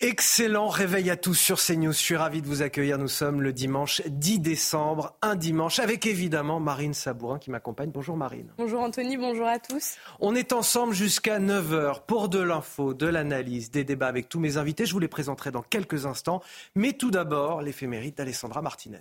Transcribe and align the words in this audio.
Excellent 0.00 0.68
réveil 0.68 1.08
à 1.08 1.16
tous 1.16 1.34
sur 1.34 1.58
CNews. 1.58 1.92
Je 1.92 1.96
suis 1.96 2.16
ravi 2.16 2.42
de 2.42 2.46
vous 2.46 2.60
accueillir. 2.60 2.98
Nous 2.98 3.08
sommes 3.08 3.40
le 3.40 3.54
dimanche 3.54 4.02
10 4.04 4.40
décembre, 4.40 5.16
un 5.22 5.36
dimanche 5.36 5.78
avec 5.78 6.04
évidemment 6.04 6.60
Marine 6.60 6.92
Sabourin 6.92 7.38
qui 7.38 7.50
m'accompagne. 7.50 7.90
Bonjour 7.92 8.14
Marine. 8.14 8.52
Bonjour 8.58 8.82
Anthony, 8.82 9.16
bonjour 9.16 9.46
à 9.46 9.58
tous. 9.58 9.96
On 10.20 10.34
est 10.34 10.52
ensemble 10.52 10.92
jusqu'à 10.92 11.40
9h 11.40 12.02
pour 12.06 12.28
de 12.28 12.40
l'info, 12.40 12.92
de 12.92 13.06
l'analyse, 13.06 13.70
des 13.70 13.84
débats 13.84 14.08
avec 14.08 14.28
tous 14.28 14.38
mes 14.38 14.58
invités. 14.58 14.84
Je 14.84 14.92
vous 14.92 14.98
les 14.98 15.08
présenterai 15.08 15.50
dans 15.50 15.62
quelques 15.62 16.04
instants. 16.04 16.42
Mais 16.74 16.92
tout 16.92 17.10
d'abord, 17.10 17.62
l'éphémérite 17.62 18.18
d'Alessandra 18.18 18.60
Martinez. 18.60 18.98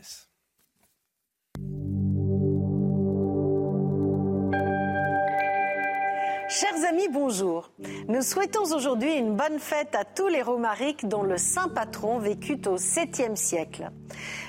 Chers 6.57 6.85
amis, 6.87 7.09
bonjour. 7.11 7.69
Nous 8.07 8.21
souhaitons 8.21 8.73
aujourd'hui 8.73 9.13
une 9.13 9.35
bonne 9.35 9.59
fête 9.59 9.93
à 9.93 10.05
tous 10.05 10.29
les 10.29 10.41
Romariques 10.41 11.05
dont 11.05 11.23
le 11.23 11.37
saint 11.37 11.67
patron 11.67 12.17
vécut 12.17 12.61
au 12.67 12.77
7e 12.77 13.35
siècle. 13.35 13.91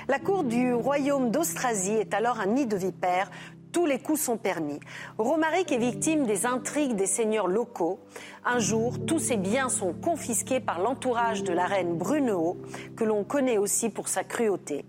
La 0.07 0.17
cour 0.17 0.45
du 0.45 0.73
royaume 0.73 1.31
d'Austrasie 1.31 1.95
est 1.95 2.13
alors 2.13 2.39
un 2.39 2.45
nid 2.45 2.65
de 2.65 2.77
vipères. 2.77 3.29
Tous 3.73 3.85
les 3.85 3.99
coups 3.99 4.21
sont 4.21 4.37
permis. 4.37 4.79
Romaric 5.17 5.69
est 5.73 5.79
victime 5.79 6.25
des 6.25 6.45
intrigues 6.45 6.95
des 6.95 7.07
seigneurs 7.07 7.49
locaux. 7.49 7.99
Un 8.45 8.59
jour, 8.59 9.05
tous 9.05 9.19
ses 9.19 9.35
biens 9.35 9.67
sont 9.67 9.91
confisqués 9.91 10.61
par 10.61 10.79
l'entourage 10.79 11.43
de 11.43 11.51
la 11.51 11.65
reine 11.65 11.97
Brunehaut, 11.97 12.55
que 12.95 13.03
l'on 13.03 13.25
connaît 13.25 13.57
aussi 13.57 13.89
pour 13.89 14.07
sa 14.07 14.23
cruauté. 14.23 14.85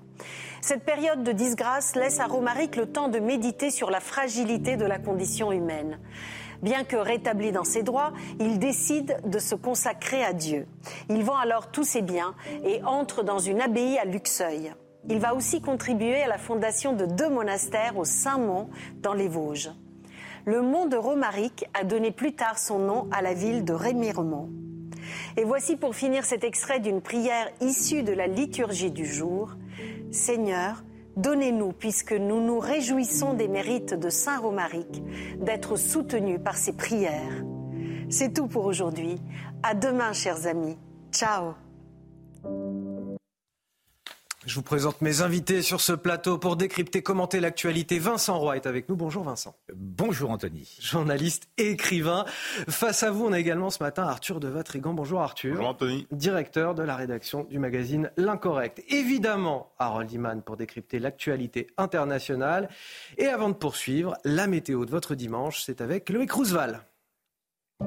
Cette 0.60 0.84
période 0.84 1.24
de 1.24 1.32
disgrâce 1.32 1.96
laisse 1.96 2.20
à 2.20 2.26
Romaric 2.26 2.76
le 2.76 2.86
temps 2.86 3.08
de 3.08 3.18
méditer 3.18 3.70
sur 3.70 3.90
la 3.90 3.98
fragilité 3.98 4.76
de 4.76 4.84
la 4.84 5.00
condition 5.00 5.50
humaine. 5.50 5.98
Bien 6.62 6.84
que 6.84 6.96
rétabli 6.96 7.52
dans 7.52 7.64
ses 7.64 7.82
droits, 7.82 8.12
il 8.40 8.58
décide 8.58 9.20
de 9.24 9.38
se 9.38 9.54
consacrer 9.54 10.24
à 10.24 10.32
Dieu. 10.32 10.66
Il 11.08 11.22
vend 11.22 11.36
alors 11.36 11.70
tous 11.70 11.84
ses 11.84 12.02
biens 12.02 12.34
et 12.64 12.82
entre 12.82 13.22
dans 13.22 13.38
une 13.38 13.60
abbaye 13.60 13.98
à 13.98 14.04
Luxeuil. 14.04 14.72
Il 15.08 15.20
va 15.20 15.34
aussi 15.34 15.60
contribuer 15.60 16.22
à 16.22 16.28
la 16.28 16.38
fondation 16.38 16.92
de 16.92 17.06
deux 17.06 17.30
monastères 17.30 17.96
au 17.96 18.04
Saint-Mont 18.04 18.68
dans 19.00 19.14
les 19.14 19.28
Vosges. 19.28 19.70
Le 20.44 20.62
mont 20.62 20.86
de 20.86 20.96
Romaric 20.96 21.66
a 21.74 21.84
donné 21.84 22.10
plus 22.10 22.34
tard 22.34 22.58
son 22.58 22.78
nom 22.78 23.08
à 23.12 23.22
la 23.22 23.34
ville 23.34 23.64
de 23.64 23.72
Rémiremont. 23.72 24.50
Et 25.36 25.44
voici 25.44 25.76
pour 25.76 25.94
finir 25.94 26.24
cet 26.24 26.42
extrait 26.42 26.80
d'une 26.80 27.00
prière 27.00 27.48
issue 27.60 28.02
de 28.02 28.12
la 28.12 28.26
liturgie 28.26 28.90
du 28.90 29.06
jour. 29.06 29.56
Seigneur, 30.10 30.82
Donnez-nous, 31.18 31.72
puisque 31.72 32.12
nous 32.12 32.40
nous 32.40 32.60
réjouissons 32.60 33.34
des 33.34 33.48
mérites 33.48 33.92
de 33.92 34.08
Saint 34.08 34.38
Romaric, 34.38 35.02
d'être 35.40 35.74
soutenus 35.74 36.38
par 36.42 36.56
ses 36.56 36.72
prières. 36.72 37.44
C'est 38.08 38.32
tout 38.32 38.46
pour 38.46 38.64
aujourd'hui. 38.66 39.20
À 39.64 39.74
demain, 39.74 40.12
chers 40.12 40.46
amis. 40.46 40.76
Ciao. 41.10 41.54
Je 44.48 44.54
vous 44.54 44.62
présente 44.62 45.02
mes 45.02 45.20
invités 45.20 45.60
sur 45.60 45.82
ce 45.82 45.92
plateau 45.92 46.38
pour 46.38 46.56
décrypter, 46.56 47.02
commenter 47.02 47.38
l'actualité. 47.38 47.98
Vincent 47.98 48.38
Roy 48.38 48.56
est 48.56 48.66
avec 48.66 48.88
nous. 48.88 48.96
Bonjour 48.96 49.22
Vincent. 49.22 49.54
Bonjour 49.74 50.30
Anthony. 50.30 50.78
Journaliste 50.80 51.50
et 51.58 51.72
écrivain. 51.72 52.24
Face 52.66 53.02
à 53.02 53.10
vous, 53.10 53.26
on 53.26 53.32
a 53.34 53.38
également 53.38 53.68
ce 53.68 53.82
matin 53.82 54.04
Arthur 54.04 54.40
de 54.40 54.48
Vatrigan. 54.48 54.94
Bonjour 54.94 55.20
Arthur. 55.20 55.56
Bonjour 55.56 55.68
Anthony. 55.68 56.06
Directeur 56.12 56.74
de 56.74 56.82
la 56.82 56.96
rédaction 56.96 57.44
du 57.44 57.58
magazine 57.58 58.10
L'Incorrect. 58.16 58.82
Évidemment, 58.88 59.74
Harold 59.78 60.10
Iman 60.12 60.40
pour 60.40 60.56
décrypter 60.56 60.98
l'actualité 60.98 61.66
internationale. 61.76 62.70
Et 63.18 63.26
avant 63.26 63.50
de 63.50 63.54
poursuivre, 63.54 64.16
la 64.24 64.46
météo 64.46 64.86
de 64.86 64.90
votre 64.90 65.14
dimanche, 65.14 65.62
c'est 65.62 65.82
avec 65.82 66.08
Loïc 66.08 66.32
Roosevelt. 66.32 66.87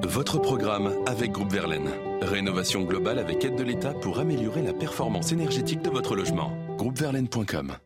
Votre 0.00 0.38
programme 0.38 0.90
avec 1.06 1.32
Groupe 1.32 1.52
Verlaine. 1.52 1.90
Rénovation 2.22 2.80
globale 2.80 3.18
avec 3.18 3.44
aide 3.44 3.56
de 3.56 3.62
l'État 3.62 3.92
pour 3.92 4.20
améliorer 4.20 4.62
la 4.62 4.72
performance 4.72 5.32
énergétique 5.32 5.82
de 5.82 5.90
votre 5.90 6.16
logement. 6.16 6.50
Groupeverlaine.com 6.78 7.76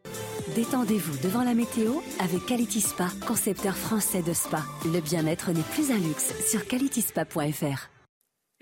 Détendez-vous 0.55 1.19
devant 1.19 1.43
la 1.43 1.55
météo 1.55 1.95
avec 2.21 2.47
Quality 2.47 2.85
concepteur 3.27 3.77
français 3.77 4.23
de 4.23 4.33
spa. 4.33 4.63
Le 4.85 5.01
bien-être 5.01 5.51
n'est 5.51 5.63
plus 5.63 5.91
un 5.91 5.99
luxe 5.99 6.33
sur 6.49 6.65
qualityspa.fr. 6.69 7.96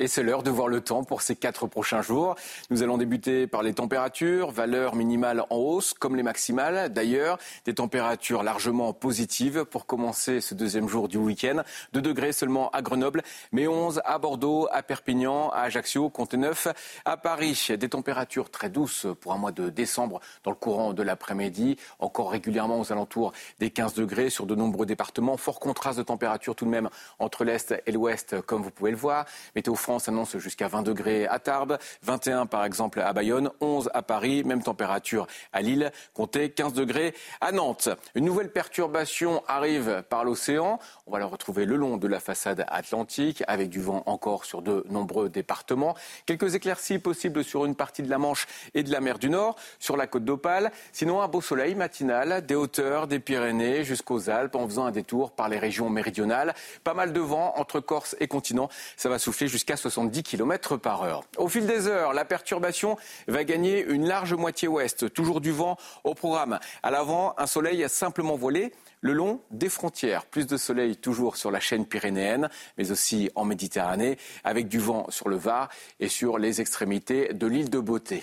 Et 0.00 0.08
c'est 0.08 0.24
l'heure 0.24 0.42
de 0.42 0.50
voir 0.50 0.66
le 0.66 0.80
temps 0.80 1.04
pour 1.04 1.22
ces 1.22 1.36
quatre 1.36 1.68
prochains 1.68 2.02
jours. 2.02 2.34
Nous 2.68 2.82
allons 2.82 2.98
débuter 2.98 3.46
par 3.46 3.62
les 3.62 3.74
températures, 3.74 4.50
valeurs 4.50 4.96
minimales 4.96 5.44
en 5.50 5.56
hausse 5.56 5.94
comme 5.94 6.16
les 6.16 6.24
maximales. 6.24 6.92
D'ailleurs, 6.92 7.38
des 7.64 7.74
températures 7.74 8.42
largement 8.42 8.92
positives 8.92 9.64
pour 9.64 9.86
commencer 9.86 10.40
ce 10.40 10.54
deuxième 10.54 10.88
jour 10.88 11.06
du 11.06 11.16
week-end. 11.16 11.62
2 11.92 12.02
degrés 12.02 12.32
seulement 12.32 12.70
à 12.70 12.82
Grenoble, 12.82 13.22
mais 13.52 13.68
11 13.68 14.02
à 14.04 14.18
Bordeaux, 14.18 14.66
à 14.72 14.82
Perpignan, 14.82 15.50
à 15.50 15.60
Ajaccio, 15.60 16.10
comptez 16.10 16.38
9 16.38 16.66
à 17.04 17.16
Paris. 17.16 17.68
Des 17.78 17.88
températures 17.88 18.50
très 18.50 18.70
douces 18.70 19.06
pour 19.20 19.32
un 19.32 19.38
mois 19.38 19.52
de 19.52 19.68
décembre 19.68 20.20
dans 20.42 20.50
le 20.50 20.56
courant 20.56 20.92
de 20.92 21.04
l'après-midi. 21.04 21.76
Encore 22.00 22.32
régulièrement 22.32 22.80
aux 22.80 22.90
alentours 22.90 23.32
des 23.60 23.70
15 23.70 23.94
degrés 23.94 24.28
sur 24.28 24.46
de 24.46 24.56
nombreux 24.56 24.86
départements. 24.86 25.36
Fort 25.36 25.60
contraste 25.60 25.98
de 25.98 26.02
température 26.02 26.56
tout 26.56 26.64
de 26.64 26.70
même 26.70 26.90
entre 27.20 27.44
l'Est 27.44 27.80
et 27.86 27.92
l'Ouest, 27.92 28.40
comme 28.40 28.60
vous 28.60 28.72
pouvez 28.72 28.90
le 28.90 28.96
voir. 28.96 29.24
Météo 29.54 29.76
France 29.84 30.08
annonce 30.08 30.38
jusqu'à 30.38 30.66
20 30.66 30.80
degrés 30.80 31.26
à 31.26 31.38
Tarbes, 31.38 31.76
21 32.04 32.46
par 32.46 32.64
exemple 32.64 33.00
à 33.02 33.12
Bayonne, 33.12 33.50
11 33.60 33.90
à 33.92 34.00
Paris, 34.00 34.42
même 34.42 34.62
température 34.62 35.26
à 35.52 35.60
Lille, 35.60 35.92
comptez 36.14 36.48
15 36.48 36.72
degrés 36.72 37.14
à 37.42 37.52
Nantes. 37.52 37.90
Une 38.14 38.24
nouvelle 38.24 38.50
perturbation 38.50 39.42
arrive 39.46 40.02
par 40.08 40.24
l'océan. 40.24 40.78
On 41.06 41.12
va 41.12 41.18
la 41.18 41.26
retrouver 41.26 41.66
le 41.66 41.76
long 41.76 41.98
de 41.98 42.08
la 42.08 42.18
façade 42.18 42.64
atlantique 42.68 43.44
avec 43.46 43.68
du 43.68 43.82
vent 43.82 44.02
encore 44.06 44.46
sur 44.46 44.62
de 44.62 44.86
nombreux 44.88 45.28
départements. 45.28 45.94
Quelques 46.24 46.54
éclaircies 46.54 46.98
possibles 46.98 47.44
sur 47.44 47.66
une 47.66 47.74
partie 47.74 48.02
de 48.02 48.08
la 48.08 48.16
Manche 48.16 48.46
et 48.72 48.84
de 48.84 48.90
la 48.90 49.02
mer 49.02 49.18
du 49.18 49.28
Nord, 49.28 49.54
sur 49.80 49.98
la 49.98 50.06
côte 50.06 50.24
d'Opale. 50.24 50.72
Sinon, 50.92 51.20
un 51.20 51.28
beau 51.28 51.42
soleil 51.42 51.74
matinal 51.74 52.46
des 52.46 52.54
hauteurs 52.54 53.06
des 53.06 53.18
Pyrénées 53.18 53.84
jusqu'aux 53.84 54.30
Alpes 54.30 54.54
en 54.54 54.66
faisant 54.66 54.86
un 54.86 54.92
détour 54.92 55.32
par 55.32 55.50
les 55.50 55.58
régions 55.58 55.90
méridionales. 55.90 56.54
Pas 56.84 56.94
mal 56.94 57.12
de 57.12 57.20
vent 57.20 57.52
entre 57.56 57.80
Corse 57.80 58.16
et 58.18 58.28
continent. 58.28 58.70
Ça 58.96 59.10
va 59.10 59.18
souffler 59.18 59.46
jusqu'à 59.46 59.73
70 59.76 60.22
km 60.22 60.76
par 60.76 61.02
heure. 61.02 61.24
Au 61.36 61.48
fil 61.48 61.66
des 61.66 61.86
heures, 61.86 62.12
la 62.12 62.24
perturbation 62.24 62.96
va 63.28 63.44
gagner 63.44 63.84
une 63.84 64.06
large 64.06 64.34
moitié 64.34 64.68
ouest. 64.68 65.12
Toujours 65.12 65.40
du 65.40 65.50
vent 65.50 65.76
au 66.04 66.14
programme. 66.14 66.58
À 66.82 66.90
l'avant, 66.90 67.34
un 67.38 67.46
soleil 67.46 67.84
simplement 67.88 68.36
voilé 68.36 68.72
le 69.00 69.12
long 69.12 69.40
des 69.50 69.68
frontières. 69.68 70.26
Plus 70.26 70.46
de 70.46 70.56
soleil 70.56 70.96
toujours 70.96 71.36
sur 71.36 71.50
la 71.50 71.60
chaîne 71.60 71.86
pyrénéenne, 71.86 72.48
mais 72.78 72.90
aussi 72.90 73.30
en 73.34 73.44
Méditerranée, 73.44 74.18
avec 74.44 74.68
du 74.68 74.78
vent 74.78 75.06
sur 75.10 75.28
le 75.28 75.36
Var 75.36 75.68
et 76.00 76.08
sur 76.08 76.38
les 76.38 76.60
extrémités 76.60 77.32
de 77.32 77.46
l'île 77.46 77.70
de 77.70 77.80
Beauté. 77.80 78.22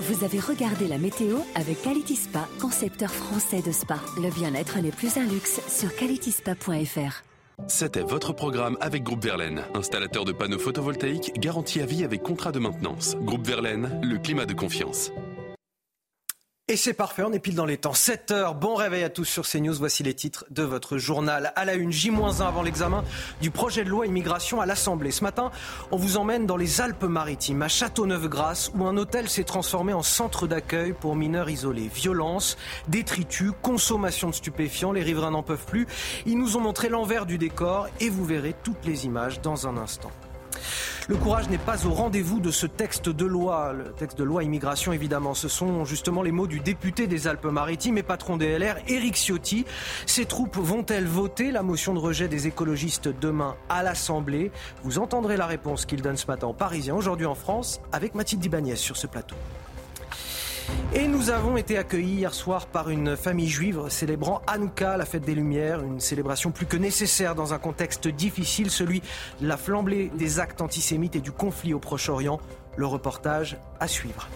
Vous 0.00 0.24
avez 0.24 0.40
regardé 0.40 0.86
la 0.86 0.98
météo 0.98 1.38
avec 1.54 1.80
Quality 1.82 2.18
concepteur 2.60 3.10
français 3.10 3.62
de 3.62 3.72
spa. 3.72 3.98
Le 4.16 4.30
bien-être 4.30 4.78
n'est 4.78 4.90
plus 4.90 5.16
un 5.16 5.24
luxe 5.24 5.60
sur 5.68 5.94
qualityspa.fr. 5.96 7.33
C'était 7.68 8.02
votre 8.02 8.32
programme 8.32 8.76
avec 8.80 9.02
Groupe 9.02 9.24
Verlaine, 9.24 9.62
installateur 9.74 10.24
de 10.24 10.32
panneaux 10.32 10.58
photovoltaïques 10.58 11.32
garantie 11.38 11.80
à 11.80 11.86
vie 11.86 12.04
avec 12.04 12.22
contrat 12.22 12.52
de 12.52 12.58
maintenance. 12.58 13.16
Groupe 13.20 13.46
Verlaine, 13.46 14.00
le 14.02 14.18
climat 14.18 14.46
de 14.46 14.54
confiance. 14.54 15.12
Et 16.66 16.78
c'est 16.78 16.94
parfait, 16.94 17.22
on 17.22 17.32
est 17.34 17.40
pile 17.40 17.56
dans 17.56 17.66
les 17.66 17.76
temps. 17.76 17.92
7 17.92 18.30
heures, 18.30 18.54
bon 18.54 18.74
réveil 18.74 19.02
à 19.02 19.10
tous 19.10 19.26
sur 19.26 19.46
CNews. 19.46 19.74
Voici 19.74 20.02
les 20.02 20.14
titres 20.14 20.46
de 20.48 20.62
votre 20.62 20.96
journal. 20.96 21.52
À 21.56 21.66
la 21.66 21.74
une, 21.74 21.92
J-1 21.92 22.40
avant 22.40 22.62
l'examen 22.62 23.04
du 23.42 23.50
projet 23.50 23.84
de 23.84 23.90
loi 23.90 24.06
immigration 24.06 24.62
à 24.62 24.66
l'Assemblée. 24.66 25.10
Ce 25.10 25.22
matin, 25.22 25.50
on 25.90 25.98
vous 25.98 26.16
emmène 26.16 26.46
dans 26.46 26.56
les 26.56 26.80
Alpes-Maritimes, 26.80 27.60
à 27.60 27.68
Châteauneuf-Grasse, 27.68 28.72
où 28.74 28.86
un 28.86 28.96
hôtel 28.96 29.28
s'est 29.28 29.44
transformé 29.44 29.92
en 29.92 30.02
centre 30.02 30.46
d'accueil 30.46 30.94
pour 30.94 31.16
mineurs 31.16 31.50
isolés. 31.50 31.90
Violence, 31.94 32.56
détritus, 32.88 33.52
consommation 33.60 34.30
de 34.30 34.34
stupéfiants, 34.34 34.92
les 34.92 35.02
riverains 35.02 35.32
n'en 35.32 35.42
peuvent 35.42 35.66
plus. 35.66 35.86
Ils 36.24 36.38
nous 36.38 36.56
ont 36.56 36.60
montré 36.60 36.88
l'envers 36.88 37.26
du 37.26 37.36
décor 37.36 37.88
et 38.00 38.08
vous 38.08 38.24
verrez 38.24 38.54
toutes 38.64 38.86
les 38.86 39.04
images 39.04 39.42
dans 39.42 39.66
un 39.66 39.76
instant. 39.76 40.12
Le 41.08 41.16
courage 41.16 41.48
n'est 41.48 41.58
pas 41.58 41.86
au 41.86 41.90
rendez-vous 41.90 42.40
de 42.40 42.50
ce 42.50 42.66
texte 42.66 43.08
de 43.08 43.26
loi. 43.26 43.72
Le 43.72 43.92
texte 43.92 44.18
de 44.18 44.24
loi 44.24 44.42
immigration, 44.42 44.92
évidemment. 44.92 45.34
Ce 45.34 45.48
sont 45.48 45.84
justement 45.84 46.22
les 46.22 46.32
mots 46.32 46.46
du 46.46 46.60
député 46.60 47.06
des 47.06 47.26
Alpes-Maritimes 47.26 47.98
et 47.98 48.02
patron 48.02 48.36
des 48.36 48.58
LR, 48.58 48.76
Éric 48.88 49.16
Ciotti. 49.16 49.64
Ces 50.06 50.24
troupes 50.24 50.56
vont-elles 50.56 51.06
voter 51.06 51.50
la 51.50 51.62
motion 51.62 51.94
de 51.94 51.98
rejet 51.98 52.28
des 52.28 52.46
écologistes 52.46 53.08
demain 53.20 53.56
à 53.68 53.82
l'Assemblée? 53.82 54.50
Vous 54.82 54.98
entendrez 54.98 55.36
la 55.36 55.46
réponse 55.46 55.86
qu'il 55.86 56.02
donne 56.02 56.16
ce 56.16 56.26
matin 56.26 56.46
en 56.46 56.54
Parisien, 56.54 56.94
aujourd'hui 56.94 57.26
en 57.26 57.34
France, 57.34 57.80
avec 57.92 58.14
Mathilde 58.14 58.44
Ibanez 58.44 58.76
sur 58.76 58.96
ce 58.96 59.06
plateau. 59.06 59.36
Et 60.94 61.08
nous 61.08 61.30
avons 61.30 61.56
été 61.56 61.76
accueillis 61.76 62.16
hier 62.16 62.34
soir 62.34 62.66
par 62.66 62.90
une 62.90 63.16
famille 63.16 63.48
juive 63.48 63.88
célébrant 63.88 64.42
Hanouka, 64.46 64.96
la 64.96 65.04
fête 65.04 65.24
des 65.24 65.34
Lumières, 65.34 65.82
une 65.82 66.00
célébration 66.00 66.50
plus 66.50 66.66
que 66.66 66.76
nécessaire 66.76 67.34
dans 67.34 67.52
un 67.52 67.58
contexte 67.58 68.08
difficile, 68.08 68.70
celui 68.70 69.02
de 69.40 69.48
la 69.48 69.56
flambée 69.56 70.10
des 70.16 70.40
actes 70.40 70.60
antisémites 70.60 71.16
et 71.16 71.20
du 71.20 71.32
conflit 71.32 71.74
au 71.74 71.78
Proche-Orient. 71.78 72.40
Le 72.76 72.86
reportage 72.86 73.56
à 73.80 73.88
suivre. 73.88 74.28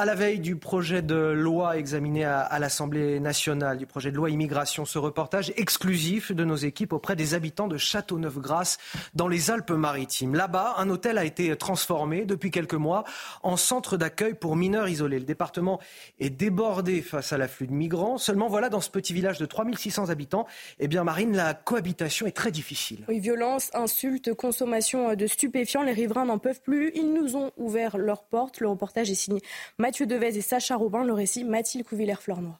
À 0.00 0.04
la 0.04 0.14
veille 0.14 0.38
du 0.38 0.54
projet 0.54 1.02
de 1.02 1.16
loi 1.16 1.76
examiné 1.76 2.24
à, 2.24 2.56
l'Assemblée 2.60 3.18
nationale, 3.18 3.78
du 3.78 3.86
projet 3.86 4.12
de 4.12 4.16
loi 4.16 4.30
immigration, 4.30 4.84
ce 4.84 4.96
reportage 4.96 5.52
exclusif 5.56 6.30
de 6.30 6.44
nos 6.44 6.54
équipes 6.54 6.92
auprès 6.92 7.16
des 7.16 7.34
habitants 7.34 7.66
de 7.66 7.76
Châteauneuf-Grasse 7.76 8.78
dans 9.16 9.26
les 9.26 9.50
Alpes-Maritimes. 9.50 10.36
Là-bas, 10.36 10.74
un 10.78 10.88
hôtel 10.88 11.18
a 11.18 11.24
été 11.24 11.56
transformé 11.56 12.26
depuis 12.26 12.52
quelques 12.52 12.74
mois 12.74 13.02
en 13.42 13.56
centre 13.56 13.96
d'accueil 13.96 14.34
pour 14.34 14.54
mineurs 14.54 14.88
isolés. 14.88 15.18
Le 15.18 15.24
département 15.24 15.80
est 16.20 16.30
débordé 16.30 17.02
face 17.02 17.32
à 17.32 17.36
l'afflux 17.36 17.66
de 17.66 17.72
migrants. 17.72 18.18
Seulement, 18.18 18.46
voilà, 18.46 18.68
dans 18.68 18.80
ce 18.80 18.90
petit 18.90 19.12
village 19.12 19.38
de 19.38 19.46
3600 19.46 20.10
habitants, 20.10 20.46
eh 20.78 20.86
bien, 20.86 21.02
Marine, 21.02 21.34
la 21.34 21.54
cohabitation 21.54 22.28
est 22.28 22.36
très 22.36 22.52
difficile. 22.52 23.04
Oui, 23.08 23.18
violence, 23.18 23.72
insultes, 23.74 24.32
consommation 24.32 25.16
de 25.16 25.26
stupéfiants. 25.26 25.82
Les 25.82 25.90
riverains 25.90 26.26
n'en 26.26 26.38
peuvent 26.38 26.62
plus. 26.62 26.92
Ils 26.94 27.12
nous 27.12 27.34
ont 27.34 27.50
ouvert 27.56 27.98
leurs 27.98 28.22
portes. 28.22 28.60
Le 28.60 28.68
reportage 28.68 29.10
est 29.10 29.16
signé 29.16 29.42
Mathieu 29.88 30.04
Devez 30.04 30.36
et 30.36 30.42
Sacha 30.42 30.76
Robin, 30.76 31.02
le 31.02 31.14
récit 31.14 31.44
Mathilde 31.44 31.86
Couvillère-Fleurnoy. 31.86 32.52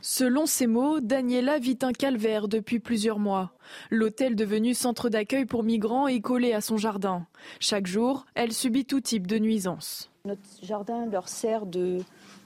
Selon 0.00 0.46
ces 0.46 0.68
mots, 0.68 1.00
Daniela 1.00 1.58
vit 1.58 1.78
un 1.82 1.90
calvaire 1.90 2.46
depuis 2.46 2.78
plusieurs 2.78 3.18
mois. 3.18 3.50
L'hôtel 3.90 4.36
devenu 4.36 4.72
centre 4.72 5.08
d'accueil 5.08 5.46
pour 5.46 5.64
migrants 5.64 6.06
est 6.06 6.20
collé 6.20 6.52
à 6.52 6.60
son 6.60 6.76
jardin. 6.76 7.26
Chaque 7.58 7.88
jour, 7.88 8.24
elle 8.36 8.52
subit 8.52 8.84
tout 8.84 9.00
type 9.00 9.26
de 9.26 9.40
nuisances. 9.40 10.08
Notre 10.26 10.42
jardin 10.62 11.06
leur 11.06 11.28
sert 11.28 11.66
de 11.66 11.98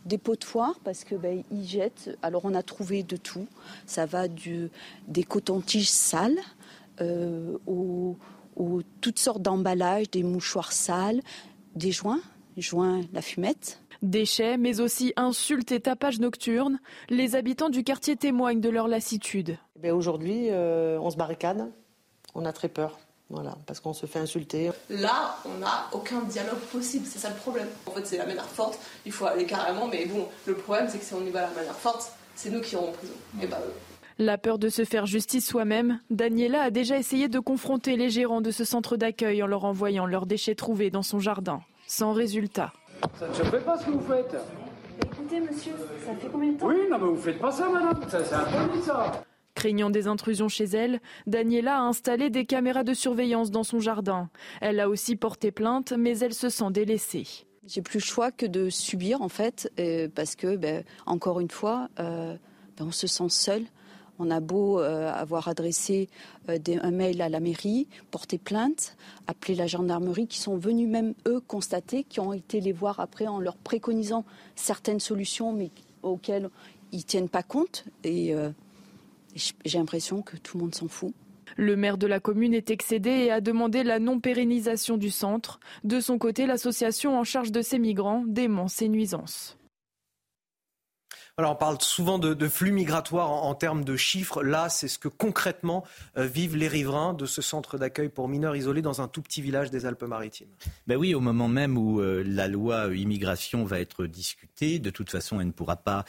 dépotoir 0.07 0.81
parce 0.83 1.05
que 1.05 1.15
ben, 1.15 1.43
ils 1.51 1.67
jettent. 1.67 2.17
Alors 2.23 2.47
on 2.47 2.55
a 2.55 2.63
trouvé 2.63 3.03
de 3.03 3.19
tout. 3.19 3.47
Ça 3.85 4.07
va 4.07 4.27
du, 4.27 4.71
des 5.07 5.23
cotons-tiges 5.23 5.91
sales 5.91 6.41
euh, 7.03 7.59
aux, 7.67 8.17
aux 8.57 8.81
toutes 9.03 9.19
sortes 9.19 9.43
d'emballages, 9.43 10.11
des 10.11 10.23
mouchoirs 10.23 10.73
sales, 10.73 11.21
des 11.75 11.93
joints 11.93 12.23
joint 12.57 13.01
la 13.13 13.23
fumette. 13.23 13.81
Déchets, 14.03 14.57
mais 14.57 14.81
aussi 14.81 15.13
insultes 15.17 15.73
et 15.73 15.81
tapages 15.81 16.21
nocturnes, 16.21 16.81
les 17.09 17.37
habitants 17.37 17.69
du 17.69 17.85
quartier 17.85 18.17
témoignent 18.17 18.61
de 18.61 18.71
leur 18.71 18.89
lassitude. 18.89 19.59
Eh 19.83 19.91
aujourd'hui, 19.91 20.49
euh, 20.51 20.99
on 21.01 21.11
se 21.11 21.17
barricade, 21.17 21.71
on 22.35 22.45
a 22.45 22.53
très 22.53 22.69
peur. 22.69 22.99
Voilà, 23.31 23.57
parce 23.65 23.79
qu'on 23.79 23.93
se 23.93 24.07
fait 24.07 24.19
insulter. 24.19 24.73
Là, 24.89 25.37
on 25.45 25.59
n'a 25.59 25.87
aucun 25.93 26.23
dialogue 26.23 26.59
possible, 26.73 27.07
c'est 27.07 27.21
ça 27.21 27.29
le 27.29 27.37
problème. 27.37 27.69
En 27.87 27.93
fait, 27.93 28.05
c'est 28.05 28.19
la 28.19 28.27
manière 28.27 28.45
forte, 28.45 28.81
il 29.07 29.13
faut 29.13 29.27
aller 29.27 29.47
carrément, 29.47 29.87
mais 29.87 30.05
bon, 30.07 30.27
le 30.47 30.55
problème, 30.55 30.89
c'est 30.89 30.99
que 30.99 31.05
si 31.05 31.15
on 31.15 31.25
y 31.25 31.31
va 31.31 31.43
la 31.43 31.51
manière 31.51 31.77
forte, 31.77 32.13
c'est 32.35 32.51
nous 32.51 32.61
qui 32.61 32.75
irons 32.75 32.89
en 32.89 32.93
prison. 32.93 33.13
Et 33.41 33.47
bah, 33.47 33.61
La 34.19 34.37
peur 34.37 34.59
de 34.59 34.69
se 34.69 34.85
faire 34.85 35.07
justice 35.07 35.47
soi-même, 35.47 36.01
Daniela 36.11 36.63
a 36.63 36.71
déjà 36.71 36.99
essayé 36.99 37.29
de 37.29 37.39
confronter 37.39 37.97
les 37.97 38.11
gérants 38.11 38.41
de 38.41 38.51
ce 38.51 38.65
centre 38.65 38.97
d'accueil 38.97 39.45
en 39.45 39.47
leur 39.47 39.65
envoyant 39.65 40.07
leurs 40.07 40.27
déchets 40.27 40.57
trouvés 40.57 40.91
dans 40.91 41.05
son 41.05 41.21
jardin 41.21 41.63
sans 41.91 42.13
résultat. 42.13 42.73
Ça 43.19 43.27
ne 43.27 43.35
se 43.35 43.43
fait 43.43 43.65
pas 43.65 43.77
ce 43.77 43.87
que 43.87 43.91
vous 43.91 44.01
faites. 44.01 44.37
Écoutez, 45.05 45.41
monsieur, 45.41 45.73
ça 46.07 46.15
fait 46.15 46.29
combien 46.31 46.53
de 46.53 46.59
temps? 46.59 46.69
Oui, 46.69 46.77
non, 46.89 46.99
mais 46.99 47.07
vous 47.07 47.17
faites 47.17 47.41
pas 47.41 47.51
ça, 47.51 47.69
madame. 47.69 48.01
Ça, 48.09 48.23
c'est 48.23 48.35
interdit, 48.35 48.83
ça. 48.83 49.25
Craignant 49.57 49.91
des 49.91 50.07
intrusions 50.07 50.49
chez 50.49 50.65
elle, 50.67 51.01
Daniela 51.27 51.79
a 51.79 51.81
installé 51.81 52.31
des 52.31 52.47
caméras 52.47 52.85
de 52.85 52.95
surveillance 52.95 53.51
dans 53.51 53.65
son 53.65 53.81
jardin. 53.81 54.31
Elle 54.61 54.79
a 54.79 54.89
aussi 54.89 55.17
porté 55.17 55.51
plainte, 55.51 55.93
mais 55.93 56.17
elle 56.21 56.33
se 56.33 56.49
sent 56.49 56.71
délaissée. 56.71 57.27
J'ai 57.67 57.83
plus 57.83 57.99
le 57.99 58.05
choix 58.05 58.31
que 58.31 58.47
de 58.47 58.71
subir, 58.71 59.21
en 59.21 59.29
fait, 59.29 59.71
euh, 59.81 60.09
parce 60.15 60.37
que, 60.37 60.57
ben, 60.57 60.85
encore 61.07 61.41
une 61.41 61.51
fois, 61.51 61.89
euh, 61.99 62.37
ben, 62.77 62.87
on 62.87 62.93
se 62.93 63.09
sent 63.09 63.29
seul. 63.31 63.65
On 64.23 64.31
a 64.31 64.41
beau 64.41 64.79
euh, 64.79 65.11
avoir 65.11 65.49
adressé 65.49 66.11
euh, 66.51 66.59
un 66.83 66.91
mail 66.91 67.23
à 67.23 67.31
la 67.31 67.41
mairie, 67.41 67.89
porter 68.11 68.37
plainte, 68.37 68.99
appeler 69.27 69.55
la 69.55 69.67
gendarmerie, 69.67 70.27
qui 70.27 70.39
sont 70.39 70.59
venus 70.59 70.87
même 70.87 71.15
eux 71.27 71.41
constater, 71.41 72.05
qui 72.05 72.21
ont 72.21 72.35
été 72.35 72.61
les 72.61 72.73
voir 72.73 73.01
après 73.01 73.27
en 73.27 73.41
leur 73.41 73.57
préconisant 73.57 74.27
certaines 74.57 75.01
solutions, 75.01 75.55
mais 75.55 75.71
auxquelles 76.03 76.51
ils 76.93 77.07
tiennent 77.07 77.31
pas 77.31 77.43
compte. 77.43 77.87
Et 78.05 78.35
euh, 78.35 78.51
j'ai 79.35 79.79
l'impression 79.79 80.21
que 80.21 80.37
tout 80.37 80.59
le 80.59 80.65
monde 80.65 80.75
s'en 80.75 80.89
fout. 80.89 81.15
Le 81.57 81.75
maire 81.75 81.97
de 81.97 82.07
la 82.07 82.21
commune 82.21 82.53
est 82.53 82.71
excédé 82.71 83.11
et 83.11 83.31
a 83.31 83.41
demandé 83.41 83.83
la 83.85 83.99
non-pérennisation 83.99 84.99
du 84.99 85.09
centre. 85.09 85.61
De 85.83 85.99
son 85.99 86.19
côté, 86.19 86.45
l'association 86.45 87.19
en 87.19 87.25
charge 87.25 87.53
de 87.53 87.63
ces 87.63 87.79
migrants 87.79 88.23
dément 88.27 88.69
ces 88.69 88.91
nuisances 88.91 89.57
on 91.39 91.55
parle 91.55 91.81
souvent 91.81 92.19
de, 92.19 92.49
flux 92.49 92.73
migratoires 92.73 93.31
en, 93.31 93.55
termes 93.55 93.85
de 93.85 93.97
chiffres. 93.97 94.43
Là, 94.43 94.69
c'est 94.69 94.89
ce 94.89 94.99
que 94.99 95.09
concrètement 95.09 95.85
euh, 96.17 96.27
vivent 96.27 96.57
les 96.57 96.69
riverains 96.69 97.15
de 97.15 97.27
ce 97.27 97.43
centre 97.43 97.79
d'accueil 97.79 98.09
pour 98.09 98.29
mineurs 98.29 98.57
isolés 98.57 98.83
dans 98.83 99.01
un 99.01 99.09
tout 99.09 99.23
petit 99.23 99.43
village 99.43 99.71
des 99.71 99.87
Alpes-Maritimes. 99.87 100.49
Ben 100.87 100.97
oui, 100.97 101.15
au 101.15 101.21
moment 101.21 101.49
même 101.49 101.79
où 101.79 102.01
euh, 102.01 102.23
la 102.27 102.49
loi 102.49 102.89
euh, 102.89 102.97
immigration 102.97 103.65
va 103.65 103.81
être 103.81 104.07
discutée, 104.07 104.79
de 104.79 104.91
toute 104.91 105.11
façon, 105.11 105.41
elle 105.41 105.49
ne 105.49 105.53
pourra 105.53 105.77
pas 105.77 106.05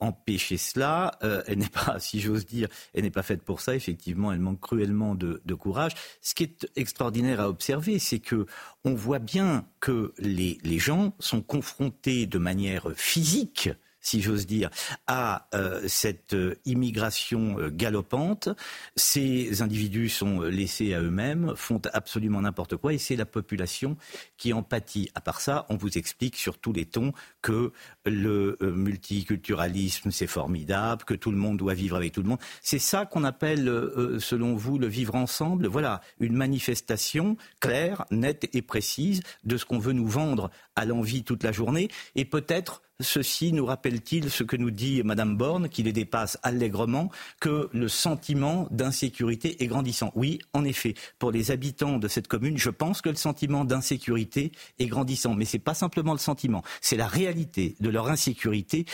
empêcher 0.00 0.56
cela. 0.56 1.12
elle 1.46 1.58
n'est 1.58 1.68
pas, 1.68 2.00
si 2.00 2.20
j'ose 2.20 2.46
dire, 2.46 2.68
elle 2.94 3.04
n'est 3.04 3.10
pas 3.10 3.22
faite 3.22 3.42
pour 3.42 3.60
ça. 3.60 3.76
Effectivement, 3.76 4.32
elle 4.32 4.40
manque 4.40 4.60
cruellement 4.60 5.14
de, 5.14 5.54
courage. 5.54 5.92
Ce 6.20 6.34
qui 6.34 6.42
est 6.44 6.68
extraordinaire 6.74 7.40
à 7.40 7.48
observer, 7.48 7.98
c'est 7.98 8.18
que 8.18 8.46
on 8.84 8.94
voit 8.94 9.20
bien 9.20 9.66
que 9.78 10.12
les 10.18 10.78
gens 10.78 11.14
sont 11.20 11.42
confrontés 11.42 12.26
de 12.26 12.38
manière 12.38 12.88
physique 12.96 13.70
si 14.02 14.20
j'ose 14.20 14.46
dire, 14.46 14.68
à 15.06 15.48
euh, 15.54 15.82
cette 15.86 16.34
euh, 16.34 16.56
immigration 16.64 17.58
euh, 17.58 17.70
galopante. 17.70 18.48
Ces 18.96 19.62
individus 19.62 20.08
sont 20.08 20.40
laissés 20.42 20.92
à 20.92 21.00
eux-mêmes, 21.00 21.54
font 21.56 21.80
absolument 21.92 22.42
n'importe 22.42 22.76
quoi, 22.76 22.92
et 22.92 22.98
c'est 22.98 23.16
la 23.16 23.24
population 23.24 23.96
qui 24.36 24.52
en 24.52 24.62
pâtit. 24.62 25.10
À 25.14 25.20
part 25.20 25.40
ça, 25.40 25.66
on 25.70 25.76
vous 25.76 25.96
explique 25.96 26.36
sur 26.36 26.58
tous 26.58 26.72
les 26.72 26.84
tons 26.84 27.12
que 27.40 27.72
le 28.04 28.58
multiculturalisme, 28.60 30.10
c'est 30.10 30.26
formidable, 30.26 31.04
que 31.04 31.14
tout 31.14 31.30
le 31.30 31.36
monde 31.36 31.56
doit 31.56 31.74
vivre 31.74 31.96
avec 31.96 32.12
tout 32.12 32.22
le 32.22 32.28
monde. 32.28 32.40
C'est 32.60 32.80
ça 32.80 33.06
qu'on 33.06 33.24
appelle, 33.24 33.70
selon 34.18 34.56
vous, 34.56 34.78
le 34.78 34.88
vivre 34.88 35.14
ensemble. 35.14 35.66
Voilà, 35.66 36.00
une 36.18 36.34
manifestation 36.34 37.36
claire, 37.60 38.04
nette 38.10 38.48
et 38.52 38.62
précise 38.62 39.22
de 39.44 39.56
ce 39.56 39.64
qu'on 39.64 39.78
veut 39.78 39.92
nous 39.92 40.08
vendre 40.08 40.50
à 40.74 40.84
l'envie 40.84 41.22
toute 41.22 41.44
la 41.44 41.52
journée, 41.52 41.88
et 42.16 42.24
peut-être 42.24 42.82
Ceci 43.00 43.52
nous 43.52 43.66
rappelle-t-il 43.66 44.30
ce 44.30 44.44
que 44.44 44.56
nous 44.56 44.70
dit 44.70 45.02
Madame 45.02 45.36
Borne, 45.36 45.68
qui 45.68 45.82
les 45.82 45.92
dépasse 45.92 46.38
allègrement, 46.42 47.10
que 47.40 47.68
le 47.72 47.88
sentiment 47.88 48.68
d'insécurité 48.70 49.62
est 49.62 49.66
grandissant? 49.66 50.12
Oui, 50.14 50.38
en 50.52 50.64
effet, 50.64 50.94
pour 51.18 51.32
les 51.32 51.50
habitants 51.50 51.98
de 51.98 52.06
cette 52.06 52.28
commune, 52.28 52.58
je 52.58 52.70
pense 52.70 53.00
que 53.00 53.08
le 53.08 53.16
sentiment 53.16 53.64
d'insécurité 53.64 54.52
est 54.78 54.86
grandissant. 54.86 55.34
Mais 55.34 55.44
ce 55.44 55.56
n'est 55.56 55.62
pas 55.62 55.74
simplement 55.74 56.12
le 56.12 56.18
sentiment, 56.18 56.62
c'est 56.80 56.96
la 56.96 57.08
réalité 57.08 57.76
de 57.80 57.88
leur 57.88 58.08
insécurité 58.08 58.86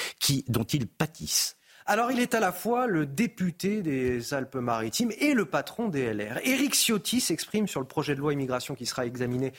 dont 0.49 0.65
ils 0.65 0.87
pâtissent. 0.87 1.58
Alors 1.91 2.13
il 2.13 2.21
est 2.21 2.35
à 2.35 2.41
la 2.41 2.53
fois 2.53 2.87
le 2.87 3.07
député 3.07 3.81
des 3.81 4.35
Alpes-Maritimes 4.35 5.11
et 5.21 5.33
le 5.33 5.47
patron 5.47 5.89
des 5.89 6.13
LR. 6.13 6.37
Éric 6.45 6.75
Ciotti 6.75 7.19
s'exprime 7.19 7.67
sur 7.67 7.81
le 7.81 7.87
projet 7.87 8.15
de 8.15 8.21
loi 8.21 8.35
immigration 8.35 8.75
qui 8.75 8.85
sera 8.85 9.07
examiné 9.07 9.55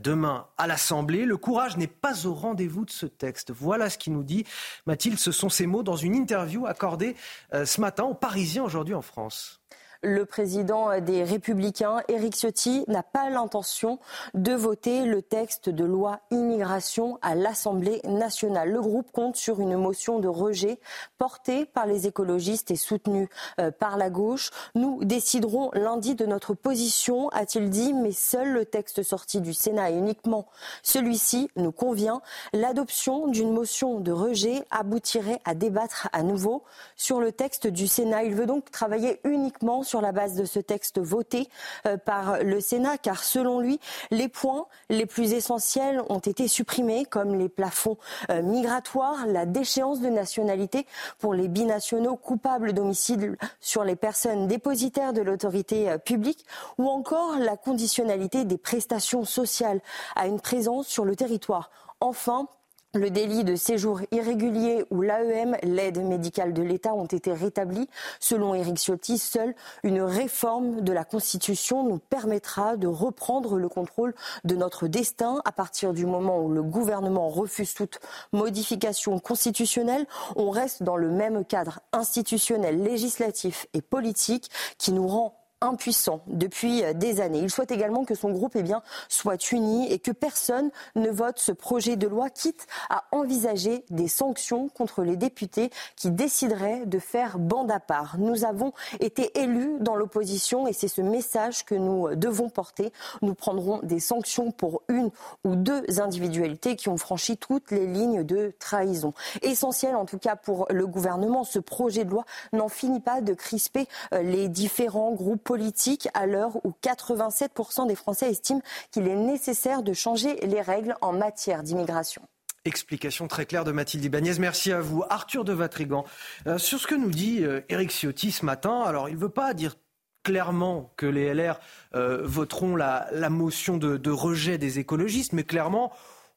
demain 0.00 0.46
à 0.58 0.68
l'Assemblée. 0.68 1.24
Le 1.24 1.36
courage 1.36 1.76
n'est 1.78 1.88
pas 1.88 2.24
au 2.28 2.34
rendez-vous 2.34 2.84
de 2.84 2.90
ce 2.92 3.06
texte. 3.06 3.50
Voilà 3.50 3.90
ce 3.90 3.98
qu'il 3.98 4.12
nous 4.12 4.22
dit. 4.22 4.44
Mathilde, 4.86 5.18
ce 5.18 5.32
sont 5.32 5.48
ces 5.48 5.66
mots 5.66 5.82
dans 5.82 5.96
une 5.96 6.14
interview 6.14 6.66
accordée 6.66 7.16
euh, 7.52 7.64
ce 7.64 7.80
matin 7.80 8.04
aux 8.04 8.14
Parisiens 8.14 8.62
aujourd'hui 8.62 8.94
en 8.94 9.02
France 9.02 9.61
le 10.02 10.24
président 10.24 11.00
des 11.00 11.22
Républicains, 11.22 12.02
Éric 12.08 12.34
Ciotti, 12.34 12.84
n'a 12.88 13.02
pas 13.02 13.30
l'intention 13.30 13.98
de 14.34 14.52
voter 14.52 15.04
le 15.04 15.22
texte 15.22 15.68
de 15.68 15.84
loi 15.84 16.20
immigration 16.30 17.18
à 17.22 17.34
l'Assemblée 17.34 18.00
nationale. 18.04 18.70
Le 18.70 18.80
groupe 18.80 19.10
compte 19.12 19.36
sur 19.36 19.60
une 19.60 19.76
motion 19.76 20.18
de 20.18 20.28
rejet 20.28 20.80
portée 21.18 21.66
par 21.66 21.86
les 21.86 22.06
écologistes 22.06 22.70
et 22.70 22.76
soutenue 22.76 23.28
euh, 23.60 23.70
par 23.70 23.96
la 23.96 24.10
gauche. 24.10 24.50
Nous 24.74 25.04
déciderons 25.04 25.70
lundi 25.74 26.14
de 26.14 26.26
notre 26.26 26.54
position, 26.54 27.28
a-t-il 27.28 27.70
dit, 27.70 27.92
mais 27.92 28.12
seul 28.12 28.52
le 28.52 28.64
texte 28.64 29.02
sorti 29.02 29.40
du 29.40 29.54
Sénat 29.54 29.90
et 29.90 29.96
uniquement 29.96 30.46
celui-ci 30.82 31.48
nous 31.56 31.72
convient. 31.72 32.22
L'adoption 32.52 33.28
d'une 33.28 33.52
motion 33.52 34.00
de 34.00 34.12
rejet 34.12 34.64
aboutirait 34.70 35.40
à 35.44 35.54
débattre 35.54 36.08
à 36.12 36.22
nouveau 36.22 36.64
sur 36.96 37.20
le 37.20 37.32
texte 37.32 37.66
du 37.66 37.86
Sénat. 37.86 38.24
Il 38.24 38.34
veut 38.34 38.46
donc 38.46 38.70
travailler 38.70 39.20
uniquement 39.24 39.82
sur 39.82 39.91
la 40.00 40.12
base 40.12 40.34
de 40.34 40.44
ce 40.44 40.58
texte 40.58 40.98
voté 40.98 41.48
euh, 41.86 41.96
par 41.96 42.42
le 42.42 42.60
Sénat, 42.60 42.98
car 42.98 43.22
selon 43.24 43.60
lui, 43.60 43.80
les 44.10 44.28
points 44.28 44.66
les 44.88 45.06
plus 45.06 45.32
essentiels 45.32 46.02
ont 46.08 46.18
été 46.18 46.48
supprimés, 46.48 47.04
comme 47.04 47.34
les 47.34 47.48
plafonds 47.48 47.98
euh, 48.30 48.42
migratoires, 48.42 49.26
la 49.26 49.46
déchéance 49.46 50.00
de 50.00 50.08
nationalité 50.08 50.86
pour 51.18 51.34
les 51.34 51.48
binationaux 51.48 52.16
coupables 52.16 52.72
d'homicide 52.72 53.36
sur 53.60 53.84
les 53.84 53.96
personnes 53.96 54.46
dépositaires 54.46 55.12
de 55.12 55.22
l'autorité 55.22 55.90
euh, 55.90 55.98
publique, 55.98 56.46
ou 56.78 56.88
encore 56.88 57.38
la 57.38 57.56
conditionnalité 57.56 58.44
des 58.44 58.58
prestations 58.58 59.24
sociales 59.24 59.80
à 60.16 60.26
une 60.26 60.40
présence 60.40 60.86
sur 60.86 61.04
le 61.04 61.16
territoire. 61.16 61.70
Enfin, 62.00 62.48
le 62.94 63.10
délit 63.10 63.44
de 63.44 63.56
séjour 63.56 64.00
irrégulier 64.10 64.84
ou 64.90 65.00
l'AEM, 65.00 65.56
l'aide 65.62 66.04
médicale 66.04 66.52
de 66.52 66.62
l'État, 66.62 66.92
ont 66.92 67.06
été 67.06 67.32
rétablis. 67.32 67.88
Selon 68.20 68.54
Éric 68.54 68.78
Ciotti, 68.78 69.18
seule 69.18 69.54
une 69.82 70.02
réforme 70.02 70.82
de 70.82 70.92
la 70.92 71.04
Constitution 71.04 71.84
nous 71.84 71.98
permettra 71.98 72.76
de 72.76 72.86
reprendre 72.86 73.58
le 73.58 73.68
contrôle 73.68 74.14
de 74.44 74.56
notre 74.56 74.88
destin. 74.88 75.40
À 75.44 75.52
partir 75.52 75.94
du 75.94 76.04
moment 76.04 76.42
où 76.42 76.50
le 76.50 76.62
gouvernement 76.62 77.28
refuse 77.28 77.74
toute 77.74 77.98
modification 78.32 79.18
constitutionnelle, 79.18 80.06
on 80.36 80.50
reste 80.50 80.82
dans 80.82 80.96
le 80.96 81.08
même 81.08 81.44
cadre 81.44 81.80
institutionnel, 81.92 82.82
législatif 82.82 83.66
et 83.72 83.80
politique 83.80 84.50
qui 84.76 84.92
nous 84.92 85.06
rend 85.06 85.41
impuissant 85.62 86.20
depuis 86.26 86.82
des 86.94 87.20
années. 87.20 87.40
Il 87.40 87.50
souhaite 87.50 87.70
également 87.70 88.04
que 88.04 88.14
son 88.14 88.30
groupe 88.30 88.52
eh 88.56 88.62
bien, 88.62 88.82
soit 89.08 89.52
uni 89.52 89.90
et 89.90 89.98
que 89.98 90.10
personne 90.10 90.70
ne 90.96 91.08
vote 91.08 91.38
ce 91.38 91.52
projet 91.52 91.96
de 91.96 92.06
loi, 92.06 92.30
quitte 92.30 92.66
à 92.90 93.04
envisager 93.12 93.84
des 93.90 94.08
sanctions 94.08 94.68
contre 94.68 95.02
les 95.02 95.16
députés 95.16 95.70
qui 95.96 96.10
décideraient 96.10 96.86
de 96.86 96.98
faire 96.98 97.38
bande 97.38 97.70
à 97.70 97.80
part. 97.80 98.16
Nous 98.18 98.44
avons 98.44 98.72
été 99.00 99.38
élus 99.38 99.78
dans 99.80 99.94
l'opposition 99.94 100.66
et 100.66 100.72
c'est 100.72 100.88
ce 100.88 101.00
message 101.00 101.64
que 101.64 101.74
nous 101.74 102.14
devons 102.14 102.48
porter. 102.48 102.92
Nous 103.22 103.34
prendrons 103.34 103.80
des 103.82 104.00
sanctions 104.00 104.50
pour 104.50 104.82
une 104.88 105.10
ou 105.44 105.56
deux 105.56 105.82
individualités 106.00 106.76
qui 106.76 106.88
ont 106.88 106.96
franchi 106.96 107.36
toutes 107.36 107.70
les 107.70 107.86
lignes 107.86 108.24
de 108.24 108.52
trahison. 108.58 109.12
Essentiel 109.42 109.96
en 109.96 110.04
tout 110.04 110.18
cas 110.18 110.36
pour 110.36 110.66
le 110.70 110.86
gouvernement, 110.86 111.44
ce 111.44 111.58
projet 111.58 112.04
de 112.04 112.10
loi 112.10 112.24
n'en 112.52 112.68
finit 112.68 113.00
pas 113.00 113.20
de 113.20 113.34
crisper 113.34 113.86
euh, 114.12 114.22
les 114.22 114.48
différents 114.48 115.12
groupes 115.12 115.51
politique 115.52 116.08
à 116.14 116.24
l'heure 116.24 116.64
où 116.64 116.72
87% 116.82 117.86
des 117.86 117.94
Français 117.94 118.30
estiment 118.30 118.62
qu'il 118.90 119.06
est 119.06 119.14
nécessaire 119.14 119.82
de 119.82 119.92
changer 119.92 120.36
les 120.36 120.62
règles 120.62 120.96
en 121.02 121.12
matière 121.12 121.62
d'immigration. 121.62 122.22
Explication 122.64 123.28
très 123.28 123.44
claire 123.44 123.64
de 123.64 123.70
Mathilde 123.70 124.02
Ibanez. 124.02 124.38
Merci 124.38 124.72
à 124.72 124.80
vous. 124.80 125.04
Arthur 125.10 125.44
de 125.44 125.52
Vatrigan, 125.52 126.06
euh, 126.46 126.56
sur 126.56 126.80
ce 126.80 126.86
que 126.86 126.94
nous 126.94 127.10
dit 127.10 127.44
euh, 127.44 127.60
Éric 127.68 127.90
Ciotti 127.90 128.32
ce 128.32 128.46
matin, 128.46 128.80
alors 128.80 129.10
il 129.10 129.16
ne 129.16 129.20
veut 129.20 129.28
pas 129.28 129.52
dire 129.52 129.76
clairement 130.22 130.90
que 130.96 131.04
les 131.04 131.34
LR 131.34 131.60
euh, 131.94 132.22
voteront 132.24 132.74
la, 132.74 133.10
motion 133.28 133.76
de, 133.76 134.10
rejet 134.10 134.56
des 134.56 134.78
écologistes, 134.78 135.34
mais 135.34 135.44
clairement, 135.44 135.92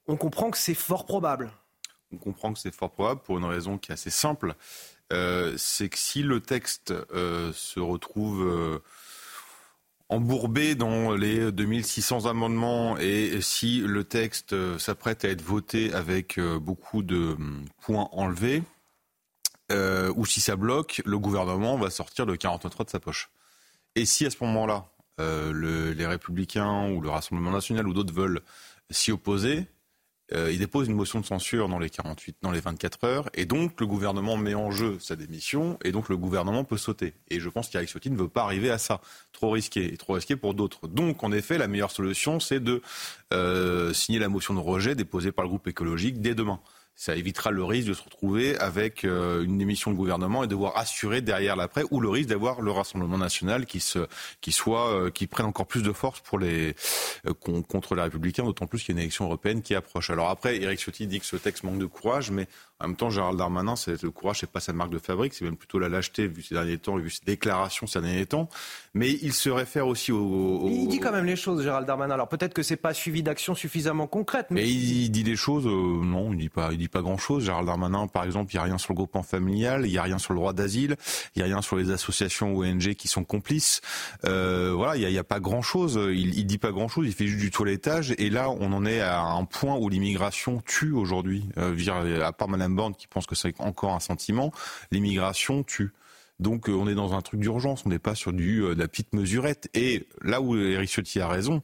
on 0.08 0.18
comprend 0.18 0.52
que 0.52 0.58
c'est 0.58 0.74
fort 0.74 1.06
probable. 1.06 1.54
On 2.12 2.18
comprend 2.18 2.52
que 2.52 2.60
c'est 2.60 2.76
fort 2.76 2.92
probable 2.92 3.22
pour 3.22 3.38
une 3.38 3.46
raison 3.46 3.78
qui 3.78 3.92
est 3.92 3.94
assez 3.94 4.10
simple. 4.10 4.56
c'est 5.10 5.88
que 5.88 5.98
si 5.98 6.22
le 6.22 6.42
texte 6.42 6.94
se 7.54 7.80
retrouve 7.80 8.82
embourbé 10.10 10.76
dans 10.76 11.14
les 11.14 11.52
2600 11.52 12.26
amendements 12.26 12.98
et 12.98 13.42
si 13.42 13.80
le 13.80 14.04
texte 14.04 14.54
euh, 14.54 14.78
s'apprête 14.78 15.26
à 15.26 15.30
être 15.30 15.42
voté 15.42 15.94
avec 15.94 16.38
euh, 16.38 16.60
beaucoup 16.60 17.02
de 17.02 17.34
hum, 17.34 17.66
points 17.82 18.08
enlevés, 18.12 18.64
euh, 19.72 20.14
ou 20.16 20.26
si 20.26 20.42
ça 20.42 20.56
bloque, 20.56 21.02
le 21.06 21.18
gouvernement 21.18 21.78
va 21.78 21.90
sortir 21.90 22.26
le 22.26 22.36
49.3 22.36 22.86
de 22.86 22.90
sa 22.90 23.00
poche. 23.00 23.32
Et 23.96 24.06
si 24.06 24.26
à 24.26 24.30
ce 24.30 24.38
moment-là, 24.42 24.86
les 25.18 26.06
Républicains 26.06 26.92
ou 26.92 27.00
le 27.00 27.10
Rassemblement 27.10 27.52
national 27.52 27.88
ou 27.88 27.94
d'autres 27.94 28.14
veulent 28.14 28.42
s'y 28.92 29.14
opposer, 29.14 29.66
euh, 30.34 30.52
il 30.52 30.60
dépose 30.60 30.88
une 30.88 30.96
motion 30.96 31.20
de 31.20 31.26
censure 31.26 31.70
dans 31.70 31.78
les 31.78 31.90
48, 31.90 32.38
dans 32.42 32.52
les 32.52 32.60
24 32.60 33.04
heures, 33.04 33.30
et 33.34 33.46
donc 33.46 33.80
le 33.80 33.86
gouvernement 33.86 34.38
met 34.38 34.56
en 34.56 34.72
jeu 34.72 34.98
sa 35.00 35.16
démission, 35.16 35.78
et 35.84 35.92
donc 35.92 36.10
le 36.10 36.18
gouvernement 36.18 36.64
peut 36.64 36.78
sauter. 36.78 37.14
Et 37.30 37.40
je 37.40 37.50
pense 37.50 37.70
qu'Eric 37.70 37.90
Ciotti 37.90 38.10
ne 38.10 38.18
veut 38.18 38.28
pas 38.28 38.44
arriver 38.44 38.72
à 38.72 38.78
ça. 38.78 39.02
Trop 39.32 39.52
risqué, 39.52 39.94
et 39.94 39.98
trop 39.98 40.14
risqué 40.14 40.36
pour 40.36 40.54
d'autres. 40.54 40.88
Donc, 40.88 41.24
en 41.24 41.32
effet, 41.32 41.58
la 41.58 41.68
meilleure 41.68 41.92
solution, 41.92 42.40
c'est 42.40 42.60
de 42.60 42.82
euh, 43.34 43.94
signer 43.94 44.20
la 44.20 44.30
motion 44.30 44.54
de 44.54 44.60
rejet 44.60 44.96
déposée 44.96 45.32
par 45.32 45.44
le 45.44 45.50
groupe 45.50 45.68
écologique 45.68 46.22
dès 46.22 46.34
demain 46.34 46.60
ça 46.96 47.16
évitera 47.16 47.52
le 47.52 47.64
risque 47.64 47.90
de 47.90 47.94
se 47.94 48.02
retrouver 48.02 48.58
avec 48.58 49.04
euh, 49.04 49.44
une 49.44 49.58
démission 49.58 49.92
de 49.92 49.98
gouvernement 49.98 50.46
et 50.46 50.48
devoir 50.48 50.78
assurer 50.78 51.22
derrière 51.22 51.58
l'après, 51.58 51.84
ou 51.92 52.00
le 52.00 52.10
risque 52.10 52.30
d'avoir 52.30 52.62
le 52.62 52.72
Rassemblement 52.72 53.18
national 53.18 53.66
qui 53.66 53.82
se, 53.82 54.08
qui 54.40 54.54
soit, 54.54 54.94
euh, 54.94 55.10
qui 55.12 55.28
prenne 55.28 55.46
encore 55.46 55.68
plus 55.68 55.84
de 55.84 55.92
force 55.92 56.22
pour 56.22 56.40
les 56.40 56.74
euh, 57.28 57.34
contre 57.34 57.96
les 57.96 58.02
Républicains, 58.02 58.44
d'autant 58.44 58.66
plus 58.66 58.80
qu'il 58.80 58.96
y 58.96 58.98
a 58.98 59.00
une 59.00 59.04
élection 59.04 59.26
européenne 59.26 59.62
qui 59.62 59.76
approche. 59.76 60.10
Alors 60.10 60.30
après, 60.30 60.62
Eric 60.62 60.80
Ciotti 60.80 61.06
dit 61.06 61.20
que 61.20 61.26
ce 61.26 61.36
texte 61.36 61.64
manque 61.64 61.80
de 61.80 61.86
courage, 61.86 62.32
mais 62.32 62.48
en 62.82 62.88
même 62.88 62.98
temps, 62.98 63.10
Gérald 63.10 63.38
Darmanin, 63.38 63.78
c'est 63.78 64.04
le 64.04 64.12
courage, 64.12 64.40
c'est 64.42 64.52
pas 64.52 64.60
sa 64.60 64.74
marque 64.74 64.90
de 64.90 65.00
fabrique, 65.00 65.34
c'est 65.34 65.46
même 65.46 65.56
plutôt 65.56 65.80
la 65.80 65.88
lâcheté 65.88 66.28
vu 66.28 66.42
ces 66.42 66.56
derniers 66.56 66.78
temps, 66.78 66.98
vu 66.98 67.10
ses 67.10 67.24
déclarations 67.26 67.88
ces 67.88 68.02
derniers 68.02 68.26
temps. 68.26 68.50
Mais 68.94 69.12
il 69.12 69.32
se 69.32 69.50
réfère 69.50 69.88
aussi 69.88 70.12
au. 70.12 70.68
Il 70.68 70.90
dit 70.90 71.00
quand 71.00 71.14
même 71.14 71.26
les 71.26 71.38
choses, 71.38 71.64
Gérald 71.64 71.88
Darmanin. 71.88 72.14
Alors 72.14 72.28
peut-être 72.28 72.54
que 72.54 72.64
c'est 72.64 72.76
pas 72.76 72.94
suivi 72.94 73.24
d'actions 73.24 73.56
suffisamment 73.56 74.08
concrètes. 74.08 74.48
Mais, 74.50 74.70
il 74.70 75.10
dit 75.10 75.24
des 75.24 75.38
choses. 75.38 75.66
non, 75.66 76.34
il 76.34 76.38
dit 76.40 76.50
pas. 76.50 76.74
Il 76.74 76.78
dit 76.78 76.90
pas 76.90 77.02
grand-chose. 77.02 77.46
Gérald 77.46 77.66
Darmanin, 77.66 78.08
par 78.08 78.26
exemple, 78.26 78.52
il 78.54 78.58
n'y 78.58 78.60
a 78.60 78.64
rien 78.64 78.78
sur 78.78 78.92
le 78.92 78.98
groupement 78.98 79.24
familial, 79.24 79.86
il 79.86 79.92
n'y 79.92 79.98
a 79.98 80.04
rien 80.04 80.18
sur 80.18 80.34
le 80.34 80.40
droit 80.40 80.52
d'asile, 80.52 80.98
il 81.36 81.40
n'y 81.40 81.44
a 81.44 81.46
rien 81.46 81.62
sur 81.62 81.78
les 81.78 81.92
associations 81.92 82.58
ONG 82.58 82.94
qui 82.96 83.08
sont 83.08 83.24
complices. 83.24 83.80
Euh, 84.26 84.74
voilà, 84.76 84.98
il 84.98 85.08
n'y 85.08 85.18
a, 85.18 85.24
pas 85.24 85.40
grand-chose. 85.40 85.98
Il, 86.12 86.38
il 86.38 86.46
dit 86.46 86.58
pas 86.58 86.72
grand-chose, 86.72 87.08
il 87.08 87.14
fait 87.14 87.28
juste 87.28 87.40
du 87.40 87.52
toilettage. 87.52 88.14
Et 88.18 88.30
là, 88.30 88.50
on 88.50 88.74
en 88.74 88.86
est 88.86 89.00
à 89.00 89.22
un 89.22 89.46
point 89.46 89.78
où 89.78 89.88
l'immigration 89.88 90.62
tue 90.66 90.92
aujourd'hui. 90.92 91.46
Euh, 91.58 91.74
à 92.22 92.34
part 92.34 92.50
Madame 92.50 92.65
Qui 92.98 93.08
pense 93.08 93.26
que 93.26 93.36
c'est 93.36 93.60
encore 93.60 93.94
un 93.94 94.00
sentiment, 94.00 94.52
l'immigration 94.92 95.64
tue. 95.64 95.92
Donc 96.40 96.68
euh, 96.68 96.74
on 96.74 96.88
est 96.88 96.96
dans 96.96 97.14
un 97.14 97.22
truc 97.22 97.40
d'urgence, 97.40 97.84
on 97.86 97.90
n'est 97.90 98.00
pas 98.00 98.16
sur 98.16 98.34
du, 98.34 98.62
euh, 98.62 98.76
de 98.76 98.80
la 98.80 98.88
petite 98.88 99.14
mesurette. 99.14 99.70
Et 99.74 100.08
là 100.22 100.42
où 100.42 100.58
Eric 100.58 100.90
Ciotti 100.90 101.20
a 101.22 101.28
raison, 101.28 101.62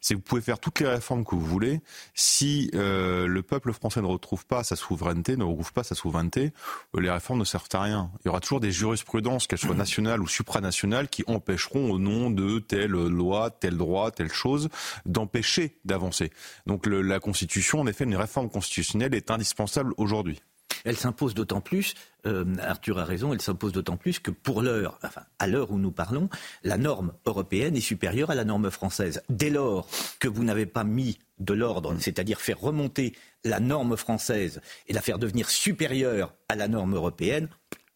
c'est 0.00 0.14
que 0.14 0.18
vous 0.18 0.24
pouvez 0.24 0.40
faire 0.40 0.58
toutes 0.58 0.80
les 0.80 0.88
réformes 0.88 1.24
que 1.24 1.34
vous 1.34 1.44
voulez. 1.44 1.80
Si 2.14 2.70
euh, 2.74 3.26
le 3.26 3.42
peuple 3.42 3.72
français 3.72 4.00
ne 4.00 4.06
retrouve 4.06 4.46
pas 4.46 4.64
sa 4.64 4.76
souveraineté, 4.76 5.36
ne 5.36 5.44
retrouve 5.44 5.72
pas 5.72 5.84
sa 5.84 5.94
souveraineté, 5.94 6.52
les 6.98 7.10
réformes 7.10 7.40
ne 7.40 7.44
servent 7.44 7.68
à 7.74 7.82
rien. 7.82 8.10
Il 8.24 8.28
y 8.28 8.30
aura 8.30 8.40
toujours 8.40 8.60
des 8.60 8.72
jurisprudences, 8.72 9.46
qu'elles 9.46 9.58
soient 9.58 9.74
nationales 9.74 10.22
ou 10.22 10.26
supranationales, 10.26 11.08
qui 11.08 11.24
empêcheront 11.26 11.90
au 11.90 11.98
nom 11.98 12.30
de 12.30 12.58
telle 12.60 12.90
loi, 12.90 13.50
tel 13.50 13.76
droit, 13.76 14.10
telle 14.10 14.32
chose, 14.32 14.68
d'empêcher 15.04 15.76
d'avancer. 15.84 16.30
Donc 16.66 16.86
la 16.86 17.20
Constitution, 17.20 17.80
en 17.80 17.86
effet, 17.86 18.04
une 18.04 18.16
réforme 18.16 18.48
constitutionnelle 18.48 19.14
est 19.14 19.30
indispensable 19.30 19.92
aujourd'hui. 19.96 20.40
Elle 20.84 20.96
s'impose 20.96 21.34
d'autant 21.34 21.60
plus, 21.60 21.94
euh, 22.26 22.44
Arthur 22.60 22.98
a 22.98 23.04
raison, 23.04 23.32
elle 23.32 23.40
s'impose 23.40 23.72
d'autant 23.72 23.96
plus 23.96 24.18
que 24.18 24.30
pour 24.30 24.60
l'heure, 24.60 24.98
enfin 25.02 25.22
à 25.38 25.46
l'heure 25.46 25.70
où 25.70 25.78
nous 25.78 25.92
parlons, 25.92 26.28
la 26.62 26.76
norme 26.76 27.14
européenne 27.24 27.76
est 27.76 27.80
supérieure 27.80 28.30
à 28.30 28.34
la 28.34 28.44
norme 28.44 28.70
française. 28.70 29.22
Dès 29.30 29.50
lors 29.50 29.88
que 30.20 30.28
vous 30.28 30.44
n'avez 30.44 30.66
pas 30.66 30.84
mis 30.84 31.18
de 31.38 31.54
l'ordre, 31.54 31.96
c'est-à-dire 31.98 32.40
faire 32.40 32.60
remonter 32.60 33.14
la 33.44 33.60
norme 33.60 33.96
française 33.96 34.60
et 34.86 34.92
la 34.92 35.00
faire 35.00 35.18
devenir 35.18 35.48
supérieure 35.48 36.34
à 36.48 36.54
la 36.54 36.68
norme 36.68 36.94
européenne, 36.94 37.48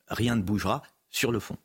rien 0.08 0.36
ne 0.36 0.42
bougera 0.42 0.82
sur 1.10 1.30
le 1.30 1.40
fond. 1.40 1.56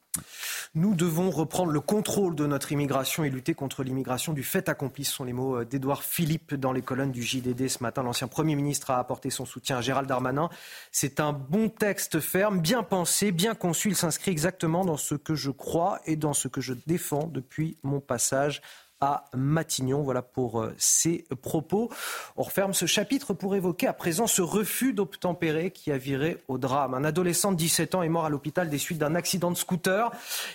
Nous 0.75 0.95
devons 0.95 1.29
reprendre 1.29 1.71
le 1.71 1.79
contrôle 1.79 2.35
de 2.35 2.47
notre 2.47 2.71
immigration 2.71 3.23
et 3.23 3.29
lutter 3.29 3.53
contre 3.53 3.83
l'immigration 3.83 4.33
du 4.33 4.43
fait 4.43 4.69
accompli. 4.69 5.05
Ce 5.05 5.13
sont 5.13 5.23
les 5.23 5.33
mots 5.33 5.57
euh, 5.57 5.65
d'Édouard 5.65 6.03
Philippe 6.03 6.55
dans 6.55 6.71
les 6.71 6.81
colonnes 6.81 7.11
du 7.11 7.21
JDD 7.21 7.67
ce 7.67 7.83
matin. 7.83 8.03
L'ancien 8.03 8.27
Premier 8.27 8.55
ministre 8.55 8.91
a 8.91 8.99
apporté 8.99 9.29
son 9.29 9.45
soutien 9.45 9.77
à 9.77 9.81
Gérald 9.81 10.07
Darmanin. 10.07 10.49
C'est 10.91 11.19
un 11.19 11.33
bon 11.33 11.69
texte 11.69 12.19
ferme, 12.19 12.59
bien 12.59 12.83
pensé, 12.83 13.31
bien 13.31 13.53
conçu. 13.53 13.89
Il 13.89 13.95
s'inscrit 13.95 14.31
exactement 14.31 14.83
dans 14.83 14.97
ce 14.97 15.15
que 15.15 15.35
je 15.35 15.51
crois 15.51 15.99
et 16.05 16.15
dans 16.15 16.33
ce 16.33 16.47
que 16.47 16.61
je 16.61 16.73
défends 16.87 17.27
depuis 17.27 17.77
mon 17.83 17.99
passage 17.99 18.61
à 19.03 19.25
Matignon. 19.35 20.01
Voilà 20.01 20.21
pour 20.21 20.61
euh, 20.61 20.73
ces 20.77 21.25
propos. 21.41 21.89
On 22.37 22.43
referme 22.43 22.73
ce 22.73 22.85
chapitre 22.85 23.33
pour 23.33 23.53
évoquer 23.53 23.85
à 23.85 23.93
présent 23.93 24.27
ce 24.27 24.41
refus 24.41 24.93
d'obtempérer 24.93 25.71
qui 25.71 25.91
a 25.91 25.97
viré 25.97 26.37
au 26.47 26.57
drame. 26.57 26.93
Un 26.93 27.03
adolescent 27.03 27.51
de 27.51 27.57
17 27.57 27.95
ans 27.95 28.03
est 28.03 28.09
mort 28.09 28.23
à 28.23 28.29
l'hôpital 28.29 28.69
des 28.69 28.77
suites 28.77 28.99
d'un 28.99 29.15
accident 29.15 29.51
de 29.51 29.57
scooter. 29.57 30.09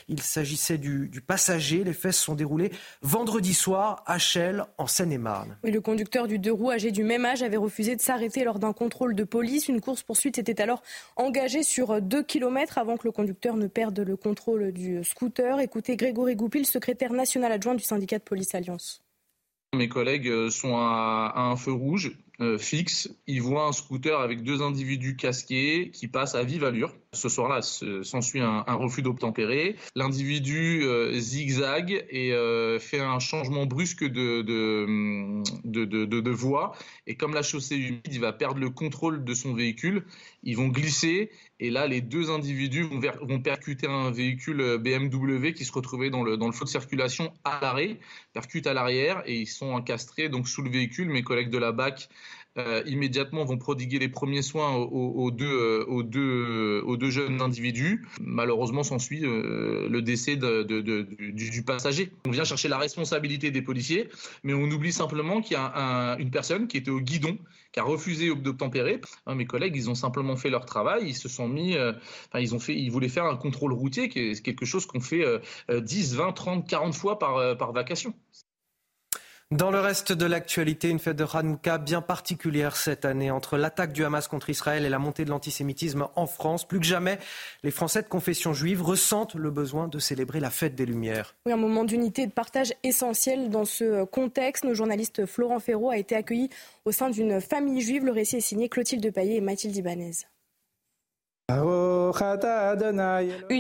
Il 0.08 0.22
s'agissait 0.22 0.78
du, 0.78 1.10
passager. 1.26 1.84
Les 1.84 1.92
faits 1.92 2.12
se 2.12 2.24
sont 2.24 2.34
déroulés 2.34 2.72
vendredi 3.02 3.52
soir 3.52 4.02
à 4.06 4.18
Chelles, 4.18 4.64
en 4.78 4.86
Seine-et-Marne. 4.86 5.58
Oui, 5.62 5.70
le 5.70 5.82
conducteur 5.82 6.26
du 6.26 6.38
deux 6.38 6.52
roues 6.52 6.70
âgé 6.70 6.90
du 6.90 7.04
même 7.04 7.26
âge 7.26 7.42
avait 7.42 7.58
refusé 7.58 7.96
de 7.96 8.00
s'arrêter 8.00 8.44
lors 8.44 8.58
d'un 8.58 8.72
contrôle 8.72 9.14
de 9.14 9.24
police. 9.24 9.68
Une 9.68 9.82
course-poursuite 9.82 10.38
était 10.38 10.62
alors 10.62 10.82
engagée 11.16 11.62
sur 11.62 12.00
2 12.00 12.22
km 12.22 12.78
avant 12.78 12.96
que 12.96 13.06
le 13.06 13.12
conducteur 13.12 13.56
ne 13.56 13.66
perde 13.66 13.98
le 14.00 14.16
contrôle 14.16 14.72
du 14.72 15.04
scooter. 15.04 15.60
Écoutez 15.60 15.96
Grégory 15.96 16.34
Goupil, 16.34 16.64
secrétaire 16.64 17.12
national 17.12 17.52
adjoint 17.52 17.74
du 17.74 17.84
syndicat 17.84 18.16
de 18.18 18.22
police. 18.22 18.37
Mes 19.74 19.88
collègues 19.88 20.28
euh, 20.28 20.50
sont 20.50 20.76
à, 20.76 21.32
un 21.36 21.56
feu 21.56 21.72
rouge 21.72 22.16
euh, 22.40 22.56
fixe. 22.56 23.10
Ils 23.26 23.42
voient 23.42 23.66
un 23.66 23.72
scooter 23.72 24.18
avec 24.18 24.42
deux 24.42 24.62
individus 24.62 25.16
casqués 25.16 25.90
qui 25.90 26.08
passent 26.08 26.34
à 26.34 26.42
vive 26.42 26.64
allure. 26.64 26.94
Ce 27.14 27.30
soir-là, 27.30 27.62
s'ensuit 27.62 28.40
un, 28.40 28.62
refus 28.66 29.00
d'obtempérer. 29.00 29.76
L'individu 29.96 30.82
euh, 30.82 31.18
zigzague 31.18 32.04
et 32.10 32.34
euh, 32.34 32.78
fait 32.78 33.00
un 33.00 33.18
changement 33.18 33.64
brusque 33.64 34.04
de, 34.04 34.42
de, 34.42 36.04
de, 36.04 36.30
voie. 36.30 36.76
Et 37.06 37.14
comme 37.14 37.32
la 37.32 37.42
chaussée 37.42 37.76
est 37.76 37.78
humide, 37.78 38.02
il 38.10 38.20
va 38.20 38.34
perdre 38.34 38.60
le 38.60 38.68
contrôle 38.68 39.24
de 39.24 39.32
son 39.32 39.54
véhicule. 39.54 40.04
Ils 40.42 40.58
vont 40.58 40.68
glisser. 40.68 41.30
Et 41.60 41.70
là, 41.70 41.86
les 41.86 42.02
deux 42.02 42.30
individus 42.30 42.82
vont, 42.82 43.00
vont 43.22 43.40
percuter 43.40 43.86
un 43.86 44.10
véhicule 44.10 44.60
euh, 44.60 44.76
BMW 44.76 45.54
qui 45.54 45.64
se 45.64 45.72
retrouvait 45.72 46.10
dans 46.10 46.22
le, 46.22 46.36
dans 46.36 46.46
le 46.46 46.52
flot 46.52 46.66
de 46.66 46.70
circulation 46.70 47.32
à 47.42 47.58
l'arrêt, 47.62 48.00
percutent 48.34 48.66
à 48.66 48.74
l'arrière 48.74 49.22
et 49.24 49.34
ils 49.40 49.46
sont 49.46 49.72
encastrés 49.72 50.28
donc 50.28 50.46
sous 50.46 50.60
le 50.60 50.68
véhicule. 50.68 51.08
Mes 51.08 51.22
collègues 51.22 51.50
de 51.50 51.58
la 51.58 51.72
BAC 51.72 52.10
euh, 52.58 52.82
immédiatement 52.86 53.44
vont 53.44 53.56
prodiguer 53.56 53.98
les 53.98 54.08
premiers 54.08 54.42
soins 54.42 54.74
aux, 54.74 55.30
deux, 55.30 55.46
euh, 55.46 56.02
deux, 56.02 57.10
jeunes 57.10 57.40
individus. 57.40 58.04
Malheureusement, 58.20 58.82
s'ensuit 58.82 59.24
euh, 59.24 59.88
le 59.88 60.02
décès 60.02 60.36
du, 60.36 61.62
passager. 61.62 62.12
On 62.26 62.30
vient 62.30 62.44
chercher 62.44 62.68
la 62.68 62.78
responsabilité 62.78 63.50
des 63.50 63.62
policiers, 63.62 64.08
mais 64.42 64.54
on 64.54 64.64
oublie 64.64 64.92
simplement 64.92 65.40
qu'il 65.40 65.52
y 65.52 65.60
a 65.60 66.16
une 66.18 66.30
personne 66.30 66.66
qui 66.66 66.76
était 66.76 66.90
au 66.90 67.00
guidon, 67.00 67.38
qui 67.72 67.80
a 67.80 67.84
refusé 67.84 68.34
d'obtempérer. 68.34 69.00
Mes 69.28 69.46
collègues, 69.46 69.76
ils 69.76 69.88
ont 69.88 69.94
simplement 69.94 70.36
fait 70.36 70.50
leur 70.50 70.64
travail, 70.64 71.04
ils 71.06 71.16
se 71.16 71.28
sont 71.28 71.48
mis, 71.48 71.76
enfin, 71.76 72.40
ils 72.40 72.54
ont 72.54 72.60
fait, 72.60 72.74
ils 72.74 72.90
voulaient 72.90 73.08
faire 73.08 73.26
un 73.26 73.36
contrôle 73.36 73.72
routier, 73.72 74.08
qui 74.08 74.40
quelque 74.42 74.66
chose 74.66 74.86
qu'on 74.86 75.00
fait 75.00 75.24
10, 75.70 76.16
20, 76.16 76.32
30, 76.32 76.68
40 76.68 76.94
fois 76.94 77.18
par, 77.18 77.56
par 77.56 77.72
vacation. 77.72 78.14
Dans 79.50 79.70
le 79.70 79.80
reste 79.80 80.12
de 80.12 80.26
l'actualité, 80.26 80.90
une 80.90 80.98
fête 80.98 81.16
de 81.16 81.24
Hanouka 81.24 81.78
bien 81.78 82.02
particulière 82.02 82.76
cette 82.76 83.06
année. 83.06 83.30
Entre 83.30 83.56
l'attaque 83.56 83.94
du 83.94 84.04
Hamas 84.04 84.28
contre 84.28 84.50
Israël 84.50 84.84
et 84.84 84.90
la 84.90 84.98
montée 84.98 85.24
de 85.24 85.30
l'antisémitisme 85.30 86.06
en 86.16 86.26
France, 86.26 86.68
plus 86.68 86.78
que 86.78 86.84
jamais, 86.84 87.18
les 87.62 87.70
Français 87.70 88.02
de 88.02 88.08
confession 88.08 88.52
juive 88.52 88.82
ressentent 88.82 89.36
le 89.36 89.50
besoin 89.50 89.88
de 89.88 89.98
célébrer 89.98 90.40
la 90.40 90.50
fête 90.50 90.74
des 90.74 90.84
Lumières. 90.84 91.34
Oui, 91.46 91.52
un 91.52 91.56
moment 91.56 91.84
d'unité 91.84 92.22
et 92.22 92.26
de 92.26 92.32
partage 92.32 92.74
essentiel 92.82 93.48
dans 93.48 93.64
ce 93.64 94.04
contexte. 94.04 94.64
Nos 94.64 94.74
journalistes 94.74 95.24
Florent 95.24 95.60
Ferraud 95.60 95.88
a 95.88 95.96
été 95.96 96.14
accueilli 96.14 96.50
au 96.84 96.92
sein 96.92 97.08
d'une 97.08 97.40
famille 97.40 97.80
juive. 97.80 98.04
Le 98.04 98.12
récit 98.12 98.36
est 98.36 98.40
signé 98.42 98.68
Clotilde 98.68 99.10
Paillet 99.10 99.36
et 99.36 99.40
Mathilde 99.40 99.74
Ibanez. 99.74 100.26
Une 101.50 101.56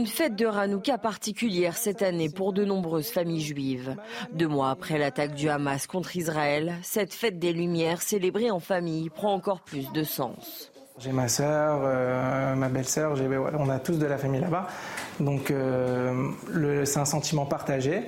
fête 0.06 0.36
de 0.36 0.44
Hanouka 0.44 0.98
particulière 0.98 1.78
cette 1.78 2.02
année 2.02 2.28
pour 2.28 2.52
de 2.52 2.66
nombreuses 2.66 3.08
familles 3.08 3.40
juives. 3.40 3.96
Deux 4.34 4.46
mois 4.46 4.68
après 4.68 4.98
l'attaque 4.98 5.34
du 5.34 5.48
Hamas 5.48 5.86
contre 5.86 6.14
Israël, 6.14 6.74
cette 6.82 7.14
fête 7.14 7.38
des 7.38 7.54
Lumières 7.54 8.02
célébrée 8.02 8.50
en 8.50 8.60
famille 8.60 9.08
prend 9.08 9.32
encore 9.32 9.60
plus 9.60 9.90
de 9.92 10.02
sens. 10.02 10.70
J'ai 10.98 11.12
ma 11.12 11.28
sœur, 11.28 11.80
euh, 11.84 12.56
ma 12.56 12.68
belle-sœur, 12.68 13.14
on 13.56 13.70
a 13.70 13.78
tous 13.78 13.98
de 13.98 14.06
la 14.06 14.18
famille 14.18 14.40
là-bas. 14.40 14.66
Donc 15.20 15.50
euh, 15.50 16.30
c'est 16.84 16.98
un 16.98 17.04
sentiment 17.04 17.46
partagé. 17.46 18.02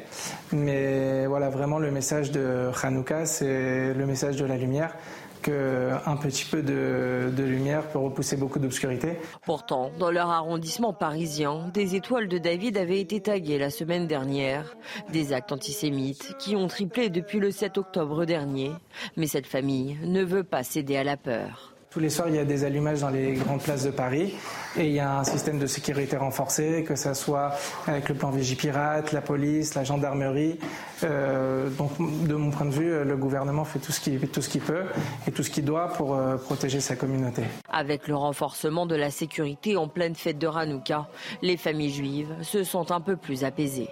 Mais 0.52 1.26
voilà, 1.26 1.48
vraiment 1.48 1.78
le 1.78 1.90
message 1.90 2.32
de 2.32 2.70
Hanouka, 2.82 3.24
c'est 3.24 3.94
le 3.94 4.06
message 4.06 4.36
de 4.36 4.44
la 4.44 4.56
lumière 4.56 4.94
qu'un 5.42 6.16
petit 6.16 6.44
peu 6.44 6.62
de, 6.62 7.42
lumière 7.42 7.86
peut 7.88 7.98
repousser 7.98 8.36
beaucoup 8.36 8.58
d'obscurité. 8.58 9.16
Pourtant, 9.44 9.90
dans 9.98 10.10
leur 10.10 10.30
arrondissement 10.30 10.92
parisien, 10.92 11.70
des 11.72 11.94
étoiles 11.94 12.28
de 12.28 12.38
David 12.38 12.76
avaient 12.76 13.00
été 13.00 13.20
taguées 13.20 13.58
la 13.58 13.70
semaine 13.70 14.06
dernière. 14.06 14.76
Des 15.12 15.32
actes 15.32 15.52
antisémites 15.52 16.36
qui 16.38 16.56
ont 16.56 16.68
triplé 16.68 17.10
depuis 17.10 17.40
le 17.40 17.50
7 17.50 17.78
octobre 17.78 18.24
dernier. 18.24 18.70
Mais 19.16 19.26
cette 19.26 19.46
famille 19.46 19.98
ne 20.04 20.22
veut 20.22 20.44
pas 20.44 20.62
céder 20.62 20.96
à 20.96 21.04
la 21.04 21.16
peur. 21.16 21.74
Tous 21.90 21.98
les 21.98 22.08
soirs, 22.08 22.28
il 22.28 22.36
y 22.36 22.38
a 22.38 22.44
des 22.44 22.62
allumages 22.62 23.00
dans 23.00 23.08
les 23.08 23.32
grandes 23.32 23.62
places 23.62 23.82
de 23.82 23.90
Paris 23.90 24.36
et 24.78 24.86
il 24.86 24.92
y 24.92 25.00
a 25.00 25.18
un 25.18 25.24
système 25.24 25.58
de 25.58 25.66
sécurité 25.66 26.16
renforcé, 26.16 26.84
que 26.84 26.94
ce 26.94 27.14
soit 27.14 27.50
avec 27.88 28.08
le 28.08 28.14
plan 28.14 28.30
Vigipirate, 28.30 29.10
la 29.10 29.20
police, 29.20 29.74
la 29.74 29.82
gendarmerie. 29.82 30.60
Euh, 31.02 31.68
donc, 31.70 31.90
de 31.98 32.34
mon 32.36 32.52
point 32.52 32.66
de 32.66 32.70
vue, 32.70 33.04
le 33.04 33.16
gouvernement 33.16 33.64
fait 33.64 33.80
tout 33.80 33.90
ce 33.90 33.98
qu'il 33.98 34.20
peut 34.60 34.84
et 35.26 35.32
tout 35.32 35.42
ce 35.42 35.50
qu'il 35.50 35.64
doit 35.64 35.88
pour 35.88 36.14
euh, 36.14 36.36
protéger 36.36 36.78
sa 36.78 36.94
communauté. 36.94 37.42
Avec 37.68 38.06
le 38.06 38.14
renforcement 38.14 38.86
de 38.86 38.94
la 38.94 39.10
sécurité 39.10 39.76
en 39.76 39.88
pleine 39.88 40.14
fête 40.14 40.38
de 40.38 40.46
Hanouka, 40.46 41.08
les 41.42 41.56
familles 41.56 41.90
juives 41.90 42.32
se 42.42 42.62
sont 42.62 42.92
un 42.92 43.00
peu 43.00 43.16
plus 43.16 43.42
apaisées 43.42 43.88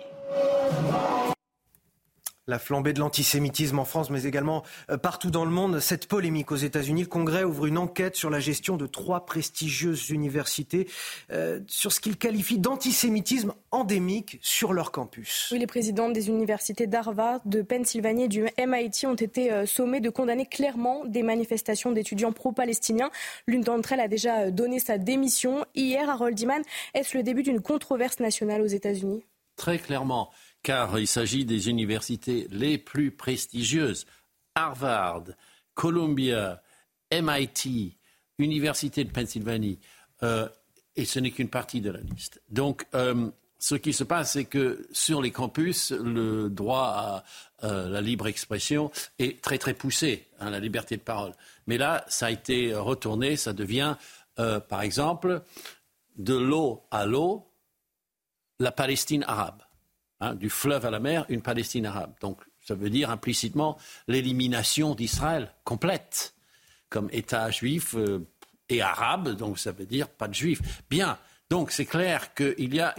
la 2.49 2.59
flambée 2.59 2.93
de 2.93 2.99
l'antisémitisme 2.99 3.79
en 3.79 3.85
France, 3.85 4.11
mais 4.11 4.25
également 4.25 4.65
euh, 4.91 4.97
partout 4.97 5.31
dans 5.31 5.45
le 5.45 5.51
monde. 5.51 5.79
Cette 5.79 6.09
polémique 6.09 6.51
aux 6.51 6.57
États-Unis, 6.57 7.03
le 7.03 7.09
Congrès 7.09 7.45
ouvre 7.45 7.67
une 7.67 7.79
enquête 7.79 8.17
sur 8.17 8.31
la 8.31 8.41
gestion 8.41 8.77
de 8.77 8.87
trois 8.87 9.27
prestigieuses 9.27 10.11
universités, 10.11 10.89
euh, 11.31 11.61
sur 11.69 11.93
ce 11.93 12.01
qu'il 12.01 12.17
qualifie 12.17 12.59
d'antisémitisme 12.59 13.53
endémique 13.71 14.39
sur 14.41 14.73
leur 14.73 14.91
campus. 14.91 15.51
Oui, 15.53 15.59
les 15.59 15.67
présidents 15.67 16.09
des 16.09 16.29
universités 16.29 16.87
d'Harvard, 16.87 17.41
de 17.45 17.61
Pennsylvanie 17.61 18.25
et 18.25 18.29
du 18.29 18.47
MIT 18.59 19.07
ont 19.07 19.15
été 19.15 19.53
euh, 19.53 19.67
sommés 19.67 20.01
de 20.01 20.09
condamner 20.09 20.47
clairement 20.47 21.05
des 21.05 21.23
manifestations 21.23 21.93
d'étudiants 21.93 22.33
pro-palestiniens. 22.33 23.11
L'une 23.47 23.61
d'entre 23.61 23.93
elles 23.93 24.01
a 24.01 24.09
déjà 24.09 24.51
donné 24.51 24.79
sa 24.81 24.97
démission 24.97 25.67
hier. 25.75 26.09
Harold 26.09 26.41
Iman, 26.41 26.63
est-ce 26.95 27.17
le 27.17 27.23
début 27.23 27.43
d'une 27.43 27.61
controverse 27.61 28.21
nationale 28.21 28.63
aux 28.63 28.67
États-Unis? 28.67 29.27
Très 29.57 29.79
clairement 29.79 30.31
car 30.63 30.99
il 30.99 31.07
s'agit 31.07 31.45
des 31.45 31.69
universités 31.69 32.47
les 32.51 32.79
plus 32.79 33.11
prestigieuses. 33.11 34.07
Harvard, 34.55 35.25
Columbia, 35.75 36.61
MIT, 37.13 37.97
Université 38.39 39.05
de 39.05 39.11
Pennsylvanie, 39.11 39.79
euh, 40.23 40.49
et 40.97 41.05
ce 41.05 41.21
n'est 41.21 41.31
qu'une 41.31 41.49
partie 41.49 41.81
de 41.81 41.91
la 41.91 42.01
liste. 42.01 42.43
Donc, 42.49 42.87
euh, 42.95 43.31
ce 43.59 43.75
qui 43.75 43.93
se 43.93 44.05
passe, 44.05 44.33
c'est 44.33 44.45
que 44.45 44.87
sur 44.93 45.23
les 45.23 45.31
campus, 45.31 45.93
le 45.93 46.49
droit 46.49 47.25
à 47.61 47.65
euh, 47.65 47.89
la 47.89 48.01
libre 48.01 48.27
expression 48.27 48.91
est 49.19 49.41
très 49.41 49.59
très 49.59 49.75
poussé, 49.75 50.27
hein, 50.41 50.51
la 50.51 50.61
liberté 50.61 50.97
de 50.97 51.03
parole. 51.03 51.33
Mais 51.67 51.79
là, 51.79 52.05
ça 52.09 52.27
a 52.27 52.31
été 52.31 52.75
retourné, 52.75 53.37
ça 53.37 53.53
devient, 53.53 53.97
par 54.69 54.83
exemple, 54.83 55.43
de 56.17 56.35
l'eau 56.35 56.85
à 56.93 57.07
l'eau, 57.07 57.51
la 58.61 58.71
Palestine 58.71 59.25
arabe. 59.27 59.63
Hein, 60.21 60.35
du 60.35 60.51
fleuve 60.51 60.85
à 60.85 60.91
la 60.91 60.99
mer, 60.99 61.25
une 61.29 61.43
Palestine 61.43 61.87
arabe. 61.87 62.13
Donc 62.21 62.41
ça 62.61 62.75
veut 62.75 62.91
dire 62.91 63.09
implicitement 63.11 63.79
l'élimination 64.09 64.97
d'Israël 64.97 65.55
complète 65.63 66.35
comme 66.89 67.09
État 67.13 67.53
juif 67.53 67.95
euh, 67.95 68.27
et 68.69 68.83
arabe, 68.83 69.37
donc 69.37 69.61
ça 69.61 69.71
veut 69.71 69.87
dire 69.87 70.09
pas 70.09 70.27
de 70.27 70.35
juifs. 70.35 70.83
Bien, 70.91 71.19
donc 71.51 71.71
c'est 71.71 71.85
clair 71.85 72.35
qu'il 72.35 72.75
y 72.75 72.81
a 72.81 72.97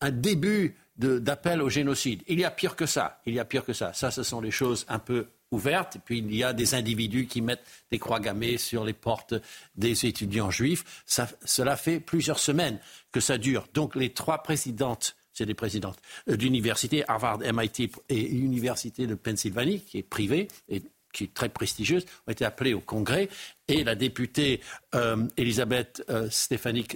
un 0.00 0.10
début 0.10 0.74
d'appel 0.96 1.60
au 1.60 1.68
génocide. 1.68 2.22
Il 2.28 2.40
y 2.40 2.46
a 2.46 2.50
pire 2.50 2.76
que 2.76 2.86
ça, 2.86 3.20
il 3.26 3.34
y 3.34 3.38
a 3.38 3.44
pire 3.44 3.64
que 3.64 3.74
ça. 3.74 3.92
Ça, 3.92 4.10
ce 4.10 4.22
sont 4.22 4.40
les 4.40 4.50
choses 4.50 4.86
un 4.88 4.98
peu 4.98 5.28
ouvertes. 5.50 5.96
Et 5.96 5.98
puis 5.98 6.18
il 6.18 6.34
y 6.34 6.42
a 6.42 6.54
des 6.54 6.74
individus 6.74 7.26
qui 7.26 7.42
mettent 7.42 7.64
des 7.90 7.98
croix 7.98 8.20
gammées 8.20 8.56
sur 8.56 8.84
les 8.84 8.94
portes 8.94 9.34
des 9.76 10.06
étudiants 10.06 10.50
juifs. 10.50 11.04
cela 11.06 11.76
fait 11.76 12.00
plusieurs 12.00 12.38
semaines 12.38 12.78
que 13.12 13.20
ça 13.20 13.36
dure. 13.36 13.66
Donc 13.74 13.94
les 13.94 14.14
trois 14.14 14.42
présidentes 14.42 15.14
c'est 15.38 15.46
des 15.46 15.54
présidentes 15.54 15.98
d'universités, 16.26 17.04
Harvard, 17.08 17.38
MIT 17.38 17.90
et 18.08 18.28
l'université 18.28 19.06
de 19.06 19.14
Pennsylvanie, 19.14 19.80
qui 19.80 19.98
est 19.98 20.02
privée 20.02 20.48
et 20.68 20.82
qui 21.18 21.24
est 21.24 21.34
très 21.34 21.48
prestigieuse, 21.48 22.06
ont 22.26 22.30
été 22.30 22.44
appelées 22.44 22.74
au 22.74 22.80
Congrès. 22.80 23.28
Et 23.70 23.84
la 23.84 23.96
députée 23.96 24.60
euh, 24.94 25.26
Elisabeth 25.36 26.02
euh, 26.08 26.28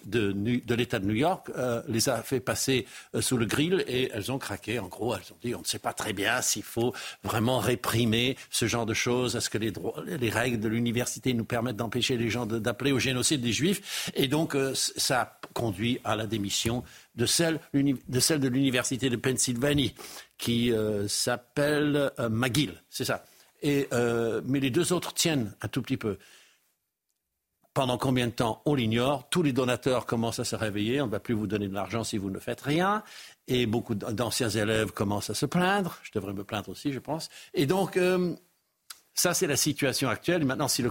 de, 0.07 0.75
l'État 0.75 1.01
de 1.01 1.07
New 1.07 1.15
York 1.15 1.51
euh, 1.59 1.83
les 1.87 2.09
a 2.09 2.23
fait 2.23 2.41
passer 2.41 2.87
sous 3.21 3.37
le 3.37 3.45
grill 3.45 3.85
et 3.87 4.11
elles 4.15 4.33
ont 4.33 4.39
craqué. 4.39 4.79
En 4.79 4.87
gros, 4.87 5.15
elles 5.15 5.33
ont 5.33 5.39
dit 5.43 5.55
on 5.55 5.61
ne 5.61 5.67
sait 5.67 5.81
pas 5.81 5.93
très 5.93 6.13
bien 6.13 6.41
s'il 6.41 6.63
faut 6.63 6.95
vraiment 7.25 7.59
réprimer 7.59 8.37
ce 8.49 8.67
genre 8.67 8.87
de 8.87 8.95
choses. 8.95 9.37
Est-ce 9.37 9.51
que 9.51 9.59
les, 9.59 9.73
les 10.07 10.31
règles 10.31 10.61
de 10.61 10.69
l'université 10.69 11.35
nous 11.35 11.45
permettent 11.45 11.77
d'empêcher 11.77 12.17
les 12.17 12.31
gens 12.31 12.47
d'appeler 12.47 12.93
au 12.93 12.99
génocide 12.99 13.43
des 13.43 13.53
Juifs 13.53 14.11
Et 14.15 14.29
donc, 14.29 14.57
ça 14.75 15.21
a 15.21 15.41
conduit 15.53 16.01
à 16.05 16.17
la 16.17 16.27
démission 16.27 16.85
de 17.17 17.27
celle 17.27 17.61
de, 17.75 18.21
celle 18.21 18.41
de 18.41 18.49
l'université 18.49 19.11
de 19.11 19.17
Pennsylvanie 19.17 19.95
qui 20.39 20.73
s'appelle 21.09 22.11
McGill. 22.31 22.83
C'est 22.89 23.05
ça. 23.05 23.25
Euh, 23.65 24.41
mais 24.45 24.61
les 24.61 24.71
deux 24.71 24.93
autres 24.93 25.15
tiennent 25.15 25.55
un 25.61 25.69
tout 25.69 25.83
petit 25.83 25.97
peu. 25.97 26.19
Pendant 27.75 27.97
combien 27.97 28.27
de 28.27 28.33
temps 28.33 28.61
On 28.67 28.75
l'ignore. 28.75 29.29
Tous 29.31 29.43
les 29.43 29.53
donateurs 29.53 30.05
commencent 30.05 30.41
à 30.41 30.45
se 30.45 30.57
réveiller. 30.57 31.01
On 31.01 31.07
ne 31.07 31.11
va 31.11 31.21
plus 31.21 31.35
vous 31.35 31.47
donner 31.47 31.69
de 31.69 31.75
l'argent 31.75 32.05
si 32.05 32.19
vous 32.19 32.31
ne 32.31 32.39
faites 32.39 32.61
rien. 32.61 33.03
Et 33.49 33.65
beaucoup 33.65 33.95
d'anciens 33.95 34.51
élèves 34.51 34.93
commencent 34.93 35.31
à 35.31 35.35
se 35.35 35.47
plaindre. 35.47 35.99
Je 36.03 36.11
devrais 36.13 36.35
me 36.35 36.45
plaindre 36.45 36.69
aussi, 36.69 36.93
je 36.93 36.99
pense. 36.99 37.31
Et 37.55 37.65
donc, 37.65 37.97
euh, 37.97 38.37
ça, 39.15 39.35
c'est 39.35 39.47
la 39.47 39.57
situation 39.57 40.09
actuelle. 40.09 40.45
Maintenant, 40.45 40.69
si 40.69 40.83
le, 40.83 40.91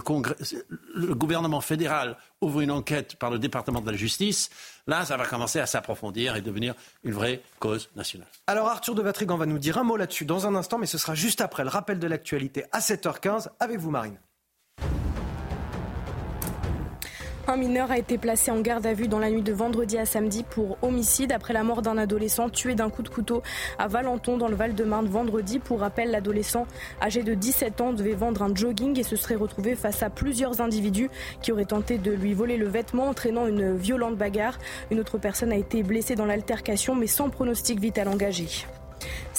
gouvernement 1.14 1.60
fédéral 1.60 2.16
ouvre 2.40 2.60
une 2.60 2.70
enquête 2.70 3.16
par 3.16 3.30
le 3.30 3.38
département 3.38 3.80
de 3.80 3.90
la 3.90 3.96
justice, 3.96 4.50
là, 4.86 5.04
ça 5.04 5.16
va 5.16 5.26
commencer 5.26 5.60
à 5.60 5.66
s'approfondir 5.66 6.36
et 6.36 6.40
devenir 6.40 6.74
une 7.04 7.12
vraie 7.12 7.42
cause 7.58 7.90
nationale. 7.96 8.28
Alors, 8.46 8.68
Arthur 8.68 8.94
de 8.94 9.02
Vatrigan 9.02 9.36
va 9.36 9.46
nous 9.46 9.58
dire 9.58 9.78
un 9.78 9.84
mot 9.84 9.96
là-dessus 9.96 10.24
dans 10.24 10.46
un 10.46 10.54
instant, 10.54 10.78
mais 10.78 10.86
ce 10.86 10.98
sera 10.98 11.14
juste 11.14 11.40
après 11.40 11.62
le 11.62 11.70
rappel 11.70 11.98
de 11.98 12.06
l'actualité 12.06 12.64
à 12.72 12.80
7h15 12.80 13.48
avec 13.60 13.78
vous, 13.78 13.90
Marine. 13.90 14.18
Un 17.48 17.56
mineur 17.56 17.90
a 17.90 17.98
été 17.98 18.18
placé 18.18 18.52
en 18.52 18.60
garde 18.60 18.86
à 18.86 18.94
vue 18.94 19.08
dans 19.08 19.18
la 19.18 19.28
nuit 19.28 19.42
de 19.42 19.52
vendredi 19.52 19.98
à 19.98 20.06
samedi 20.06 20.44
pour 20.44 20.78
homicide 20.80 21.32
après 21.32 21.52
la 21.52 21.64
mort 21.64 21.82
d'un 21.82 21.98
adolescent 21.98 22.48
tué 22.48 22.76
d'un 22.76 22.88
coup 22.88 23.02
de 23.02 23.08
couteau 23.08 23.42
à 23.80 23.88
Valenton 23.88 24.38
dans 24.38 24.46
le 24.46 24.54
Val-de-Marne 24.54 25.06
vendredi. 25.06 25.58
Pour 25.58 25.80
rappel, 25.80 26.12
l'adolescent 26.12 26.68
âgé 27.02 27.24
de 27.24 27.34
17 27.34 27.80
ans 27.80 27.92
devait 27.92 28.12
vendre 28.12 28.42
un 28.42 28.54
jogging 28.54 28.96
et 28.98 29.02
se 29.02 29.16
serait 29.16 29.34
retrouvé 29.34 29.74
face 29.74 30.04
à 30.04 30.08
plusieurs 30.08 30.60
individus 30.60 31.10
qui 31.42 31.50
auraient 31.50 31.64
tenté 31.64 31.98
de 31.98 32.12
lui 32.12 32.32
voler 32.32 32.56
le 32.56 32.68
vêtement 32.68 33.08
entraînant 33.08 33.48
une 33.48 33.76
violente 33.76 34.16
bagarre. 34.16 34.58
Une 34.92 35.00
autre 35.00 35.18
personne 35.18 35.50
a 35.50 35.56
été 35.56 35.82
blessée 35.82 36.14
dans 36.14 36.26
l'altercation 36.26 36.94
mais 36.94 37.08
sans 37.08 37.28
pronostic 37.28 37.80
vital 37.80 38.06
engagé. 38.06 38.46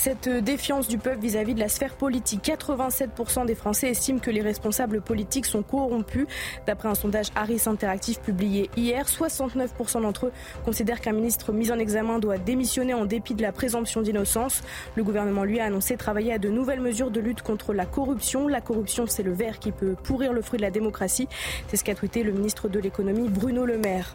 Cette 0.03 0.27
défiance 0.27 0.89
du 0.89 0.97
peuple 0.97 1.19
vis-à-vis 1.19 1.53
de 1.53 1.61
la 1.61 1.69
sphère 1.69 1.95
politique, 1.95 2.43
87% 2.43 3.45
des 3.45 3.55
Français 3.55 3.87
estiment 3.87 4.19
que 4.19 4.31
les 4.31 4.41
responsables 4.41 4.99
politiques 4.99 5.45
sont 5.45 5.63
corrompus. 5.63 6.27
D'après 6.67 6.89
un 6.89 6.93
sondage 6.93 7.27
Harris 7.35 7.61
Interactif 7.67 8.19
publié 8.19 8.69
hier, 8.75 9.05
69% 9.05 10.01
d'entre 10.01 10.25
eux 10.25 10.31
considèrent 10.65 10.99
qu'un 10.99 11.13
ministre 11.13 11.53
mis 11.53 11.71
en 11.71 11.79
examen 11.79 12.19
doit 12.19 12.37
démissionner 12.37 12.93
en 12.93 13.05
dépit 13.05 13.33
de 13.33 13.41
la 13.41 13.53
présomption 13.53 14.01
d'innocence. 14.01 14.61
Le 14.95 15.05
gouvernement 15.05 15.45
lui 15.45 15.61
a 15.61 15.63
annoncé 15.67 15.95
travailler 15.95 16.33
à 16.33 16.37
de 16.37 16.49
nouvelles 16.49 16.81
mesures 16.81 17.09
de 17.09 17.21
lutte 17.21 17.41
contre 17.41 17.73
la 17.73 17.85
corruption. 17.85 18.49
La 18.49 18.59
corruption, 18.59 19.05
c'est 19.07 19.23
le 19.23 19.31
verre 19.31 19.57
qui 19.57 19.71
peut 19.71 19.95
pourrir 20.03 20.33
le 20.33 20.41
fruit 20.41 20.57
de 20.57 20.63
la 20.63 20.71
démocratie. 20.71 21.29
C'est 21.69 21.77
ce 21.77 21.83
qu'a 21.85 21.95
tweeté 21.95 22.23
le 22.23 22.33
ministre 22.33 22.67
de 22.67 22.79
l'économie 22.79 23.29
Bruno 23.29 23.65
Le 23.65 23.77
Maire. 23.77 24.13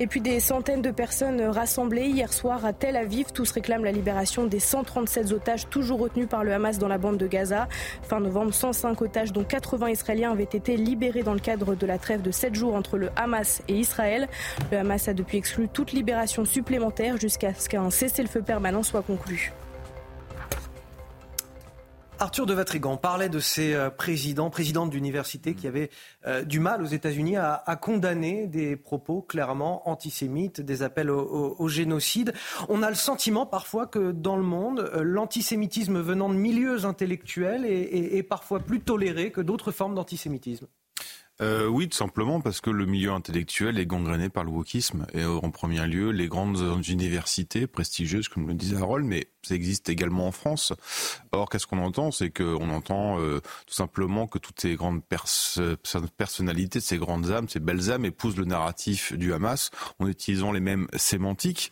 Et 0.00 0.06
puis 0.06 0.20
des 0.20 0.40
centaines 0.40 0.82
de 0.82 0.90
personnes 0.90 1.40
rassemblées 1.42 2.06
hier 2.06 2.32
soir 2.32 2.64
à 2.64 2.72
Tel 2.72 2.96
Aviv. 2.96 3.26
Tous 3.32 3.50
réclament 3.50 3.84
la 3.84 3.92
libération 3.92 4.44
des 4.44 4.60
137 4.60 5.32
otages 5.32 5.68
toujours 5.68 6.00
retenus 6.00 6.28
par 6.28 6.44
le 6.44 6.52
Hamas 6.52 6.78
dans 6.78 6.88
la 6.88 6.98
bande 6.98 7.16
de 7.16 7.26
Gaza. 7.26 7.68
Fin 8.02 8.20
novembre, 8.20 8.52
105 8.52 9.00
otages 9.02 9.32
dont 9.32 9.44
80 9.44 9.90
Israéliens 9.90 10.32
avaient 10.32 10.44
été 10.44 10.76
libérés 10.76 11.22
dans 11.22 11.34
le 11.34 11.40
cadre 11.40 11.74
de 11.74 11.86
la 11.86 11.98
trêve 11.98 12.22
de 12.22 12.30
7 12.30 12.54
jours 12.54 12.74
entre 12.74 12.98
le 12.98 13.10
Hamas 13.16 13.62
et 13.68 13.74
Israël. 13.74 14.28
Le 14.72 14.78
Hamas 14.78 15.08
a 15.08 15.14
depuis 15.14 15.38
exclu 15.38 15.68
toute 15.68 15.92
libération 15.92 16.44
supplémentaire 16.44 17.16
jusqu'à 17.16 17.54
ce 17.54 17.68
qu'un 17.68 17.90
cessez-le-feu 17.90 18.42
permanent 18.42 18.82
soit 18.82 19.02
conclu. 19.02 19.52
Arthur 22.20 22.46
de 22.46 22.54
Vatrigan 22.54 22.96
parlait 22.96 23.28
de 23.28 23.40
ces 23.40 23.74
euh, 23.74 23.90
présidents, 23.90 24.48
présidentes 24.48 24.90
d'université 24.90 25.54
qui 25.54 25.66
avaient 25.66 25.90
euh, 26.26 26.44
du 26.44 26.60
mal 26.60 26.80
aux 26.80 26.86
États-Unis 26.86 27.36
à, 27.36 27.78
condamner 27.80 28.46
des 28.46 28.76
propos 28.76 29.20
clairement 29.20 29.88
antisémites, 29.88 30.60
des 30.60 30.82
appels 30.82 31.10
au, 31.10 31.68
génocide. 31.68 32.32
On 32.68 32.82
a 32.82 32.88
le 32.88 32.94
sentiment 32.94 33.46
parfois 33.46 33.86
que 33.86 34.12
dans 34.12 34.36
le 34.36 34.44
monde, 34.44 34.90
euh, 34.94 35.02
l'antisémitisme 35.02 36.00
venant 36.00 36.28
de 36.28 36.34
milieux 36.34 36.84
intellectuels 36.84 37.64
est 37.66 38.22
parfois 38.22 38.60
plus 38.60 38.80
toléré 38.80 39.32
que 39.32 39.40
d'autres 39.40 39.72
formes 39.72 39.94
d'antisémitisme. 39.94 40.66
Euh, 41.42 41.66
oui, 41.66 41.88
tout 41.88 41.96
simplement 41.96 42.40
parce 42.40 42.60
que 42.60 42.70
le 42.70 42.86
milieu 42.86 43.10
intellectuel 43.10 43.78
est 43.78 43.86
gangréné 43.86 44.28
par 44.28 44.44
le 44.44 44.50
wokisme. 44.50 45.06
Et 45.14 45.24
en 45.24 45.50
premier 45.50 45.84
lieu, 45.86 46.10
les 46.10 46.28
grandes 46.28 46.84
universités 46.88 47.66
prestigieuses, 47.66 48.28
comme 48.28 48.46
le 48.46 48.54
disait 48.54 48.76
Harold, 48.76 49.04
mais 49.04 49.28
ça 49.42 49.54
existe 49.54 49.88
également 49.88 50.26
en 50.26 50.32
France. 50.32 50.72
Or, 51.32 51.48
qu'est-ce 51.48 51.66
qu'on 51.66 51.78
entend? 51.78 52.10
C'est 52.10 52.30
qu'on 52.30 52.70
entend 52.70 53.18
euh, 53.20 53.40
tout 53.66 53.74
simplement 53.74 54.26
que 54.26 54.38
toutes 54.38 54.60
ces 54.60 54.74
grandes 54.74 55.02
personnalités, 56.16 56.80
ces 56.80 56.98
grandes 56.98 57.30
âmes, 57.30 57.48
ces 57.48 57.60
belles 57.60 57.90
âmes 57.90 58.04
épousent 58.04 58.36
le 58.36 58.44
narratif 58.44 59.12
du 59.12 59.32
Hamas 59.32 59.70
en 59.98 60.08
utilisant 60.08 60.52
les 60.52 60.60
mêmes 60.60 60.86
sémantiques. 60.96 61.70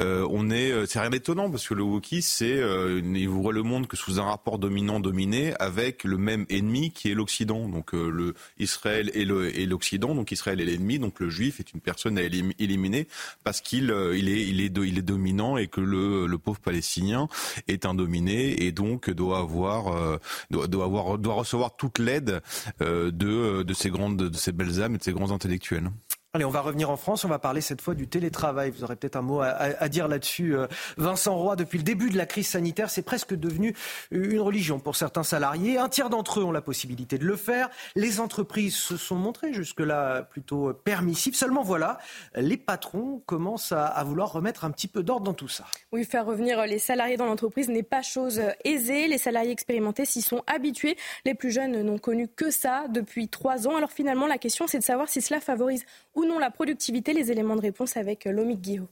Euh, 0.00 0.26
on 0.30 0.50
est, 0.50 0.70
euh, 0.70 0.86
c'est 0.86 1.00
rien 1.00 1.10
d'étonnant 1.10 1.50
parce 1.50 1.66
que 1.66 1.74
le 1.74 1.82
wokisme, 1.82 2.28
c'est, 2.28 2.58
euh, 2.58 3.00
il 3.04 3.28
voit 3.28 3.52
le 3.52 3.62
monde 3.62 3.86
que 3.86 3.96
sous 3.96 4.20
un 4.20 4.24
rapport 4.24 4.58
dominant-dominé 4.58 5.54
avec 5.60 6.04
le 6.04 6.18
même 6.18 6.46
ennemi 6.48 6.90
qui 6.90 7.10
est 7.10 7.14
l'Occident. 7.14 7.68
Donc 7.68 7.92
le 7.92 8.34
Israël 8.58 9.03
et 9.14 9.66
l'Occident, 9.66 10.14
donc 10.14 10.32
Israël 10.32 10.60
est 10.60 10.64
l'ennemi, 10.64 10.98
donc 10.98 11.20
le 11.20 11.28
juif 11.28 11.60
est 11.60 11.72
une 11.72 11.80
personne 11.80 12.18
à 12.18 12.22
éliminer 12.22 13.06
parce 13.42 13.60
qu'il 13.60 13.90
euh, 13.90 14.14
est, 14.14 14.68
dominant 15.02 15.56
et 15.56 15.66
que 15.66 15.80
le, 15.80 16.38
pauvre 16.38 16.60
palestinien 16.60 17.28
est 17.68 17.86
un 17.86 17.94
dominé 17.94 18.64
et 18.64 18.72
donc 18.72 19.10
doit 19.10 19.38
avoir, 19.38 19.88
euh, 19.88 20.18
doit 20.50 21.34
recevoir 21.34 21.76
toute 21.76 21.98
l'aide 21.98 22.40
euh, 22.82 23.10
de, 23.10 23.62
de 23.62 23.74
ces 23.74 23.90
grandes, 23.90 24.16
de 24.16 24.36
ces 24.36 24.52
belles 24.52 24.82
âmes 24.82 24.94
et 24.94 24.98
de 24.98 25.02
ces 25.02 25.12
grands 25.12 25.30
intellectuels. 25.30 25.90
Allez, 26.36 26.44
on 26.44 26.50
va 26.50 26.62
revenir 26.62 26.90
en 26.90 26.96
France. 26.96 27.24
On 27.24 27.28
va 27.28 27.38
parler 27.38 27.60
cette 27.60 27.80
fois 27.80 27.94
du 27.94 28.08
télétravail. 28.08 28.72
Vous 28.72 28.82
aurez 28.82 28.96
peut-être 28.96 29.14
un 29.14 29.22
mot 29.22 29.40
à, 29.40 29.88
dire 29.88 30.08
là-dessus. 30.08 30.56
Euh, 30.56 30.66
Vincent 30.96 31.36
Roy, 31.36 31.54
depuis 31.54 31.78
le 31.78 31.84
début 31.84 32.10
de 32.10 32.18
la 32.18 32.26
crise 32.26 32.48
sanitaire, 32.48 32.90
c'est 32.90 33.02
presque 33.02 33.36
devenu 33.36 33.72
une 34.10 34.40
religion 34.40 34.80
pour 34.80 34.96
certains 34.96 35.22
salariés. 35.22 35.78
Un 35.78 35.88
tiers 35.88 36.10
d'entre 36.10 36.40
eux 36.40 36.42
ont 36.42 36.50
la 36.50 36.60
possibilité 36.60 37.18
de 37.18 37.24
le 37.24 37.36
faire. 37.36 37.70
Les 37.94 38.18
entreprises 38.18 38.74
se 38.74 38.96
sont 38.96 39.14
montrées 39.14 39.52
jusque-là 39.52 40.22
plutôt 40.22 40.72
permissives. 40.72 41.36
Seulement 41.36 41.62
voilà, 41.62 41.98
les 42.34 42.56
patrons 42.56 43.22
commencent 43.26 43.70
à, 43.70 44.02
vouloir 44.02 44.32
remettre 44.32 44.64
un 44.64 44.72
petit 44.72 44.88
peu 44.88 45.04
d'ordre 45.04 45.26
dans 45.26 45.34
tout 45.34 45.46
ça. 45.46 45.66
Oui, 45.92 46.04
faire 46.04 46.26
revenir 46.26 46.66
les 46.66 46.80
salariés 46.80 47.16
dans 47.16 47.26
l'entreprise 47.26 47.68
n'est 47.68 47.84
pas 47.84 48.02
chose 48.02 48.42
aisée. 48.64 49.06
Les 49.06 49.18
salariés 49.18 49.52
expérimentés 49.52 50.04
s'y 50.04 50.20
sont 50.20 50.42
habitués. 50.48 50.96
Les 51.24 51.34
plus 51.34 51.52
jeunes 51.52 51.80
n'ont 51.82 51.98
connu 51.98 52.26
que 52.26 52.50
ça 52.50 52.86
depuis 52.88 53.28
trois 53.28 53.68
ans. 53.68 53.76
Alors 53.76 53.92
finalement, 53.92 54.26
la 54.26 54.38
question, 54.38 54.66
c'est 54.66 54.80
de 54.80 54.84
savoir 54.84 55.08
si 55.08 55.22
cela 55.22 55.40
favorise 55.40 55.84
ou 56.14 56.24
non 56.24 56.38
la 56.38 56.50
productivité 56.50 57.12
Les 57.12 57.30
éléments 57.30 57.56
de 57.56 57.60
réponse 57.60 57.96
avec 57.96 58.26
euh, 58.26 58.32
Lomic 58.32 58.60
Guillaume. 58.60 58.88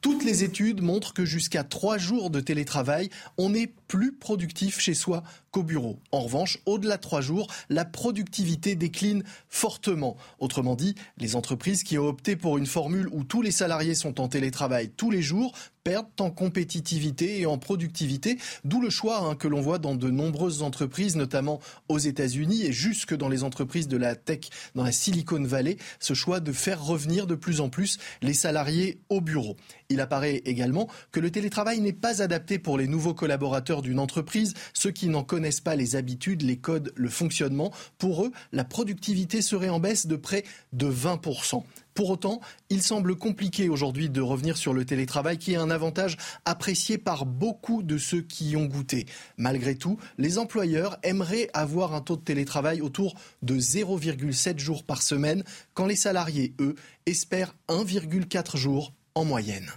Toutes 0.00 0.24
les 0.24 0.44
études 0.44 0.82
montrent 0.82 1.14
que 1.14 1.24
jusqu'à 1.24 1.64
trois 1.64 1.98
jours 1.98 2.30
de 2.30 2.40
télétravail, 2.40 3.08
on 3.38 3.54
est 3.54 3.72
plus 3.88 4.12
productif 4.12 4.80
chez 4.80 4.94
soi 4.94 5.22
qu'au 5.50 5.62
bureau. 5.62 5.98
En 6.12 6.20
revanche, 6.20 6.58
au-delà 6.66 6.96
de 6.96 7.02
trois 7.02 7.20
jours, 7.20 7.52
la 7.68 7.84
productivité 7.84 8.74
décline 8.74 9.22
fortement. 9.48 10.16
Autrement 10.38 10.74
dit, 10.74 10.94
les 11.18 11.36
entreprises 11.36 11.82
qui 11.82 11.98
ont 11.98 12.08
opté 12.08 12.36
pour 12.36 12.58
une 12.58 12.66
formule 12.66 13.08
où 13.12 13.24
tous 13.24 13.42
les 13.42 13.50
salariés 13.50 13.94
sont 13.94 14.20
en 14.20 14.28
télétravail 14.28 14.90
tous 14.96 15.10
les 15.10 15.22
jours 15.22 15.52
perdent 15.86 16.08
en 16.18 16.32
compétitivité 16.32 17.38
et 17.38 17.46
en 17.46 17.58
productivité, 17.58 18.38
d'où 18.64 18.80
le 18.80 18.90
choix 18.90 19.20
hein, 19.20 19.36
que 19.36 19.46
l'on 19.46 19.60
voit 19.60 19.78
dans 19.78 19.94
de 19.94 20.10
nombreuses 20.10 20.62
entreprises, 20.62 21.14
notamment 21.14 21.60
aux 21.88 22.00
États-Unis 22.00 22.64
et 22.64 22.72
jusque 22.72 23.14
dans 23.14 23.28
les 23.28 23.44
entreprises 23.44 23.86
de 23.86 23.96
la 23.96 24.16
tech, 24.16 24.40
dans 24.74 24.82
la 24.82 24.90
Silicon 24.90 25.44
Valley, 25.44 25.76
ce 26.00 26.12
choix 26.12 26.40
de 26.40 26.50
faire 26.50 26.84
revenir 26.84 27.28
de 27.28 27.36
plus 27.36 27.60
en 27.60 27.68
plus 27.68 27.98
les 28.20 28.34
salariés 28.34 28.98
au 29.10 29.20
bureau. 29.20 29.56
Il 29.88 30.00
apparaît 30.00 30.42
également 30.44 30.88
que 31.12 31.20
le 31.20 31.30
télétravail 31.30 31.78
n'est 31.78 31.92
pas 31.92 32.20
adapté 32.20 32.58
pour 32.58 32.78
les 32.78 32.88
nouveaux 32.88 33.14
collaborateurs 33.14 33.80
d'une 33.80 34.00
entreprise, 34.00 34.54
ceux 34.74 34.90
qui 34.90 35.06
n'en 35.08 35.22
connaissent 35.22 35.60
pas 35.60 35.76
les 35.76 35.94
habitudes, 35.94 36.42
les 36.42 36.56
codes, 36.56 36.92
le 36.96 37.08
fonctionnement. 37.08 37.72
Pour 37.96 38.24
eux, 38.24 38.32
la 38.50 38.64
productivité 38.64 39.40
serait 39.40 39.68
en 39.68 39.78
baisse 39.78 40.08
de 40.08 40.16
près 40.16 40.42
de 40.72 40.90
20%. 40.90 41.62
Pour 41.96 42.10
autant, 42.10 42.42
il 42.68 42.82
semble 42.82 43.16
compliqué 43.16 43.70
aujourd'hui 43.70 44.10
de 44.10 44.20
revenir 44.20 44.58
sur 44.58 44.74
le 44.74 44.84
télétravail 44.84 45.38
qui 45.38 45.54
est 45.54 45.56
un 45.56 45.70
avantage 45.70 46.18
apprécié 46.44 46.98
par 46.98 47.24
beaucoup 47.24 47.82
de 47.82 47.96
ceux 47.96 48.20
qui 48.20 48.50
y 48.50 48.56
ont 48.56 48.66
goûté. 48.66 49.06
Malgré 49.38 49.76
tout, 49.76 49.96
les 50.18 50.36
employeurs 50.36 50.98
aimeraient 51.02 51.48
avoir 51.54 51.94
un 51.94 52.02
taux 52.02 52.16
de 52.16 52.20
télétravail 52.20 52.82
autour 52.82 53.14
de 53.40 53.58
0,7 53.58 54.58
jours 54.58 54.84
par 54.84 55.00
semaine, 55.00 55.42
quand 55.72 55.86
les 55.86 55.96
salariés, 55.96 56.52
eux, 56.60 56.74
espèrent 57.06 57.54
1,4 57.70 58.58
jours 58.58 58.92
en 59.14 59.24
moyenne. 59.24 59.72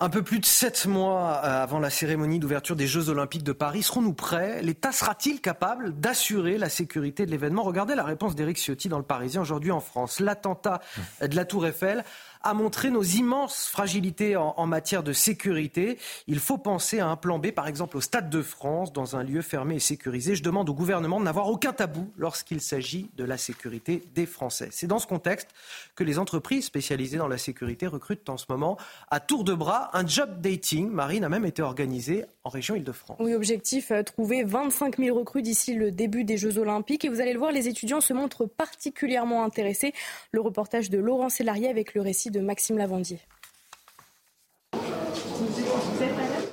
Un 0.00 0.08
peu 0.10 0.24
plus 0.24 0.40
de 0.40 0.44
sept 0.44 0.86
mois 0.86 1.40
euh, 1.44 1.62
avant 1.62 1.78
la 1.78 1.88
cérémonie 1.88 2.40
d'ouverture 2.40 2.74
des 2.74 2.88
Jeux 2.88 3.10
Olympiques 3.10 3.44
de 3.44 3.52
Paris, 3.52 3.84
serons-nous 3.84 4.12
prêts? 4.12 4.60
L'État 4.60 4.90
sera-t-il 4.90 5.40
capable 5.40 6.00
d'assurer 6.00 6.58
la 6.58 6.68
sécurité 6.68 7.24
de 7.26 7.30
l'événement? 7.30 7.62
Regardez 7.62 7.94
la 7.94 8.02
réponse 8.02 8.34
d'Éric 8.34 8.58
Ciotti 8.58 8.88
dans 8.88 8.98
le 8.98 9.04
Parisien 9.04 9.40
aujourd'hui 9.40 9.70
en 9.70 9.78
France. 9.78 10.18
L'attentat 10.18 10.80
de 11.20 11.36
la 11.36 11.44
Tour 11.44 11.68
Eiffel 11.68 12.02
a 12.44 12.54
montré 12.54 12.90
nos 12.90 13.02
immenses 13.02 13.66
fragilités 13.66 14.36
en, 14.36 14.66
matière 14.66 15.02
de 15.02 15.12
sécurité. 15.12 15.98
Il 16.26 16.38
faut 16.38 16.58
penser 16.58 17.00
à 17.00 17.08
un 17.08 17.16
plan 17.16 17.38
B, 17.38 17.50
par 17.50 17.66
exemple 17.66 17.96
au 17.96 18.00
Stade 18.00 18.30
de 18.30 18.42
France, 18.42 18.92
dans 18.92 19.16
un 19.16 19.22
lieu 19.22 19.42
fermé 19.42 19.76
et 19.76 19.80
sécurisé. 19.80 20.36
Je 20.36 20.42
demande 20.42 20.68
au 20.68 20.74
gouvernement 20.74 21.18
de 21.18 21.24
n'avoir 21.24 21.48
aucun 21.48 21.72
tabou 21.72 22.12
lorsqu'il 22.16 22.60
s'agit 22.60 23.10
de 23.16 23.24
la 23.24 23.38
sécurité 23.38 24.02
des 24.14 24.26
Français. 24.26 24.68
C'est 24.70 24.86
dans 24.86 24.98
ce 24.98 25.06
contexte 25.06 25.48
que 25.96 26.04
les 26.04 26.18
entreprises 26.18 26.66
spécialisées 26.66 27.18
dans 27.18 27.28
la 27.28 27.38
sécurité 27.38 27.86
recrutent 27.86 28.28
en 28.28 28.36
ce 28.36 28.46
moment 28.48 28.76
à 29.10 29.20
tour 29.20 29.44
de 29.44 29.54
bras 29.54 29.90
un 29.94 30.06
job 30.06 30.40
dating. 30.40 30.90
Marine 30.90 31.24
a 31.24 31.28
même 31.28 31.46
été 31.46 31.62
organisé 31.62 32.24
en 32.44 32.50
région 32.50 32.74
Île-de-France. 32.74 33.16
Oui, 33.20 33.34
objectif 33.34 33.90
euh, 33.90 34.02
trouver 34.02 34.44
25 34.44 34.98
000 34.98 35.18
recrues 35.18 35.42
d'ici 35.42 35.74
le 35.74 35.90
début 35.90 36.24
des 36.24 36.36
Jeux 36.36 36.58
Olympiques. 36.58 37.04
Et 37.04 37.08
vous 37.08 37.20
allez 37.20 37.32
le 37.32 37.38
voir, 37.38 37.52
les 37.52 37.68
étudiants 37.68 38.02
se 38.02 38.12
montrent 38.12 38.44
particulièrement 38.44 39.44
intéressés. 39.44 39.94
Le 40.30 40.40
reportage 40.40 40.90
de 40.90 40.98
Laurent 40.98 41.30
Sélarié 41.30 41.68
avec 41.68 41.94
le 41.94 42.02
récit 42.02 42.30
de 42.30 42.40
Maxime 42.40 42.76
Lavandier. 42.76 43.18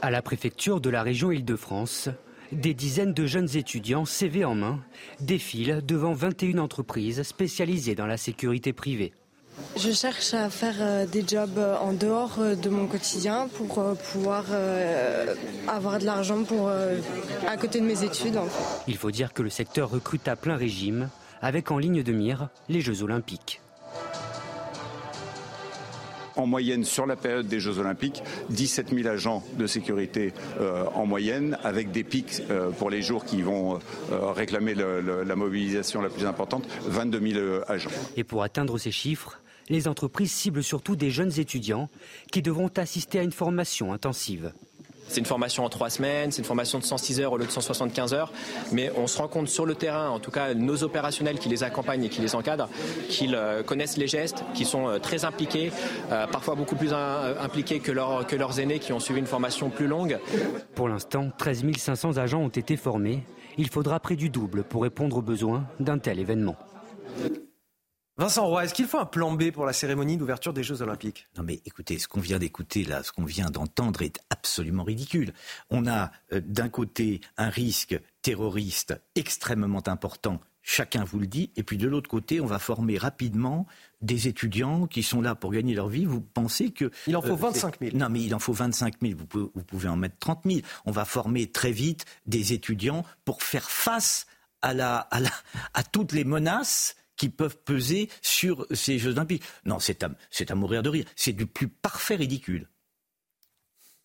À 0.01 0.09
la 0.09 0.21
préfecture 0.21 0.81
de 0.81 0.89
la 0.89 1.03
région 1.03 1.31
Île-de-France, 1.31 2.09
des 2.51 2.73
dizaines 2.73 3.13
de 3.13 3.25
jeunes 3.25 3.55
étudiants, 3.55 4.05
CV 4.05 4.45
en 4.45 4.55
main, 4.55 4.79
défilent 5.19 5.81
devant 5.85 6.13
21 6.13 6.57
entreprises 6.57 7.21
spécialisées 7.23 7.95
dans 7.95 8.07
la 8.07 8.17
sécurité 8.17 8.73
privée. 8.73 9.13
Je 9.77 9.91
cherche 9.91 10.33
à 10.33 10.49
faire 10.49 10.75
euh, 10.79 11.05
des 11.05 11.23
jobs 11.27 11.57
euh, 11.57 11.77
en 11.77 11.93
dehors 11.93 12.37
euh, 12.39 12.55
de 12.55 12.69
mon 12.69 12.87
quotidien 12.87 13.47
pour 13.55 13.95
pouvoir 14.11 14.45
avoir 15.67 15.99
de 15.99 16.05
l'argent 16.05 16.43
pour 16.43 16.69
à 16.69 17.57
côté 17.57 17.79
de 17.79 17.85
mes 17.85 18.03
études. 18.03 18.37
Il 18.87 18.97
faut 18.97 19.11
dire 19.11 19.33
que 19.33 19.41
le 19.41 19.49
secteur 19.49 19.89
recrute 19.89 20.27
à 20.27 20.35
plein 20.35 20.55
régime 20.55 21.09
avec 21.41 21.71
en 21.71 21.77
ligne 21.77 22.03
de 22.03 22.11
mire 22.11 22.49
les 22.69 22.81
Jeux 22.81 23.03
olympiques 23.03 23.61
en 26.35 26.47
moyenne 26.47 26.83
sur 26.83 27.05
la 27.05 27.15
période 27.15 27.47
des 27.47 27.59
Jeux 27.59 27.79
Olympiques, 27.79 28.23
17 28.49 28.89
000 28.93 29.07
agents 29.07 29.43
de 29.57 29.67
sécurité 29.67 30.33
euh, 30.59 30.85
en 30.95 31.05
moyenne, 31.05 31.57
avec 31.63 31.91
des 31.91 32.03
pics 32.03 32.41
euh, 32.49 32.71
pour 32.71 32.89
les 32.89 33.01
jours 33.01 33.25
qui 33.25 33.41
vont 33.41 33.79
euh, 34.11 34.31
réclamer 34.31 34.73
la 34.73 35.35
mobilisation 35.35 36.01
la 36.01 36.09
plus 36.09 36.25
importante, 36.25 36.65
22 36.85 37.33
000 37.33 37.45
agents. 37.67 37.89
Et 38.17 38.23
pour 38.23 38.43
atteindre 38.43 38.77
ces 38.77 38.91
chiffres, 38.91 39.39
les 39.71 39.87
entreprises 39.87 40.31
ciblent 40.31 40.63
surtout 40.63 40.95
des 40.95 41.09
jeunes 41.09 41.39
étudiants 41.39 41.89
qui 42.31 42.41
devront 42.41 42.69
assister 42.75 43.19
à 43.19 43.23
une 43.23 43.31
formation 43.31 43.93
intensive. 43.93 44.51
C'est 45.07 45.19
une 45.19 45.25
formation 45.25 45.65
en 45.65 45.69
trois 45.69 45.89
semaines, 45.89 46.31
c'est 46.31 46.39
une 46.39 46.45
formation 46.45 46.79
de 46.79 46.85
106 46.85 47.19
heures 47.19 47.33
au 47.33 47.37
lieu 47.37 47.45
de 47.45 47.51
175 47.51 48.13
heures, 48.13 48.31
mais 48.71 48.91
on 48.95 49.07
se 49.07 49.17
rend 49.17 49.27
compte 49.27 49.49
sur 49.49 49.65
le 49.65 49.75
terrain, 49.75 50.09
en 50.09 50.19
tout 50.19 50.31
cas 50.31 50.53
nos 50.53 50.83
opérationnels 50.83 51.37
qui 51.37 51.49
les 51.49 51.63
accompagnent 51.63 52.05
et 52.05 52.09
qui 52.09 52.21
les 52.21 52.33
encadrent, 52.33 52.69
qu'ils 53.09 53.35
euh, 53.35 53.61
connaissent 53.61 53.97
les 53.97 54.07
gestes, 54.07 54.45
qui 54.53 54.63
sont 54.63 54.87
euh, 54.87 54.99
très 54.99 55.25
impliqués, 55.25 55.73
euh, 56.11 56.27
parfois 56.27 56.55
beaucoup 56.55 56.77
plus 56.77 56.93
impliqués 56.93 57.79
que, 57.79 57.91
que 58.23 58.35
leurs 58.37 58.59
aînés 58.61 58.79
qui 58.79 58.93
ont 58.93 59.01
suivi 59.01 59.19
une 59.19 59.25
formation 59.25 59.69
plus 59.69 59.87
longue. 59.87 60.17
Pour 60.75 60.87
l'instant, 60.87 61.29
13 61.37 61.65
500 61.77 62.17
agents 62.17 62.41
ont 62.41 62.47
été 62.47 62.77
formés. 62.77 63.23
Il 63.57 63.69
faudra 63.69 63.99
près 63.99 64.15
du 64.15 64.29
double 64.29 64.63
pour 64.63 64.83
répondre 64.83 65.17
aux 65.17 65.21
besoins 65.21 65.65
d'un 65.81 65.97
tel 65.97 66.19
événement. 66.19 66.55
Vincent 68.21 68.45
Roy, 68.45 68.65
est-ce 68.65 68.75
qu'il 68.75 68.85
faut 68.85 68.99
un 68.99 69.07
plan 69.07 69.31
B 69.31 69.49
pour 69.49 69.65
la 69.65 69.73
cérémonie 69.73 70.15
d'ouverture 70.15 70.53
des 70.53 70.61
Jeux 70.61 70.83
Olympiques? 70.83 71.27
Non 71.37 71.43
mais 71.43 71.59
écoutez, 71.65 71.97
ce 71.97 72.07
qu'on 72.07 72.19
vient 72.19 72.37
d'écouter 72.37 72.83
là, 72.83 73.01
ce 73.01 73.11
qu'on 73.11 73.25
vient 73.25 73.49
d'entendre 73.49 74.03
est 74.03 74.19
absolument 74.29 74.83
ridicule. 74.83 75.33
On 75.71 75.87
a 75.87 76.11
euh, 76.31 76.39
d'un 76.39 76.69
côté 76.69 77.21
un 77.37 77.49
risque 77.49 77.99
terroriste 78.21 78.93
extrêmement 79.15 79.81
important, 79.87 80.39
chacun 80.61 81.03
vous 81.03 81.17
le 81.17 81.25
dit, 81.25 81.49
et 81.55 81.63
puis 81.63 81.79
de 81.79 81.87
l'autre 81.87 82.11
côté, 82.11 82.39
on 82.39 82.45
va 82.45 82.59
former 82.59 82.99
rapidement 82.99 83.65
des 84.01 84.27
étudiants 84.27 84.85
qui 84.85 85.01
sont 85.01 85.21
là 85.21 85.33
pour 85.33 85.51
gagner 85.51 85.73
leur 85.73 85.87
vie. 85.87 86.05
Vous 86.05 86.21
pensez 86.21 86.69
que... 86.69 86.91
Il 87.07 87.17
en 87.17 87.23
faut 87.23 87.35
25 87.35 87.81
euh, 87.81 87.85
000. 87.87 87.97
Non 87.97 88.09
mais 88.09 88.21
il 88.21 88.35
en 88.35 88.39
faut 88.39 88.53
25 88.53 88.97
000, 89.01 89.13
vous 89.17 89.25
pouvez, 89.25 89.49
vous 89.55 89.63
pouvez 89.63 89.89
en 89.89 89.95
mettre 89.95 90.19
30 90.19 90.41
000. 90.45 90.59
On 90.85 90.91
va 90.91 91.05
former 91.05 91.47
très 91.47 91.71
vite 91.71 92.05
des 92.27 92.53
étudiants 92.53 93.03
pour 93.25 93.41
faire 93.41 93.71
face 93.71 94.27
à, 94.61 94.75
la, 94.75 94.97
à, 94.97 95.21
la, 95.21 95.31
à 95.73 95.81
toutes 95.81 96.11
les 96.11 96.23
menaces 96.23 96.97
qui 97.21 97.29
peuvent 97.29 97.59
peser 97.63 98.09
sur 98.23 98.65
ces 98.71 98.97
Jeux 98.97 99.11
Olympiques. 99.11 99.43
Non, 99.63 99.77
c'est 99.77 100.03
à, 100.03 100.09
à 100.49 100.55
mourir 100.55 100.81
de 100.81 100.89
rire. 100.89 101.05
C'est 101.15 101.33
du 101.33 101.45
plus 101.45 101.67
parfait 101.67 102.15
ridicule. 102.15 102.67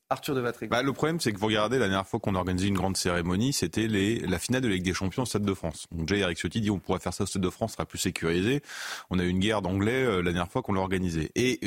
Arthur 0.08 0.36
de 0.36 0.40
Vatrigan. 0.40 0.70
Bah, 0.70 0.82
le 0.82 0.92
problème, 0.92 1.18
c'est 1.18 1.32
que 1.32 1.38
vous 1.38 1.46
regardez, 1.46 1.78
la 1.78 1.88
dernière 1.88 2.06
fois 2.06 2.20
qu'on 2.20 2.36
a 2.36 2.38
organisé 2.38 2.68
une 2.68 2.76
grande 2.76 2.96
cérémonie, 2.96 3.52
c'était 3.52 3.88
la 3.88 4.38
finale 4.38 4.62
de 4.62 4.68
la 4.68 4.74
Ligue 4.74 4.84
des 4.84 4.94
Champions 4.94 5.22
au 5.22 5.26
Stade 5.26 5.42
de 5.42 5.54
France. 5.54 5.86
Donc, 5.90 6.06
déjà, 6.06 6.20
Eric 6.20 6.38
Ciotti 6.38 6.60
dit 6.60 6.70
on 6.70 6.78
pourrait 6.78 7.00
faire 7.00 7.12
ça 7.12 7.24
au 7.24 7.26
Stade 7.26 7.42
de 7.42 7.50
France, 7.50 7.72
sera 7.72 7.86
plus 7.86 7.98
sécurisé. 7.98 8.62
On 9.10 9.18
a 9.18 9.24
eu 9.24 9.28
une 9.28 9.40
guerre 9.40 9.62
d'anglais 9.62 10.04
euh, 10.04 10.22
la 10.22 10.32
dernière 10.32 10.50
fois 10.50 10.62
qu'on 10.62 10.74
l'a 10.74 10.80
organisé. 10.80 11.32
Et 11.34 11.58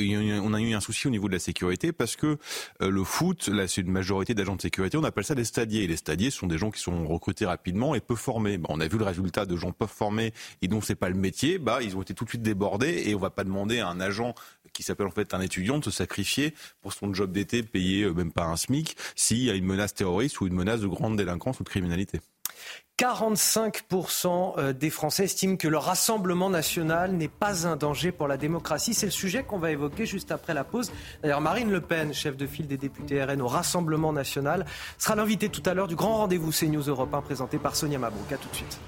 on 0.42 0.54
a 0.54 0.62
eu 0.62 0.74
un 0.74 0.80
souci 0.80 1.08
au 1.08 1.10
niveau 1.10 1.28
de 1.28 1.34
la 1.34 1.40
sécurité 1.40 1.92
parce 1.92 2.16
que 2.16 2.38
euh, 2.82 2.90
le 2.90 3.04
foot, 3.04 3.50
là, 3.50 3.68
c'est 3.68 3.82
une 3.82 3.92
majorité 3.92 4.34
d'agents 4.34 4.56
de 4.56 4.62
sécurité, 4.62 4.98
on 4.98 5.04
appelle 5.04 5.26
ça 5.26 5.36
des 5.36 5.44
stadiers. 5.44 5.84
Et 5.84 5.88
les 5.88 5.98
stadiers, 5.98 6.30
sont 6.30 6.48
des 6.48 6.58
gens 6.58 6.72
qui 6.72 6.80
sont 6.80 7.08
recrutés 7.08 7.46
rapidement 7.46 7.94
et 7.94 8.00
peu 8.00 8.16
formés. 8.16 8.58
Bah, 8.58 8.70
on 8.70 8.80
a 8.80 8.88
vu 8.88 8.98
le 8.98 9.04
résultat 9.04 9.46
de 9.46 9.56
gens 9.58 9.74
peu 9.74 9.86
formés 9.86 10.34
et 10.62 10.70
dont 10.70 10.80
c'est 10.80 10.96
pas 10.96 11.10
le 11.10 11.16
métier. 11.16 11.60
Bah, 11.60 11.80
ils 11.82 11.98
ont 11.98 12.02
été 12.02 12.14
tout 12.14 12.24
de 12.24 12.30
suite 12.30 12.42
débordés 12.42 13.04
et 13.08 13.16
on 13.16 13.20
va 13.20 13.32
pas 13.32 13.44
demander 13.44 13.80
à 13.80 13.90
un 13.90 14.00
agent 14.00 14.34
qui 14.80 14.84
s'appelle 14.84 15.08
en 15.08 15.12
fait 15.12 15.34
un 15.34 15.42
étudiant 15.42 15.78
de 15.78 15.84
se 15.84 15.92
sacrifier 15.92 16.54
pour 16.82 16.94
son 16.94 17.14
job 17.14 17.34
d'été 17.34 17.64
payé 17.64 18.04
euh, 18.04 18.14
même 18.14 18.32
pas 18.32 18.46
un 18.46 18.56
SMIC 18.56 18.96
s'il 19.14 19.44
y 19.44 19.50
a 19.50 19.54
une 19.54 19.66
menace 19.66 19.94
terroriste 19.94 20.40
ou 20.40 20.48
une 20.48 20.54
menace 20.54 20.80
de 20.80 20.88
grande 20.88 21.18
délinquance 21.18 21.60
ou 21.60 21.66
de 21.66 21.70
criminalité. 21.70 22.22
45% 22.98 24.54
euh, 24.58 24.72
des 24.72 24.90
Français 24.90 25.26
estiment 25.26 25.58
que 25.58 25.68
le 25.68 25.78
Rassemblement 25.78 26.50
national 26.50 27.12
n'est 27.12 27.28
pas 27.28 27.68
un 27.68 27.76
danger 27.76 28.14
pour 28.14 28.30
la 28.30 28.38
démocratie. 28.38 28.94
C'est 28.94 29.06
le 29.06 29.12
sujet 29.12 29.44
qu'on 29.44 29.60
va 29.60 29.72
évoquer 29.72 30.06
juste 30.06 30.32
après 30.32 30.54
la 30.54 30.64
pause. 30.64 30.94
D'ailleurs, 31.22 31.42
Marine 31.42 31.72
Le 31.72 31.82
Pen, 31.82 32.14
chef 32.14 32.38
de 32.38 32.48
file 32.48 32.68
des 32.68 32.78
députés 32.78 33.22
RN 33.22 33.42
au 33.42 33.48
Rassemblement 33.48 34.14
national, 34.14 34.66
sera 34.98 35.16
l'invitée 35.16 35.50
tout 35.50 35.64
à 35.66 35.74
l'heure 35.74 35.88
du 35.90 35.98
grand 35.98 36.20
rendez-vous 36.20 36.52
CNews 36.52 36.84
Europe 36.84 37.14
1 37.14 37.22
présenté 37.22 37.58
par 37.58 37.76
Sonia 37.76 38.00
Mabrouk. 38.00 38.32
A 38.32 38.38
tout 38.38 38.50
de 38.50 38.56
suite. 38.56 38.80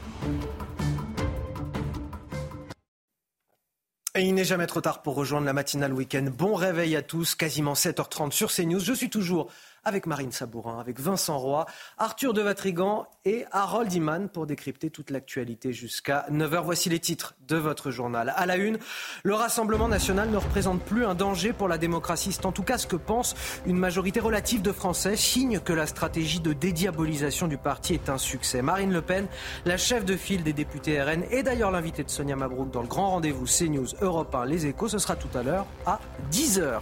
Et 4.14 4.24
il 4.24 4.34
n'est 4.34 4.44
jamais 4.44 4.68
trop 4.68 4.82
tard 4.82 5.02
pour 5.02 5.16
rejoindre 5.16 5.46
la 5.46 5.54
matinale 5.54 5.94
week-end. 5.94 6.26
Bon 6.38 6.54
réveil 6.54 6.98
à 6.98 7.02
tous, 7.02 7.34
quasiment 7.34 7.74
7h30 7.74 8.32
sur 8.32 8.52
CNews. 8.52 8.82
Je 8.82 8.92
suis 8.92 9.10
toujours 9.10 9.50
avec 9.84 10.06
Marine 10.06 10.32
Sabourin, 10.32 10.80
avec 10.80 11.00
Vincent 11.00 11.38
Roy, 11.38 11.66
Arthur 11.98 12.34
de 12.34 12.42
Vatrigan 12.42 13.08
et 13.26 13.46
Harold 13.52 13.92
Iman 13.92 14.30
pour 14.30 14.46
décrypter 14.46 14.90
toute 14.90 15.10
l'actualité 15.10 15.74
jusqu'à 15.74 16.26
9h. 16.32 16.62
Voici 16.64 16.90
les 16.90 17.00
titres 17.00 17.34
de 17.48 17.56
votre 17.56 17.92
journal. 17.92 18.34
À 18.36 18.46
la 18.46 18.58
une, 18.58 18.78
le 19.24 19.34
Rassemblement 19.34 19.88
national 19.88 20.30
ne 20.30 20.38
représente 20.38 20.82
plus 20.82 21.06
un 21.06 21.16
danger 21.16 21.54
pour 21.54 21.68
la 21.68 21.78
démocratie. 21.78 22.32
C'est 22.32 22.46
en 22.46 22.52
tout 22.52 22.64
cas 22.64 22.78
ce 22.78 22.88
que 22.88 22.96
pense 22.96 23.36
une 23.66 23.78
majorité 23.78 24.20
relative 24.20 24.62
de 24.62 24.72
Français, 24.72 25.16
signe 25.16 25.60
que 25.60 25.74
la 25.74 25.88
stratégie 25.88 26.40
de 26.40 26.54
dédiabolisation 26.54 27.48
du 27.48 27.58
parti 27.58 27.94
est 27.94 28.10
un 28.10 28.18
succès. 28.18 28.62
Marine 28.62 28.92
Le 28.92 29.02
Pen, 29.02 29.28
la 29.66 29.78
chef 29.78 30.06
de 30.06 30.16
file 30.16 30.44
des 30.44 30.54
députés 30.54 31.02
RN, 31.02 31.24
et 31.32 31.44
d'ailleurs 31.44 31.72
l'invité 31.72 32.04
de 32.04 32.10
Sonia 32.10 32.36
Mabrouk 32.36 32.72
dans 32.72 32.82
le 32.82 32.88
grand 32.88 33.12
rendez-vous 33.12 33.46
CNews 33.46 33.88
Europe 34.02 34.34
1 34.36 34.46
Les 34.46 34.68
Échos, 34.68 34.90
ce 34.90 35.00
sera 35.00 35.16
tout 35.16 35.36
à 35.38 35.44
l'heure 35.44 35.66
à 35.86 36.00
10h. 36.32 36.82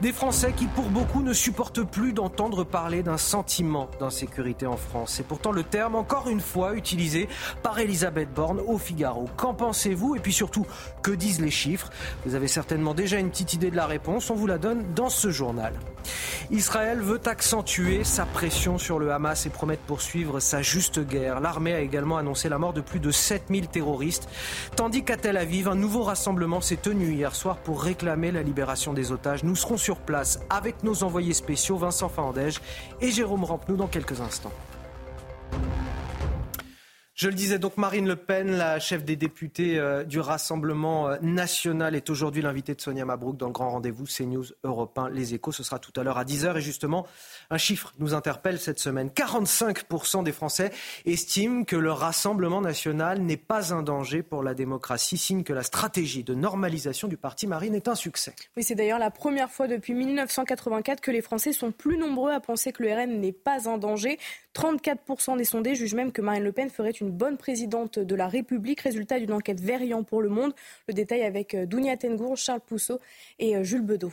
Des 0.00 0.12
Français 0.12 0.52
qui, 0.56 0.66
pour 0.66 0.86
beaucoup, 0.86 1.22
ne 1.22 1.32
supportent 1.32 1.82
plus 1.84 2.03
d'entendre 2.12 2.64
parler 2.64 3.02
d'un 3.02 3.18
sentiment 3.18 3.88
d'insécurité 3.98 4.66
en 4.66 4.76
France. 4.76 5.14
C'est 5.16 5.26
pourtant 5.26 5.52
le 5.52 5.62
terme, 5.62 5.94
encore 5.94 6.28
une 6.28 6.40
fois, 6.40 6.74
utilisé 6.74 7.28
par 7.62 7.78
Elisabeth 7.78 8.32
Borne 8.32 8.60
au 8.66 8.78
Figaro. 8.78 9.28
Qu'en 9.36 9.54
pensez-vous? 9.54 10.16
Et 10.16 10.20
puis 10.20 10.32
surtout, 10.32 10.66
que 11.02 11.10
disent 11.10 11.40
les 11.40 11.50
chiffres? 11.50 11.90
Vous 12.26 12.34
avez 12.34 12.48
certainement 12.48 12.94
déjà 12.94 13.18
une 13.18 13.30
petite 13.30 13.54
idée 13.54 13.70
de 13.70 13.76
la 13.76 13.86
réponse. 13.86 14.30
On 14.30 14.34
vous 14.34 14.46
la 14.46 14.58
donne 14.58 14.84
dans 14.94 15.08
ce 15.08 15.30
journal. 15.30 15.72
Israël 16.50 17.00
veut 17.00 17.20
accentuer 17.24 18.04
sa 18.04 18.26
pression 18.26 18.76
sur 18.76 18.98
le 18.98 19.12
Hamas 19.12 19.46
et 19.46 19.50
promet 19.50 19.76
de 19.76 19.80
poursuivre 19.86 20.40
sa 20.40 20.60
juste 20.60 21.00
guerre. 21.00 21.40
L'armée 21.40 21.72
a 21.72 21.80
également 21.80 22.18
annoncé 22.18 22.48
la 22.48 22.58
mort 22.58 22.74
de 22.74 22.82
plus 22.82 23.00
de 23.00 23.10
7000 23.10 23.68
terroristes, 23.68 24.28
tandis 24.76 25.04
qu'à 25.04 25.16
Tel 25.16 25.36
Aviv, 25.36 25.68
un 25.68 25.74
nouveau 25.74 26.02
rassemblement 26.02 26.60
s'est 26.60 26.76
tenu 26.76 27.12
hier 27.12 27.34
soir 27.34 27.56
pour 27.56 27.82
réclamer 27.82 28.30
la 28.30 28.42
libération 28.42 28.92
des 28.92 29.12
otages. 29.12 29.44
Nous 29.44 29.56
serons 29.56 29.78
sur 29.78 29.96
place 29.96 30.40
avec 30.50 30.82
nos 30.82 31.02
envoyés 31.02 31.32
spéciaux 31.32 31.76
Vincent 31.76 31.93
Fandège 31.94 32.60
et 33.00 33.10
Jérôme 33.10 33.44
Rampenou 33.44 33.76
dans 33.76 33.86
quelques 33.86 34.20
instants. 34.20 34.52
Je 37.14 37.28
le 37.28 37.34
disais 37.34 37.60
donc, 37.60 37.76
Marine 37.76 38.08
Le 38.08 38.16
Pen, 38.16 38.50
la 38.50 38.80
chef 38.80 39.04
des 39.04 39.14
députés 39.14 39.78
euh, 39.78 40.02
du 40.02 40.18
Rassemblement 40.18 41.08
euh, 41.08 41.16
national, 41.22 41.94
est 41.94 42.10
aujourd'hui 42.10 42.42
l'invitée 42.42 42.74
de 42.74 42.80
Sonia 42.80 43.04
Mabrouk 43.04 43.36
dans 43.36 43.46
le 43.46 43.52
grand 43.52 43.70
rendez-vous 43.70 44.04
CNews 44.04 44.46
Europe 44.64 44.98
1 44.98 45.10
Les 45.10 45.32
Échos. 45.32 45.52
Ce 45.52 45.62
sera 45.62 45.78
tout 45.78 45.92
à 45.98 46.02
l'heure 46.02 46.18
à 46.18 46.24
10h. 46.24 46.58
Et 46.58 46.60
justement, 46.60 47.06
un 47.50 47.58
chiffre 47.58 47.92
nous 47.98 48.14
interpelle 48.14 48.58
cette 48.58 48.78
semaine. 48.78 49.08
45% 49.08 50.24
des 50.24 50.32
Français 50.32 50.72
estiment 51.04 51.64
que 51.64 51.76
le 51.76 51.92
Rassemblement 51.92 52.60
national 52.60 53.20
n'est 53.20 53.36
pas 53.36 53.72
un 53.72 53.82
danger 53.82 54.22
pour 54.22 54.42
la 54.42 54.54
démocratie, 54.54 55.16
signe 55.16 55.44
que 55.44 55.52
la 55.52 55.62
stratégie 55.62 56.24
de 56.24 56.34
normalisation 56.34 57.08
du 57.08 57.16
parti 57.16 57.46
Marine 57.46 57.74
est 57.74 57.88
un 57.88 57.94
succès. 57.94 58.34
Oui, 58.56 58.62
c'est 58.62 58.74
d'ailleurs 58.74 58.98
la 58.98 59.10
première 59.10 59.50
fois 59.50 59.66
depuis 59.66 59.94
1984 59.94 61.00
que 61.00 61.10
les 61.10 61.22
Français 61.22 61.52
sont 61.52 61.72
plus 61.72 61.96
nombreux 61.96 62.32
à 62.32 62.40
penser 62.40 62.72
que 62.72 62.82
le 62.82 62.92
RN 62.92 63.20
n'est 63.20 63.32
pas 63.32 63.68
un 63.68 63.78
danger. 63.78 64.18
34% 64.54 65.36
des 65.36 65.44
sondés 65.44 65.74
jugent 65.74 65.94
même 65.94 66.12
que 66.12 66.22
Marine 66.22 66.44
Le 66.44 66.52
Pen 66.52 66.70
ferait 66.70 66.90
une 66.90 67.10
bonne 67.10 67.36
présidente 67.36 67.98
de 67.98 68.14
la 68.14 68.28
République. 68.28 68.80
Résultat 68.80 69.18
d'une 69.18 69.32
enquête 69.32 69.60
Verian 69.60 70.04
pour 70.04 70.22
le 70.22 70.28
Monde. 70.28 70.54
Le 70.88 70.94
détail 70.94 71.22
avec 71.22 71.54
euh, 71.54 71.66
Dounia 71.66 71.96
Tengour, 71.96 72.36
Charles 72.36 72.60
Pousseau 72.60 73.00
et 73.38 73.56
euh, 73.56 73.64
Jules 73.64 73.82
Bedeau. 73.82 74.12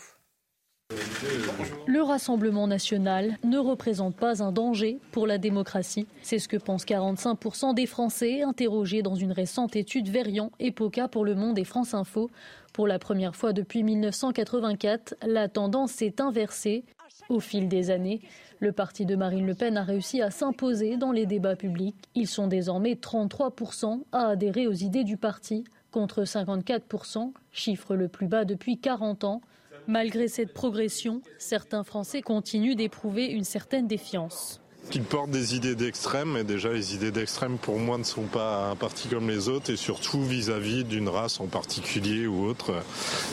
Le 1.88 2.02
Rassemblement 2.02 2.68
national 2.68 3.38
ne 3.44 3.58
représente 3.58 4.16
pas 4.16 4.44
un 4.44 4.52
danger 4.52 5.00
pour 5.12 5.28
la 5.28 5.38
démocratie. 5.38 6.08
C'est 6.22 6.40
ce 6.40 6.48
que 6.48 6.58
pensent 6.58 6.86
45% 6.86 7.74
des 7.74 7.86
Français 7.86 8.44
interrogés 8.44 9.02
dans 9.02 9.16
une 9.16 9.32
récente 9.32 9.76
étude 9.76 10.10
Verian 10.10 10.52
Epoca 10.60 11.08
pour 11.08 11.26
Le 11.26 11.36
Monde 11.36 11.60
et 11.60 11.64
France 11.64 11.94
Info. 11.94 12.30
Pour 12.74 12.88
la 12.88 13.00
première 13.00 13.36
fois 13.36 13.54
depuis 13.54 13.84
1984, 13.84 15.16
la 15.26 15.48
tendance 15.48 15.92
s'est 15.92 16.22
inversée. 16.22 16.84
Au 17.30 17.40
fil 17.40 17.68
des 17.68 17.92
années, 17.92 18.22
le 18.60 18.72
parti 18.72 19.06
de 19.06 19.16
Marine 19.16 19.46
Le 19.46 19.56
Pen 19.56 19.78
a 19.78 19.84
réussi 19.84 20.22
à 20.22 20.32
s'imposer 20.32 20.98
dans 20.98 21.12
les 21.12 21.26
débats 21.26 21.56
publics. 21.56 21.96
Ils 22.16 22.28
sont 22.28 22.48
désormais 22.48 22.94
33% 22.94 24.02
à 24.12 24.28
adhérer 24.28 24.68
aux 24.68 24.74
idées 24.74 25.04
du 25.04 25.18
parti, 25.18 25.64
contre 25.92 26.24
54%, 26.24 27.32
chiffre 27.52 27.96
le 27.96 28.08
plus 28.08 28.28
bas 28.28 28.46
depuis 28.46 28.78
40 28.78 29.24
ans. 29.24 29.42
Malgré 29.88 30.28
cette 30.28 30.54
progression, 30.54 31.22
certains 31.40 31.84
Français 31.84 32.22
continuent 32.22 32.76
d'éprouver 32.76 33.26
une 33.26 33.44
certaine 33.44 33.88
défiance. 33.88 34.62
Qu'ils 34.90 35.04
portent 35.04 35.30
des 35.32 35.56
idées 35.56 35.76
d'extrême, 35.76 36.38
et 36.38 36.44
déjà 36.44 36.72
les 36.74 36.96
idées 36.96 37.12
d'extrême 37.12 37.58
pour 37.58 37.78
moi 37.78 37.98
ne 37.98 38.04
sont 38.04 38.24
pas 38.24 38.70
un 38.72 38.76
parti 38.76 39.08
comme 39.08 39.30
les 39.30 39.48
autres, 39.48 39.72
et 39.72 39.76
surtout 39.76 40.24
vis-à-vis 40.24 40.84
d'une 40.84 41.08
race 41.08 41.40
en 41.40 41.48
particulier 41.48 42.26
ou 42.28 42.46
autre. 42.46 42.74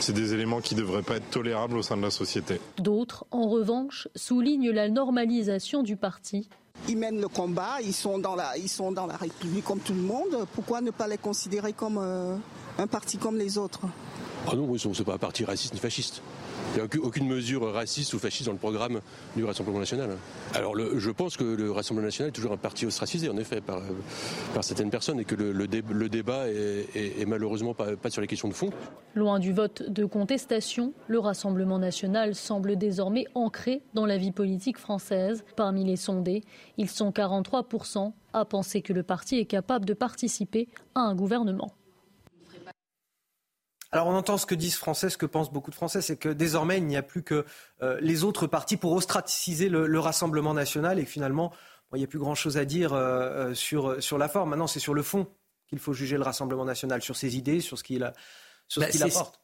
C'est 0.01 0.13
des 0.13 0.35
éléments 0.35 0.61
qui 0.61 0.75
ne 0.75 0.81
devraient 0.81 1.03
pas 1.03 1.17
être 1.17 1.31
tolérables 1.31 1.77
au 1.77 1.83
sein 1.83 1.97
de 1.97 2.03
la 2.03 2.11
société. 2.11 2.61
D'autres, 2.79 3.25
en 3.31 3.49
revanche, 3.49 4.09
soulignent 4.15 4.71
la 4.71 4.89
normalisation 4.89 5.83
du 5.83 5.97
parti. 5.97 6.49
ils 6.87 6.97
mènent 6.97 7.21
le 7.21 7.29
combat, 7.29 7.79
ils 7.83 7.95
sont 7.95 8.19
dans 8.19 8.37
la, 8.37 8.57
ils 8.57 8.69
sont 8.69 8.93
dans 8.93 9.07
la 9.07 9.17
République 9.17 9.65
comme 9.65 9.81
tout 9.81 9.95
le 9.95 10.03
monde. 10.03 10.47
Pourquoi 10.55 10.81
ne 10.81 10.91
pas 10.91 11.09
les 11.09 11.19
considérer 11.19 11.73
comme 11.73 11.99
euh, 11.99 12.37
un 12.79 12.87
parti 12.87 13.17
comme 13.19 13.37
les 13.39 13.59
autres? 13.59 13.81
Ah 14.51 14.57
non, 14.57 14.65
oui, 14.67 14.79
c'est 14.79 15.05
pas 15.05 15.15
un 15.15 15.19
parti 15.19 15.45
raciste 15.45 15.75
ni 15.75 15.79
fasciste. 15.79 16.23
Il 16.75 16.83
n'y 16.83 16.89
a 16.89 17.07
aucune 17.07 17.27
mesure 17.27 17.71
raciste 17.71 18.15
ou 18.15 18.19
fasciste 18.19 18.47
dans 18.47 18.53
le 18.53 18.59
programme 18.59 19.01
du 19.37 19.45
Rassemblement 19.45 19.79
national. 19.79 20.17
Alors 20.55 20.75
je 20.77 21.11
pense 21.11 21.37
que 21.37 21.45
le 21.45 21.71
Rassemblement 21.71 22.07
national 22.07 22.31
est 22.31 22.33
toujours 22.33 22.53
un 22.53 22.57
parti 22.57 22.87
ostracisé, 22.87 23.29
en 23.29 23.37
effet, 23.37 23.61
par, 23.61 23.83
par 24.55 24.65
certaines 24.65 24.89
personnes, 24.89 25.21
et 25.21 25.25
que 25.25 25.35
le, 25.35 26.09
débat 26.09 26.49
est, 26.49 27.27
malheureusement 27.27 27.75
pas, 27.75 28.11
sur 28.11 28.23
les 28.23 28.27
questions 28.27 28.49
de 28.49 28.55
fond. 28.55 28.71
Loin 29.15 29.39
du 29.39 29.53
vote 29.53 29.83
de 29.91 30.07
contestation, 30.07 30.95
le 31.09 31.19
Rassemblement 31.19 31.79
national 31.79 32.35
semble 32.35 32.77
désormais 32.77 33.27
ancré 33.35 33.83
dans 33.93 34.07
la 34.07 34.17
vie 34.17 34.33
politique 34.33 34.79
française. 34.79 35.45
Parmi 35.57 35.85
les 35.85 35.97
sondés, 35.97 36.43
ils 36.79 36.89
sont 36.89 37.11
43% 37.11 38.13
à 38.33 38.45
penser 38.47 38.81
que 38.81 38.95
le 38.95 39.03
parti 39.03 39.39
est 39.39 39.47
capable 39.47 39.85
de 39.85 39.95
participer 39.95 40.69
à 40.95 41.01
un 41.01 41.15
gouvernement. 41.15 41.71
Alors 43.91 44.07
on 44.07 44.15
entend 44.15 44.37
ce 44.37 44.45
que 44.45 44.55
disent 44.55 44.77
Français, 44.77 45.09
ce 45.09 45.17
que 45.17 45.25
pensent 45.25 45.51
beaucoup 45.51 45.71
de 45.71 45.75
Français, 45.75 46.03
c'est 46.03 46.17
que 46.17 46.29
désormais 46.29 46.77
il 46.77 46.87
n'y 46.87 46.97
a 46.97 47.03
plus 47.03 47.23
que 47.23 47.47
euh, 47.83 47.99
les 48.03 48.23
autres 48.23 48.47
partis 48.47 48.77
pour 48.77 48.93
ostratiser 48.93 49.71
le, 49.71 49.99
Rassemblement 49.99 50.53
national 50.53 50.99
et 50.99 51.07
finalement 51.07 51.53
il 51.95 51.99
n'y 51.99 52.05
a 52.05 52.07
plus 52.07 52.19
grand-chose 52.19 52.59
à 52.59 52.67
dire 52.67 52.93
euh, 52.93 53.51
euh, 53.51 53.55
sur, 53.55 54.03
sur 54.03 54.19
la 54.19 54.29
forme. 54.29 54.51
Maintenant 54.51 54.67
c'est 54.67 54.81
sur 54.81 54.93
le 54.93 55.03
fond 55.03 55.27
qu'il 55.69 55.79
faut 55.79 55.95
juger 55.95 56.17
le 56.19 56.23
Rassemblement 56.23 56.67
national, 56.67 57.01
sur 57.01 57.17
ses 57.17 57.37
idées, 57.39 57.61
sur 57.61 57.79
ce 57.79 57.85
qu'il 57.85 58.03
a 58.05 58.13
bah, 58.77 58.87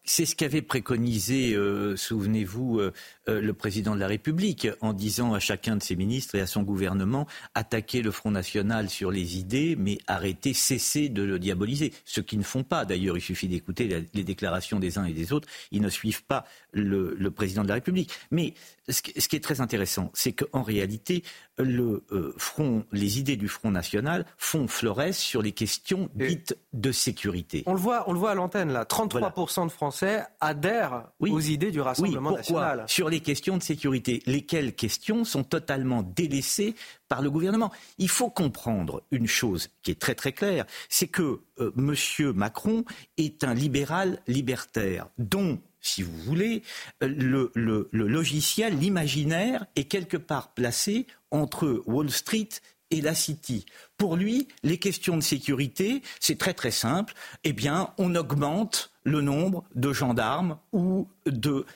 c'est 0.05 0.27
ce 0.27 0.37
qu'avait 0.37 0.61
préconisé, 0.61 1.55
euh, 1.55 1.97
souvenez-vous, 1.97 2.79
euh, 2.79 2.93
euh, 3.29 3.41
le 3.41 3.55
président 3.55 3.95
de 3.95 4.01
la 4.01 4.07
République 4.07 4.69
en 4.83 4.93
disant 4.93 5.33
à 5.33 5.41
chacun 5.41 5.77
de 5.77 5.83
ses 5.83 5.97
ministres 5.97 6.35
et 6.35 6.43
à 6.43 6.47
son 6.47 6.63
gouvernement 6.63 7.27
attaquer 7.55 8.03
le 8.03 8.11
Front 8.11 8.31
National 8.31 8.91
sur 8.91 9.11
les 9.11 9.39
idées, 9.39 9.77
mais 9.79 9.97
arrêter, 10.07 10.53
cesser 10.53 11.09
de 11.09 11.23
le 11.23 11.39
diaboliser. 11.39 11.95
Ce 12.05 12.21
qu'ils 12.21 12.39
ne 12.39 12.45
font 12.45 12.65
pas, 12.65 12.85
d'ailleurs, 12.85 13.17
il 13.17 13.23
suffit 13.23 13.49
d'écouter 13.49 14.07
les 14.13 14.25
déclarations 14.25 14.79
des 14.79 14.99
uns 14.99 15.07
et 15.07 15.15
des 15.15 15.33
autres, 15.33 15.49
ils 15.71 15.81
ne 15.81 15.89
suivent 15.89 16.25
pas 16.25 16.45
le, 16.73 17.31
président 17.31 17.63
de 17.63 17.69
la 17.69 17.75
République. 17.75 18.13
Mais 18.31 18.53
ce 18.89 19.01
qui 19.03 19.37
est 19.37 19.43
très 19.43 19.61
intéressant, 19.61 20.11
c'est 20.15 20.33
qu'en 20.33 20.63
réalité, 20.63 21.23
le 21.59 22.05
front, 22.37 22.85
les 22.93 23.19
idées 23.19 23.37
du 23.37 23.49
Front 23.49 23.71
National 23.71 24.27
font 24.37 24.69
florès 24.69 25.17
sur 25.17 25.43
les 25.43 25.53
questions 25.53 26.11
dites 26.15 26.57
de 26.73 26.93
sécurité. 26.93 27.63
On 27.67 27.73
le 27.73 27.79
voit, 27.79 28.09
on 28.09 28.13
le 28.13 28.19
voit 28.19 28.33
à 28.33 28.35
l'antenne 28.35 28.73
là. 28.73 28.85
33% 28.85 29.67
de 29.67 29.71
Français 29.71 30.25
adhèrent 30.41 31.09
aux 31.21 31.41
idées 31.41 31.71
du 31.71 31.81
Rassemblement 31.81 32.31
oui, 32.31 32.37
pourquoi 32.37 32.61
national. 32.61 32.89
Sur 32.89 33.09
les 33.09 33.21
questions 33.21 33.57
de 33.57 33.63
sécurité, 33.63 34.23
lesquelles 34.27 34.75
questions 34.75 35.25
sont 35.25 35.45
totalement 35.45 36.03
délaissées 36.03 36.75
par 37.09 37.23
le 37.23 37.31
gouvernement? 37.31 37.71
Il 37.99 38.09
faut 38.09 38.31
comprendre 38.31 39.03
une 39.11 39.27
chose 39.27 39.69
qui 39.83 39.91
est 39.91 40.01
très 40.01 40.15
très 40.15 40.33
claire, 40.33 40.67
c'est 40.89 41.09
que 41.09 41.41
euh, 41.61 41.73
M. 41.77 42.33
Macron 42.35 42.85
est 43.17 43.45
un 43.45 43.55
libéral 43.55 44.21
libertaire 44.27 45.09
dont 45.19 45.61
si 45.85 46.03
vous 46.03 46.17
voulez, 46.19 46.63
euh, 47.03 47.09
le, 47.09 47.53
le 47.55 48.07
logiciel, 48.09 48.79
l'imaginaire 48.79 49.67
est 49.77 49.85
quelque 49.85 50.17
part 50.17 50.55
placé 50.55 51.07
entre 51.31 51.83
Wall 51.87 52.11
Street 52.11 52.49
et 52.91 53.01
la 53.01 53.15
City. 53.15 53.67
Pour 53.97 54.17
lui, 54.17 54.49
les 54.63 54.79
questions 54.79 55.17
de 55.17 55.23
sécurité, 55.23 56.03
c'est 56.21 56.39
très 56.39 56.55
très 56.55 56.71
simple. 56.71 57.15
Eh 57.43 57.53
bien, 57.53 57.91
on 57.99 58.15
augmente 58.15 58.93
le 59.05 59.21
nombre 59.21 59.65
de 59.75 59.93
gendarmes 59.93 60.59
ou 60.73 61.09
de 61.27 61.67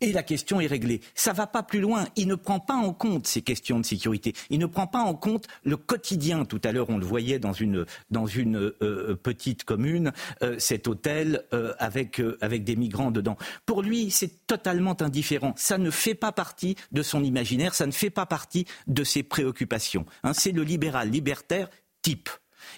et 0.00 0.12
la 0.12 0.22
question 0.22 0.60
est 0.60 0.66
réglée. 0.66 1.00
Ça 1.14 1.32
va 1.32 1.46
pas 1.46 1.62
plus 1.62 1.80
loin. 1.80 2.06
Il 2.16 2.28
ne 2.28 2.34
prend 2.34 2.60
pas 2.60 2.74
en 2.74 2.92
compte 2.92 3.26
ces 3.26 3.42
questions 3.42 3.80
de 3.80 3.86
sécurité. 3.86 4.32
Il 4.50 4.58
ne 4.58 4.66
prend 4.66 4.86
pas 4.86 5.00
en 5.00 5.14
compte 5.14 5.46
le 5.64 5.76
quotidien. 5.76 6.44
Tout 6.44 6.60
à 6.64 6.72
l'heure, 6.72 6.90
on 6.90 6.98
le 6.98 7.04
voyait 7.04 7.38
dans 7.38 7.52
une, 7.52 7.84
dans 8.10 8.26
une 8.26 8.72
euh, 8.82 9.18
petite 9.20 9.64
commune, 9.64 10.12
euh, 10.42 10.58
cet 10.58 10.86
hôtel 10.86 11.44
euh, 11.52 11.74
avec, 11.78 12.20
avec 12.40 12.64
des 12.64 12.76
migrants 12.76 13.10
dedans. 13.10 13.36
Pour 13.66 13.82
lui, 13.82 14.10
c'est 14.10 14.46
totalement 14.46 15.00
indifférent. 15.02 15.54
Ça 15.56 15.78
ne 15.78 15.90
fait 15.90 16.14
pas 16.14 16.32
partie 16.32 16.76
de 16.92 17.02
son 17.02 17.24
imaginaire, 17.24 17.74
ça 17.74 17.86
ne 17.86 17.92
fait 17.92 18.10
pas 18.10 18.26
partie 18.26 18.66
de 18.86 19.04
ses 19.04 19.22
préoccupations. 19.22 20.06
Hein, 20.22 20.32
c'est 20.32 20.52
le 20.52 20.62
libéral 20.62 21.10
libertaire 21.10 21.68
type. 22.02 22.28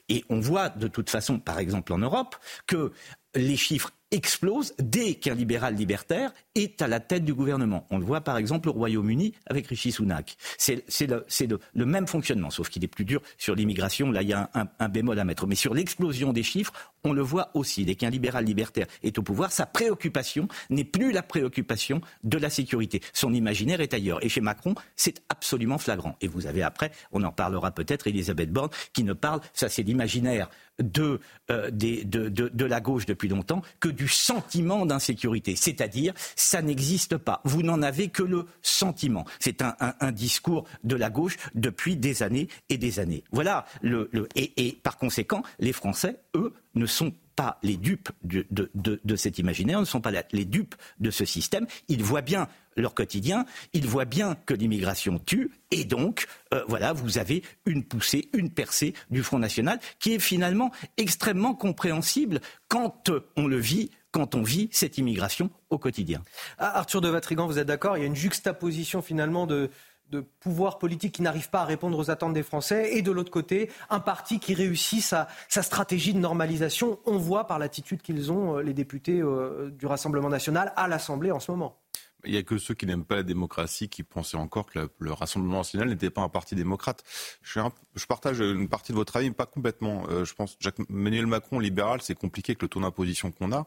Et 0.08 0.24
on 0.28 0.40
voit 0.40 0.68
de 0.68 0.88
toute 0.88 1.10
façon, 1.10 1.38
par 1.38 1.58
exemple 1.58 1.92
en 1.92 1.98
Europe, 1.98 2.36
que 2.66 2.92
les 3.34 3.56
chiffres 3.56 3.90
explose 4.10 4.74
dès 4.78 5.14
qu'un 5.14 5.34
libéral 5.34 5.74
libertaire 5.74 6.32
est 6.54 6.82
à 6.82 6.88
la 6.88 7.00
tête 7.00 7.24
du 7.24 7.34
gouvernement. 7.34 7.86
On 7.90 7.98
le 7.98 8.04
voit 8.04 8.20
par 8.20 8.36
exemple 8.36 8.68
au 8.68 8.72
Royaume-Uni 8.72 9.34
avec 9.46 9.66
Rishi 9.68 9.92
Sunak. 9.92 10.36
C'est 10.58 10.84
le, 11.06 11.86
même 11.86 12.06
fonctionnement, 12.06 12.50
sauf 12.50 12.68
qu'il 12.68 12.82
est 12.84 12.88
plus 12.88 13.04
dur 13.04 13.22
sur 13.38 13.54
l'immigration. 13.54 14.10
Là, 14.10 14.22
il 14.22 14.28
y 14.28 14.32
a 14.32 14.50
un, 14.78 14.88
bémol 14.88 15.18
à 15.18 15.24
mettre. 15.24 15.46
Mais 15.46 15.54
sur 15.54 15.74
l'explosion 15.74 16.32
des 16.32 16.42
chiffres, 16.42 16.72
on 17.04 17.12
le 17.12 17.22
voit 17.22 17.50
aussi. 17.54 17.84
Dès 17.84 17.94
qu'un 17.94 18.10
libéral 18.10 18.44
libertaire 18.44 18.86
est 19.02 19.18
au 19.18 19.22
pouvoir, 19.22 19.52
sa 19.52 19.66
préoccupation 19.66 20.48
n'est 20.68 20.84
plus 20.84 21.12
la 21.12 21.22
préoccupation 21.22 22.00
de 22.24 22.38
la 22.38 22.50
sécurité. 22.50 23.00
Son 23.12 23.32
imaginaire 23.32 23.80
est 23.80 23.94
ailleurs. 23.94 24.24
Et 24.24 24.28
chez 24.28 24.40
Macron, 24.40 24.74
c'est 24.96 25.22
absolument 25.28 25.78
flagrant. 25.78 26.16
Et 26.20 26.28
vous 26.28 26.46
avez 26.46 26.62
après, 26.62 26.90
on 27.12 27.22
en 27.22 27.32
parlera 27.32 27.70
peut-être, 27.70 28.06
Elisabeth 28.06 28.52
Borne, 28.52 28.70
qui 28.92 29.04
ne 29.04 29.12
parle, 29.12 29.40
ça 29.52 29.68
c'est 29.68 29.82
l'imaginaire 29.82 30.48
de, 30.82 31.20
euh, 31.50 31.70
de, 31.70 32.28
de, 32.28 32.64
la 32.64 32.80
gauche 32.80 33.06
depuis 33.06 33.28
longtemps, 33.28 33.62
que 33.80 33.88
du 33.88 34.08
sentiment 34.08 34.86
d'insécurité. 34.86 35.56
C'est-à-dire, 35.56 36.14
ça 36.36 36.62
n'existe 36.62 37.16
pas. 37.16 37.40
Vous 37.44 37.62
n'en 37.62 37.82
avez 37.82 38.08
que 38.08 38.22
le 38.22 38.46
sentiment. 38.62 39.24
C'est 39.38 39.62
un, 39.62 39.74
discours 40.12 40.66
de 40.84 40.96
la 40.96 41.10
gauche 41.10 41.36
depuis 41.54 41.96
des 41.96 42.22
années 42.22 42.48
et 42.68 42.78
des 42.78 42.98
années. 42.98 43.24
Voilà. 43.32 43.66
Le, 43.82 44.08
et, 44.34 44.78
par 44.82 44.96
conséquent, 44.96 45.42
les 45.58 45.72
Français, 45.72 46.16
eux, 46.34 46.54
ne 46.74 46.86
sont 46.86 47.12
pas 47.36 47.58
les 47.62 47.76
dupes 47.76 48.10
de, 48.22 49.16
cet 49.16 49.38
imaginaire, 49.38 49.80
ne 49.80 49.84
sont 49.84 50.00
pas 50.00 50.12
les 50.32 50.44
dupes 50.44 50.74
de 50.98 51.10
ce 51.10 51.24
système. 51.24 51.66
Ils 51.88 52.02
voient 52.02 52.22
bien 52.22 52.48
leur 52.76 52.94
quotidien, 52.94 53.44
ils 53.72 53.86
voient 53.86 54.04
bien 54.04 54.36
que 54.46 54.54
l'immigration 54.54 55.18
tue, 55.18 55.50
et 55.70 55.84
donc, 55.84 56.26
euh, 56.54 56.62
voilà, 56.68 56.92
vous 56.92 57.18
avez 57.18 57.42
une 57.66 57.84
poussée, 57.84 58.28
une 58.32 58.50
percée 58.50 58.94
du 59.10 59.22
Front 59.22 59.38
National 59.38 59.80
qui 59.98 60.14
est 60.14 60.18
finalement 60.18 60.70
extrêmement 60.96 61.54
compréhensible 61.54 62.40
quand 62.68 63.10
on 63.36 63.46
le 63.46 63.58
vit 63.58 63.90
quand 64.12 64.34
on 64.34 64.42
vit 64.42 64.68
cette 64.72 64.98
immigration 64.98 65.50
au 65.70 65.78
quotidien. 65.78 66.22
Ah, 66.58 66.78
Arthur 66.78 67.00
de 67.00 67.08
Vatrigan, 67.08 67.46
vous 67.46 67.58
êtes 67.58 67.68
d'accord 67.68 67.96
Il 67.96 68.00
y 68.00 68.02
a 68.02 68.06
une 68.06 68.16
juxtaposition 68.16 69.02
finalement 69.02 69.46
de, 69.46 69.70
de 70.10 70.20
pouvoirs 70.20 70.78
politiques 70.78 71.14
qui 71.14 71.22
n'arrivent 71.22 71.50
pas 71.50 71.62
à 71.62 71.64
répondre 71.64 71.98
aux 71.98 72.10
attentes 72.10 72.34
des 72.34 72.42
Français 72.42 72.96
et 72.96 73.02
de 73.02 73.10
l'autre 73.10 73.30
côté, 73.30 73.70
un 73.88 74.00
parti 74.00 74.40
qui 74.40 74.54
réussit 74.54 75.02
sa, 75.02 75.28
sa 75.48 75.62
stratégie 75.62 76.14
de 76.14 76.18
normalisation. 76.18 76.98
On 77.06 77.18
voit 77.18 77.46
par 77.46 77.58
l'attitude 77.58 78.02
qu'ils 78.02 78.32
ont, 78.32 78.58
euh, 78.58 78.62
les 78.62 78.74
députés 78.74 79.20
euh, 79.20 79.70
du 79.70 79.86
Rassemblement 79.86 80.28
national, 80.28 80.72
à 80.76 80.88
l'Assemblée 80.88 81.30
en 81.30 81.40
ce 81.40 81.50
moment. 81.50 81.76
Il 82.24 82.32
n'y 82.32 82.38
a 82.38 82.42
que 82.42 82.58
ceux 82.58 82.74
qui 82.74 82.86
n'aiment 82.86 83.04
pas 83.04 83.16
la 83.16 83.22
démocratie 83.22 83.88
qui 83.88 84.02
pensaient 84.02 84.36
encore 84.36 84.66
que 84.66 84.90
le 84.98 85.12
Rassemblement 85.12 85.58
national 85.58 85.88
n'était 85.88 86.10
pas 86.10 86.20
un 86.20 86.28
parti 86.28 86.54
démocrate. 86.54 87.02
Je, 87.42 87.60
partage 88.06 88.40
une 88.40 88.68
partie 88.68 88.92
de 88.92 88.96
votre 88.96 89.16
avis, 89.16 89.28
mais 89.28 89.34
pas 89.34 89.46
complètement. 89.46 90.04
Euh, 90.10 90.24
je 90.24 90.34
pense 90.34 90.56
Jacques 90.60 90.80
Emmanuel 90.90 91.26
Macron, 91.26 91.58
libéral, 91.58 92.02
c'est 92.02 92.14
compliqué 92.14 92.52
avec 92.52 92.62
le 92.62 92.68
taux 92.68 92.80
d'imposition 92.80 93.30
qu'on 93.30 93.52
a. 93.52 93.66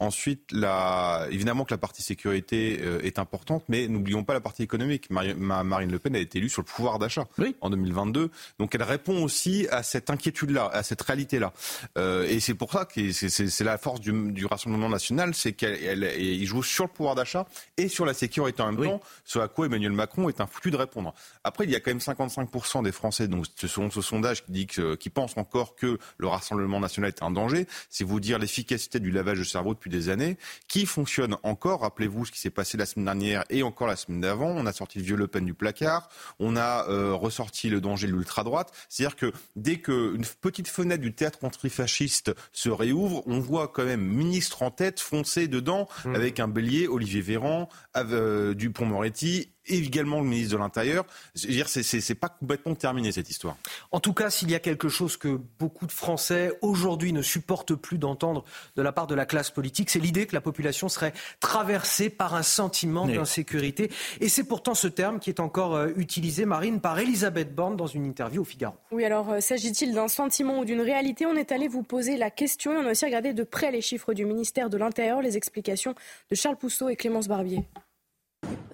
Ensuite, 0.00 0.52
la, 0.52 1.26
évidemment 1.30 1.64
que 1.64 1.74
la 1.74 1.78
partie 1.78 2.02
sécurité 2.02 2.78
euh, 2.82 3.00
est 3.02 3.18
importante, 3.18 3.64
mais 3.68 3.88
n'oublions 3.88 4.22
pas 4.22 4.32
la 4.32 4.40
partie 4.40 4.62
économique. 4.62 5.10
Marine 5.10 5.90
Le 5.90 5.98
Pen 5.98 6.14
a 6.14 6.20
été 6.20 6.38
élue 6.38 6.48
sur 6.48 6.62
le 6.62 6.66
pouvoir 6.66 7.00
d'achat 7.00 7.26
en 7.60 7.70
2022, 7.70 8.30
donc 8.60 8.74
elle 8.76 8.84
répond 8.84 9.24
aussi 9.24 9.66
à 9.72 9.82
cette 9.82 10.08
inquiétude-là, 10.08 10.70
à 10.72 10.84
cette 10.84 11.02
réalité-là. 11.02 11.52
Euh, 11.96 12.28
et 12.28 12.38
c'est 12.38 12.54
pour 12.54 12.70
ça 12.70 12.84
que 12.84 13.10
c'est 13.10 13.64
la 13.64 13.76
force 13.76 14.00
du, 14.00 14.30
du 14.30 14.46
Rassemblement 14.46 14.88
national, 14.88 15.34
c'est 15.34 15.54
qu'il 15.54 16.46
joue 16.46 16.62
sur 16.62 16.84
le 16.84 16.90
pouvoir 16.90 17.16
d'achat 17.16 17.46
et 17.76 17.88
sur 17.88 18.06
la 18.06 18.14
sécurité 18.14 18.62
en 18.62 18.72
même 18.72 18.84
temps, 18.84 19.00
ce 19.24 19.40
à 19.40 19.48
quoi 19.48 19.66
Emmanuel 19.66 19.92
Macron 19.92 20.28
est 20.28 20.40
un 20.40 20.46
foutu 20.46 20.70
de 20.70 20.76
répondre. 20.76 21.12
Après, 21.42 21.64
il 21.64 21.70
y 21.70 21.76
a 21.76 21.80
quand 21.80 21.90
même 21.90 21.98
55% 21.98 22.84
des 22.84 22.92
Français, 22.92 23.26
donc 23.26 23.46
selon 23.56 23.90
ce 23.90 24.00
sondage, 24.00 24.44
qui, 24.44 24.52
dit 24.52 24.66
que, 24.68 24.94
qui 24.94 25.10
pensent 25.10 25.36
encore 25.36 25.74
que 25.74 25.98
le 26.18 26.28
Rassemblement 26.28 26.78
national 26.78 27.08
est 27.08 27.22
un 27.22 27.32
danger. 27.32 27.66
C'est 27.90 28.04
vous 28.04 28.20
dire 28.20 28.38
l'efficacité 28.38 29.00
du 29.00 29.10
lavage 29.10 29.38
de 29.38 29.44
cerveau 29.44 29.74
depuis 29.74 29.87
des 29.88 30.08
années, 30.08 30.36
qui 30.68 30.86
fonctionne 30.86 31.36
encore. 31.42 31.80
Rappelez-vous 31.80 32.26
ce 32.26 32.32
qui 32.32 32.38
s'est 32.38 32.50
passé 32.50 32.76
la 32.76 32.86
semaine 32.86 33.06
dernière 33.06 33.44
et 33.50 33.62
encore 33.62 33.86
la 33.86 33.96
semaine 33.96 34.20
d'avant. 34.20 34.48
On 34.48 34.66
a 34.66 34.72
sorti 34.72 34.98
le 34.98 35.04
vieux 35.04 35.16
Le 35.16 35.28
Pen 35.28 35.44
du 35.44 35.54
placard, 35.54 36.08
on 36.38 36.56
a 36.56 36.86
euh, 36.88 37.14
ressorti 37.14 37.68
le 37.68 37.80
danger 37.80 38.06
de 38.06 38.12
l'ultra-droite. 38.12 38.72
C'est-à-dire 38.88 39.16
que 39.16 39.32
dès 39.56 39.80
qu'une 39.80 40.24
petite 40.40 40.68
fenêtre 40.68 41.02
du 41.02 41.14
théâtre 41.14 41.38
antifasciste 41.42 42.34
se 42.52 42.68
réouvre, 42.68 43.22
on 43.26 43.40
voit 43.40 43.68
quand 43.68 43.84
même 43.84 44.02
ministre 44.02 44.62
en 44.62 44.70
tête 44.70 45.00
foncer 45.00 45.48
dedans 45.48 45.88
mmh. 46.04 46.14
avec 46.14 46.40
un 46.40 46.48
bélier, 46.48 46.88
Olivier 46.88 47.20
Véran, 47.20 47.68
euh, 47.96 48.54
Dupont-Moretti 48.54 49.52
également 49.68 50.20
le 50.20 50.26
ministre 50.26 50.52
de 50.52 50.58
l'Intérieur. 50.58 51.04
Je 51.34 51.46
veux 51.46 51.52
dire, 51.52 51.68
c'est 51.68 52.14
pas 52.14 52.28
complètement 52.28 52.74
terminé 52.74 53.12
cette 53.12 53.30
histoire. 53.30 53.56
En 53.92 54.00
tout 54.00 54.12
cas, 54.12 54.30
s'il 54.30 54.50
y 54.50 54.54
a 54.54 54.60
quelque 54.60 54.88
chose 54.88 55.16
que 55.16 55.40
beaucoup 55.58 55.86
de 55.86 55.92
Français 55.92 56.52
aujourd'hui 56.62 57.12
ne 57.12 57.22
supportent 57.22 57.74
plus 57.74 57.98
d'entendre 57.98 58.44
de 58.76 58.82
la 58.82 58.92
part 58.92 59.06
de 59.06 59.14
la 59.14 59.26
classe 59.26 59.50
politique, 59.50 59.90
c'est 59.90 59.98
l'idée 59.98 60.26
que 60.26 60.34
la 60.34 60.40
population 60.40 60.88
serait 60.88 61.12
traversée 61.40 62.10
par 62.10 62.34
un 62.34 62.42
sentiment 62.42 63.06
d'insécurité. 63.06 63.90
Et 64.20 64.28
c'est 64.28 64.44
pourtant 64.44 64.74
ce 64.74 64.88
terme 64.88 65.18
qui 65.20 65.30
est 65.30 65.40
encore 65.40 65.76
euh, 65.76 65.88
utilisé, 65.96 66.44
Marine, 66.44 66.80
par 66.80 66.98
Elisabeth 66.98 67.54
Borne 67.54 67.76
dans 67.76 67.86
une 67.86 68.04
interview 68.04 68.42
au 68.42 68.44
Figaro. 68.44 68.74
Oui, 68.90 69.04
alors 69.04 69.30
euh, 69.30 69.40
s'agit-il 69.40 69.94
d'un 69.94 70.08
sentiment 70.08 70.60
ou 70.60 70.64
d'une 70.64 70.80
réalité? 70.80 71.26
On 71.26 71.34
est 71.34 71.52
allé 71.52 71.68
vous 71.68 71.82
poser 71.82 72.16
la 72.16 72.30
question 72.30 72.72
et 72.72 72.76
on 72.76 72.86
a 72.86 72.90
aussi 72.92 73.04
regardé 73.04 73.32
de 73.32 73.42
près 73.42 73.70
les 73.70 73.80
chiffres 73.80 74.14
du 74.14 74.24
ministère 74.24 74.70
de 74.70 74.76
l'Intérieur, 74.76 75.22
les 75.22 75.36
explications 75.36 75.94
de 76.30 76.34
Charles 76.34 76.56
Pousseau 76.56 76.88
et 76.88 76.96
Clémence 76.96 77.28
Barbier. 77.28 77.64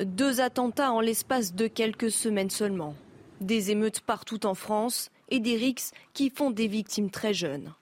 Deux 0.00 0.40
attentats 0.40 0.92
en 0.92 1.00
l'espace 1.00 1.54
de 1.54 1.66
quelques 1.66 2.10
semaines 2.10 2.50
seulement. 2.50 2.94
Des 3.40 3.70
émeutes 3.70 4.00
partout 4.00 4.46
en 4.46 4.54
France 4.54 5.10
et 5.28 5.40
des 5.40 5.56
rixes 5.56 5.92
qui 6.12 6.30
font 6.30 6.50
des 6.50 6.66
victimes 6.66 7.10
très 7.10 7.34
jeunes. 7.34 7.72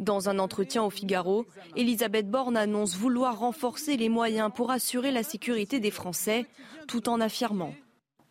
Dans 0.00 0.28
un 0.28 0.38
entretien 0.38 0.84
au 0.84 0.90
Figaro, 0.90 1.44
Elisabeth 1.76 2.30
Borne 2.30 2.56
annonce 2.56 2.96
vouloir 2.96 3.40
renforcer 3.40 3.96
les 3.96 4.08
moyens 4.08 4.50
pour 4.54 4.70
assurer 4.70 5.10
la 5.10 5.24
sécurité 5.24 5.80
des 5.80 5.90
Français, 5.90 6.46
tout 6.86 7.08
en 7.08 7.20
affirmant 7.20 7.74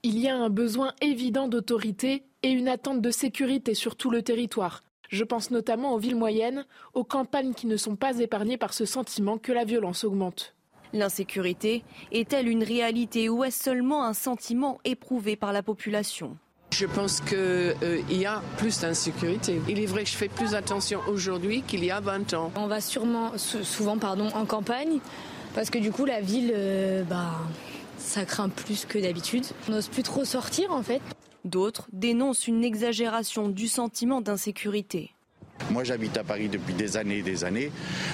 Il 0.03 0.17
y 0.17 0.29
a 0.29 0.35
un 0.35 0.49
besoin 0.49 0.93
évident 1.01 1.47
d'autorité 1.47 2.23
et 2.43 2.49
une 2.49 2.69
attente 2.69 3.01
de 3.01 3.11
sécurité 3.11 3.73
sur 3.73 3.95
tout 3.95 4.09
le 4.09 4.21
territoire. 4.21 4.83
Je 5.09 5.23
pense 5.23 5.51
notamment 5.51 5.93
aux 5.93 5.99
villes 5.99 6.15
moyennes, 6.15 6.65
aux 6.93 7.03
campagnes 7.03 7.53
qui 7.53 7.67
ne 7.67 7.77
sont 7.77 7.95
pas 7.95 8.19
épargnées 8.19 8.57
par 8.57 8.73
ce 8.73 8.85
sentiment 8.85 9.37
que 9.37 9.51
la 9.51 9.63
violence 9.63 10.03
augmente. 10.03 10.56
L'insécurité 10.97 11.83
est-elle 12.11 12.47
une 12.47 12.63
réalité 12.63 13.29
ou 13.29 13.43
est-ce 13.43 13.63
seulement 13.63 14.03
un 14.03 14.15
sentiment 14.15 14.79
éprouvé 14.83 15.35
par 15.35 15.53
la 15.53 15.61
population? 15.61 16.37
Je 16.71 16.87
pense 16.87 17.21
qu'il 17.21 17.37
euh, 17.37 18.01
y 18.09 18.25
a 18.25 18.41
plus 18.57 18.81
d'insécurité. 18.81 19.61
Il 19.69 19.79
est 19.79 19.85
vrai 19.85 20.05
que 20.05 20.09
je 20.09 20.15
fais 20.15 20.27
plus 20.27 20.55
attention 20.55 20.99
aujourd'hui 21.07 21.61
qu'il 21.61 21.85
y 21.85 21.91
a 21.91 21.99
20 21.99 22.33
ans. 22.33 22.51
On 22.55 22.65
va 22.65 22.81
sûrement, 22.81 23.37
souvent 23.37 23.99
pardon, 23.99 24.29
en 24.33 24.45
campagne, 24.45 24.99
parce 25.53 25.69
que 25.69 25.77
du 25.77 25.91
coup 25.91 26.05
la 26.05 26.19
ville, 26.19 26.51
euh, 26.55 27.03
bah, 27.03 27.35
ça 27.99 28.25
craint 28.25 28.49
plus 28.49 28.85
que 28.85 28.97
d'habitude. 28.97 29.45
On 29.69 29.73
n'ose 29.73 29.89
plus 29.89 30.03
trop 30.03 30.25
sortir 30.25 30.71
en 30.71 30.81
fait. 30.81 31.01
D'autres 31.45 31.87
dénoncent 31.93 32.47
une 32.47 32.63
exagération 32.63 33.49
du 33.49 33.67
sentiment 33.67 34.19
d'insécurité. 34.21 35.11
Moi, 35.69 35.83
j'habite 35.83 36.17
à 36.17 36.23
Paris 36.23 36.47
depuis 36.47 36.73
des 36.73 36.97
années 36.97 37.17
et 37.17 37.23
des 37.23 37.43
années. 37.43 37.71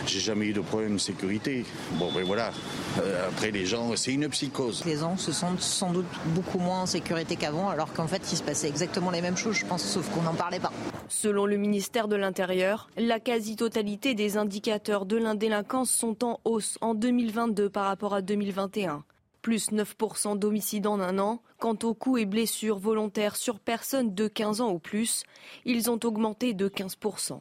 J'ai 0.07 0.19
jamais 0.19 0.47
eu 0.47 0.53
de 0.53 0.61
problème 0.61 0.93
de 0.93 0.97
sécurité. 0.97 1.65
Bon, 1.93 2.11
ben 2.11 2.23
voilà. 2.23 2.51
Euh, 2.99 3.27
après, 3.29 3.51
les 3.51 3.65
gens, 3.65 3.95
c'est 3.95 4.13
une 4.13 4.27
psychose. 4.29 4.83
Les 4.85 4.97
gens 4.97 5.17
se 5.17 5.31
sentent 5.31 5.61
sans 5.61 5.91
doute 5.91 6.05
beaucoup 6.27 6.59
moins 6.59 6.81
en 6.81 6.85
sécurité 6.85 7.35
qu'avant, 7.35 7.69
alors 7.69 7.93
qu'en 7.93 8.07
fait, 8.07 8.21
il 8.31 8.37
se 8.37 8.43
passait 8.43 8.67
exactement 8.67 9.11
les 9.11 9.21
mêmes 9.21 9.37
choses, 9.37 9.57
je 9.57 9.65
pense, 9.65 9.83
sauf 9.83 10.09
qu'on 10.09 10.23
n'en 10.23 10.33
parlait 10.33 10.59
pas. 10.59 10.71
Selon 11.09 11.45
le 11.45 11.57
ministère 11.57 12.07
de 12.07 12.15
l'Intérieur, 12.15 12.89
la 12.97 13.19
quasi-totalité 13.19 14.15
des 14.15 14.37
indicateurs 14.37 15.05
de 15.05 15.17
l'indélinquance 15.17 15.91
sont 15.91 16.23
en 16.23 16.39
hausse 16.45 16.77
en 16.81 16.95
2022 16.95 17.69
par 17.69 17.85
rapport 17.85 18.13
à 18.13 18.21
2021 18.21 19.03
plus 19.43 19.71
9% 19.71 20.39
d'homicides 20.39 20.87
en 20.87 20.99
un 20.99 21.19
an. 21.19 21.43
Quant 21.59 21.77
aux 21.83 21.93
coups 21.93 22.21
et 22.21 22.25
blessures 22.25 22.79
volontaires 22.79 23.35
sur 23.35 23.59
personnes 23.59 24.15
de 24.15 24.27
15 24.27 24.61
ans 24.61 24.71
ou 24.71 24.79
plus, 24.79 25.23
ils 25.65 25.91
ont 25.91 25.99
augmenté 26.03 26.55
de 26.55 26.67
15%. 26.67 27.39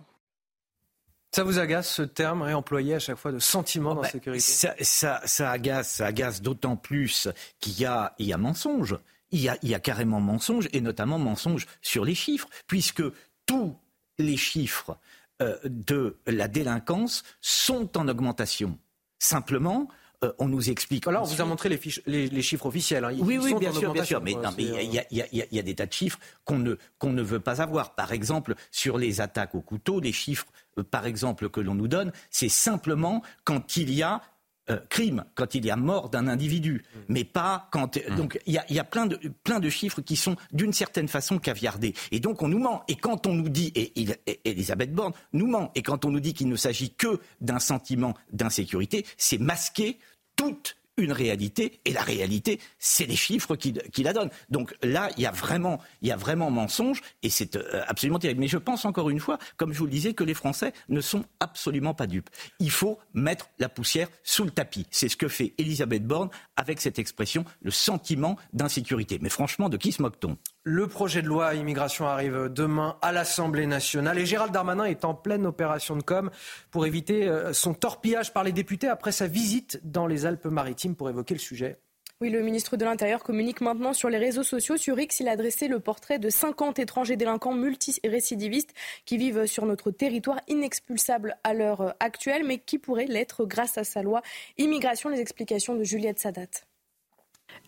Ça 1.34 1.44
vous 1.44 1.59
agace 1.59 1.90
ce 1.90 2.03
terme 2.03 2.42
réemployé 2.42 2.96
à 2.96 2.98
chaque 2.98 3.16
fois 3.16 3.32
de 3.32 3.38
sentiment 3.38 3.96
oh 3.96 4.03
d'insécurité 4.03 4.42
ça, 4.42 5.20
ça, 5.24 5.50
agace, 5.50 5.92
ça 5.94 6.07
agace 6.07 6.42
d'autant 6.42 6.76
plus 6.76 7.28
qu'il 7.59 7.80
y 7.80 7.86
a, 7.86 8.14
il 8.18 8.26
y 8.26 8.34
a 8.34 8.36
mensonge. 8.36 8.98
Il 9.30 9.40
y 9.40 9.48
a, 9.48 9.57
il 9.62 9.70
y 9.70 9.74
a 9.74 9.80
carrément 9.80 10.20
mensonge, 10.20 10.68
et 10.74 10.82
notamment 10.82 11.18
mensonge 11.18 11.66
sur 11.80 12.05
les 12.05 12.14
chiffres, 12.14 12.50
puisque 12.66 13.03
tous 13.46 13.74
les 14.18 14.36
chiffres 14.36 14.98
euh, 15.40 15.57
de 15.64 16.18
la 16.26 16.48
délinquance 16.48 17.22
sont 17.40 17.96
en 17.96 18.09
augmentation. 18.09 18.78
Simplement, 19.18 19.88
euh, 20.25 20.33
on 20.39 20.49
nous 20.49 20.70
explique. 20.70 21.07
Alors, 21.09 21.23
on 21.23 21.27
vous 21.27 21.41
a 21.41 21.45
montré 21.45 21.68
les, 21.68 22.29
les, 22.29 22.43
chiffres 22.43 22.66
officiels. 22.66 23.05
Hein. 23.05 23.12
oui, 23.18 23.39
oui, 23.39 23.55
bien 23.55 23.73
sûr, 23.73 23.93
bien 23.93 24.05
sûr. 24.05 24.20
Mais 24.23 24.33
il 24.33 25.03
y, 25.11 25.59
a 25.59 25.62
des 25.62 25.75
tas 25.75 25.87
de 25.87 25.93
chiffres 25.93 26.18
qu'on 26.45 26.59
ne, 26.59 26.77
qu'on 26.99 27.12
ne 27.12 27.23
veut 27.23 27.41
pas 27.41 27.61
avoir. 27.61 27.95
Par 27.95 28.12
exemple, 28.12 28.55
sur 28.70 28.99
les 28.99 29.20
attaques 29.20 29.55
au 29.55 29.61
couteau, 29.61 30.01
les 30.01 30.12
chiffres, 30.12 30.47
euh, 30.79 30.85
par 30.85 31.07
exemple, 31.07 31.49
que 31.49 31.61
l'on 31.61 31.75
nous 31.75 31.89
donne, 31.89 32.12
c'est 32.31 32.49
simplement 32.49 33.23
quand 33.45 33.77
il 33.77 33.93
y 33.93 34.03
a 34.03 34.23
euh, 34.70 34.79
crime, 34.89 35.25
quand 35.35 35.57
il 35.57 35.66
y 35.66 35.73
a 35.73 35.77
mort 35.77 36.09
d'un 36.09 36.29
individu, 36.29 36.85
mm. 36.95 36.99
mais 37.09 37.25
pas 37.25 37.68
quand. 37.73 37.97
Mm. 37.97 38.14
Donc 38.14 38.41
il 38.47 38.53
y 38.53 38.79
a, 38.79 38.85
plein, 38.85 39.07
de, 39.07 39.18
plein 39.43 39.59
de 39.59 39.68
chiffres 39.68 40.03
qui 40.03 40.14
sont 40.14 40.37
d'une 40.53 40.73
certaine 40.73 41.09
façon 41.09 41.41
caviardés. 41.41 41.95
Et 42.12 42.20
donc 42.20 42.43
on 42.43 42.49
nous 42.49 42.61
ment. 42.61 42.85
Et 42.87 42.95
quand 42.95 43.27
on 43.27 43.35
nous 43.35 43.49
dit, 43.49 43.73
et, 43.75 43.93
et 44.01 44.41
Elisabeth 44.45 44.93
Borne 44.93 45.14
nous 45.33 45.49
ment, 45.49 45.73
et 45.75 45.83
quand 45.83 46.05
on 46.05 46.11
nous 46.11 46.20
dit 46.20 46.33
qu'il 46.33 46.49
ne 46.49 46.55
s'agit 46.55 46.95
que 46.95 47.18
d'un 47.41 47.59
sentiment 47.59 48.14
d'insécurité, 48.33 49.05
c'est 49.16 49.39
masqué 49.39 49.99
toute 50.37 50.76
une 50.99 51.12
réalité, 51.12 51.80
et 51.85 51.93
la 51.93 52.03
réalité, 52.03 52.61
c'est 52.78 53.07
les 53.07 53.16
chiffres 53.16 53.57
qui, 53.57 53.72
la 54.03 54.12
donnent. 54.12 54.30
Donc 54.51 54.74
là, 54.83 55.09
il 55.16 55.22
y 55.22 55.26
a 55.26 55.30
vraiment, 55.30 55.80
il 56.03 56.09
y 56.09 56.12
a 56.12 56.16
vraiment 56.16 56.51
mensonge, 56.51 57.01
et 57.22 57.30
c'est 57.30 57.57
euh, 57.57 57.83
absolument 57.87 58.18
terrible. 58.18 58.41
Mais 58.41 58.49
je 58.49 58.59
pense 58.59 58.85
encore 58.85 59.09
une 59.09 59.20
fois, 59.20 59.39
comme 59.57 59.72
je 59.72 59.78
vous 59.78 59.87
le 59.87 59.91
disais, 59.91 60.12
que 60.12 60.24
les 60.24 60.35
Français 60.35 60.72
ne 60.89 61.01
sont 61.01 61.24
absolument 61.41 61.95
pas 61.95 62.07
dupes. 62.07 62.28
Il 62.59 62.70
faut 62.70 62.99
mettre 63.14 63.49
la 63.59 63.68
poussière 63.68 64.09
sous 64.22 64.45
le 64.45 64.51
tapis. 64.51 64.87
C'est 64.91 65.09
ce 65.09 65.16
que 65.16 65.28
fait 65.28 65.55
Elisabeth 65.59 66.07
Borne 66.07 66.28
avec 66.57 66.80
cette 66.80 66.99
expression, 66.99 67.45
le 67.62 67.70
sentiment 67.70 68.37
d'insécurité. 68.53 69.18
Mais 69.22 69.30
franchement, 69.30 69.68
de 69.68 69.78
qui 69.78 69.93
se 69.93 70.03
moque-t-on? 70.03 70.37
Le 70.65 70.87
projet 70.87 71.23
de 71.23 71.27
loi 71.27 71.55
immigration 71.55 72.07
arrive 72.07 72.49
demain 72.49 72.97
à 73.03 73.11
l'Assemblée 73.11 73.67
nationale 73.67 74.19
et 74.19 74.27
Gérald 74.27 74.53
Darmanin 74.53 74.85
est 74.85 75.05
en 75.05 75.15
pleine 75.15 75.45
opération 75.45 75.97
de 75.97 76.03
com 76.03 76.31
pour 76.71 76.87
éviter 76.87 77.27
euh, 77.29 77.53
son 77.53 77.75
torpillage 77.75 78.33
par 78.33 78.45
les 78.45 78.53
députés 78.53 78.89
après 78.89 79.13
sa 79.13 79.27
visite 79.27 79.81
dans 79.83 80.07
les 80.07 80.25
Alpes-Maritimes 80.25 80.95
pour 80.95 81.11
évoquer 81.11 81.35
le 81.35 81.41
sujet. 81.41 81.79
Oui, 82.21 82.31
le 82.31 82.43
ministre 82.43 82.77
de 82.77 82.85
l'Intérieur 82.85 83.25
communique 83.25 83.61
maintenant 83.61 83.93
sur 83.93 84.09
les 84.09 84.19
réseaux 84.19 84.45
sociaux. 84.45 84.77
Sur 84.77 85.01
X, 85.01 85.19
il 85.19 85.27
a 85.27 85.35
dressé 85.35 85.67
le 85.67 85.81
portrait 85.81 86.21
de 86.21 86.31
50 86.31 86.79
étrangers 86.79 87.17
délinquants 87.17 87.55
multirécidivistes 87.55 88.73
qui 89.05 89.17
vivent 89.17 89.47
sur 89.47 89.67
notre 89.67 89.91
territoire, 89.91 90.39
inexpulsables 90.47 91.37
à 91.43 91.53
l'heure 91.53 91.97
actuelle, 91.99 92.45
mais 92.47 92.59
qui 92.59 92.79
pourraient 92.79 93.07
l'être 93.07 93.45
grâce 93.45 93.77
à 93.77 93.83
sa 93.83 94.03
loi 94.03 94.23
immigration. 94.57 95.09
Les 95.09 95.19
explications 95.19 95.75
de 95.75 95.83
Juliette 95.83 96.21
Sadat. 96.21 96.47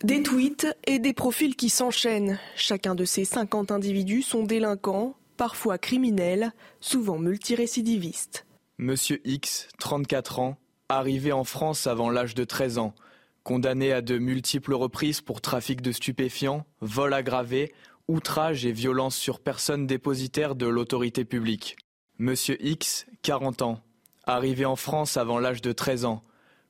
Des 0.02 0.22
tweets 0.22 0.66
et 0.86 0.98
des 0.98 1.12
profils 1.12 1.56
qui 1.56 1.68
s'enchaînent. 1.68 2.38
Chacun 2.56 2.94
de 2.94 3.04
ces 3.04 3.24
50 3.24 3.70
individus 3.70 4.22
sont 4.22 4.44
délinquants, 4.44 5.16
parfois 5.36 5.78
criminels, 5.78 6.52
souvent 6.80 7.18
multirécidivistes. 7.18 8.46
Monsieur 8.78 9.20
X, 9.24 9.68
34 9.78 10.40
ans, 10.40 10.56
arrivé 10.88 11.32
en 11.32 11.44
France 11.44 11.86
avant 11.86 12.10
l'âge 12.10 12.34
de 12.34 12.44
13 12.44 12.78
ans, 12.78 12.94
condamné 13.42 13.92
à 13.92 14.00
de 14.00 14.18
multiples 14.18 14.74
reprises 14.74 15.20
pour 15.20 15.40
trafic 15.40 15.80
de 15.80 15.92
stupéfiants, 15.92 16.66
vol 16.80 17.14
aggravé, 17.14 17.72
outrage 18.08 18.66
et 18.66 18.72
violence 18.72 19.16
sur 19.16 19.40
personne 19.40 19.86
dépositaire 19.86 20.54
de 20.54 20.66
l'autorité 20.66 21.24
publique. 21.24 21.76
Monsieur 22.18 22.56
X, 22.64 23.06
40 23.22 23.62
ans, 23.62 23.80
arrivé 24.24 24.64
en 24.64 24.76
France 24.76 25.16
avant 25.16 25.38
l'âge 25.38 25.62
de 25.62 25.72
13 25.72 26.04
ans, 26.04 26.22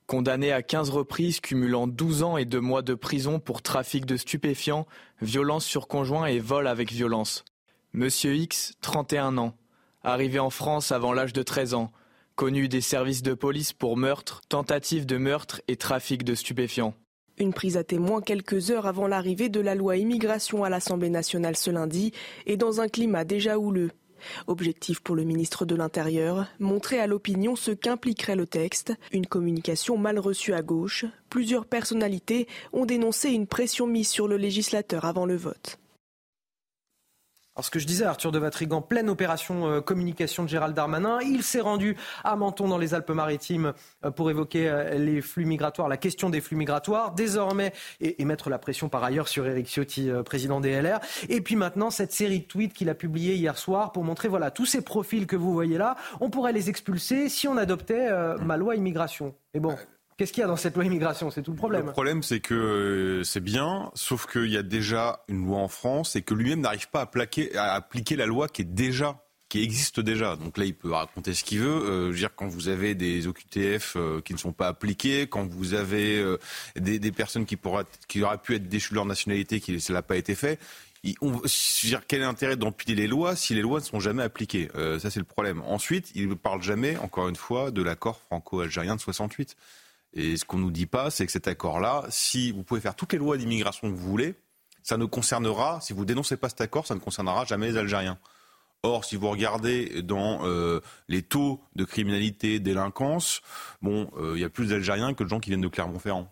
condamné 0.07 0.51
à 0.51 0.61
15 0.61 0.89
reprises 0.89 1.39
cumulant 1.39 1.87
12 1.87 2.23
ans 2.23 2.37
et 2.37 2.45
2 2.45 2.59
mois 2.59 2.81
de 2.81 2.93
prison 2.93 3.39
pour 3.39 3.61
trafic 3.61 4.05
de 4.05 4.17
stupéfiants, 4.17 4.85
violence 5.21 5.65
sur 5.65 5.87
conjoint 5.87 6.25
et 6.27 6.39
vol 6.39 6.67
avec 6.67 6.91
violence. 6.91 7.43
Monsieur 7.93 8.35
X, 8.35 8.73
31 8.81 9.37
ans, 9.37 9.55
arrivé 10.03 10.39
en 10.39 10.49
France 10.49 10.91
avant 10.91 11.13
l'âge 11.13 11.33
de 11.33 11.43
13 11.43 11.73
ans, 11.73 11.91
connu 12.35 12.67
des 12.67 12.81
services 12.81 13.23
de 13.23 13.33
police 13.33 13.73
pour 13.73 13.97
meurtre, 13.97 14.41
tentative 14.49 15.05
de 15.05 15.17
meurtre 15.17 15.61
et 15.67 15.77
trafic 15.77 16.23
de 16.23 16.35
stupéfiants. 16.35 16.93
Une 17.37 17.53
prise 17.53 17.75
à 17.75 17.83
témoin 17.83 18.21
quelques 18.21 18.71
heures 18.71 18.85
avant 18.85 19.07
l'arrivée 19.07 19.49
de 19.49 19.59
la 19.59 19.75
loi 19.75 19.97
immigration 19.97 20.63
à 20.63 20.69
l'Assemblée 20.69 21.09
nationale 21.09 21.57
ce 21.57 21.69
lundi 21.69 22.11
et 22.45 22.55
dans 22.55 22.79
un 22.79 22.87
climat 22.87 23.25
déjà 23.25 23.57
houleux. 23.57 23.91
Objectif 24.47 24.99
pour 25.01 25.15
le 25.15 25.23
ministre 25.23 25.65
de 25.65 25.75
l'Intérieur, 25.75 26.47
montrer 26.59 26.99
à 26.99 27.07
l'opinion 27.07 27.55
ce 27.55 27.71
qu'impliquerait 27.71 28.35
le 28.35 28.47
texte. 28.47 28.93
Une 29.11 29.27
communication 29.27 29.97
mal 29.97 30.19
reçue 30.19 30.53
à 30.53 30.61
gauche. 30.61 31.05
Plusieurs 31.29 31.65
personnalités 31.65 32.47
ont 32.73 32.85
dénoncé 32.85 33.29
une 33.29 33.47
pression 33.47 33.87
mise 33.87 34.09
sur 34.09 34.27
le 34.27 34.37
législateur 34.37 35.05
avant 35.05 35.25
le 35.25 35.35
vote. 35.35 35.79
Alors 37.55 37.63
ce 37.63 37.71
que 37.71 37.79
je 37.79 37.87
disais, 37.87 38.03
Arthur 38.03 38.33
de 38.33 38.39
Vatrigan, 38.39 38.81
pleine 38.81 39.09
opération 39.09 39.65
euh, 39.67 39.79
communication 39.79 40.43
de 40.43 40.49
Gérald 40.49 40.75
Darmanin. 40.75 41.19
Il 41.21 41.41
s'est 41.41 41.61
rendu 41.61 41.95
à 42.25 42.35
Menton 42.35 42.67
dans 42.67 42.77
les 42.77 42.93
Alpes-Maritimes 42.93 43.71
euh, 44.03 44.11
pour 44.11 44.29
évoquer 44.29 44.67
euh, 44.67 44.95
les 44.95 45.21
flux 45.21 45.45
migratoires, 45.45 45.87
la 45.87 45.95
question 45.95 46.29
des 46.29 46.41
flux 46.41 46.57
migratoires, 46.57 47.13
désormais, 47.13 47.71
et, 48.01 48.25
mettre 48.25 48.49
la 48.49 48.59
pression 48.59 48.89
par 48.89 49.05
ailleurs 49.05 49.29
sur 49.29 49.47
Éric 49.47 49.67
Ciotti, 49.67 50.09
président 50.25 50.59
des 50.59 50.81
LR. 50.81 50.99
Et 51.29 51.39
puis 51.39 51.55
maintenant, 51.55 51.91
cette 51.91 52.11
série 52.11 52.41
de 52.41 52.45
tweets 52.45 52.73
qu'il 52.73 52.89
a 52.89 52.95
publié 52.95 53.35
hier 53.35 53.57
soir 53.57 53.93
pour 53.93 54.03
montrer, 54.03 54.27
voilà, 54.27 54.51
tous 54.51 54.65
ces 54.65 54.81
profils 54.81 55.25
que 55.25 55.37
vous 55.37 55.53
voyez 55.53 55.77
là, 55.77 55.95
on 56.19 56.29
pourrait 56.29 56.51
les 56.51 56.69
expulser 56.69 57.29
si 57.29 57.47
on 57.47 57.55
adoptait 57.55 58.09
ma 58.41 58.57
loi 58.57 58.75
immigration. 58.75 59.35
Et 59.53 59.59
bon, 59.59 59.77
Qu'est-ce 60.17 60.31
qu'il 60.31 60.41
y 60.41 60.43
a 60.45 60.47
dans 60.47 60.55
cette 60.55 60.75
loi 60.75 60.85
immigration? 60.85 61.29
C'est 61.29 61.41
tout 61.41 61.51
le 61.51 61.57
problème. 61.57 61.87
Le 61.87 61.91
problème, 61.91 62.23
c'est 62.23 62.39
que 62.39 62.53
euh, 62.53 63.23
c'est 63.25 63.41
bien, 63.41 63.91
sauf 63.95 64.27
qu'il 64.31 64.49
y 64.49 64.55
a 64.55 64.63
déjà 64.63 65.25
une 65.27 65.45
loi 65.45 65.57
en 65.57 65.67
France 65.67 66.15
et 66.15 66.21
que 66.21 66.33
lui-même 66.33 66.61
n'arrive 66.61 66.89
pas 66.89 67.01
à, 67.01 67.05
plaquer, 67.05 67.55
à 67.57 67.73
appliquer 67.73 68.15
la 68.15 68.25
loi 68.25 68.47
qui 68.47 68.61
est 68.61 68.65
déjà 68.65 69.21
qui 69.49 69.61
existe 69.61 69.99
déjà. 69.99 70.37
Donc 70.37 70.57
là, 70.57 70.63
il 70.65 70.73
peut 70.73 70.91
raconter 70.91 71.33
ce 71.33 71.43
qu'il 71.43 71.59
veut. 71.59 71.67
Euh, 71.67 72.05
je 72.07 72.11
veux 72.11 72.17
dire, 72.17 72.33
quand 72.33 72.47
vous 72.47 72.69
avez 72.69 72.95
des 72.95 73.27
OQTF 73.27 73.95
euh, 73.97 74.21
qui 74.21 74.33
ne 74.33 74.39
sont 74.39 74.53
pas 74.53 74.69
appliqués, 74.69 75.27
quand 75.27 75.45
vous 75.45 75.73
avez 75.73 76.23
des, 76.77 77.11
personnes 77.11 77.45
qui, 77.45 77.57
auraient 77.65 78.37
pu 78.37 78.55
être 78.55 78.69
déchues 78.69 78.91
de 78.91 78.95
leur 78.95 79.05
nationalité, 79.05 79.59
qui 79.59 79.81
cela 79.81 79.99
n'a 79.99 80.03
pas 80.03 80.15
été 80.15 80.33
fait, 80.33 80.59
je 81.03 81.11
veux 81.21 81.89
dire, 81.89 82.01
quel 82.07 82.21
est 82.21 82.25
l'intérêt 82.25 82.55
d'empiler 82.55 82.95
les 82.95 83.07
lois 83.07 83.35
si 83.35 83.53
les 83.53 83.61
lois 83.61 83.81
ne 83.81 83.85
sont 83.85 83.99
jamais 83.99 84.23
appliquées? 84.23 84.69
Ça, 84.73 85.11
c'est 85.11 85.19
le 85.19 85.25
problème. 85.25 85.61
Ensuite, 85.67 86.11
il 86.15 86.29
ne 86.29 86.33
parle 86.35 86.63
jamais, 86.63 86.97
encore 86.97 87.27
une 87.27 87.35
fois, 87.35 87.69
de 87.69 87.83
l'accord 87.83 88.17
franco-algérien 88.21 88.95
de 88.95 89.01
68. 89.01 89.55
Et 90.15 90.37
ce 90.37 90.45
qu'on 90.45 90.57
nous 90.57 90.71
dit 90.71 90.85
pas, 90.85 91.11
c'est 91.11 91.25
que 91.25 91.31
cet 91.31 91.47
accord-là, 91.47 92.05
si 92.09 92.51
vous 92.51 92.63
pouvez 92.63 92.79
faire 92.79 92.95
toutes 92.95 93.13
les 93.13 93.19
lois 93.19 93.37
d'immigration 93.37 93.89
que 93.89 93.95
vous 93.95 94.09
voulez, 94.09 94.35
ça 94.81 94.97
ne 94.97 95.05
concernera, 95.05 95.81
si 95.81 95.93
vous 95.93 96.05
dénoncez 96.05 96.37
pas 96.37 96.47
cet 96.47 96.61
accord, 96.61 96.87
ça 96.87 96.95
ne 96.95 96.99
concernera 96.99 97.43
jamais 97.43 97.67
les 97.67 97.77
Algériens. 97.77 98.17
Or, 98.83 99.03
si 99.03 99.15
vous 99.15 99.29
regardez 99.29 100.03
dans 100.03 100.45
euh, 100.45 100.79
les 101.07 101.23
taux 101.23 101.59
de 101.75 101.83
criminalité, 101.85 102.59
délinquance, 102.59 103.41
euh, 103.83 104.33
il 104.35 104.41
y 104.41 104.43
a 104.43 104.49
plus 104.49 104.67
d'Algériens 104.67 105.15
que 105.15 105.23
de 105.23 105.29
gens 105.29 105.39
qui 105.39 105.49
viennent 105.49 105.61
de 105.61 105.67
Clermont-Ferrand. 105.67 106.31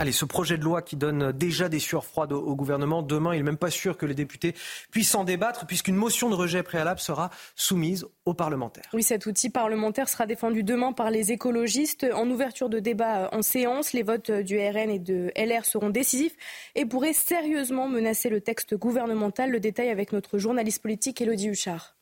Allez, 0.00 0.12
ce 0.12 0.24
projet 0.24 0.56
de 0.56 0.64
loi 0.64 0.80
qui 0.80 0.96
donne 0.96 1.30
déjà 1.30 1.68
des 1.68 1.78
sueurs 1.78 2.06
froides 2.06 2.32
au, 2.32 2.56
gouvernement, 2.56 3.02
demain, 3.02 3.34
il 3.34 3.36
n'est 3.36 3.42
même 3.42 3.58
pas 3.58 3.68
sûr 3.68 3.98
que 3.98 4.06
les 4.06 4.14
députés 4.14 4.54
puissent 4.90 5.14
en 5.14 5.24
débattre, 5.24 5.66
puisqu'une 5.66 5.94
motion 5.94 6.30
de 6.30 6.34
rejet 6.34 6.62
préalable 6.62 7.00
sera 7.00 7.28
soumise 7.54 8.06
aux 8.24 8.32
parlementaires. 8.32 8.88
Oui, 8.94 9.02
cet 9.02 9.26
outil 9.26 9.50
parlementaire 9.50 10.08
sera 10.08 10.24
défendu 10.24 10.62
demain 10.62 10.94
par 10.94 11.10
les 11.10 11.32
écologistes. 11.32 12.06
En 12.14 12.30
ouverture 12.30 12.70
de 12.70 12.78
débat 12.78 13.28
en 13.32 13.42
séance, 13.42 13.92
les 13.92 14.02
votes 14.02 14.30
du 14.30 14.56
RN 14.56 14.88
et 14.88 14.98
de 14.98 15.32
LR 15.36 15.66
seront 15.66 15.90
décisifs 15.90 16.34
et 16.74 16.86
pourraient 16.86 17.12
sérieusement 17.12 17.86
menacer 17.86 18.30
le 18.30 18.40
texte 18.40 18.74
gouvernemental. 18.74 19.50
Le 19.50 19.60
détail 19.60 19.90
avec 19.90 20.14
notre 20.14 20.38
journaliste 20.38 20.80
politique, 20.80 21.20
Elodie 21.20 21.48
Huchard. 21.48 21.99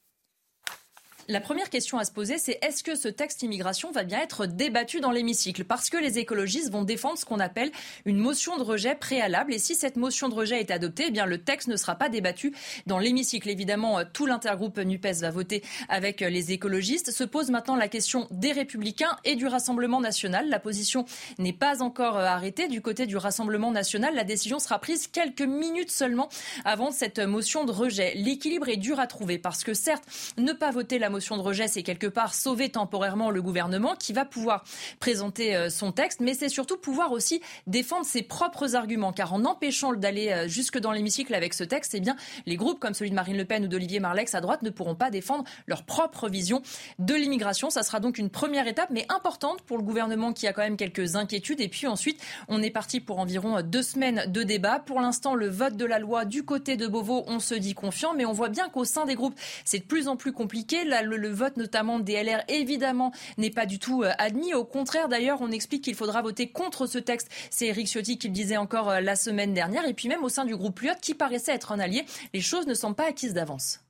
La 1.30 1.42
première 1.42 1.68
question 1.68 1.98
à 1.98 2.06
se 2.06 2.10
poser, 2.10 2.38
c'est 2.38 2.58
est-ce 2.62 2.82
que 2.82 2.94
ce 2.94 3.06
texte 3.06 3.42
immigration 3.42 3.90
va 3.90 4.02
bien 4.02 4.18
être 4.18 4.46
débattu 4.46 5.00
dans 5.00 5.10
l'hémicycle? 5.10 5.64
Parce 5.64 5.90
que 5.90 5.98
les 5.98 6.18
écologistes 6.18 6.72
vont 6.72 6.84
défendre 6.84 7.18
ce 7.18 7.26
qu'on 7.26 7.38
appelle 7.38 7.70
une 8.06 8.16
motion 8.16 8.56
de 8.56 8.62
rejet 8.62 8.94
préalable. 8.94 9.52
Et 9.52 9.58
si 9.58 9.74
cette 9.74 9.96
motion 9.96 10.30
de 10.30 10.34
rejet 10.34 10.58
est 10.58 10.70
adoptée, 10.70 11.04
eh 11.08 11.10
bien 11.10 11.26
le 11.26 11.36
texte 11.36 11.68
ne 11.68 11.76
sera 11.76 11.96
pas 11.96 12.08
débattu 12.08 12.54
dans 12.86 12.98
l'hémicycle. 12.98 13.50
Évidemment, 13.50 14.06
tout 14.10 14.24
l'intergroupe 14.24 14.78
NUPES 14.78 15.20
va 15.20 15.30
voter 15.30 15.62
avec 15.90 16.22
les 16.22 16.52
écologistes. 16.52 17.10
Se 17.10 17.24
pose 17.24 17.50
maintenant 17.50 17.76
la 17.76 17.88
question 17.88 18.26
des 18.30 18.52
Républicains 18.52 19.18
et 19.26 19.36
du 19.36 19.46
Rassemblement 19.46 20.00
national. 20.00 20.48
La 20.48 20.60
position 20.60 21.04
n'est 21.38 21.52
pas 21.52 21.82
encore 21.82 22.16
arrêtée. 22.16 22.68
Du 22.68 22.80
côté 22.80 23.04
du 23.04 23.18
Rassemblement 23.18 23.70
national, 23.70 24.14
la 24.14 24.24
décision 24.24 24.58
sera 24.58 24.78
prise 24.78 25.06
quelques 25.08 25.42
minutes 25.42 25.90
seulement 25.90 26.30
avant 26.64 26.90
cette 26.90 27.18
motion 27.18 27.66
de 27.66 27.72
rejet. 27.72 28.14
L'équilibre 28.14 28.70
est 28.70 28.78
dur 28.78 28.98
à 28.98 29.06
trouver 29.06 29.36
parce 29.36 29.62
que 29.62 29.74
certes, 29.74 30.04
ne 30.38 30.54
pas 30.54 30.70
voter 30.70 30.98
la 30.98 31.10
motion 31.10 31.17
motion 31.18 31.36
de 31.36 31.42
rejet, 31.42 31.66
c'est 31.66 31.82
quelque 31.82 32.06
part 32.06 32.32
sauver 32.32 32.68
temporairement 32.68 33.30
le 33.30 33.42
gouvernement 33.42 33.96
qui 33.96 34.12
va 34.12 34.24
pouvoir 34.24 34.62
présenter 35.00 35.56
euh, 35.56 35.68
son 35.68 35.90
texte, 35.90 36.20
mais 36.20 36.32
c'est 36.32 36.48
surtout 36.48 36.76
pouvoir 36.76 37.10
aussi 37.10 37.42
défendre 37.66 38.06
ses 38.06 38.22
propres 38.22 38.76
arguments, 38.76 39.12
car 39.12 39.32
en 39.32 39.44
empêchant 39.44 39.92
d'aller 39.94 40.28
euh, 40.28 40.46
jusque 40.46 40.78
dans 40.78 40.92
l'hémicycle 40.92 41.34
avec 41.34 41.54
ce 41.54 41.64
texte, 41.64 41.96
eh 41.96 42.00
bien, 42.00 42.14
les 42.46 42.54
groupes 42.54 42.78
comme 42.78 42.94
celui 42.94 43.10
de 43.10 43.16
Marine 43.16 43.36
Le 43.36 43.44
Pen 43.44 43.64
ou 43.64 43.66
d'Olivier 43.66 43.98
Marlex 43.98 44.32
à 44.36 44.40
droite 44.40 44.62
ne 44.62 44.70
pourront 44.70 44.94
pas 44.94 45.10
défendre 45.10 45.42
leur 45.66 45.82
propre 45.82 46.28
vision 46.28 46.62
de 47.00 47.14
l'immigration. 47.14 47.68
Ça 47.68 47.82
sera 47.82 47.98
donc 47.98 48.16
une 48.16 48.30
première 48.30 48.68
étape, 48.68 48.90
mais 48.90 49.04
importante 49.08 49.62
pour 49.62 49.76
le 49.76 49.82
gouvernement 49.82 50.32
qui 50.32 50.46
a 50.46 50.52
quand 50.52 50.62
même 50.62 50.76
quelques 50.76 51.16
inquiétudes. 51.16 51.60
Et 51.60 51.68
puis 51.68 51.88
ensuite, 51.88 52.22
on 52.46 52.62
est 52.62 52.70
parti 52.70 53.00
pour 53.00 53.18
environ 53.18 53.60
deux 53.62 53.82
semaines 53.82 54.26
de 54.28 54.44
débat. 54.44 54.78
Pour 54.78 55.00
l'instant, 55.00 55.34
le 55.34 55.48
vote 55.48 55.76
de 55.76 55.84
la 55.84 55.98
loi 55.98 56.24
du 56.24 56.44
côté 56.44 56.76
de 56.76 56.86
Beauvau, 56.86 57.24
on 57.26 57.40
se 57.40 57.56
dit 57.56 57.74
confiant, 57.74 58.14
mais 58.14 58.24
on 58.24 58.32
voit 58.32 58.50
bien 58.50 58.68
qu'au 58.68 58.84
sein 58.84 59.04
des 59.04 59.16
groupes, 59.16 59.34
c'est 59.64 59.80
de 59.80 59.84
plus 59.84 60.06
en 60.06 60.14
plus 60.14 60.30
compliqué. 60.30 60.84
La 60.84 61.02
le, 61.08 61.28
vote 61.28 61.56
notamment 61.56 61.98
des 61.98 62.22
LR, 62.22 62.42
évidemment, 62.48 63.12
n'est 63.36 63.50
pas 63.50 63.66
du 63.66 63.78
tout 63.78 64.02
euh, 64.02 64.12
admis. 64.18 64.54
Au 64.54 64.64
contraire, 64.64 65.08
d'ailleurs, 65.08 65.38
on 65.40 65.50
explique 65.50 65.84
qu'il 65.84 65.94
faudra 65.94 66.22
voter 66.22 66.48
contre 66.48 66.86
ce 66.86 66.98
texte. 66.98 67.28
C'est 67.50 67.66
Eric 67.66 67.88
Ciotti 67.88 68.18
qui 68.18 68.28
le 68.28 68.34
disait 68.34 68.56
encore 68.56 68.90
euh, 68.90 69.00
la 69.00 69.16
semaine 69.16 69.54
dernière. 69.54 69.86
Et 69.86 69.94
puis 69.94 70.08
même 70.08 70.24
au 70.24 70.28
sein 70.28 70.44
du 70.44 70.56
groupe 70.56 70.80
Lyot, 70.80 70.94
qui 71.00 71.14
paraissait 71.14 71.52
être 71.52 71.72
un 71.72 71.78
allié, 71.78 72.04
les 72.34 72.40
choses 72.40 72.66
ne 72.66 72.74
sont 72.74 72.94
pas 72.94 73.08
acquises 73.08 73.34
d'avance. 73.34 73.80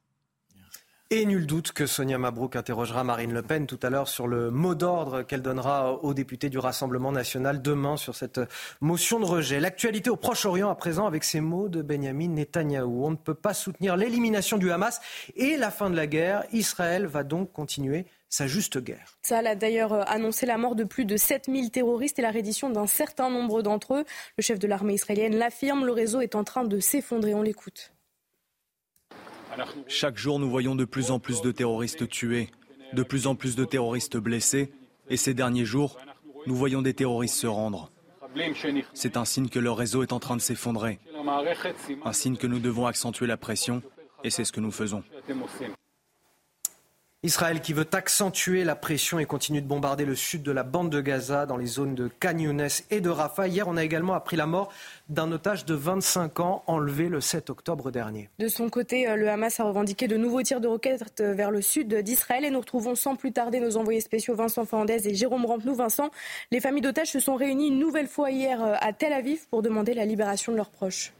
Et 1.10 1.24
nul 1.24 1.46
doute 1.46 1.72
que 1.72 1.86
Sonia 1.86 2.18
Mabrouk 2.18 2.54
interrogera 2.54 3.02
Marine 3.02 3.32
Le 3.32 3.40
Pen 3.40 3.66
tout 3.66 3.80
à 3.82 3.88
l'heure 3.88 4.08
sur 4.08 4.26
le 4.26 4.50
mot 4.50 4.74
d'ordre 4.74 5.22
qu'elle 5.22 5.40
donnera 5.40 5.94
aux 6.04 6.12
députés 6.12 6.50
du 6.50 6.58
Rassemblement 6.58 7.12
national 7.12 7.62
demain 7.62 7.96
sur 7.96 8.14
cette 8.14 8.42
motion 8.82 9.18
de 9.18 9.24
rejet. 9.24 9.58
L'actualité 9.58 10.10
au 10.10 10.16
Proche-Orient 10.16 10.68
à 10.68 10.74
présent 10.74 11.06
avec 11.06 11.24
ces 11.24 11.40
mots 11.40 11.70
de 11.70 11.80
Benjamin 11.80 12.28
Netanyahou. 12.28 13.06
On 13.06 13.12
ne 13.12 13.16
peut 13.16 13.32
pas 13.32 13.54
soutenir 13.54 13.96
l'élimination 13.96 14.58
du 14.58 14.70
Hamas 14.70 15.00
et 15.34 15.56
la 15.56 15.70
fin 15.70 15.88
de 15.88 15.96
la 15.96 16.06
guerre. 16.06 16.44
Israël 16.52 17.06
va 17.06 17.24
donc 17.24 17.52
continuer 17.52 18.04
sa 18.28 18.46
juste 18.46 18.76
guerre. 18.76 19.16
Ça 19.22 19.38
a 19.38 19.54
d'ailleurs 19.54 20.06
annoncé 20.10 20.44
la 20.44 20.58
mort 20.58 20.74
de 20.74 20.84
plus 20.84 21.06
de 21.06 21.16
7000 21.16 21.70
terroristes 21.70 22.18
et 22.18 22.22
la 22.22 22.30
reddition 22.30 22.68
d'un 22.68 22.86
certain 22.86 23.30
nombre 23.30 23.62
d'entre 23.62 23.94
eux. 23.94 24.04
Le 24.36 24.42
chef 24.42 24.58
de 24.58 24.66
l'armée 24.66 24.92
israélienne 24.92 25.36
l'affirme, 25.36 25.86
le 25.86 25.92
réseau 25.92 26.20
est 26.20 26.34
en 26.34 26.44
train 26.44 26.64
de 26.64 26.78
s'effondrer. 26.80 27.32
On 27.32 27.40
l'écoute. 27.40 27.94
Chaque 29.86 30.18
jour, 30.18 30.38
nous 30.38 30.50
voyons 30.50 30.74
de 30.74 30.84
plus 30.84 31.10
en 31.10 31.18
plus 31.18 31.40
de 31.42 31.50
terroristes 31.50 32.08
tués, 32.08 32.50
de 32.92 33.02
plus 33.02 33.26
en 33.26 33.34
plus 33.34 33.56
de 33.56 33.64
terroristes 33.64 34.16
blessés, 34.16 34.72
et 35.10 35.16
ces 35.16 35.34
derniers 35.34 35.64
jours, 35.64 35.98
nous 36.46 36.54
voyons 36.54 36.82
des 36.82 36.94
terroristes 36.94 37.36
se 37.36 37.46
rendre. 37.46 37.90
C'est 38.94 39.16
un 39.16 39.24
signe 39.24 39.48
que 39.48 39.58
leur 39.58 39.76
réseau 39.76 40.02
est 40.02 40.12
en 40.12 40.20
train 40.20 40.36
de 40.36 40.40
s'effondrer, 40.40 40.98
un 42.04 42.12
signe 42.12 42.36
que 42.36 42.46
nous 42.46 42.60
devons 42.60 42.86
accentuer 42.86 43.26
la 43.26 43.36
pression, 43.36 43.82
et 44.24 44.30
c'est 44.30 44.44
ce 44.44 44.52
que 44.52 44.60
nous 44.60 44.70
faisons. 44.70 45.02
Israël 47.24 47.60
qui 47.60 47.72
veut 47.72 47.88
accentuer 47.94 48.62
la 48.62 48.76
pression 48.76 49.18
et 49.18 49.24
continue 49.24 49.60
de 49.60 49.66
bombarder 49.66 50.04
le 50.04 50.14
sud 50.14 50.44
de 50.44 50.52
la 50.52 50.62
bande 50.62 50.88
de 50.88 51.00
Gaza 51.00 51.46
dans 51.46 51.56
les 51.56 51.66
zones 51.66 51.96
de 51.96 52.08
Khan 52.20 52.36
et 52.90 53.00
de 53.00 53.10
Rafah. 53.10 53.48
Hier, 53.48 53.66
on 53.66 53.76
a 53.76 53.82
également 53.82 54.14
appris 54.14 54.36
la 54.36 54.46
mort 54.46 54.72
d'un 55.08 55.32
otage 55.32 55.64
de 55.64 55.74
25 55.74 56.38
ans 56.38 56.62
enlevé 56.68 57.08
le 57.08 57.20
7 57.20 57.50
octobre 57.50 57.90
dernier. 57.90 58.30
De 58.38 58.46
son 58.46 58.70
côté, 58.70 59.08
euh, 59.08 59.16
le 59.16 59.28
Hamas 59.28 59.58
a 59.58 59.64
revendiqué 59.64 60.06
de 60.06 60.16
nouveaux 60.16 60.42
tirs 60.42 60.60
de 60.60 60.68
roquettes 60.68 61.20
vers 61.20 61.50
le 61.50 61.60
sud 61.60 61.92
d'Israël 61.92 62.44
et 62.44 62.50
nous 62.50 62.60
retrouvons 62.60 62.94
sans 62.94 63.16
plus 63.16 63.32
tarder 63.32 63.58
nos 63.58 63.76
envoyés 63.76 64.00
spéciaux 64.00 64.36
Vincent 64.36 64.64
Fernandez 64.64 65.08
et 65.08 65.14
Jérôme 65.16 65.44
Rampenou. 65.44 65.74
Vincent, 65.74 66.10
les 66.52 66.60
familles 66.60 66.82
d'otages 66.82 67.10
se 67.10 67.18
sont 67.18 67.34
réunies 67.34 67.66
une 67.66 67.80
nouvelle 67.80 68.06
fois 68.06 68.30
hier 68.30 68.62
euh, 68.62 68.74
à 68.80 68.92
Tel 68.92 69.12
Aviv 69.12 69.48
pour 69.50 69.62
demander 69.62 69.92
la 69.92 70.04
libération 70.04 70.52
de 70.52 70.56
leurs 70.56 70.70
proches. 70.70 71.12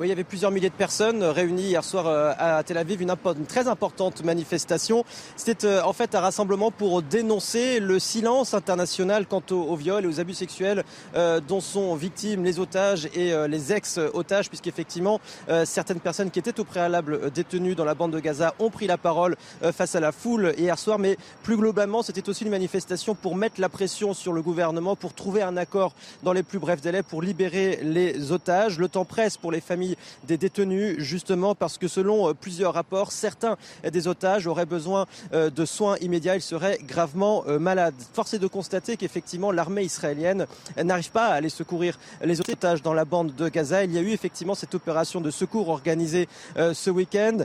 Oui, 0.00 0.08
il 0.08 0.10
y 0.10 0.12
avait 0.12 0.24
plusieurs 0.24 0.50
milliers 0.50 0.70
de 0.70 0.74
personnes 0.74 1.22
réunies 1.22 1.68
hier 1.68 1.84
soir 1.84 2.08
euh, 2.08 2.32
à 2.36 2.64
Tel 2.64 2.78
Aviv, 2.78 3.00
une, 3.00 3.14
très 3.46 3.68
importante 3.68 4.24
manifestation. 4.24 5.04
C'était 5.36 5.68
euh, 5.68 5.84
en 5.84 5.92
fait 5.92 6.16
un 6.16 6.20
rassemblement 6.20 6.72
pour 6.72 7.00
dénoncer 7.00 7.78
le 7.78 8.00
silence 8.00 8.54
international 8.54 9.24
quant 9.28 9.42
aux, 9.52 9.76
viols 9.76 10.04
et 10.04 10.08
aux 10.08 10.18
abus 10.18 10.34
sexuels 10.34 10.82
euh, 11.14 11.38
dont 11.38 11.60
sont 11.60 11.94
victimes 11.94 12.42
les 12.42 12.58
otages 12.58 13.08
et 13.14 13.32
les 13.46 13.72
ex-otages, 13.72 14.48
puisqu'effectivement 14.48 15.20
certaines 15.64 16.00
personnes 16.00 16.30
qui 16.30 16.40
étaient 16.40 16.58
au 16.58 16.64
préalable 16.64 17.30
détenues 17.30 17.74
dans 17.76 17.84
la 17.84 17.94
bande 17.94 18.12
de 18.12 18.18
Gaza 18.18 18.54
ont 18.58 18.70
pris 18.70 18.86
la 18.86 18.98
parole 18.98 19.36
face 19.72 19.94
à 19.94 20.00
la 20.00 20.10
foule 20.10 20.54
hier 20.58 20.78
soir. 20.78 20.98
Mais 20.98 21.16
plus 21.42 21.56
globalement, 21.56 22.02
c'était 22.02 22.28
aussi 22.28 22.44
une 22.44 22.50
manifestation 22.50 23.14
pour 23.14 23.36
mettre 23.36 23.60
la 23.60 23.68
pression 23.68 24.14
sur 24.14 24.32
le 24.32 24.42
gouvernement, 24.42 24.96
pour 24.96 25.14
trouver 25.14 25.42
un 25.42 25.56
accord 25.56 25.94
dans 26.22 26.32
les 26.32 26.42
plus 26.42 26.58
brefs 26.58 26.80
délais, 26.80 27.02
pour 27.02 27.22
libérer 27.22 27.78
les 27.82 28.32
otages. 28.32 28.78
Le 28.78 28.88
temps 28.88 29.04
presse 29.04 29.36
pour 29.36 29.52
les 29.52 29.60
familles 29.60 29.83
des 30.24 30.36
détenus, 30.36 30.96
justement 30.98 31.54
parce 31.54 31.78
que 31.78 31.88
selon 31.88 32.28
euh, 32.28 32.34
plusieurs 32.34 32.74
rapports, 32.74 33.12
certains 33.12 33.56
des 33.90 34.08
otages 34.08 34.46
auraient 34.46 34.66
besoin 34.66 35.06
euh, 35.32 35.50
de 35.50 35.64
soins 35.64 35.96
immédiats, 36.00 36.36
ils 36.36 36.42
seraient 36.42 36.78
gravement 36.82 37.44
euh, 37.46 37.58
malades. 37.58 37.94
Force 38.12 38.34
est 38.34 38.38
de 38.38 38.46
constater 38.46 38.96
qu'effectivement 38.96 39.52
l'armée 39.52 39.84
israélienne 39.84 40.46
n'arrive 40.82 41.10
pas 41.10 41.26
à 41.26 41.34
aller 41.34 41.48
secourir 41.48 41.98
les 42.22 42.40
otages 42.40 42.82
dans 42.82 42.94
la 42.94 43.04
bande 43.04 43.34
de 43.34 43.48
Gaza. 43.48 43.84
Il 43.84 43.92
y 43.92 43.98
a 43.98 44.00
eu 44.00 44.10
effectivement 44.10 44.54
cette 44.54 44.74
opération 44.74 45.20
de 45.20 45.30
secours 45.30 45.68
organisée 45.68 46.28
ce 46.56 46.90
week-end. 46.90 47.38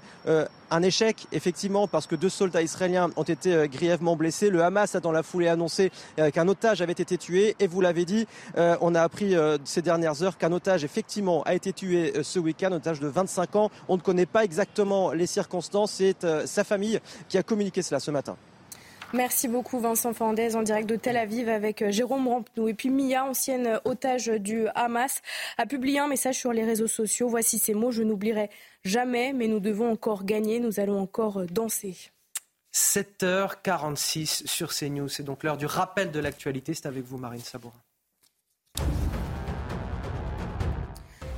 Un 0.72 0.84
échec, 0.84 1.26
effectivement, 1.32 1.88
parce 1.88 2.06
que 2.06 2.16
deux 2.16 2.30
soldats 2.30 2.62
israéliens 2.62 3.10
ont 3.16 3.24
été 3.24 3.54
euh, 3.54 3.68
grièvement 3.68 4.16
blessés. 4.16 4.52
Le 4.52 4.64
Hamas 4.64 4.94
a 4.94 5.00
dans 5.00 5.12
la 5.12 5.24
foulée 5.24 5.48
annoncé 5.48 5.92
euh, 6.20 6.30
qu'un 6.30 6.48
otage 6.48 6.82
avait 6.82 6.92
été 6.92 7.18
tué. 7.18 7.56
Et 7.60 7.66
vous 7.66 7.82
l'avez 7.82 8.06
dit, 8.06 8.28
euh, 8.58 8.78
on 8.82 8.94
a 8.94 9.02
appris 9.02 9.36
ces 9.64 9.82
dernières 9.82 10.22
heures 10.22 10.38
qu'un 10.38 10.52
otage, 10.52 10.84
effectivement, 10.84 11.42
a 11.44 11.56
été 11.56 11.74
tué 11.74 12.14
ce 12.22 12.38
week-end, 12.38 12.68
un 12.68 12.76
otage 12.76 13.00
de 13.00 13.08
25 13.08 13.56
ans. 13.56 13.72
On 13.88 13.98
ne 13.98 14.02
connaît 14.02 14.28
pas 14.28 14.44
exactement 14.44 15.12
les 15.12 15.26
circonstances. 15.26 15.94
C'est 15.94 16.26
sa 16.46 16.64
famille 16.64 17.00
qui 17.28 17.38
a 17.38 17.44
communiqué 17.44 17.82
cela 17.82 18.00
ce 18.00 18.12
matin. 18.12 18.36
Merci 19.14 19.48
beaucoup 19.48 19.80
Vincent 19.80 20.14
Fernandez 20.14 20.56
en 20.56 20.62
direct 20.62 20.88
de 20.88 20.96
Tel 20.96 21.18
Aviv 21.18 21.50
avec 21.50 21.90
Jérôme 21.90 22.28
Rampenou. 22.28 22.68
Et 22.68 22.76
puis 22.76 22.90
Mia, 22.90 23.26
ancienne 23.26 23.80
otage 23.86 24.28
du 24.28 24.68
Hamas, 24.76 25.22
a 25.58 25.66
publié 25.66 25.98
un 26.00 26.08
message 26.08 26.36
sur 26.36 26.54
les 26.54 26.64
réseaux 26.64 26.88
sociaux. 26.88 27.28
Voici 27.28 27.58
ces 27.58 27.74
mots, 27.74 27.92
je 27.92 28.04
n'oublierai 28.04 28.50
jamais, 28.84 29.34
mais 29.34 29.48
nous 29.48 29.60
devons 29.60 29.92
encore 29.92 30.26
gagner, 30.26 30.60
nous 30.60 30.80
allons 30.80 31.00
encore 31.00 31.46
danser. 31.46 32.12
7h46 32.74 34.48
sur 34.48 34.74
CNews. 34.74 35.10
C'est 35.10 35.24
donc 35.24 35.44
l'heure 35.44 35.58
du 35.58 35.66
rappel 35.66 36.12
de 36.12 36.20
l'actualité. 36.20 36.74
C'est 36.74 36.86
avec 36.86 37.04
vous, 37.04 37.18
Marine 37.18 37.42
Sabourin. 37.42 37.74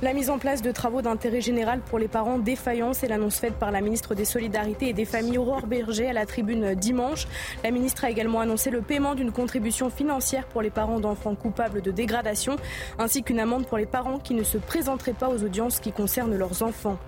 La 0.02 0.14
mise 0.14 0.30
en 0.30 0.38
place 0.40 0.62
de 0.62 0.72
travaux 0.72 1.00
d'intérêt 1.00 1.40
général 1.40 1.78
pour 1.78 1.96
les 2.00 2.08
parents 2.08 2.40
défaillants, 2.40 2.92
c'est 2.92 3.06
l'annonce 3.06 3.36
faite 3.36 3.54
par 3.54 3.70
la 3.70 3.80
ministre 3.80 4.16
des 4.16 4.24
Solidarités 4.24 4.88
et 4.88 4.92
des 4.92 5.04
Familles 5.04 5.38
Aurore 5.38 5.68
Berger 5.68 6.08
à 6.08 6.12
la 6.12 6.26
tribune 6.26 6.74
dimanche. 6.74 7.28
La 7.62 7.70
ministre 7.70 8.04
a 8.04 8.10
également 8.10 8.40
annoncé 8.40 8.70
le 8.70 8.82
paiement 8.82 9.14
d'une 9.14 9.30
contribution 9.30 9.90
financière 9.90 10.48
pour 10.48 10.60
les 10.60 10.70
parents 10.70 10.98
d'enfants 10.98 11.36
coupables 11.36 11.82
de 11.82 11.92
dégradation, 11.92 12.56
ainsi 12.98 13.22
qu'une 13.22 13.38
amende 13.38 13.64
pour 13.68 13.78
les 13.78 13.86
parents 13.86 14.18
qui 14.18 14.34
ne 14.34 14.42
se 14.42 14.58
présenteraient 14.58 15.12
pas 15.12 15.28
aux 15.28 15.44
audiences 15.44 15.78
qui 15.78 15.92
concernent 15.92 16.34
leurs 16.34 16.64
enfants. 16.64 16.98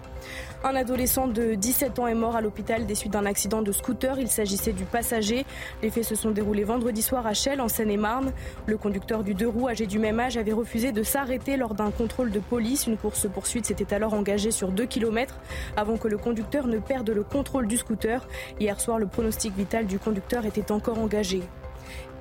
Un 0.66 0.76
adolescent 0.76 1.26
de 1.26 1.56
17 1.56 1.98
ans 1.98 2.06
est 2.06 2.14
mort 2.14 2.36
à 2.36 2.40
l'hôpital 2.40 2.86
des 2.86 2.94
suites 2.94 3.12
d'un 3.12 3.26
accident 3.26 3.60
de 3.60 3.70
scooter. 3.70 4.18
Il 4.18 4.28
s'agissait 4.28 4.72
du 4.72 4.84
passager. 4.84 5.44
Les 5.82 5.90
faits 5.90 6.04
se 6.04 6.14
sont 6.14 6.30
déroulés 6.30 6.64
vendredi 6.64 7.02
soir 7.02 7.26
à 7.26 7.34
Chelles, 7.34 7.60
en 7.60 7.68
Seine-et-Marne. 7.68 8.32
Le 8.64 8.78
conducteur 8.78 9.24
du 9.24 9.34
deux 9.34 9.46
roues, 9.46 9.68
âgé 9.68 9.84
du 9.84 9.98
même 9.98 10.18
âge, 10.20 10.38
avait 10.38 10.54
refusé 10.54 10.90
de 10.90 11.02
s'arrêter 11.02 11.58
lors 11.58 11.74
d'un 11.74 11.90
contrôle 11.90 12.30
de 12.30 12.38
police. 12.38 12.86
Une 12.86 12.96
course-poursuite 12.96 13.66
s'était 13.66 13.92
alors 13.92 14.14
engagée 14.14 14.50
sur 14.50 14.68
2 14.72 14.86
km 14.86 15.38
avant 15.76 15.98
que 15.98 16.08
le 16.08 16.16
conducteur 16.16 16.66
ne 16.66 16.78
perde 16.78 17.10
le 17.10 17.24
contrôle 17.24 17.66
du 17.66 17.76
scooter. 17.76 18.26
Hier 18.58 18.80
soir, 18.80 18.98
le 18.98 19.06
pronostic 19.06 19.54
vital 19.54 19.84
du 19.84 19.98
conducteur 19.98 20.46
était 20.46 20.72
encore 20.72 20.98
engagé. 20.98 21.42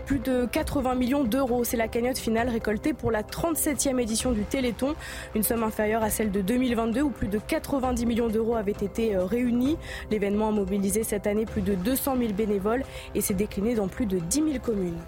Plus 0.06 0.20
de 0.20 0.46
80 0.46 0.96
millions 0.96 1.24
d'euros, 1.24 1.64
c'est 1.64 1.78
la 1.78 1.88
cagnotte 1.88 2.18
finale 2.18 2.50
récoltée 2.50 2.94
pour 2.94 3.10
la 3.10 3.24
37e 3.24 4.00
édition 4.02 4.32
du 4.34 4.44
Téléthon, 4.44 4.96
une 5.34 5.44
somme 5.44 5.64
inférieure 5.64 6.04
à 6.04 6.10
celle 6.10 6.30
de 6.30 6.42
2022 6.42 7.02
où 7.02 7.10
plus 7.10 7.30
de 7.30 7.40
90 7.40 8.06
millions 8.06 8.28
d'euros 8.28 8.56
avaient 8.56 8.72
été 8.72 9.16
euh, 9.16 9.24
réunis. 9.24 9.78
L'événement 10.12 10.50
a 10.50 10.52
mobilisé 10.52 11.04
cette 11.04 11.26
année 11.26 11.46
plus 11.46 11.62
de 11.62 11.76
200 11.76 12.18
000 12.18 12.34
bénévoles 12.34 12.84
et 13.16 13.22
s'est 13.22 13.34
décliné 13.34 13.76
dans 13.76 13.88
plus 13.88 14.06
de 14.06 14.20
10 14.20 14.36
000 14.36 14.50
communes. 14.60 15.00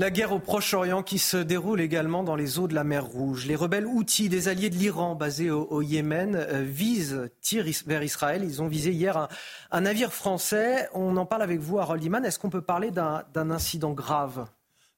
La 0.00 0.10
guerre 0.10 0.32
au 0.32 0.38
Proche-Orient 0.38 1.02
qui 1.02 1.18
se 1.18 1.36
déroule 1.36 1.78
également 1.78 2.24
dans 2.24 2.34
les 2.34 2.58
eaux 2.58 2.66
de 2.66 2.74
la 2.74 2.84
mer 2.84 3.04
Rouge. 3.04 3.44
Les 3.44 3.54
rebelles 3.54 3.84
outils 3.84 4.30
des 4.30 4.48
alliés 4.48 4.70
de 4.70 4.76
l'Iran 4.76 5.14
basés 5.14 5.50
au, 5.50 5.82
Yémen 5.82 6.36
euh, 6.36 6.62
visent, 6.62 7.28
tirent 7.42 7.66
vers 7.84 8.02
Israël. 8.02 8.42
Ils 8.42 8.62
ont 8.62 8.66
visé 8.66 8.92
hier 8.92 9.28
un, 9.70 9.80
navire 9.82 10.14
français. 10.14 10.88
On 10.94 11.18
en 11.18 11.26
parle 11.26 11.42
avec 11.42 11.60
vous, 11.60 11.78
Harold 11.78 12.02
Iman. 12.02 12.24
Est-ce 12.24 12.38
qu'on 12.38 12.48
peut 12.48 12.62
parler 12.62 12.90
d'un 12.90 13.50
incident 13.50 13.92
grave? 13.92 14.46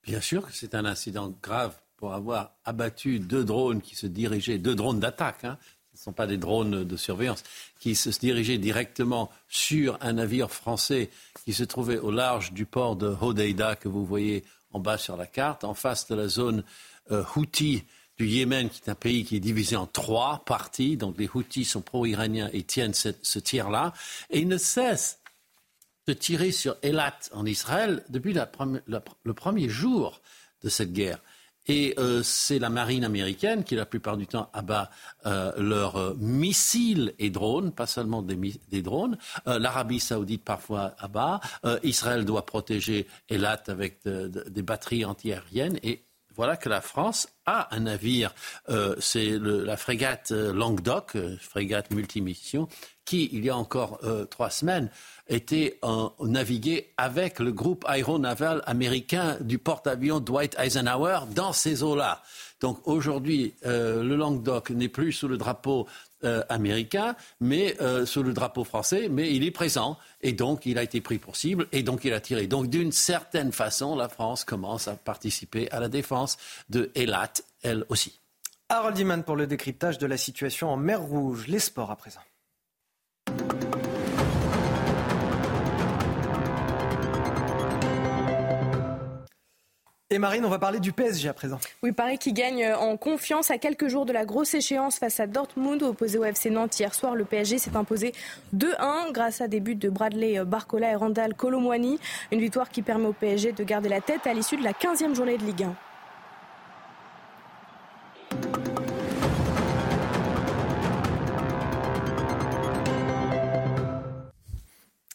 Bien 0.05 0.21
sûr 0.21 0.47
que 0.47 0.53
c'est 0.53 0.77
un 0.77 0.85
incident 0.85 1.35
grave 1.43 1.75
pour 1.97 2.15
avoir 2.15 2.53
abattu 2.65 3.19
deux 3.19 3.43
drones 3.43 3.81
qui 3.81 3.97
se 3.97 4.07
dirigeaient, 4.07 4.59
deux 4.59 4.77
drones 4.77 5.01
d'attaque, 5.01 5.43
hein. 5.43 5.59
ce 5.95 5.99
ne 5.99 6.03
sont 6.05 6.13
pas 6.13 6.29
des 6.29 6.37
drones 6.37 6.85
de 6.85 6.97
surveillance, 6.97 7.43
qui 7.81 7.97
se 7.97 8.11
dirigeaient 8.21 8.59
directement 8.59 9.31
sur 9.49 9.99
un 10.01 10.13
navire 10.13 10.53
français 10.53 11.11
qui 11.45 11.55
se 11.55 11.65
trouvait 11.65 11.99
au 11.99 12.13
large 12.13 12.53
du 12.53 12.67
port 12.67 12.95
de 12.95 13.13
Hodeida 13.21 13.75
que 13.75 13.89
vous 13.89 14.07
voyez 14.07 14.45
en 14.73 14.81
bas 14.81 14.99
sur 14.99 15.17
la 15.17 15.27
carte, 15.27 15.65
en 15.65 15.75
face 15.75 16.09
de 16.09 16.15
la 16.15 16.29
zone 16.29 16.65
euh, 17.11 17.25
Houthi 17.37 17.85
du 18.19 18.27
Yémen, 18.27 18.69
qui 18.69 18.83
est 18.85 18.91
un 18.91 18.95
pays 18.95 19.25
qui 19.25 19.37
est 19.37 19.41
divisé 19.41 19.77
en 19.77 19.87
trois 19.87 20.45
parties. 20.45 20.97
Donc 20.97 21.19
les 21.19 21.29
Houthis 21.33 21.65
sont 21.65 21.81
pro-iraniens 21.81 22.51
et 22.53 22.63
tiennent 22.63 22.95
ce, 22.95 23.39
tir-là. 23.39 23.93
Et 24.31 24.41
ils 24.41 24.49
ne 24.49 24.59
cessent 24.59 25.21
de 26.07 26.13
tirer 26.13 26.53
sur 26.53 26.77
Elat 26.83 27.19
en 27.33 27.47
Israël 27.47 28.05
depuis 28.09 28.35
le 28.35 29.33
premier 29.35 29.69
jour 29.69 30.21
de 30.63 30.69
cette 30.69 30.93
guerre. 30.93 31.19
Et 31.67 31.95
euh, 31.99 32.23
c'est 32.23 32.59
la 32.59 32.71
marine 32.71 33.05
américaine 33.05 33.65
qui, 33.65 33.77
la 33.77 33.87
plupart 33.87 34.17
du 34.17 34.27
temps, 34.27 34.51
abat 34.53 34.91
euh, 35.27 35.53
leurs 35.59 35.97
euh, 35.97 36.15
missiles 36.19 37.15
et 37.19 37.31
drones, 37.31 37.73
pas 37.73 37.87
seulement 37.87 38.23
des, 38.23 38.83
drones. 38.83 39.17
L'Arabie 39.47 40.01
saoudite 40.01 40.45
parfois 40.45 40.95
abat. 40.99 41.41
Israël 41.83 42.25
doit 42.25 42.47
protéger 42.47 43.07
Elat 43.29 43.63
avec 43.69 44.01
des 44.05 44.63
batteries 44.63 45.05
antiaériennes. 45.05 45.79
Et 45.83 46.05
voilà 46.37 46.57
que 46.57 46.69
la 46.69 46.81
France 46.81 47.29
a 47.47 47.75
un 47.75 47.81
navire, 47.81 48.35
c'est 49.01 49.39
la 49.39 49.77
frégate 49.77 50.31
Languedoc, 50.31 51.17
frégate 51.41 51.91
multimission, 51.91 52.69
qui, 53.05 53.29
il 53.33 53.45
y 53.45 53.51
a 53.51 53.57
encore 53.57 54.01
trois 54.31 54.51
semaines, 54.51 54.91
était 55.29 55.81
navigué 56.21 56.93
avec 56.97 57.41
le 57.41 57.53
groupe 57.53 57.85
aéronaval 57.89 58.63
américain 58.67 59.37
du 59.41 59.59
porte-avions 59.59 60.21
Dwight 60.21 60.57
Eisenhower 60.59 61.21
dans 61.35 61.53
ces 61.53 61.83
eaux-là. 61.83 62.23
Donc 62.63 62.87
aujourd'hui, 62.87 63.55
euh, 63.67 64.05
le 64.05 64.15
Languedoc 64.15 64.71
n'est 64.71 64.89
plus 64.89 65.13
sous 65.13 65.27
le 65.27 65.37
drapeau 65.37 65.89
euh, 66.25 66.43
américain, 66.49 67.17
mais 67.41 67.77
euh, 67.81 68.07
sous 68.07 68.23
le 68.23 68.33
drapeau 68.33 68.65
français, 68.65 69.09
mais 69.11 69.35
il 69.35 69.45
est 69.45 69.51
présent 69.51 69.99
et 70.21 70.33
donc 70.33 70.67
il 70.67 70.79
a 70.79 70.83
été 70.83 71.01
pris 71.01 71.19
pour 71.19 71.37
cible 71.37 71.67
et 71.73 71.83
donc 71.83 72.05
il 72.05 72.13
a 72.13 72.21
tiré. 72.21 72.47
Donc 72.47 72.69
d'une 72.69 72.93
certaine 72.93 73.53
façon, 73.53 73.97
la 73.97 74.09
France 74.09 74.45
commence 74.45 74.89
à 74.89 74.95
participer 74.95 75.71
à 75.71 75.81
la 75.81 75.89
défense 75.89 76.37
de 76.71 76.91
Elat, 76.95 77.33
elle 77.63 77.85
aussi. 77.89 78.21
Harold 78.69 78.99
Iman 78.99 79.23
pour 79.23 79.37
le 79.37 79.47
décryptage 79.47 79.99
de 79.99 80.07
la 80.07 80.17
situation 80.17 80.71
en 80.71 80.77
mer 80.77 81.03
Rouge. 81.03 81.47
Les 81.47 81.59
sports 81.59 81.91
à 81.91 81.97
présent. 81.97 82.21
Et 90.13 90.19
Marine, 90.19 90.45
on 90.45 90.51
va 90.51 90.59
parler 90.59 90.79
du 90.79 90.93
PSG 90.93 91.27
à 91.31 91.33
présent. 91.33 91.59
Oui, 91.83 91.93
Paris 91.93 92.19
qui 92.19 92.35
gagne 92.35 92.71
en 92.75 92.99
confiance 92.99 93.51
à 93.51 93.57
quelques 93.57 93.89
jours 93.89 94.05
de 94.05 94.13
la 94.13 94.27
grosse 94.27 94.53
échéance 94.53 94.99
face 94.99 95.21
à 95.21 95.27
Dortmund 95.27 95.83
opposé 95.83 96.19
au 96.19 96.25
FC 96.25 96.51
Nantes. 96.51 96.79
Hier 96.79 96.93
soir, 96.93 97.15
le 97.15 97.25
PSG 97.25 97.57
s'est 97.57 97.77
imposé 97.77 98.13
2-1 98.55 99.11
grâce 99.13 99.41
à 99.41 99.49
des 99.49 99.61
buts 99.61 99.75
de 99.75 99.89
Bradley 99.89 100.45
Barcola 100.45 100.91
et 100.91 100.97
Randall 100.97 101.33
Colomwani. 101.33 101.99
Une 102.31 102.41
victoire 102.41 102.69
qui 102.69 102.83
permet 102.83 103.07
au 103.07 103.15
PSG 103.15 103.53
de 103.53 103.65
garder 103.65 103.89
la 103.89 104.03
tête 104.03 104.27
à 104.27 104.35
l'issue 104.35 104.59
de 104.59 104.65
la 104.65 104.73
15e 104.73 105.15
journée 105.15 105.39
de 105.39 105.45
Ligue 105.45 105.63
1. 105.63 105.75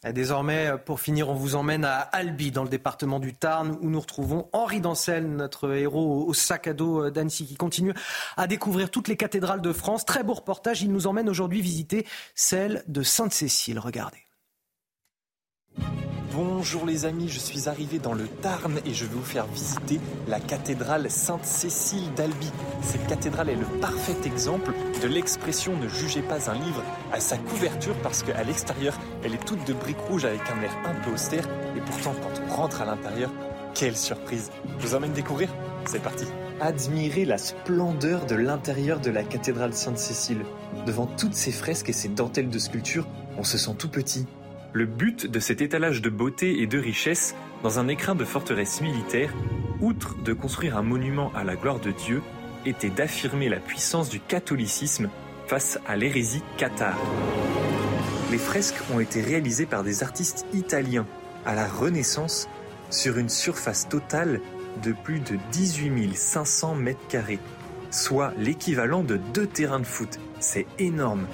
Désormais, 0.04 0.74
pour 0.86 1.00
finir, 1.00 1.30
on 1.30 1.34
vous 1.34 1.56
emmène 1.56 1.84
à 1.84 2.00
Albi, 2.00 2.52
dans 2.52 2.64
le 2.64 2.70
département 2.70 3.20
du 3.20 3.34
Tarn, 3.34 3.78
où 3.82 3.90
nous 3.90 4.00
retrouvons 4.00 4.48
Henri 4.54 4.80
Dancel, 4.80 5.28
notre 5.28 5.74
héros 5.74 6.26
au 6.28 6.34
sac 6.34 6.68
à 6.68 6.74
dos 6.74 7.10
d'Annecy, 7.10 7.48
qui 7.48 7.56
continue 7.56 7.94
à 8.38 8.48
découvrir 8.48 8.92
toutes 8.92 9.08
les 9.08 9.18
cathédrales 9.18 9.62
de 9.62 9.74
France. 9.74 10.06
Très 10.06 10.24
beau 10.24 10.34
reportage. 10.34 10.82
Il 10.84 10.92
nous 10.92 11.08
emmène 11.08 11.30
aujourd'hui 11.30 11.62
visiter 11.62 12.06
celle 12.36 12.84
de 12.88 13.02
Sainte-Cécile. 13.02 13.80
Regardez. 13.80 14.20
Bonjour 16.38 16.86
les 16.86 17.06
amis, 17.06 17.30
je 17.30 17.40
suis 17.40 17.68
arrivé 17.68 17.98
dans 17.98 18.14
le 18.14 18.28
Tarn 18.28 18.80
et 18.86 18.94
je 18.94 19.06
vais 19.06 19.16
vous 19.16 19.24
faire 19.24 19.48
visiter 19.48 20.00
la 20.28 20.40
cathédrale 20.40 21.10
Sainte-Cécile 21.10 22.14
d'Albi. 22.14 22.52
Cette 22.84 23.08
cathédrale 23.08 23.50
est 23.50 23.56
le 23.56 23.66
parfait 23.82 24.16
exemple 24.24 24.72
de 25.02 25.08
l'expression 25.08 25.76
ne 25.76 25.88
jugez 25.88 26.22
pas 26.22 26.52
un 26.52 26.54
livre 26.54 26.84
à 27.12 27.20
sa 27.20 27.40
couverture 27.40 27.96
parce 28.04 28.22
qu'à 28.22 28.44
l'extérieur, 28.44 28.94
elle 29.24 29.34
est 29.34 29.44
toute 29.48 29.66
de 29.66 29.74
briques 29.74 29.98
rouges 30.08 30.26
avec 30.26 30.42
un 30.42 30.62
air 30.62 30.78
un 30.86 30.94
peu 31.04 31.10
austère 31.10 31.50
et 31.76 31.82
pourtant 31.82 32.14
quand 32.22 32.40
on 32.48 32.56
rentre 32.56 32.82
à 32.84 32.86
l'intérieur, 32.86 33.32
quelle 33.74 33.98
surprise. 33.98 34.52
Je 34.78 34.86
vous 34.86 34.94
emmène 34.94 35.14
découvrir 35.14 35.50
C'est 35.86 36.04
parti. 36.04 36.26
Admirez 36.62 37.26
la 37.26 37.40
splendeur 37.40 38.28
de 38.28 38.36
l'intérieur 38.36 39.00
de 39.00 39.10
la 39.10 39.24
cathédrale 39.24 39.74
Sainte-Cécile. 39.74 40.46
Devant 40.86 41.08
toutes 41.08 41.34
ces 41.34 41.52
fresques 41.52 41.90
et 41.90 41.94
ces 41.94 42.10
dentelles 42.10 42.50
de 42.50 42.60
sculpture, 42.60 43.08
on 43.40 43.44
se 43.44 43.58
sent 43.58 43.74
tout 43.80 43.90
petit. 43.90 44.28
Le 44.78 44.86
but 44.86 45.26
de 45.26 45.40
cet 45.40 45.64
étalage 45.64 46.04
de 46.04 46.10
beauté 46.12 46.62
et 46.62 46.68
de 46.68 46.78
richesse 46.78 47.34
dans 47.64 47.80
un 47.80 47.88
écrin 47.88 48.14
de 48.14 48.24
forteresse 48.24 48.80
militaire, 48.80 49.34
outre 49.82 50.16
de 50.22 50.34
construire 50.34 50.78
un 50.78 50.84
monument 50.84 51.32
à 51.34 51.44
la 51.44 51.56
gloire 51.56 51.80
de 51.80 51.90
Dieu, 51.90 52.22
était 52.64 52.92
d'affirmer 52.92 53.50
la 53.50 53.58
puissance 53.58 54.08
du 54.08 54.20
catholicisme 54.20 55.10
face 55.48 55.80
à 55.88 55.96
l'hérésie 55.96 56.44
cathare. 56.58 57.00
Les 58.30 58.38
fresques 58.38 58.80
ont 58.94 59.00
été 59.00 59.20
réalisées 59.20 59.66
par 59.66 59.84
des 59.84 60.04
artistes 60.04 60.46
italiens 60.54 61.08
à 61.44 61.56
la 61.56 61.68
Renaissance 61.68 62.48
sur 62.92 63.18
une 63.18 63.30
surface 63.30 63.90
totale 63.90 64.42
de 64.84 64.92
plus 64.92 65.22
de 65.22 65.40
18 65.54 66.16
500 66.16 66.76
mètres 66.76 67.08
carrés, 67.10 67.40
soit 67.90 68.32
l'équivalent 68.38 69.02
de 69.02 69.18
deux 69.34 69.48
terrains 69.48 69.80
de 69.80 69.88
foot. 69.88 70.20
C'est 70.40 70.68
énorme. 70.78 71.26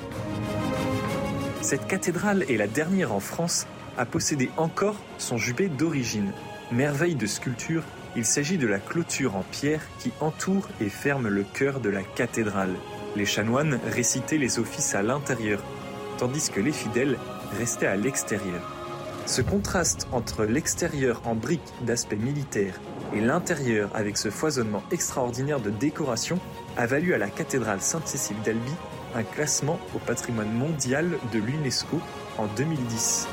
Cette 1.63 1.87
cathédrale 1.87 2.43
est 2.49 2.57
la 2.57 2.67
dernière 2.67 3.13
en 3.13 3.21
France 3.21 3.67
à 3.97 4.05
posséder 4.05 4.51
encore 4.57 4.97
son 5.17 5.37
jubé 5.37 5.69
d'origine. 5.69 6.33
Merveille 6.73 7.15
de 7.15 7.25
sculpture, 7.25 7.83
il 8.17 8.25
s'agit 8.25 8.57
de 8.57 8.67
la 8.67 8.79
clôture 8.79 9.37
en 9.37 9.43
pierre 9.43 9.79
qui 9.97 10.11
entoure 10.19 10.67
et 10.81 10.89
ferme 10.89 11.29
le 11.29 11.45
cœur 11.53 11.79
de 11.79 11.89
la 11.89 12.03
cathédrale. 12.03 12.75
Les 13.15 13.25
chanoines 13.25 13.79
récitaient 13.87 14.37
les 14.37 14.59
offices 14.59 14.93
à 14.93 15.03
l'intérieur, 15.03 15.63
tandis 16.17 16.49
que 16.49 16.59
les 16.59 16.73
fidèles 16.73 17.17
restaient 17.57 17.87
à 17.87 17.95
l'extérieur. 17.95 18.61
Ce 19.25 19.41
contraste 19.41 20.05
entre 20.11 20.43
l'extérieur 20.43 21.21
en 21.23 21.33
briques 21.33 21.61
d'aspect 21.83 22.17
militaire 22.17 22.81
et 23.13 23.21
l'intérieur 23.21 23.89
avec 23.93 24.17
ce 24.17 24.29
foisonnement 24.29 24.83
extraordinaire 24.91 25.61
de 25.61 25.69
décoration 25.69 26.39
a 26.75 26.87
valu 26.87 27.13
à 27.13 27.17
la 27.17 27.29
cathédrale 27.29 27.79
Sainte-Cécile 27.79 28.41
d'Albi 28.43 28.73
un 29.15 29.23
classement 29.23 29.79
au 29.95 29.99
patrimoine 29.99 30.51
mondial 30.51 31.17
de 31.31 31.39
l'UNESCO 31.39 31.99
en 32.37 32.47
2010. 32.47 33.27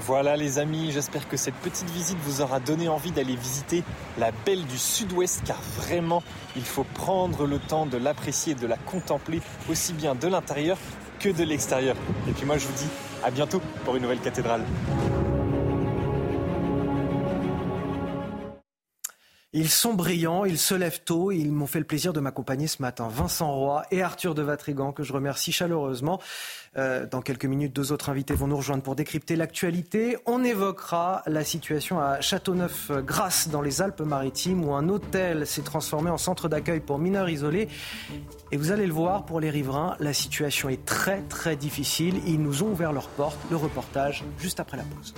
Voilà 0.00 0.36
les 0.36 0.58
amis, 0.58 0.90
j'espère 0.92 1.28
que 1.28 1.36
cette 1.36 1.56
petite 1.56 1.90
visite 1.90 2.16
vous 2.22 2.40
aura 2.40 2.60
donné 2.60 2.88
envie 2.88 3.10
d'aller 3.10 3.36
visiter 3.36 3.82
la 4.18 4.30
Belle 4.46 4.64
du 4.64 4.78
Sud-Ouest 4.78 5.42
car 5.44 5.60
vraiment 5.76 6.22
il 6.56 6.64
faut 6.64 6.84
prendre 6.84 7.46
le 7.46 7.58
temps 7.58 7.84
de 7.84 7.98
l'apprécier, 7.98 8.54
de 8.54 8.66
la 8.66 8.76
contempler 8.76 9.42
aussi 9.68 9.92
bien 9.92 10.14
de 10.14 10.28
l'intérieur 10.28 10.78
que 11.18 11.28
de 11.28 11.44
l'extérieur. 11.44 11.96
Et 12.28 12.32
puis 12.32 12.46
moi 12.46 12.56
je 12.56 12.66
vous 12.66 12.74
dis 12.74 12.88
à 13.22 13.30
bientôt 13.30 13.60
pour 13.84 13.96
une 13.96 14.02
nouvelle 14.02 14.20
cathédrale. 14.20 14.62
Ils 19.54 19.70
sont 19.70 19.94
brillants, 19.94 20.44
ils 20.44 20.58
se 20.58 20.74
lèvent 20.74 21.00
tôt, 21.02 21.32
ils 21.32 21.50
m'ont 21.50 21.66
fait 21.66 21.78
le 21.78 21.86
plaisir 21.86 22.12
de 22.12 22.20
m'accompagner 22.20 22.66
ce 22.66 22.82
matin. 22.82 23.08
Vincent 23.08 23.50
Roy 23.50 23.82
et 23.90 24.02
Arthur 24.02 24.34
de 24.34 24.42
Vatrigan, 24.42 24.92
que 24.92 25.02
je 25.02 25.14
remercie 25.14 25.52
chaleureusement. 25.52 26.20
Euh, 26.76 27.06
dans 27.06 27.22
quelques 27.22 27.46
minutes, 27.46 27.72
deux 27.72 27.90
autres 27.90 28.10
invités 28.10 28.34
vont 28.34 28.46
nous 28.46 28.58
rejoindre 28.58 28.82
pour 28.82 28.94
décrypter 28.94 29.36
l'actualité. 29.36 30.18
On 30.26 30.44
évoquera 30.44 31.22
la 31.24 31.44
situation 31.44 31.98
à 31.98 32.20
Châteauneuf-Grasse, 32.20 33.48
dans 33.48 33.62
les 33.62 33.80
Alpes-Maritimes, 33.80 34.66
où 34.66 34.74
un 34.74 34.86
hôtel 34.90 35.46
s'est 35.46 35.62
transformé 35.62 36.10
en 36.10 36.18
centre 36.18 36.50
d'accueil 36.50 36.80
pour 36.80 36.98
mineurs 36.98 37.30
isolés. 37.30 37.68
Et 38.52 38.58
vous 38.58 38.70
allez 38.70 38.86
le 38.86 38.92
voir, 38.92 39.24
pour 39.24 39.40
les 39.40 39.48
riverains, 39.48 39.96
la 39.98 40.12
situation 40.12 40.68
est 40.68 40.84
très 40.84 41.22
très 41.22 41.56
difficile. 41.56 42.20
Ils 42.26 42.42
nous 42.42 42.64
ont 42.64 42.72
ouvert 42.72 42.92
leurs 42.92 43.08
portes. 43.08 43.38
Le 43.50 43.56
reportage 43.56 44.24
juste 44.38 44.60
après 44.60 44.76
la 44.76 44.84
pause. 44.84 45.14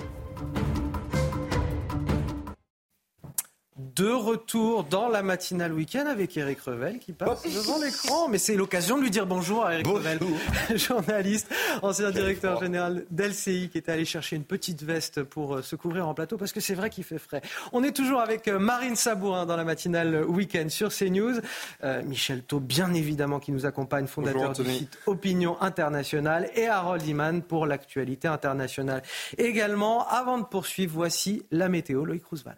De 3.95 4.09
retour 4.09 4.83
dans 4.83 5.07
la 5.07 5.23
matinale 5.23 5.73
week-end 5.73 6.05
avec 6.05 6.35
Eric 6.37 6.61
Revel 6.61 6.99
qui 6.99 7.13
passe 7.13 7.43
devant 7.43 7.79
l'écran. 7.79 8.29
Mais 8.29 8.37
c'est 8.37 8.55
l'occasion 8.55 8.97
de 8.97 9.03
lui 9.03 9.11
dire 9.11 9.25
bonjour 9.25 9.65
à 9.65 9.73
Eric 9.73 9.87
Revel, 9.87 10.19
journaliste, 10.75 11.49
ancien 11.81 12.11
directeur 12.11 12.61
général 12.61 13.05
d'LCI 13.09 13.69
qui 13.69 13.77
était 13.77 13.91
allé 13.91 14.05
chercher 14.05 14.35
une 14.35 14.43
petite 14.43 14.83
veste 14.83 15.23
pour 15.23 15.55
euh, 15.55 15.61
se 15.61 15.75
couvrir 15.75 16.07
en 16.07 16.13
plateau 16.13 16.37
parce 16.37 16.51
que 16.51 16.59
c'est 16.59 16.75
vrai 16.75 16.89
qu'il 16.89 17.03
fait 17.03 17.17
frais. 17.17 17.41
On 17.73 17.83
est 17.83 17.95
toujours 17.95 18.19
avec 18.21 18.47
euh, 18.47 18.59
Marine 18.59 18.95
Sabourin 18.95 19.45
dans 19.45 19.57
la 19.57 19.63
matinale 19.63 20.23
week-end 20.25 20.67
sur 20.69 20.89
CNews. 20.89 21.39
Euh, 21.83 22.03
Michel 22.03 22.43
Thau, 22.43 22.59
bien 22.59 22.93
évidemment, 22.93 23.39
qui 23.39 23.51
nous 23.51 23.65
accompagne, 23.65 24.07
fondateur 24.07 24.53
du 24.53 24.65
site 24.65 24.99
Opinion 25.05 25.59
Internationale 25.61 26.49
et 26.55 26.67
Harold 26.67 27.05
Iman 27.05 27.41
pour 27.41 27.65
l'actualité 27.65 28.27
internationale. 28.27 29.01
Également, 29.37 30.07
avant 30.07 30.37
de 30.37 30.45
poursuivre, 30.45 30.93
voici 30.93 31.43
la 31.51 31.69
météo, 31.69 32.05
Loïc 32.05 32.25
Roosevelt. 32.25 32.57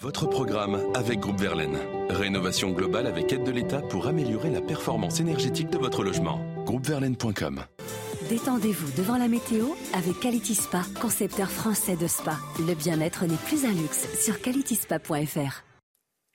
Votre 0.00 0.24
programme 0.24 0.80
avec 0.94 1.20
Groupe 1.20 1.38
Verlaine. 1.38 1.76
Rénovation 2.08 2.70
globale 2.70 3.06
avec 3.06 3.34
aide 3.34 3.44
de 3.44 3.50
l'État 3.50 3.82
pour 3.82 4.06
améliorer 4.06 4.48
la 4.48 4.62
performance 4.62 5.20
énergétique 5.20 5.68
de 5.68 5.76
votre 5.76 6.02
logement. 6.02 6.40
Groupeverlaine.com 6.64 7.60
Détendez-vous 8.30 8.96
devant 8.96 9.18
la 9.18 9.28
météo 9.28 9.66
avec 9.92 10.18
Quality 10.20 10.58
concepteur 10.98 11.50
français 11.50 11.96
de 11.96 12.06
spa. 12.06 12.38
Le 12.66 12.74
bien-être 12.74 13.26
n'est 13.26 13.36
plus 13.36 13.66
un 13.66 13.72
luxe 13.72 14.08
sur 14.18 14.40
qualityspa.fr. 14.40 15.69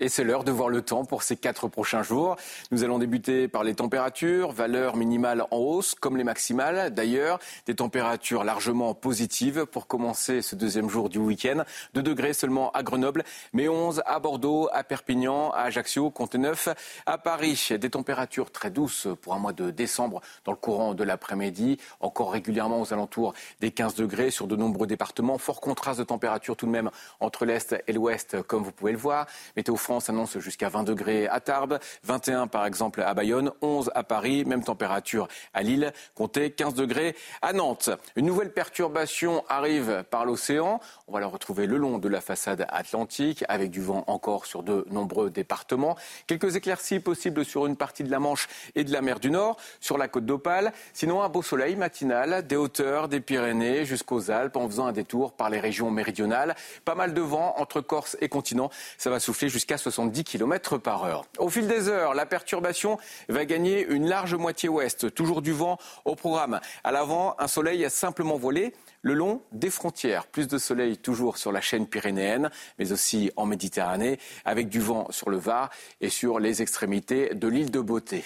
Et 0.01 0.09
c'est 0.09 0.25
l'heure 0.25 0.43
de 0.43 0.51
voir 0.51 0.67
le 0.67 0.81
temps 0.81 1.05
pour 1.05 1.23
ces 1.23 1.37
quatre 1.37 1.69
prochains 1.69 2.03
jours. 2.03 2.35
Nous 2.69 2.83
allons 2.83 2.99
débuter 2.99 3.47
par 3.47 3.63
les 3.63 3.75
températures, 3.75 4.51
valeurs 4.51 4.97
minimales 4.97 5.45
en 5.51 5.57
hausse 5.57 5.95
comme 5.95 6.17
les 6.17 6.25
maximales. 6.25 6.93
D'ailleurs, 6.93 7.39
des 7.65 7.75
températures 7.75 8.43
largement 8.43 8.93
positives 8.93 9.65
pour 9.65 9.87
commencer 9.87 10.41
ce 10.41 10.57
deuxième 10.57 10.89
jour 10.89 11.07
du 11.07 11.17
week-end. 11.17 11.63
2 11.93 12.03
degrés 12.03 12.33
seulement 12.33 12.71
à 12.73 12.83
Grenoble, 12.83 13.23
mais 13.53 13.69
11 13.69 14.03
à 14.05 14.19
Bordeaux, 14.19 14.67
à 14.73 14.83
Perpignan, 14.83 15.51
à 15.51 15.61
Ajaccio, 15.61 16.09
Comté-Neuf, 16.09 16.67
à 17.05 17.17
Paris. 17.17 17.69
Des 17.79 17.89
températures 17.89 18.51
très 18.51 18.71
douces 18.71 19.07
pour 19.21 19.33
un 19.33 19.39
mois 19.39 19.53
de 19.53 19.71
décembre 19.71 20.19
dans 20.43 20.51
le 20.51 20.57
courant 20.57 20.93
de 20.93 21.05
l'après-midi. 21.05 21.77
Encore 22.01 22.33
régulièrement 22.33 22.81
aux 22.81 22.91
alentours 22.91 23.33
des 23.61 23.71
15 23.71 23.95
degrés 23.95 24.29
sur 24.29 24.47
de 24.47 24.57
nombreux 24.57 24.87
départements. 24.87 25.37
Fort 25.37 25.61
contraste 25.61 25.99
de 25.99 26.03
température 26.03 26.57
tout 26.57 26.65
de 26.65 26.71
même 26.71 26.91
entre 27.21 27.45
l'Est 27.45 27.81
et 27.87 27.93
l'Ouest, 27.93 28.41
comme 28.41 28.61
vous 28.61 28.73
pouvez 28.73 28.91
le 28.91 28.97
voir. 28.97 29.25
Météo 29.55 29.77
France 29.85 30.09
annonce 30.09 30.39
jusqu'à 30.39 30.67
20 30.67 30.81
degrés 30.81 31.27
à 31.27 31.39
Tarbes, 31.39 31.77
21 32.05 32.47
par 32.47 32.65
exemple 32.65 33.03
à 33.03 33.13
Bayonne, 33.13 33.51
11 33.61 33.91
à 33.93 34.03
Paris, 34.03 34.43
même 34.43 34.63
température 34.63 35.27
à 35.53 35.61
Lille, 35.61 35.93
comptez 36.15 36.49
15 36.49 36.73
degrés 36.73 37.15
à 37.43 37.53
Nantes. 37.53 37.91
Une 38.15 38.25
nouvelle 38.25 38.51
perturbation 38.51 39.43
arrive 39.47 40.03
par 40.09 40.25
l'océan. 40.25 40.79
On 41.07 41.13
va 41.13 41.19
la 41.19 41.27
retrouver 41.27 41.67
le 41.67 41.77
long 41.77 41.99
de 41.99 42.09
la 42.09 42.19
façade 42.19 42.65
atlantique 42.69 43.45
avec 43.47 43.69
du 43.69 43.79
vent 43.79 44.03
encore 44.07 44.47
sur 44.47 44.63
de 44.63 44.87
nombreux 44.89 45.29
départements. 45.29 45.95
Quelques 46.25 46.55
éclaircies 46.55 46.99
possibles 46.99 47.45
sur 47.45 47.67
une 47.67 47.75
partie 47.75 48.03
de 48.03 48.09
la 48.09 48.17
Manche 48.17 48.47
et 48.73 48.85
de 48.85 48.91
la 48.91 49.03
mer 49.03 49.19
du 49.19 49.29
Nord, 49.29 49.55
sur 49.81 49.99
la 49.99 50.07
côte 50.07 50.25
d'Opale. 50.25 50.73
Sinon, 50.93 51.21
un 51.21 51.29
beau 51.29 51.43
soleil 51.43 51.75
matinal 51.75 52.47
des 52.47 52.55
hauteurs 52.55 53.07
des 53.07 53.19
Pyrénées 53.19 53.85
jusqu'aux 53.85 54.31
Alpes 54.31 54.55
en 54.55 54.67
faisant 54.67 54.87
un 54.87 54.93
détour 54.93 55.33
par 55.33 55.51
les 55.51 55.59
régions 55.59 55.91
méridionales. 55.91 56.55
Pas 56.85 56.95
mal 56.95 57.13
de 57.13 57.21
vent 57.21 57.53
entre 57.57 57.81
Corse 57.81 58.17
et 58.19 58.29
continent. 58.29 58.71
Ça 58.97 59.11
va 59.11 59.19
souffler 59.19 59.47
jusqu'à 59.47 59.74
70 59.77 60.23
km 60.23 60.77
par 60.77 61.03
heure. 61.03 61.25
Au 61.37 61.49
fil 61.49 61.67
des 61.67 61.89
heures, 61.89 62.13
la 62.13 62.25
perturbation 62.25 62.97
va 63.29 63.45
gagner 63.45 63.85
une 63.85 64.07
large 64.07 64.35
moitié 64.35 64.69
ouest. 64.69 65.13
Toujours 65.13 65.41
du 65.41 65.51
vent 65.51 65.77
au 66.05 66.15
programme. 66.15 66.59
À 66.83 66.91
l'avant, 66.91 67.35
un 67.39 67.47
soleil 67.47 67.85
simplement 67.89 68.37
voilé 68.37 68.73
le 69.01 69.13
long 69.13 69.41
des 69.51 69.69
frontières. 69.69 70.27
Plus 70.27 70.47
de 70.47 70.57
soleil 70.57 70.97
toujours 70.97 71.37
sur 71.37 71.51
la 71.51 71.61
chaîne 71.61 71.87
pyrénéenne, 71.87 72.49
mais 72.79 72.91
aussi 72.91 73.31
en 73.35 73.45
Méditerranée, 73.45 74.19
avec 74.45 74.69
du 74.69 74.79
vent 74.79 75.07
sur 75.11 75.29
le 75.29 75.37
Var 75.37 75.69
et 76.01 76.09
sur 76.09 76.39
les 76.39 76.61
extrémités 76.61 77.33
de 77.33 77.47
l'île 77.47 77.71
de 77.71 77.81
Beauté. 77.81 78.23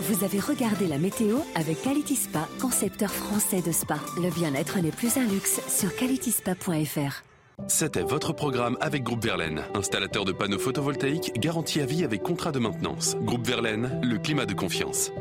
Vous 0.00 0.24
avez 0.24 0.40
regardé 0.40 0.86
la 0.88 0.98
météo 0.98 1.38
avec 1.54 1.80
Quality 1.82 2.18
concepteur 2.60 3.10
français 3.10 3.62
de 3.62 3.72
spa. 3.72 3.98
Le 4.16 4.30
bien-être 4.30 4.78
n'est 4.80 4.90
plus 4.90 5.16
un 5.16 5.24
luxe 5.24 5.60
sur 5.68 5.94
qualityspa.fr. 5.96 7.31
C'était 7.68 8.02
votre 8.02 8.32
programme 8.32 8.76
avec 8.80 9.02
Groupe 9.02 9.24
Verlaine, 9.24 9.62
installateur 9.74 10.24
de 10.24 10.32
panneaux 10.32 10.58
photovoltaïques 10.58 11.32
garantie 11.38 11.80
à 11.80 11.86
vie 11.86 12.04
avec 12.04 12.22
contrat 12.22 12.52
de 12.52 12.58
maintenance. 12.58 13.16
Groupe 13.22 13.46
Verlaine, 13.46 14.00
le 14.02 14.18
climat 14.18 14.46
de 14.46 14.54
confiance. 14.54 15.12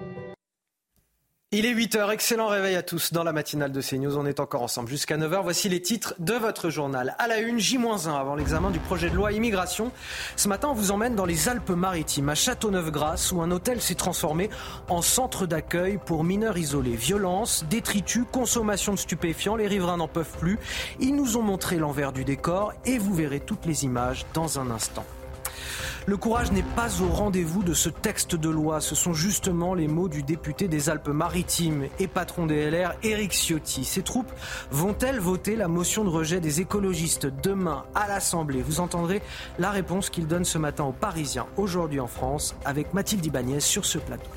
Il 1.54 1.66
est 1.66 1.74
8h, 1.74 2.14
excellent 2.14 2.48
réveil 2.48 2.78
à 2.78 2.82
tous 2.82 3.12
dans 3.12 3.26
la 3.26 3.34
matinale 3.34 3.74
de 3.74 3.82
CNews. 3.82 4.18
On 4.18 4.26
est 4.26 4.40
encore 4.40 4.62
ensemble 4.62 4.88
jusqu'à 4.88 5.18
9h. 5.18 5.44
Voici 5.44 5.68
les 5.68 5.82
titres 5.82 6.16
de 6.18 6.32
votre 6.32 6.70
journal. 6.70 7.14
À 7.20 7.28
la 7.28 7.40
une, 7.40 7.60
J-1 7.60 8.10
avant 8.10 8.36
l'examen 8.36 8.72
du 8.72 8.80
projet 8.80 9.10
de 9.10 9.16
loi 9.18 9.34
immigration. 9.34 9.92
Ce 10.38 10.48
matin, 10.48 10.70
on 10.72 10.74
vous 10.74 10.92
emmène 10.92 11.14
dans 11.14 11.26
les 11.26 11.50
Alpes-Maritimes, 11.50 12.30
à 12.30 12.36
Châteauneuf-Grasse, 12.36 13.34
où 13.34 13.42
un 13.42 13.52
hôtel 13.52 13.82
s'est 13.82 13.96
transformé 13.96 14.50
en 14.88 15.02
centre 15.02 15.46
d'accueil 15.46 16.00
pour 16.06 16.24
mineurs 16.24 16.58
isolés. 16.58 16.96
Violence, 16.96 17.66
détritus, 17.70 18.24
consommation 18.32 18.94
de 18.94 19.00
stupéfiants, 19.00 19.58
les 19.58 19.68
riverains 19.68 19.98
n'en 19.98 20.08
peuvent 20.08 20.38
plus. 20.40 20.58
Ils 21.02 21.18
nous 21.18 21.36
ont 21.36 21.44
montré 21.44 21.80
l'envers 21.80 22.14
du 22.14 22.24
décor 22.24 22.72
et 22.86 22.98
vous 22.98 23.14
verrez 23.14 23.42
toutes 23.42 23.66
les 23.66 23.84
images 23.84 24.26
dans 24.34 24.58
un 24.58 24.72
instant. 24.72 25.06
Le 26.06 26.18
courage 26.18 26.52
n'est 26.52 26.64
pas 26.64 27.02
au 27.02 27.08
rendez-vous 27.08 27.64
de 27.64 27.74
ce 27.74 27.90
texte 27.90 28.36
de 28.36 28.50
loi. 28.50 28.82
Ce 28.82 28.96
sont 28.96 29.14
justement 29.14 29.74
les 29.74 29.88
mots 29.88 30.10
du 30.10 30.24
député 30.24 30.68
des 30.68 30.90
Alpes-Maritimes 30.90 31.86
et 32.00 32.08
patron 32.08 32.46
des 32.46 32.70
LR, 32.70 32.94
Éric 33.04 33.34
Ciotti. 33.34 33.86
Ces 33.86 34.02
troupes 34.02 34.32
vont-elles 34.72 35.20
voter 35.20 35.56
la 35.56 35.68
motion 35.68 36.04
de 36.04 36.10
rejet 36.10 36.40
des 36.40 36.62
écologistes 36.62 37.28
demain 37.44 37.86
à 37.96 38.08
l'Assemblée? 38.08 38.62
Vous 38.62 38.80
entendrez 38.80 39.22
la 39.60 39.72
réponse 39.72 40.10
qu'il 40.10 40.28
donne 40.28 40.46
ce 40.46 40.58
matin 40.58 40.86
aux 40.86 40.92
Parisiens, 40.92 41.46
aujourd'hui 41.58 42.00
en 42.00 42.08
France, 42.08 42.56
avec 42.66 42.94
Mathilde 42.94 43.26
Ibanez 43.26 43.60
sur 43.60 43.86
ce 43.86 43.98
plateau. 43.98 44.30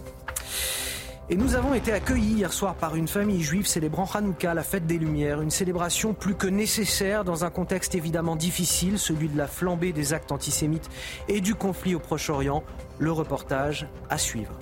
Et 1.30 1.36
nous 1.36 1.54
avons 1.54 1.72
été 1.72 1.90
accueillis 1.90 2.34
hier 2.34 2.52
soir 2.52 2.74
par 2.74 2.96
une 2.96 3.08
famille 3.08 3.42
juive 3.42 3.66
célébrant 3.66 4.04
Hanouka, 4.12 4.52
la 4.52 4.62
fête 4.62 4.86
des 4.86 4.98
Lumières, 4.98 5.40
une 5.40 5.50
célébration 5.50 6.12
plus 6.12 6.34
que 6.34 6.46
nécessaire 6.46 7.24
dans 7.24 7.46
un 7.46 7.50
contexte 7.50 7.94
évidemment 7.94 8.36
difficile, 8.36 8.98
celui 8.98 9.28
de 9.28 9.38
la 9.38 9.46
flambée 9.46 9.94
des 9.94 10.12
actes 10.12 10.32
antisémites 10.32 10.90
et 11.28 11.40
du 11.40 11.54
conflit 11.54 11.94
au 11.94 11.98
Proche-Orient. 11.98 12.62
Le 12.98 13.10
reportage 13.10 13.86
à 14.10 14.18
suivre. 14.18 14.52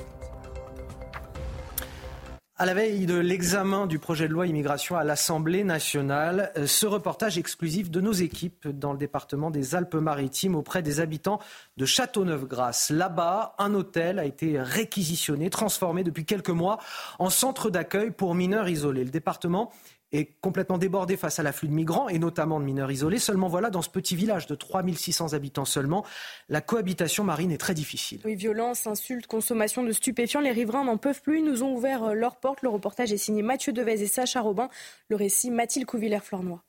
À 2.62 2.64
la 2.64 2.74
veille 2.74 3.06
de 3.06 3.18
l'examen 3.18 3.88
du 3.88 3.98
projet 3.98 4.28
de 4.28 4.32
loi 4.32 4.46
immigration 4.46 4.94
à 4.94 5.02
l'Assemblée 5.02 5.64
nationale, 5.64 6.52
euh, 6.56 6.68
ce 6.68 6.86
reportage 6.86 7.36
exclusif 7.36 7.90
de 7.90 8.00
nos 8.00 8.12
équipes 8.12 8.68
dans 8.68 8.92
le 8.92 8.98
département 8.98 9.50
des 9.50 9.74
Alpes-Maritimes 9.74 10.54
auprès 10.54 10.80
des 10.80 11.00
habitants 11.00 11.40
de 11.76 11.84
Châteauneuf-Grasse. 11.84 12.90
Là-bas, 12.90 13.56
un 13.58 13.74
hôtel 13.74 14.20
a 14.20 14.24
été 14.24 14.60
réquisitionné, 14.60 15.50
transformé 15.50 16.04
depuis 16.04 16.24
quelques 16.24 16.50
mois 16.50 16.78
en 17.18 17.30
centre 17.30 17.68
d'accueil 17.68 18.12
pour 18.12 18.36
mineurs 18.36 18.68
isolés. 18.68 19.02
Le 19.02 19.10
département 19.10 19.72
est 20.12 20.40
complètement 20.40 20.78
débordé 20.78 21.16
face 21.16 21.38
à 21.38 21.42
l'afflux 21.42 21.68
de 21.68 21.72
migrants 21.72 22.08
et 22.08 22.18
notamment 22.18 22.60
de 22.60 22.64
mineurs 22.64 22.90
isolés. 22.90 23.18
Seulement 23.18 23.48
voilà, 23.48 23.70
dans 23.70 23.82
ce 23.82 23.88
petit 23.88 24.16
village 24.16 24.46
de 24.46 24.54
3600 24.54 25.32
habitants 25.32 25.64
seulement, 25.64 26.04
la 26.48 26.60
cohabitation 26.60 27.24
marine 27.24 27.50
est 27.50 27.58
très 27.58 27.74
difficile. 27.74 28.20
Oui, 28.24 28.34
violence, 28.34 28.86
insultes, 28.86 29.26
consommation 29.26 29.82
de 29.82 29.92
stupéfiants, 29.92 30.40
les 30.40 30.52
riverains 30.52 30.84
n'en 30.84 30.98
peuvent 30.98 31.22
plus. 31.22 31.38
Ils 31.38 31.44
nous 31.44 31.62
ont 31.62 31.74
ouvert 31.74 32.04
euh, 32.04 32.14
leurs 32.14 32.36
portes. 32.36 32.62
Le 32.62 32.68
reportage 32.68 33.12
est 33.12 33.18
signé 33.18 33.42
Mathieu 33.42 33.72
Devez 33.72 34.02
et 34.02 34.06
Sacha 34.06 34.40
Robin. 34.40 34.68
Le 35.08 35.16
récit 35.16 35.50
Mathilde 35.50 35.86
Couvillère-Flornois. 35.86 36.62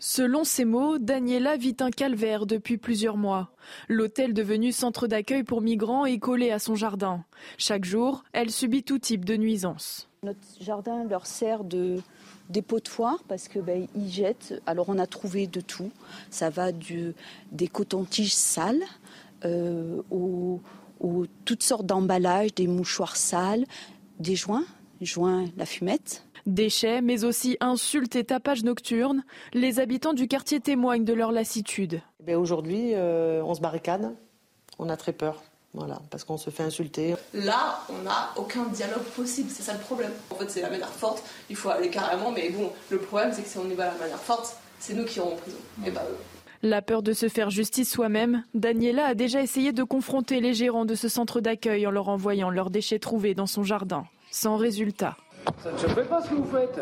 Selon 0.00 0.42
ses 0.42 0.64
mots, 0.64 0.98
Daniela 0.98 1.56
vit 1.56 1.76
un 1.78 1.90
calvaire 1.90 2.46
depuis 2.46 2.78
plusieurs 2.78 3.16
mois. 3.16 3.52
L'hôtel 3.88 4.34
devenu 4.34 4.72
centre 4.72 5.06
d'accueil 5.06 5.44
pour 5.44 5.60
migrants 5.60 6.04
est 6.04 6.18
collé 6.18 6.50
à 6.50 6.58
son 6.58 6.74
jardin. 6.74 7.24
Chaque 7.58 7.84
jour, 7.84 8.24
elle 8.32 8.50
subit 8.50 8.82
tout 8.82 8.98
type 8.98 9.24
de 9.24 9.36
nuisances. 9.36 10.08
Notre 10.24 10.38
jardin 10.60 11.04
leur 11.04 11.26
sert 11.26 11.64
de 11.64 12.00
dépôt 12.48 12.80
de 12.80 12.88
foire 12.88 13.22
parce 13.28 13.46
que 13.48 13.58
ben, 13.58 13.86
ils 13.94 14.10
jettent. 14.10 14.60
Alors 14.66 14.88
on 14.88 14.98
a 14.98 15.06
trouvé 15.06 15.46
de 15.46 15.60
tout. 15.60 15.90
Ça 16.30 16.50
va 16.50 16.72
du, 16.72 17.14
des 17.52 17.68
cotons-tiges 17.68 18.34
sales 18.34 18.82
euh, 19.44 20.02
aux, 20.10 20.60
aux 21.00 21.26
toutes 21.44 21.62
sortes 21.62 21.86
d'emballages, 21.86 22.54
des 22.54 22.66
mouchoirs 22.66 23.16
sales, 23.16 23.66
des 24.18 24.34
joints, 24.34 24.64
joints, 25.02 25.44
la 25.56 25.66
fumette. 25.66 26.24
Déchets, 26.46 27.00
mais 27.00 27.24
aussi 27.24 27.56
insultes 27.60 28.16
et 28.16 28.24
tapages 28.24 28.64
nocturnes, 28.64 29.24
les 29.52 29.78
habitants 29.80 30.12
du 30.12 30.28
quartier 30.28 30.60
témoignent 30.60 31.04
de 31.04 31.14
leur 31.14 31.32
lassitude. 31.32 32.00
Ben 32.22 32.36
Aujourd'hui, 32.36 32.94
euh, 32.94 33.42
on 33.44 33.54
se 33.54 33.60
barricade, 33.60 34.14
on 34.78 34.88
a 34.88 34.96
très 34.96 35.12
peur. 35.12 35.42
Voilà, 35.74 36.00
parce 36.08 36.22
qu'on 36.22 36.36
se 36.36 36.50
fait 36.50 36.62
insulter. 36.62 37.16
Là, 37.34 37.80
on 37.90 38.02
n'a 38.02 38.30
aucun 38.36 38.64
dialogue 38.66 39.02
possible, 39.16 39.50
c'est 39.50 39.64
ça 39.64 39.72
le 39.72 39.80
problème. 39.80 40.12
En 40.30 40.36
fait, 40.36 40.48
c'est 40.48 40.62
la 40.62 40.70
manière 40.70 40.88
forte, 40.88 41.22
il 41.50 41.56
faut 41.56 41.68
aller 41.68 41.90
carrément, 41.90 42.30
mais 42.30 42.48
bon, 42.50 42.70
le 42.90 42.98
problème, 42.98 43.32
c'est 43.32 43.42
que 43.42 43.48
si 43.48 43.58
on 43.58 43.68
y 43.68 43.74
va 43.74 43.84
à 43.84 43.92
la 43.92 43.98
manière 43.98 44.18
forte, 44.20 44.56
c'est 44.78 44.94
nous 44.94 45.04
qui 45.04 45.18
irons 45.18 45.32
en 45.32 45.36
prison, 45.36 45.58
et 45.84 45.90
pas 45.90 46.04
eux. 46.04 46.16
La 46.62 46.80
peur 46.80 47.02
de 47.02 47.12
se 47.12 47.28
faire 47.28 47.50
justice 47.50 47.90
soi-même, 47.90 48.44
Daniela 48.54 49.06
a 49.06 49.14
déjà 49.14 49.42
essayé 49.42 49.72
de 49.72 49.82
confronter 49.82 50.40
les 50.40 50.54
gérants 50.54 50.86
de 50.86 50.94
ce 50.94 51.08
centre 51.08 51.40
d'accueil 51.40 51.86
en 51.86 51.90
leur 51.90 52.08
envoyant 52.08 52.50
leurs 52.50 52.70
déchets 52.70 52.98
trouvés 53.00 53.34
dans 53.34 53.46
son 53.46 53.64
jardin. 53.64 54.06
Sans 54.30 54.56
résultat. 54.56 55.16
Ça 55.62 55.72
ne 55.72 55.76
se 55.76 55.86
fait 55.88 56.04
pas 56.04 56.22
ce 56.22 56.30
que 56.30 56.34
vous 56.36 56.50
faites. 56.50 56.80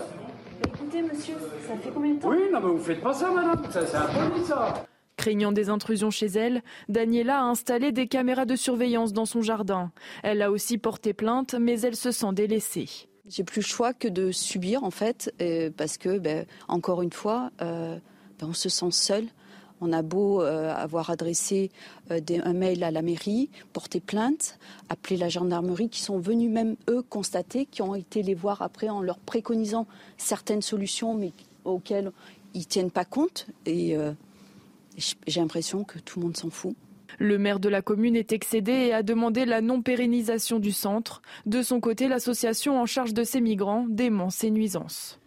Écoutez, 0.69 1.03
monsieur, 1.03 1.35
ça 1.67 1.75
fait 1.83 1.91
combien 1.93 2.15
de 2.15 2.21
temps 2.21 2.29
Oui, 2.29 2.39
non, 2.53 2.61
mais 2.61 2.71
vous 2.71 2.79
faites 2.79 3.01
pas 3.01 3.13
ça, 3.13 3.31
madame. 3.31 3.61
Ça, 3.73 3.85
c'est 3.85 3.97
interdit, 3.97 4.45
ça. 4.47 4.85
Craignant 5.17 5.53
des 5.53 5.69
intrusions 5.69 6.11
chez 6.11 6.27
elle, 6.27 6.63
Daniela 6.89 7.41
a 7.41 7.45
installé 7.45 7.93
des 7.93 8.09
caméras 8.09 8.47
de 8.47 8.57
surveillance 8.57 9.13
dans 9.13 9.27
son 9.27 9.43
jardin. 9.43 9.93
Elle 10.23 10.43
a 10.43 10.51
aussi 10.51 10.79
porté 10.79 11.13
plainte, 11.13 11.55
mais 11.55 11.81
elle 11.81 11.97
se 11.97 12.11
sent 12.11 12.33
délaissée. 12.33 12.89
J'ai 13.29 13.45
plus 13.45 13.61
le 13.61 13.67
choix 13.67 13.93
que 13.93 14.09
de 14.09 14.33
subir, 14.33 14.85
en 14.85 14.91
fait, 14.91 15.33
euh, 15.41 15.71
parce 15.77 15.97
que, 15.97 16.19
ben, 16.19 16.47
encore 16.67 17.03
une 17.03 17.13
fois, 17.13 17.51
euh, 17.61 17.99
ben, 18.39 18.49
on 18.49 18.53
se 18.53 18.69
sent 18.69 18.91
seul. 18.91 19.27
On 19.81 19.93
a 19.93 20.03
beau 20.03 20.43
euh, 20.43 20.73
avoir 20.75 21.11
adressé 21.11 21.71
un 22.09 22.53
mail 22.53 22.83
à 22.85 22.91
la 22.91 23.03
mairie, 23.03 23.51
porté 23.73 24.01
plainte, 24.01 24.59
appelé 24.89 25.17
la 25.17 25.29
gendarmerie, 25.29 25.89
qui 25.89 26.01
sont 26.01 26.19
venus 26.19 26.51
même 26.51 26.77
eux 26.89 27.03
constater, 27.03 27.67
qui 27.67 27.83
ont 27.83 27.95
été 27.95 28.23
les 28.23 28.35
voir 28.35 28.63
après 28.63 28.89
en 28.89 29.03
leur 29.03 29.19
préconisant 29.19 29.87
certaines 30.17 30.63
solutions, 30.63 31.15
mais 31.15 31.33
auxquelles 31.65 32.13
ils 32.55 32.67
tiennent 32.67 32.93
pas 32.93 33.05
compte. 33.05 33.47
Et 33.67 33.97
j'ai 34.97 35.41
l'impression 35.41 35.85
que 35.85 35.99
tout 35.99 36.21
le 36.21 36.27
monde 36.27 36.37
s'en 36.37 36.51
fout. 36.51 36.77
Le 37.19 37.39
maire 37.39 37.61
de 37.61 37.69
la 37.69 37.83
commune 37.83 38.17
est 38.17 38.33
excédé 38.33 38.73
et 38.73 38.93
a 38.93 39.03
demandé 39.03 39.45
la 39.45 39.61
non-pérennisation 39.61 40.59
du 40.59 40.73
centre. 40.73 41.23
De 41.47 41.63
son 41.63 41.81
côté, 41.81 42.09
l'association 42.09 42.81
en 42.81 42.87
charge 42.87 43.15
de 43.15 43.25
ces 43.25 43.41
migrants 43.41 43.87
dément 43.89 44.31
ces 44.31 44.51
nuisances. 44.51 45.19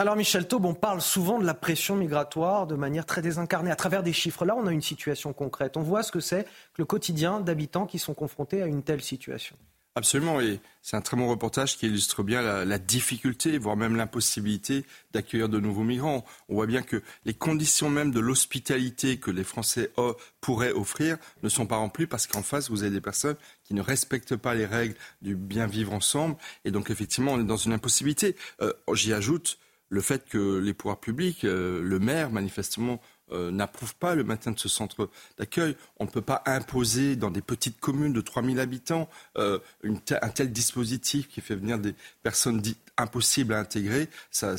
Alors 0.00 0.14
Michel 0.14 0.46
Taube, 0.46 0.64
on 0.64 0.74
parle 0.74 1.00
souvent 1.00 1.40
de 1.40 1.44
la 1.44 1.54
pression 1.54 1.96
migratoire 1.96 2.68
de 2.68 2.76
manière 2.76 3.04
très 3.04 3.20
désincarnée 3.20 3.72
à 3.72 3.76
travers 3.76 4.04
des 4.04 4.12
chiffres. 4.12 4.44
Là, 4.44 4.54
on 4.56 4.66
a 4.68 4.72
une 4.72 4.82
situation 4.82 5.32
concrète. 5.32 5.76
On 5.76 5.82
voit 5.82 6.04
ce 6.04 6.12
que 6.12 6.20
c'est 6.20 6.44
que 6.44 6.78
le 6.78 6.84
quotidien 6.84 7.40
d'habitants 7.40 7.84
qui 7.84 7.98
sont 7.98 8.14
confrontés 8.14 8.62
à 8.62 8.66
une 8.66 8.84
telle 8.84 9.02
situation. 9.02 9.56
Absolument, 9.94 10.40
et 10.40 10.60
c'est 10.80 10.96
un 10.96 11.00
très 11.00 11.16
bon 11.16 11.28
reportage 11.28 11.76
qui 11.76 11.86
illustre 11.86 12.22
bien 12.22 12.40
la, 12.40 12.78
difficulté, 12.78 13.58
voire 13.58 13.76
même 13.76 13.96
l'impossibilité 13.96 14.84
d'accueillir 15.12 15.48
de 15.48 15.58
nouveaux 15.58 15.82
migrants. 15.82 16.24
On 16.48 16.54
voit 16.54 16.66
bien 16.66 16.82
que 16.82 17.02
les 17.24 17.34
conditions 17.34 17.90
même 17.90 18.12
de 18.12 18.20
l'hospitalité 18.20 19.16
que 19.16 19.32
les 19.32 19.42
Français 19.42 19.90
oh, 19.96 20.14
pourraient 20.40 20.70
offrir 20.70 21.18
ne 21.42 21.48
sont 21.48 21.66
pas 21.66 21.78
remplies 21.78 22.06
parce 22.06 22.28
qu'en 22.28 22.42
face, 22.42 22.70
vous 22.70 22.84
avez 22.84 22.92
des 22.92 23.00
personnes 23.00 23.36
qui 23.64 23.74
ne 23.74 23.82
respectent 23.82 24.36
pas 24.36 24.54
les 24.54 24.66
règles 24.66 24.94
du 25.20 25.34
bien 25.34 25.66
vivre 25.66 25.92
ensemble, 25.92 26.36
et 26.64 26.70
donc 26.70 26.90
effectivement, 26.90 27.32
on 27.32 27.40
est 27.40 27.44
dans 27.44 27.56
une 27.56 27.72
impossibilité. 27.72 28.36
Euh, 28.62 28.72
J'y 28.92 29.12
ajoute 29.12 29.58
le 29.88 30.00
fait 30.00 30.28
que 30.28 30.58
les 30.58 30.74
pouvoirs 30.74 31.00
publics, 31.00 31.44
euh, 31.44 31.82
le 31.82 31.98
maire, 31.98 32.30
manifestement, 32.30 33.00
euh, 33.32 33.50
n'approuve 33.50 33.94
pas 33.94 34.14
le 34.14 34.24
maintien 34.24 34.52
de 34.52 34.58
ce 34.58 34.68
centre 34.68 35.10
d'accueil. 35.38 35.76
On 35.98 36.04
ne 36.04 36.10
peut 36.10 36.22
pas 36.22 36.42
imposer 36.46 37.16
dans 37.16 37.30
des 37.30 37.42
petites 37.42 37.80
communes 37.80 38.12
de 38.12 38.20
3000 38.20 38.60
habitants 38.60 39.08
euh, 39.36 39.58
un 39.84 40.28
tel 40.28 40.52
dispositif 40.52 41.28
qui 41.28 41.40
fait 41.40 41.56
venir 41.56 41.78
des 41.78 41.94
personnes 42.22 42.60
dites 42.60 42.78
impossibles 42.96 43.54
à 43.54 43.60
intégrer. 43.60 44.08
Ça, 44.30 44.56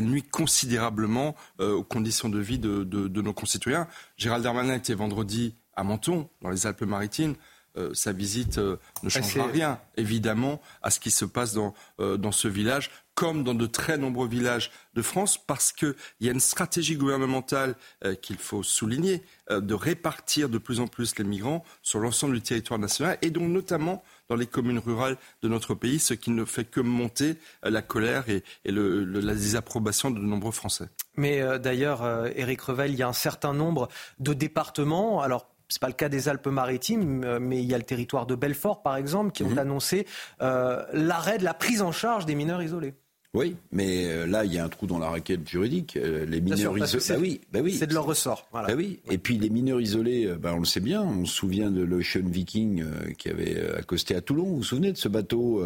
nuit 0.00 0.22
considérablement 0.22 1.34
euh, 1.60 1.72
aux 1.74 1.84
conditions 1.84 2.28
de 2.28 2.38
vie 2.38 2.58
de, 2.58 2.84
de, 2.84 3.08
de, 3.08 3.22
nos 3.22 3.32
concitoyens. 3.32 3.88
Gérald 4.16 4.44
Darmanin 4.44 4.74
était 4.74 4.94
vendredi 4.94 5.54
à 5.74 5.84
Menton, 5.84 6.28
dans 6.42 6.50
les 6.50 6.66
Alpes-Maritimes. 6.66 7.34
Euh, 7.78 7.94
sa 7.94 8.12
visite 8.12 8.58
euh, 8.58 8.76
ne 9.02 9.08
changera 9.08 9.46
rien, 9.46 9.80
évidemment, 9.96 10.60
à 10.82 10.90
ce 10.90 11.00
qui 11.00 11.10
se 11.10 11.24
passe 11.24 11.54
dans, 11.54 11.72
euh, 12.00 12.18
dans 12.18 12.32
ce 12.32 12.46
village, 12.46 12.90
comme 13.14 13.44
dans 13.44 13.54
de 13.54 13.64
très 13.66 13.96
nombreux 13.96 14.28
villages 14.28 14.70
de 14.94 15.00
France, 15.00 15.38
parce 15.38 15.72
qu'il 15.72 15.94
y 16.20 16.28
a 16.28 16.32
une 16.32 16.40
stratégie 16.40 16.96
gouvernementale 16.96 17.74
qu'il 18.22 18.38
faut 18.38 18.62
souligner, 18.62 19.22
de 19.50 19.74
répartir 19.74 20.48
de 20.48 20.56
plus 20.56 20.80
en 20.80 20.86
plus 20.86 21.18
les 21.18 21.24
migrants 21.24 21.62
sur 21.82 21.98
l'ensemble 21.98 22.34
du 22.34 22.40
territoire 22.40 22.80
national, 22.80 23.18
et 23.20 23.28
donc 23.28 23.50
notamment 23.50 24.02
dans 24.30 24.34
les 24.34 24.46
communes 24.46 24.78
rurales 24.78 25.18
de 25.42 25.48
notre 25.48 25.74
pays, 25.74 25.98
ce 25.98 26.14
qui 26.14 26.30
ne 26.30 26.46
fait 26.46 26.64
que 26.64 26.80
monter 26.80 27.36
la 27.62 27.82
colère 27.82 28.30
et, 28.30 28.42
et 28.64 28.72
le, 28.72 29.04
le, 29.04 29.20
la 29.20 29.34
désapprobation 29.34 30.10
de 30.10 30.18
nombreux 30.18 30.52
Français. 30.52 30.88
Mais 31.16 31.42
d'ailleurs, 31.58 32.26
Éric 32.34 32.62
Revel, 32.62 32.92
il 32.92 32.98
y 32.98 33.02
a 33.02 33.08
un 33.08 33.12
certain 33.12 33.52
nombre 33.52 33.90
de 34.20 34.32
départements, 34.32 35.20
alors 35.20 35.51
ce 35.72 35.78
n'est 35.78 35.80
pas 35.80 35.88
le 35.88 35.94
cas 35.94 36.10
des 36.10 36.28
Alpes-Maritimes, 36.28 37.24
euh, 37.24 37.38
mais 37.40 37.62
il 37.62 37.64
y 37.64 37.74
a 37.74 37.78
le 37.78 37.84
territoire 37.84 38.26
de 38.26 38.34
Belfort, 38.34 38.82
par 38.82 38.96
exemple, 38.96 39.32
qui 39.32 39.42
ont 39.42 39.50
mmh. 39.50 39.58
annoncé 39.58 40.06
euh, 40.42 40.84
l'arrêt 40.92 41.38
de 41.38 41.44
la 41.44 41.54
prise 41.54 41.80
en 41.80 41.92
charge 41.92 42.26
des 42.26 42.34
mineurs 42.34 42.62
isolés. 42.62 42.92
Oui, 43.32 43.56
mais 43.70 44.04
euh, 44.08 44.26
là, 44.26 44.44
il 44.44 44.52
y 44.52 44.58
a 44.58 44.64
un 44.64 44.68
trou 44.68 44.86
dans 44.86 44.98
la 44.98 45.08
raquette 45.08 45.48
juridique. 45.48 45.94
Les 45.94 46.42
mineurs 46.42 46.76
isolés. 46.76 47.04
Bah 47.08 47.14
oui, 47.18 47.40
bah 47.50 47.60
oui. 47.62 47.72
C'est 47.72 47.86
de 47.86 47.94
leur 47.94 48.04
ressort. 48.04 48.46
Voilà. 48.52 48.68
Bah 48.68 48.74
oui. 48.76 49.00
Et 49.10 49.16
puis 49.16 49.38
les 49.38 49.48
mineurs 49.48 49.80
isolés, 49.80 50.30
bah, 50.38 50.52
on 50.54 50.58
le 50.58 50.66
sait 50.66 50.80
bien. 50.80 51.02
On 51.02 51.24
se 51.24 51.32
souvient 51.32 51.70
de 51.70 51.80
l'Ocean 51.80 52.26
Viking 52.26 52.84
qui 53.16 53.30
avait 53.30 53.74
accosté 53.74 54.14
à 54.14 54.20
Toulon. 54.20 54.44
Vous 54.44 54.56
vous 54.56 54.62
souvenez 54.62 54.92
de 54.92 54.98
ce 54.98 55.08
bateau 55.08 55.64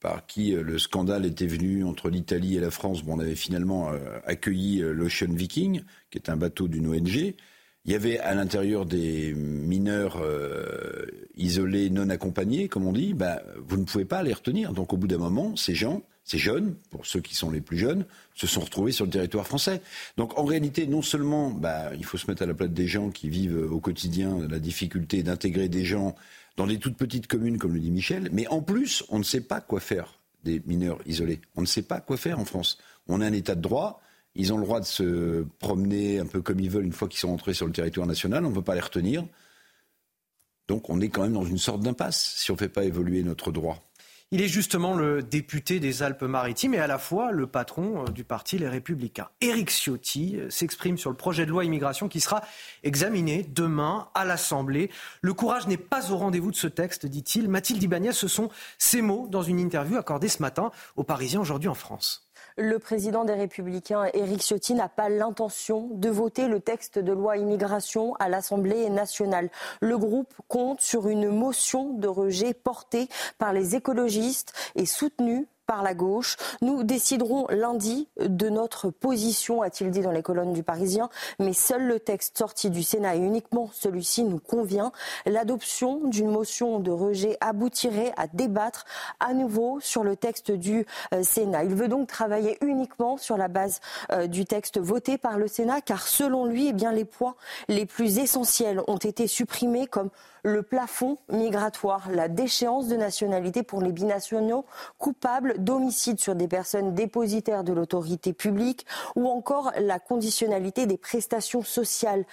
par 0.00 0.24
qui 0.24 0.52
le 0.52 0.78
scandale 0.78 1.26
était 1.26 1.46
venu 1.46 1.84
entre 1.84 2.08
l'Italie 2.08 2.56
et 2.56 2.60
la 2.60 2.70
France? 2.70 3.02
Bon, 3.02 3.16
on 3.16 3.20
avait 3.20 3.34
finalement 3.34 3.90
accueilli 4.24 4.78
l'Ocean 4.78 5.34
Viking, 5.34 5.82
qui 6.10 6.16
est 6.16 6.30
un 6.30 6.38
bateau 6.38 6.66
d'une 6.66 6.86
ONG. 6.86 7.34
Il 7.86 7.92
y 7.92 7.94
avait 7.94 8.18
à 8.18 8.34
l'intérieur 8.34 8.84
des 8.84 9.32
mineurs 9.32 10.18
euh, 10.20 11.06
isolés 11.36 11.88
non 11.88 12.10
accompagnés, 12.10 12.66
comme 12.66 12.84
on 12.84 12.92
dit, 12.92 13.14
bah, 13.14 13.40
vous 13.64 13.76
ne 13.76 13.84
pouvez 13.84 14.04
pas 14.04 14.24
les 14.24 14.32
retenir. 14.32 14.72
Donc 14.72 14.92
au 14.92 14.96
bout 14.96 15.06
d'un 15.06 15.18
moment, 15.18 15.54
ces 15.54 15.76
gens, 15.76 16.02
ces 16.24 16.38
jeunes, 16.38 16.74
pour 16.90 17.06
ceux 17.06 17.20
qui 17.20 17.36
sont 17.36 17.48
les 17.48 17.60
plus 17.60 17.78
jeunes, 17.78 18.04
se 18.34 18.48
sont 18.48 18.62
retrouvés 18.62 18.90
sur 18.90 19.04
le 19.04 19.12
territoire 19.12 19.46
français. 19.46 19.82
Donc 20.16 20.36
en 20.36 20.44
réalité, 20.44 20.88
non 20.88 21.00
seulement 21.00 21.50
bah, 21.50 21.92
il 21.96 22.04
faut 22.04 22.18
se 22.18 22.28
mettre 22.28 22.42
à 22.42 22.46
la 22.46 22.54
place 22.54 22.70
des 22.70 22.88
gens 22.88 23.10
qui 23.10 23.28
vivent 23.28 23.68
au 23.70 23.78
quotidien 23.78 24.36
la 24.50 24.58
difficulté 24.58 25.22
d'intégrer 25.22 25.68
des 25.68 25.84
gens 25.84 26.16
dans 26.56 26.66
des 26.66 26.78
toutes 26.78 26.96
petites 26.96 27.28
communes, 27.28 27.58
comme 27.58 27.74
le 27.74 27.80
dit 27.80 27.92
Michel, 27.92 28.30
mais 28.32 28.48
en 28.48 28.62
plus, 28.62 29.04
on 29.10 29.18
ne 29.18 29.24
sait 29.24 29.42
pas 29.42 29.60
quoi 29.60 29.78
faire 29.78 30.18
des 30.42 30.60
mineurs 30.66 30.98
isolés. 31.06 31.40
On 31.54 31.60
ne 31.60 31.66
sait 31.66 31.82
pas 31.82 32.00
quoi 32.00 32.16
faire 32.16 32.40
en 32.40 32.44
France. 32.44 32.78
On 33.06 33.20
a 33.20 33.26
un 33.26 33.32
état 33.32 33.54
de 33.54 33.60
droit. 33.60 34.00
Ils 34.36 34.52
ont 34.52 34.58
le 34.58 34.64
droit 34.64 34.80
de 34.80 34.84
se 34.84 35.44
promener 35.58 36.18
un 36.18 36.26
peu 36.26 36.42
comme 36.42 36.60
ils 36.60 36.70
veulent 36.70 36.84
une 36.84 36.92
fois 36.92 37.08
qu'ils 37.08 37.20
sont 37.20 37.28
rentrés 37.28 37.54
sur 37.54 37.66
le 37.66 37.72
territoire 37.72 38.06
national. 38.06 38.44
On 38.44 38.50
ne 38.50 38.54
peut 38.54 38.62
pas 38.62 38.74
les 38.74 38.80
retenir. 38.80 39.24
Donc 40.68 40.90
on 40.90 41.00
est 41.00 41.08
quand 41.08 41.22
même 41.22 41.32
dans 41.32 41.44
une 41.44 41.58
sorte 41.58 41.80
d'impasse 41.80 42.34
si 42.36 42.50
on 42.50 42.54
ne 42.54 42.58
fait 42.58 42.68
pas 42.68 42.84
évoluer 42.84 43.22
notre 43.22 43.52
droit. 43.52 43.82
Il 44.32 44.42
est 44.42 44.48
justement 44.48 44.94
le 44.94 45.22
député 45.22 45.78
des 45.78 46.02
Alpes-Maritimes 46.02 46.74
et 46.74 46.80
à 46.80 46.88
la 46.88 46.98
fois 46.98 47.30
le 47.30 47.46
patron 47.46 48.06
du 48.06 48.24
parti 48.24 48.58
Les 48.58 48.68
Républicains. 48.68 49.28
Éric 49.40 49.70
Ciotti 49.70 50.40
s'exprime 50.48 50.98
sur 50.98 51.10
le 51.10 51.16
projet 51.16 51.46
de 51.46 51.50
loi 51.50 51.64
immigration 51.64 52.08
qui 52.08 52.18
sera 52.18 52.42
examiné 52.82 53.44
demain 53.44 54.08
à 54.14 54.24
l'Assemblée. 54.24 54.90
Le 55.20 55.32
courage 55.32 55.68
n'est 55.68 55.76
pas 55.76 56.10
au 56.10 56.16
rendez-vous 56.16 56.50
de 56.50 56.56
ce 56.56 56.66
texte, 56.66 57.06
dit-il. 57.06 57.48
Mathilde 57.48 57.80
Ibanez, 57.80 58.12
ce 58.12 58.26
sont 58.26 58.48
ses 58.78 59.00
mots 59.00 59.28
dans 59.30 59.44
une 59.44 59.60
interview 59.60 59.96
accordée 59.96 60.28
ce 60.28 60.42
matin 60.42 60.72
aux 60.96 61.04
Parisiens 61.04 61.40
aujourd'hui 61.40 61.68
en 61.68 61.74
France 61.74 62.25
le 62.56 62.78
président 62.78 63.24
des 63.24 63.34
Républicains, 63.34 64.04
Éric 64.14 64.42
Ciotti, 64.42 64.74
n'a 64.74 64.88
pas 64.88 65.08
l'intention 65.08 65.88
de 65.92 66.08
voter 66.08 66.48
le 66.48 66.60
texte 66.60 66.98
de 66.98 67.12
loi 67.12 67.36
immigration 67.36 68.14
à 68.14 68.28
l'Assemblée 68.28 68.88
nationale. 68.88 69.50
Le 69.80 69.98
groupe 69.98 70.34
compte 70.48 70.80
sur 70.80 71.08
une 71.08 71.28
motion 71.28 71.92
de 71.94 72.08
rejet 72.08 72.54
portée 72.54 73.08
par 73.38 73.52
les 73.52 73.76
écologistes 73.76 74.52
et 74.74 74.86
soutenue 74.86 75.46
par 75.66 75.82
la 75.82 75.94
gauche. 75.94 76.36
Nous 76.62 76.84
déciderons 76.84 77.46
lundi 77.48 78.08
de 78.18 78.48
notre 78.48 78.90
position, 78.90 79.62
a-t-il 79.62 79.90
dit 79.90 80.00
dans 80.00 80.12
les 80.12 80.22
colonnes 80.22 80.52
du 80.52 80.62
Parisien, 80.62 81.08
mais 81.38 81.52
seul 81.52 81.86
le 81.86 82.00
texte 82.00 82.38
sorti 82.38 82.70
du 82.70 82.82
Sénat 82.82 83.16
et 83.16 83.18
uniquement 83.18 83.70
celui-ci 83.72 84.24
nous 84.24 84.38
convient. 84.38 84.92
L'adoption 85.26 86.00
d'une 86.04 86.30
motion 86.30 86.78
de 86.78 86.90
rejet 86.90 87.36
aboutirait 87.40 88.12
à 88.16 88.26
débattre 88.26 88.84
à 89.20 89.34
nouveau 89.34 89.78
sur 89.80 90.04
le 90.04 90.16
texte 90.16 90.50
du 90.50 90.86
euh, 91.12 91.22
Sénat. 91.22 91.64
Il 91.64 91.74
veut 91.74 91.88
donc 91.88 92.08
travailler 92.08 92.58
uniquement 92.60 93.16
sur 93.16 93.36
la 93.36 93.48
base 93.48 93.80
euh, 94.12 94.26
du 94.26 94.44
texte 94.44 94.78
voté 94.78 95.18
par 95.18 95.38
le 95.38 95.48
Sénat, 95.48 95.80
car 95.80 96.06
selon 96.06 96.46
lui, 96.46 96.68
eh 96.68 96.72
bien, 96.72 96.92
les 96.92 97.04
points 97.04 97.34
les 97.68 97.86
plus 97.86 98.18
essentiels 98.18 98.80
ont 98.86 98.96
été 98.96 99.26
supprimés 99.26 99.86
comme 99.86 100.10
le 100.46 100.62
plafond 100.62 101.18
migratoire, 101.28 102.08
la 102.08 102.28
déchéance 102.28 102.86
de 102.86 102.94
nationalité 102.94 103.64
pour 103.64 103.82
les 103.82 103.90
binationaux 103.90 104.64
coupables 104.96 105.54
d'homicide 105.58 106.20
sur 106.20 106.36
des 106.36 106.46
personnes 106.46 106.94
dépositaires 106.94 107.64
de 107.64 107.72
l'autorité 107.72 108.32
publique 108.32 108.86
ou 109.16 109.26
encore 109.26 109.72
la 109.80 109.98
conditionnalité 109.98 110.86
des 110.86 110.98
prestations 110.98 111.62
sociales 111.62 112.24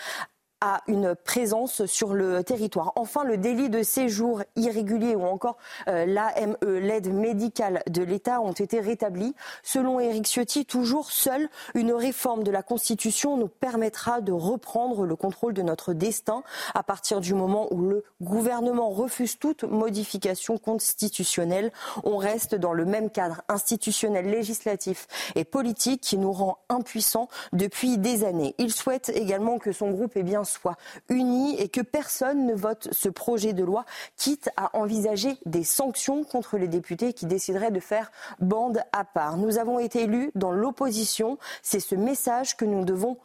à 0.66 0.82
une 0.88 1.14
présence 1.14 1.86
sur 1.88 2.14
le 2.14 2.41
territoire. 2.41 2.93
Enfin, 2.95 3.26
le 3.26 3.36
délit 3.36 3.70
de 3.70 3.84
séjour 3.84 4.43
irrégulier 4.55 5.14
ou 5.14 5.26
encore 5.26 5.57
euh, 5.89 6.05
l'AME, 6.05 6.55
l'aide 6.61 7.14
médicale 7.14 7.84
de 7.89 8.01
l'État, 8.01 8.39
ont 8.39 8.53
été 8.53 8.80
rétablis. 8.80 9.36
Selon 9.61 9.99
Éric 9.99 10.26
Ciotti, 10.26 10.66
toujours 10.66 11.11
seule 11.11 11.49
une 11.74 11.91
réforme 11.91 12.45
de 12.45 12.51
la 12.51 12.64
Constitution 12.64 13.36
nous 13.36 13.49
permettra 13.49 14.22
de 14.22 14.32
reprendre 14.32 15.05
le 15.05 15.18
contrôle 15.18 15.53
de 15.53 15.61
notre 15.61 15.91
destin 15.91 16.43
à 16.74 16.82
partir 16.82 17.20
du 17.20 17.34
moment 17.34 17.68
où 17.74 17.82
le 17.82 18.05
gouvernement 18.22 18.89
refuse 18.89 19.38
toute 19.38 19.64
modification 19.64 20.57
constitutionnelle. 20.57 21.74
On 22.05 22.16
reste 22.16 22.55
dans 22.55 22.72
le 22.72 22.86
même 22.86 23.09
cadre 23.09 23.41
institutionnel, 23.49 24.28
législatif 24.28 25.07
et 25.36 25.43
politique 25.43 25.99
qui 25.99 26.18
nous 26.18 26.32
rend 26.32 26.59
impuissants 26.70 27.28
depuis 27.51 27.97
des 27.97 28.24
années. 28.24 28.55
Il 28.59 28.72
souhaite 28.72 29.09
également 29.09 29.57
que 29.57 29.74
son 29.74 29.91
groupe 29.91 30.16
ait 30.16 30.24
bien 30.24 30.45
soit 30.54 30.78
unis 31.10 31.56
et 31.60 31.70
que 31.70 31.82
personne 31.82 32.45
ne 32.45 32.54
vote 32.54 32.89
ce 32.91 33.10
projet 33.10 33.54
de 33.54 33.64
loi, 33.64 33.86
quitte 34.18 34.49
à 34.58 34.76
envisager 34.78 35.38
des 35.45 35.64
sanctions 35.64 36.24
contre 36.24 36.58
les 36.58 36.68
députés 36.68 37.14
qui 37.14 37.26
décideraient 37.26 37.72
de 37.72 37.80
faire 37.80 38.12
bande 38.39 38.82
à 38.91 39.04
part. 39.04 39.38
Nous 39.38 39.58
avons 39.58 39.80
été 39.80 40.04
élus 40.04 40.32
dans 40.36 40.51
l'opposition. 40.51 41.38
C'est 41.62 41.80
ce 41.80 41.95
message 41.95 42.56
que 42.56 42.66
nous 42.66 42.86
devons 42.86 43.18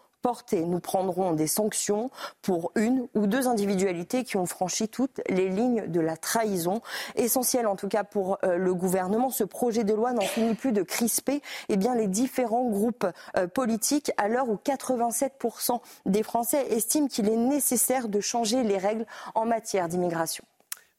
Nous 0.52 0.80
prendrons 0.80 1.32
des 1.32 1.46
sanctions 1.46 2.10
pour 2.42 2.72
une 2.74 3.08
ou 3.14 3.26
deux 3.26 3.48
individualités 3.48 4.24
qui 4.24 4.36
ont 4.36 4.44
franchi 4.44 4.88
toutes 4.88 5.22
les 5.28 5.48
lignes 5.48 5.86
de 5.86 6.00
la 6.00 6.18
trahison. 6.18 6.82
Essentiel 7.16 7.66
en 7.66 7.76
tout 7.76 7.88
cas 7.88 8.04
pour 8.04 8.36
euh, 8.44 8.56
le 8.56 8.74
gouvernement, 8.74 9.30
ce 9.30 9.44
projet 9.44 9.84
de 9.84 9.94
loi 9.94 10.12
n'en 10.12 10.20
finit 10.20 10.54
plus 10.54 10.72
de 10.72 10.82
crisper 10.82 11.40
eh 11.70 11.76
bien, 11.76 11.94
les 11.94 12.08
différents 12.08 12.68
groupes 12.68 13.06
euh, 13.38 13.46
politiques 13.46 14.12
à 14.18 14.28
l'heure 14.28 14.50
où 14.50 14.56
87% 14.56 15.80
des 16.04 16.22
Français 16.22 16.66
estiment 16.72 17.08
qu'il 17.08 17.28
est 17.28 17.36
nécessaire 17.36 18.08
de 18.08 18.20
changer 18.20 18.62
les 18.64 18.76
règles 18.76 19.06
en 19.34 19.46
matière 19.46 19.88
d'immigration. 19.88 20.44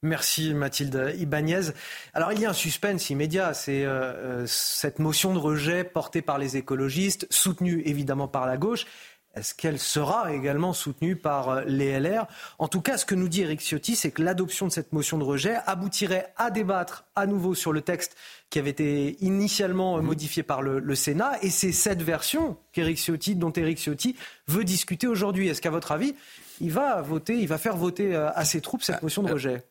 Merci 0.02 0.54
Mathilde 0.54 1.14
Ibanez. 1.18 1.72
Alors 2.14 2.32
il 2.32 2.40
y 2.40 2.46
a 2.46 2.52
un 2.52 2.54
suspense 2.54 3.10
immédiat, 3.10 3.54
c'est 3.54 3.86
euh, 3.86 4.46
cette 4.48 5.00
motion 5.00 5.34
de 5.34 5.40
rejet 5.40 5.84
portée 5.84 6.22
par 6.22 6.38
les 6.38 6.56
écologistes, 6.56 7.28
soutenue 7.30 7.82
évidemment 7.86 8.28
par 8.28 8.46
la 8.46 8.58
gauche. 8.58 8.86
Est-ce 9.36 9.54
qu'elle 9.54 9.78
sera 9.78 10.34
également 10.34 10.74
soutenue 10.74 11.16
par 11.16 11.50
euh, 11.50 11.62
les 11.66 12.00
LR 12.00 12.26
En 12.58 12.68
tout 12.68 12.82
cas, 12.82 12.98
ce 12.98 13.06
que 13.06 13.14
nous 13.14 13.30
dit 13.30 13.42
Eric 13.42 13.62
Ciotti, 13.62 13.96
c'est 13.96 14.10
que 14.10 14.24
l'adoption 14.24 14.66
de 14.66 14.72
cette 14.72 14.92
motion 14.92 15.20
de 15.20 15.24
rejet 15.24 15.58
aboutirait 15.68 16.34
à 16.36 16.50
débattre 16.50 17.06
à 17.16 17.28
nouveau 17.28 17.54
sur 17.54 17.72
le 17.72 17.82
texte 17.82 18.16
qui 18.50 18.58
avait 18.58 18.72
été 18.72 19.24
initialement 19.24 19.98
euh, 19.98 20.02
modifié 20.02 20.42
par 20.42 20.64
le, 20.64 20.96
Sénat. 20.96 21.38
Et 21.44 21.52
c'est 21.52 21.72
cette 21.72 22.02
version 22.02 22.58
qu'Eric 22.74 22.98
Ciotti, 22.98 23.36
dont 23.36 23.54
Eric 23.54 23.78
Ciotti 23.78 24.16
veut 24.48 24.64
discuter 24.64 25.06
aujourd'hui. 25.06 25.48
Est-ce 25.48 25.62
qu'à 25.62 25.70
votre 25.70 25.92
avis, 25.92 26.16
il 26.60 26.72
va 26.72 27.02
voter, 27.02 27.36
il 27.38 27.48
va 27.48 27.60
faire 27.60 27.78
voter 27.78 28.16
euh, 28.16 28.32
à 28.34 28.46
ses 28.46 28.62
troupes 28.62 28.82
cette 28.82 29.04
motion 29.04 29.22
de 29.22 29.32
rejet? 29.32 29.64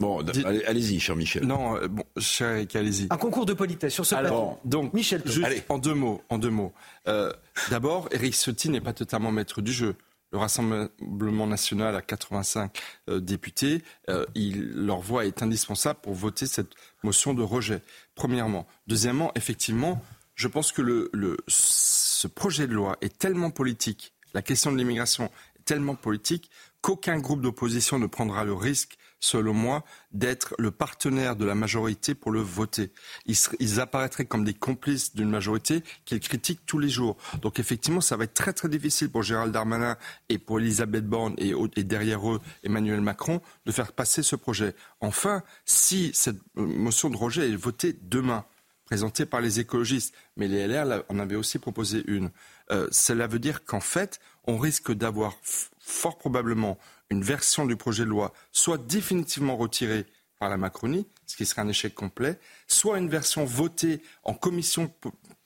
Bon, 0.00 0.24
allez-y, 0.66 1.00
cher 1.00 1.16
Michel. 1.16 1.44
Non, 1.44 1.78
bon, 1.88 2.04
cher 2.18 2.56
Eric, 2.56 2.76
allez-y. 2.76 3.06
Un 3.10 3.16
concours 3.16 3.46
de 3.46 3.54
politesse 3.54 3.94
sur 3.94 4.06
ce 4.06 4.14
Alors, 4.14 4.58
Donc, 4.64 4.92
Michel, 4.94 5.22
juste 5.26 5.64
en 5.68 5.78
deux 5.78 5.94
mots, 5.94 6.22
en 6.28 6.38
deux 6.38 6.50
mots. 6.50 6.72
Euh, 7.06 7.32
D'abord, 7.70 8.08
Eric 8.12 8.34
Ciotti 8.34 8.70
n'est 8.70 8.80
pas 8.80 8.92
totalement 8.92 9.32
maître 9.32 9.60
du 9.60 9.72
jeu. 9.72 9.96
Le 10.30 10.38
Rassemblement 10.38 11.46
national 11.46 11.96
a 11.96 12.02
85 12.02 12.78
euh, 13.08 13.20
députés. 13.20 13.82
Euh, 14.10 14.26
il, 14.34 14.72
leur 14.74 15.00
voix 15.00 15.24
est 15.24 15.42
indispensable 15.42 16.00
pour 16.02 16.12
voter 16.12 16.46
cette 16.46 16.72
motion 17.02 17.32
de 17.32 17.42
rejet. 17.42 17.80
Premièrement. 18.14 18.66
Deuxièmement, 18.86 19.32
effectivement, 19.36 20.02
je 20.34 20.48
pense 20.48 20.70
que 20.70 20.82
le, 20.82 21.08
le, 21.14 21.38
ce 21.46 22.26
projet 22.28 22.66
de 22.66 22.74
loi 22.74 22.98
est 23.00 23.16
tellement 23.18 23.50
politique, 23.50 24.12
la 24.34 24.42
question 24.42 24.70
de 24.70 24.76
l'immigration 24.76 25.30
est 25.58 25.64
tellement 25.64 25.94
politique 25.94 26.50
qu'aucun 26.82 27.18
groupe 27.18 27.40
d'opposition 27.40 27.98
ne 27.98 28.06
prendra 28.06 28.44
le 28.44 28.52
risque 28.52 28.97
selon 29.20 29.52
moi, 29.52 29.84
d'être 30.12 30.54
le 30.58 30.70
partenaire 30.70 31.36
de 31.36 31.44
la 31.44 31.54
majorité 31.54 32.14
pour 32.14 32.30
le 32.30 32.40
voter. 32.40 32.92
Ils, 33.26 33.80
apparaîtraient 33.80 34.24
comme 34.24 34.44
des 34.44 34.54
complices 34.54 35.14
d'une 35.14 35.30
majorité 35.30 35.82
qu'ils 36.04 36.20
critiquent 36.20 36.64
tous 36.66 36.78
les 36.78 36.88
jours. 36.88 37.16
Donc 37.42 37.58
effectivement, 37.58 38.00
ça 38.00 38.16
va 38.16 38.24
être 38.24 38.34
très 38.34 38.52
très 38.52 38.68
difficile 38.68 39.10
pour 39.10 39.22
Gérald 39.22 39.52
Darmanin 39.52 39.96
et 40.28 40.38
pour 40.38 40.60
Elisabeth 40.60 41.06
Borne 41.06 41.34
et, 41.38 41.84
derrière 41.84 42.30
eux 42.30 42.40
Emmanuel 42.62 43.00
Macron 43.00 43.40
de 43.66 43.72
faire 43.72 43.92
passer 43.92 44.22
ce 44.22 44.36
projet. 44.36 44.74
Enfin, 45.00 45.42
si 45.64 46.10
cette 46.14 46.38
euh, 46.56 46.66
motion 46.66 47.10
de 47.10 47.16
rejet 47.16 47.50
est 47.50 47.56
votée 47.56 47.96
demain, 48.02 48.44
présentée 48.84 49.26
par 49.26 49.40
les 49.40 49.60
écologistes, 49.60 50.14
mais 50.36 50.48
les 50.48 50.66
LR 50.66 51.04
en 51.08 51.18
avaient 51.18 51.36
aussi 51.36 51.58
proposé 51.58 52.02
une, 52.06 52.30
euh, 52.70 52.88
cela 52.90 53.26
veut 53.26 53.38
dire 53.38 53.64
qu'en 53.64 53.80
fait, 53.80 54.18
on 54.46 54.56
risque 54.56 54.92
d'avoir 54.92 55.34
fort 55.78 56.16
probablement 56.16 56.78
une 57.10 57.22
version 57.22 57.66
du 57.66 57.76
projet 57.76 58.04
de 58.04 58.10
loi 58.10 58.32
soit 58.52 58.78
définitivement 58.78 59.56
retirée 59.56 60.06
par 60.38 60.48
la 60.48 60.56
Macronie, 60.56 61.06
ce 61.26 61.36
qui 61.36 61.46
serait 61.46 61.62
un 61.62 61.68
échec 61.68 61.94
complet, 61.94 62.38
soit 62.68 62.98
une 62.98 63.08
version 63.08 63.44
votée 63.44 64.02
en 64.22 64.34
commission 64.34 64.92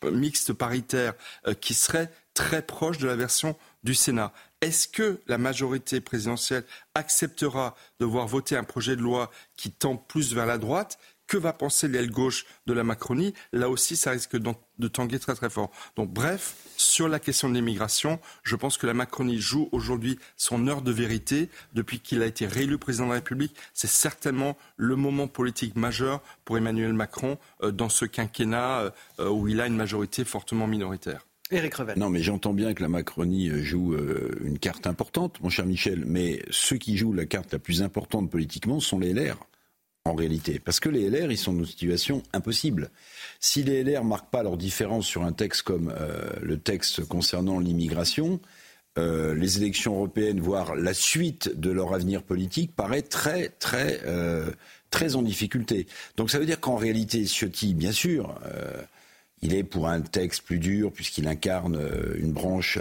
mixte 0.05 0.53
paritaire 0.53 1.15
euh, 1.47 1.55
qui 1.55 1.75
serait 1.75 2.11
très 2.35 2.63
proche 2.63 2.99
de 2.99 3.07
la 3.07 3.17
version 3.17 3.57
du 3.85 3.95
Sénat. 3.95 4.33
Est-ce 4.61 4.89
que 4.89 5.21
la 5.27 5.39
majorité 5.39 6.01
présidentielle 6.01 6.65
acceptera 6.95 7.75
de 8.01 8.05
voir 8.05 8.27
voter 8.27 8.57
un 8.57 8.65
projet 8.65 8.97
de 8.97 9.03
loi 9.03 9.31
qui 9.57 9.71
tend 9.71 9.97
plus 9.97 10.35
vers 10.35 10.47
la 10.47 10.59
droite? 10.59 10.99
Que 11.33 11.39
va 11.39 11.55
penser 11.55 11.89
l'aile 11.89 12.11
gauche 12.11 12.45
de 12.67 12.75
la 12.75 12.85
Macronie? 12.85 13.33
Là 13.55 13.71
aussi, 13.71 13.97
ça 13.97 14.11
risque 14.11 14.37
de 14.37 14.89
tanguer 14.89 15.19
très 15.19 15.35
très 15.35 15.49
fort. 15.49 15.71
Donc 15.97 16.13
bref, 16.13 16.57
sur 16.77 17.09
la 17.09 17.19
question 17.19 17.49
de 17.49 17.55
l'immigration, 17.55 18.21
je 18.43 18.55
pense 18.55 18.77
que 18.77 18.87
la 18.87 18.93
Macronie 18.93 19.39
joue 19.39 19.71
aujourd'hui 19.73 20.19
son 20.37 20.69
heure 20.69 20.83
de 20.83 20.93
vérité. 20.93 21.49
Depuis 21.73 22.01
qu'il 22.01 22.21
a 22.21 22.27
été 22.27 22.45
réélu 22.45 22.77
président 22.77 23.05
de 23.05 23.13
la 23.13 23.15
République, 23.15 23.57
c'est 23.73 23.89
certainement 23.89 24.59
le 24.77 24.95
moment 24.95 25.27
politique 25.27 25.75
majeur 25.75 26.21
pour 26.45 26.59
Emmanuel 26.59 26.93
Macron 26.93 27.39
euh, 27.63 27.71
dans 27.71 27.89
ce 27.89 28.05
quinquennat 28.05 28.93
euh, 29.19 29.31
où 29.31 29.49
il 29.49 29.63
a 29.63 29.67
une 29.67 29.77
majorité 29.77 30.27
fortement 30.27 30.67
minoritaire. 30.67 31.27
Éric 31.51 31.77
Revel. 31.77 31.99
Non, 31.99 32.11
mais 32.11 32.21
j'entends 32.21 32.53
bien 32.53 32.75
que 32.75 32.83
la 32.83 32.91
Macronie 32.91 33.49
euh, 33.49 33.63
joue 33.63 33.97
une 34.45 34.59
carte 34.59 34.87
importante, 34.87 35.41
mon 35.41 35.49
cher 35.49 35.65
Michel, 35.65 36.05
mais 36.07 36.43
ceux 36.51 36.77
qui 36.77 36.99
jouent 36.99 37.15
la 37.15 37.25
carte 37.25 37.55
la 37.55 37.59
plus 37.59 37.81
importante 37.81 38.31
politiquement 38.31 38.81
sont 38.81 38.99
les 38.99 39.15
LR 39.15 39.39
en 40.05 40.15
réalité. 40.15 40.59
Parce 40.59 40.81
que 40.81 40.89
les 40.89 41.09
LR, 41.09 41.31
ils 41.31 41.39
sont 41.39 41.53
dans 41.53 41.61
une 41.61 41.67
situation 41.67 42.23
impossible. 42.33 42.91
Si 43.41 43.63
les 43.63 43.85
LR 43.85 44.05
marquent 44.05 44.31
pas 44.31 44.43
leur 44.43 44.57
différence 44.57 45.07
sur 45.07 45.23
un 45.23 45.33
texte 45.33 45.63
comme 45.63 45.93
euh, 45.99 46.31
le 46.41 46.59
texte 46.59 47.05
concernant 47.05 47.59
l'immigration, 47.59 48.41
euh, 48.99 49.35
les 49.35 49.59
élections 49.59 49.95
européennes, 49.95 50.41
voire 50.41 50.75
la 50.75 50.95
suite 50.95 51.59
de 51.59 51.71
leur 51.71 51.95
avenir 51.95 52.23
politique, 52.23 52.75
paraît 52.75 53.03
très, 53.03 53.49
très, 53.49 54.01
euh, 54.05 54.51
très 54.91 55.15
en 55.15 55.23
difficulté. 55.23 55.87
Donc 56.17 56.31
ça 56.31 56.39
veut 56.39 56.47
dire 56.47 56.61
qu'en 56.61 56.77
réalité, 56.77 57.25
Ciotti, 57.25 57.73
bien 57.73 57.93
sûr, 57.93 58.39
il 59.41 59.55
est 59.55 59.65
pour 59.65 59.89
un 59.89 60.01
texte 60.01 60.43
plus 60.43 60.59
dur 60.59 60.93
puisqu'il 60.93 61.27
incarne 61.27 61.81
une 62.17 62.33
branche 62.33 62.79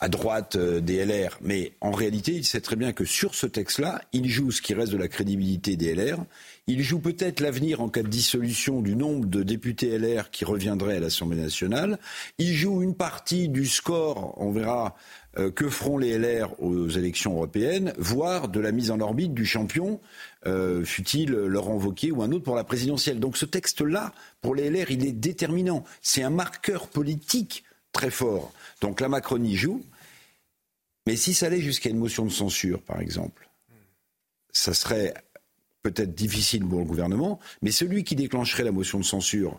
à 0.00 0.08
droite 0.08 0.56
euh, 0.56 0.80
des 0.80 1.04
LR. 1.04 1.38
Mais 1.42 1.72
en 1.80 1.90
réalité, 1.90 2.32
il 2.32 2.44
sait 2.44 2.60
très 2.60 2.76
bien 2.76 2.92
que 2.92 3.04
sur 3.04 3.34
ce 3.34 3.46
texte-là, 3.46 4.02
il 4.12 4.28
joue 4.28 4.50
ce 4.50 4.62
qui 4.62 4.74
reste 4.74 4.92
de 4.92 4.96
la 4.96 5.08
crédibilité 5.08 5.76
des 5.76 5.94
LR. 5.94 6.18
Il 6.66 6.82
joue 6.82 6.98
peut-être 6.98 7.40
l'avenir 7.40 7.80
en 7.80 7.88
cas 7.88 8.02
de 8.02 8.08
dissolution 8.08 8.80
du 8.80 8.94
nombre 8.94 9.26
de 9.26 9.42
députés 9.42 9.98
LR 9.98 10.30
qui 10.30 10.44
reviendraient 10.44 10.96
à 10.96 11.00
l'Assemblée 11.00 11.40
nationale. 11.40 11.98
Il 12.38 12.54
joue 12.54 12.82
une 12.82 12.94
partie 12.94 13.48
du 13.48 13.66
score, 13.66 14.34
on 14.36 14.52
verra, 14.52 14.94
euh, 15.38 15.50
que 15.50 15.68
feront 15.68 15.98
les 15.98 16.18
LR 16.18 16.54
aux 16.62 16.88
élections 16.88 17.34
européennes, 17.34 17.92
voire 17.98 18.48
de 18.48 18.60
la 18.60 18.72
mise 18.72 18.90
en 18.90 19.00
orbite 19.00 19.34
du 19.34 19.46
champion, 19.46 20.00
euh, 20.46 20.84
fut-il 20.84 21.30
Laurent 21.30 21.76
Wauquiez 21.76 22.12
ou 22.12 22.22
un 22.22 22.32
autre 22.32 22.44
pour 22.44 22.56
la 22.56 22.64
présidentielle. 22.64 23.20
Donc 23.20 23.36
ce 23.36 23.44
texte-là, 23.44 24.12
pour 24.40 24.54
les 24.54 24.70
LR, 24.70 24.90
il 24.90 25.06
est 25.06 25.12
déterminant. 25.12 25.84
C'est 26.02 26.22
un 26.22 26.30
marqueur 26.30 26.88
politique 26.88 27.64
très 27.98 28.10
fort. 28.10 28.52
Donc 28.80 29.00
la 29.00 29.08
Macronie 29.08 29.56
joue. 29.56 29.84
Mais 31.06 31.16
si 31.16 31.34
ça 31.34 31.46
allait 31.46 31.60
jusqu'à 31.60 31.90
une 31.90 31.98
motion 31.98 32.24
de 32.24 32.30
censure, 32.30 32.80
par 32.82 33.00
exemple, 33.00 33.48
ça 34.52 34.72
serait 34.72 35.14
peut-être 35.82 36.14
difficile 36.14 36.64
pour 36.64 36.78
le 36.78 36.84
gouvernement, 36.84 37.40
mais 37.60 37.72
celui 37.72 38.04
qui 38.04 38.14
déclencherait 38.14 38.62
la 38.62 38.72
motion 38.72 38.98
de 39.00 39.04
censure 39.04 39.58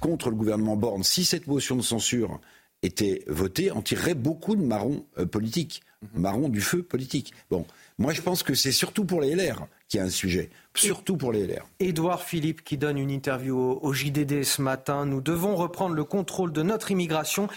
contre 0.00 0.28
le 0.28 0.36
gouvernement 0.36 0.76
Borne, 0.76 1.02
si 1.02 1.24
cette 1.24 1.46
motion 1.46 1.76
de 1.76 1.82
censure 1.82 2.40
était 2.82 3.24
votée, 3.26 3.70
en 3.70 3.80
tirerait 3.80 4.14
beaucoup 4.14 4.54
de 4.54 4.62
marrons 4.62 5.06
euh, 5.16 5.24
politiques, 5.24 5.82
mhm. 6.02 6.20
marrons 6.20 6.48
du 6.50 6.60
feu 6.60 6.82
politique. 6.82 7.32
Bon, 7.50 7.64
moi 7.96 8.12
je 8.12 8.20
pense 8.20 8.42
que 8.42 8.54
c'est 8.54 8.72
surtout 8.72 9.04
pour 9.04 9.22
les 9.22 9.34
LR 9.34 9.66
qu'il 9.88 9.98
y 9.98 10.02
a 10.02 10.06
un 10.06 10.10
sujet, 10.10 10.50
surtout 10.78 11.16
pour 11.16 11.32
les 11.32 11.46
LR. 11.46 11.66
Édouard 11.80 12.22
Philippe 12.22 12.62
qui 12.64 12.78
donne 12.78 12.98
une 12.98 13.10
interview 13.10 13.78
au 13.80 13.92
JDD 13.92 14.42
ce 14.44 14.62
matin. 14.62 15.04
Nous 15.04 15.20
devons 15.20 15.56
reprendre 15.56 15.94
le 15.94 16.04
contrôle 16.04 16.52
de 16.52 16.62
notre 16.62 16.90
immigration 16.90 17.48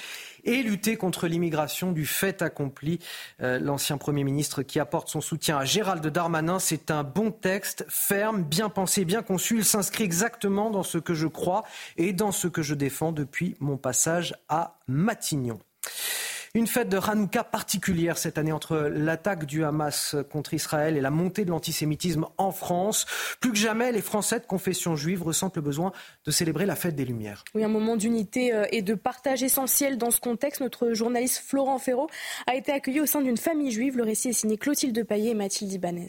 et 0.43 0.63
lutter 0.63 0.97
contre 0.97 1.27
l'immigration 1.27 1.91
du 1.91 2.05
fait 2.05 2.41
accompli. 2.41 2.99
Euh, 3.41 3.59
l'ancien 3.59 3.97
Premier 3.97 4.23
ministre 4.23 4.63
qui 4.63 4.79
apporte 4.79 5.07
son 5.09 5.21
soutien 5.21 5.57
à 5.57 5.65
Gérald 5.65 6.05
Darmanin, 6.05 6.59
c'est 6.59 6.91
un 6.91 7.03
bon 7.03 7.31
texte, 7.31 7.85
ferme, 7.87 8.43
bien 8.43 8.69
pensé, 8.69 9.05
bien 9.05 9.21
conçu. 9.21 9.57
Il 9.57 9.65
s'inscrit 9.65 10.03
exactement 10.03 10.69
dans 10.69 10.83
ce 10.83 10.97
que 10.97 11.13
je 11.13 11.27
crois 11.27 11.63
et 11.97 12.13
dans 12.13 12.31
ce 12.31 12.47
que 12.47 12.61
je 12.61 12.73
défends 12.73 13.11
depuis 13.11 13.55
mon 13.59 13.77
passage 13.77 14.35
à 14.49 14.79
Matignon. 14.87 15.59
Une 16.53 16.67
fête 16.67 16.89
de 16.89 16.97
Hanouka 16.97 17.45
particulière 17.45 18.17
cette 18.17 18.37
année 18.37 18.51
entre 18.51 18.75
l'attaque 18.93 19.45
du 19.45 19.63
Hamas 19.63 20.17
contre 20.29 20.53
Israël 20.53 20.97
et 20.97 21.01
la 21.01 21.09
montée 21.09 21.45
de 21.45 21.49
l'antisémitisme 21.49 22.25
en 22.37 22.51
France. 22.51 23.05
Plus 23.39 23.51
que 23.51 23.57
jamais, 23.57 23.93
les 23.93 24.01
Français 24.01 24.41
de 24.41 24.45
confession 24.45 24.97
juive 24.97 25.23
ressentent 25.23 25.55
le 25.55 25.61
besoin 25.61 25.93
de 26.25 26.31
célébrer 26.31 26.65
la 26.65 26.75
fête 26.75 26.93
des 26.93 27.05
Lumières. 27.05 27.45
Oui, 27.55 27.63
un 27.63 27.69
moment 27.69 27.95
d'unité 27.95 28.53
euh, 28.53 28.65
et 28.71 28.81
de 28.81 28.95
partage 28.95 29.43
essentiel 29.43 29.97
dans 29.97 30.11
ce 30.11 30.19
contexte. 30.19 30.59
Notre 30.59 30.91
journaliste 30.91 31.41
Florent 31.47 31.79
Ferraud 31.79 32.09
a 32.47 32.55
été 32.55 32.73
accueilli 32.73 32.99
au 32.99 33.05
sein 33.05 33.21
d'une 33.21 33.37
famille 33.37 33.71
juive. 33.71 33.95
Le 33.95 34.03
récit 34.03 34.29
est 34.29 34.33
signé 34.33 34.57
Clotilde 34.57 35.05
Paillet 35.05 35.31
et 35.31 35.35
Mathilde 35.35 35.71
Ibanez. 35.71 36.07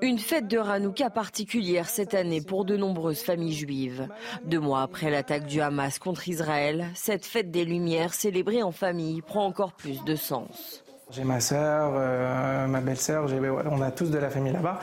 Une 0.00 0.18
fête 0.18 0.48
de 0.48 0.58
Hanouka 0.58 1.10
particulière 1.10 1.88
cette 1.88 2.14
année 2.14 2.40
pour 2.40 2.64
de 2.64 2.76
nombreuses 2.76 3.22
familles 3.22 3.54
juives. 3.54 4.08
Deux 4.44 4.60
mois 4.60 4.82
après 4.82 5.10
l'attaque 5.10 5.46
du 5.46 5.60
Hamas 5.60 5.98
contre 5.98 6.28
Israël, 6.28 6.86
cette 6.94 7.26
fête 7.26 7.50
des 7.50 7.64
Lumières 7.64 8.14
célébrée 8.14 8.62
en 8.62 8.72
famille 8.72 9.22
prend 9.22 9.46
encore 9.46 9.72
plus 9.72 10.02
de 10.04 10.16
sens. 10.16 10.82
J'ai 11.12 11.24
ma 11.24 11.40
sœur, 11.40 11.92
euh, 11.94 12.66
ma 12.66 12.80
belle-sœur, 12.80 13.26
on 13.70 13.82
a 13.82 13.90
tous 13.90 14.10
de 14.10 14.16
la 14.16 14.30
famille 14.30 14.52
là-bas. 14.52 14.78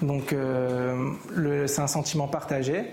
Donc 0.00 0.32
euh, 0.32 1.10
c'est 1.66 1.80
un 1.80 1.88
sentiment 1.88 2.28
partagé. 2.28 2.92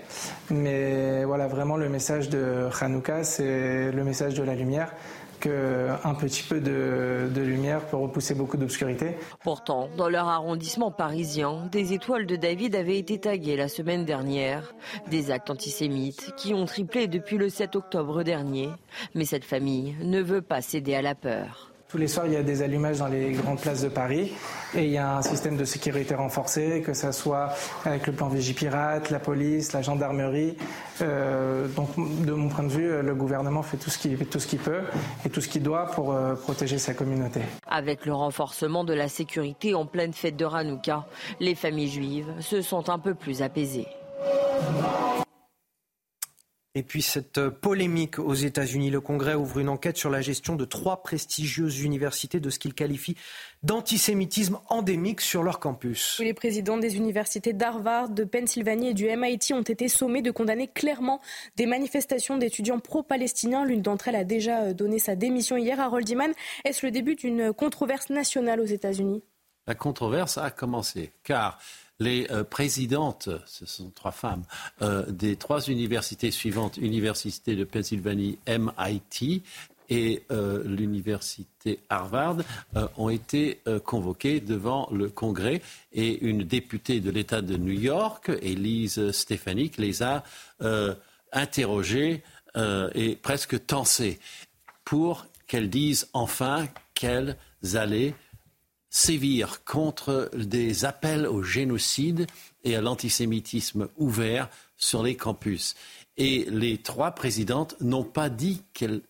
Mais 0.50 1.24
voilà, 1.24 1.46
vraiment 1.46 1.76
le 1.76 1.88
message 1.88 2.30
de 2.30 2.68
Hanouka, 2.80 3.22
c'est 3.22 3.92
le 3.92 4.02
message 4.02 4.34
de 4.34 4.42
la 4.42 4.56
lumière 4.56 4.92
qu'un 5.40 6.14
petit 6.14 6.42
peu 6.42 6.60
de, 6.60 7.28
lumière 7.40 7.80
peut 7.86 7.96
repousser 7.96 8.34
beaucoup 8.34 8.56
d'obscurité. 8.56 9.16
Pourtant, 9.42 9.88
dans 9.96 10.08
leur 10.08 10.28
arrondissement 10.28 10.90
parisien, 10.90 11.66
des 11.72 11.92
étoiles 11.92 12.26
de 12.26 12.36
David 12.36 12.76
avaient 12.76 12.98
été 12.98 13.18
taguées 13.18 13.56
la 13.56 13.68
semaine 13.68 14.04
dernière. 14.04 14.74
Des 15.10 15.30
actes 15.30 15.50
antisémites 15.50 16.32
qui 16.36 16.54
ont 16.54 16.66
triplé 16.66 17.06
depuis 17.06 17.38
le 17.38 17.48
7 17.48 17.76
octobre 17.76 18.22
dernier. 18.22 18.68
Mais 19.14 19.24
cette 19.24 19.44
famille 19.44 19.96
ne 20.02 20.20
veut 20.20 20.42
pas 20.42 20.62
céder 20.62 20.94
à 20.94 21.02
la 21.02 21.14
peur. 21.14 21.69
Tous 21.90 21.98
les 21.98 22.06
soirs, 22.06 22.26
il 22.26 22.34
y 22.34 22.36
a 22.36 22.44
des 22.44 22.62
allumages 22.62 22.98
dans 22.98 23.08
les 23.08 23.32
grandes 23.32 23.58
places 23.58 23.82
de 23.82 23.88
Paris 23.88 24.32
et 24.76 24.84
il 24.84 24.90
y 24.90 24.96
a 24.96 25.16
un 25.16 25.22
système 25.22 25.56
de 25.56 25.64
sécurité 25.64 26.14
renforcé, 26.14 26.82
que 26.86 26.94
ce 26.94 27.10
soit 27.10 27.48
avec 27.84 28.06
le 28.06 28.12
plan 28.12 28.28
Vigipirate, 28.28 29.10
la 29.10 29.18
police, 29.18 29.72
la 29.72 29.82
gendarmerie. 29.82 30.56
Euh, 31.02 31.66
donc, 31.66 31.88
de 31.96 32.32
mon 32.32 32.48
point 32.48 32.62
de 32.62 32.68
vue, 32.68 33.02
le 33.02 33.14
gouvernement 33.16 33.64
fait 33.64 33.76
tout 33.76 33.90
ce 33.90 33.98
qu'il 33.98 34.16
peut 34.60 34.82
et 35.24 35.30
tout 35.30 35.40
ce 35.40 35.48
qu'il 35.48 35.64
doit 35.64 35.86
pour 35.86 36.12
euh, 36.12 36.36
protéger 36.36 36.78
sa 36.78 36.94
communauté. 36.94 37.40
Avec 37.66 38.06
le 38.06 38.14
renforcement 38.14 38.84
de 38.84 38.94
la 38.94 39.08
sécurité 39.08 39.74
en 39.74 39.84
pleine 39.84 40.12
fête 40.12 40.36
de 40.36 40.44
Hanouka, 40.44 41.06
les 41.40 41.56
familles 41.56 41.90
juives 41.90 42.32
se 42.38 42.62
sont 42.62 42.88
un 42.88 43.00
peu 43.00 43.14
plus 43.14 43.42
apaisées. 43.42 43.88
Et 46.76 46.84
puis 46.84 47.02
cette 47.02 47.48
polémique 47.48 48.20
aux 48.20 48.34
États-Unis, 48.34 48.90
le 48.90 49.00
Congrès 49.00 49.34
ouvre 49.34 49.58
une 49.58 49.68
enquête 49.68 49.96
sur 49.96 50.08
la 50.08 50.20
gestion 50.20 50.54
de 50.54 50.64
trois 50.64 51.02
prestigieuses 51.02 51.80
universités 51.80 52.38
de 52.38 52.48
ce 52.48 52.60
qu'il 52.60 52.74
qualifie 52.74 53.16
d'antisémitisme 53.64 54.60
endémique 54.68 55.20
sur 55.20 55.42
leur 55.42 55.58
campus. 55.58 56.20
Les 56.20 56.32
présidents 56.32 56.78
des 56.78 56.96
universités 56.96 57.52
d'Harvard, 57.52 58.08
de 58.08 58.22
Pennsylvanie 58.22 58.90
et 58.90 58.94
du 58.94 59.06
MIT 59.06 59.52
ont 59.52 59.62
été 59.62 59.88
sommés 59.88 60.22
de 60.22 60.30
condamner 60.30 60.68
clairement 60.68 61.20
des 61.56 61.66
manifestations 61.66 62.38
d'étudiants 62.38 62.78
pro-palestiniens. 62.78 63.64
L'une 63.64 63.82
d'entre 63.82 64.06
elles 64.06 64.14
a 64.14 64.24
déjà 64.24 64.72
donné 64.72 65.00
sa 65.00 65.16
démission 65.16 65.56
hier. 65.56 65.80
Harold 65.80 66.08
Iman, 66.08 66.32
est-ce 66.64 66.86
le 66.86 66.92
début 66.92 67.16
d'une 67.16 67.52
controverse 67.52 68.10
nationale 68.10 68.60
aux 68.60 68.64
États-Unis? 68.64 69.24
La 69.66 69.74
controverse 69.74 70.38
a 70.38 70.50
commencé 70.50 71.10
car 71.24 71.58
les 72.00 72.26
euh, 72.30 72.42
présidentes, 72.42 73.28
ce 73.46 73.66
sont 73.66 73.90
trois 73.90 74.10
femmes, 74.10 74.42
euh, 74.82 75.04
des 75.08 75.36
trois 75.36 75.68
universités 75.68 76.30
suivantes, 76.30 76.78
Université 76.78 77.54
de 77.54 77.64
Pennsylvanie, 77.64 78.38
MIT 78.48 79.42
et 79.90 80.22
euh, 80.30 80.62
l'université 80.64 81.80
Harvard, 81.88 82.38
ont 82.96 83.08
été 83.08 83.60
convoquées 83.84 84.40
devant 84.40 84.88
le 84.92 85.08
Congrès. 85.08 85.60
Et 85.92 86.24
une 86.24 86.44
députée 86.44 87.00
de 87.00 87.10
l'État 87.10 87.42
de 87.42 87.56
New 87.56 87.72
York, 87.72 88.30
Elise 88.40 89.10
Stefanik, 89.10 89.78
les 89.78 90.04
a 90.04 90.22
interrogées 91.32 92.22
et 92.94 93.16
presque 93.16 93.66
tensées 93.66 94.20
pour 94.84 95.26
qu'elles 95.48 95.70
disent 95.70 96.08
enfin 96.12 96.68
qu'elles 96.94 97.36
allaient 97.74 98.14
sévir 98.90 99.64
contre 99.64 100.30
des 100.34 100.84
appels 100.84 101.26
au 101.26 101.42
génocide 101.42 102.26
et 102.64 102.74
à 102.76 102.80
l'antisémitisme 102.80 103.88
ouvert 103.96 104.50
sur 104.76 105.02
les 105.02 105.16
campus. 105.16 105.76
Et 106.16 106.46
les 106.50 106.78
trois 106.78 107.12
présidentes 107.12 107.76
n'ont 107.80 108.04
pas 108.04 108.28
dit 108.28 108.62
qu'elles 108.74 109.02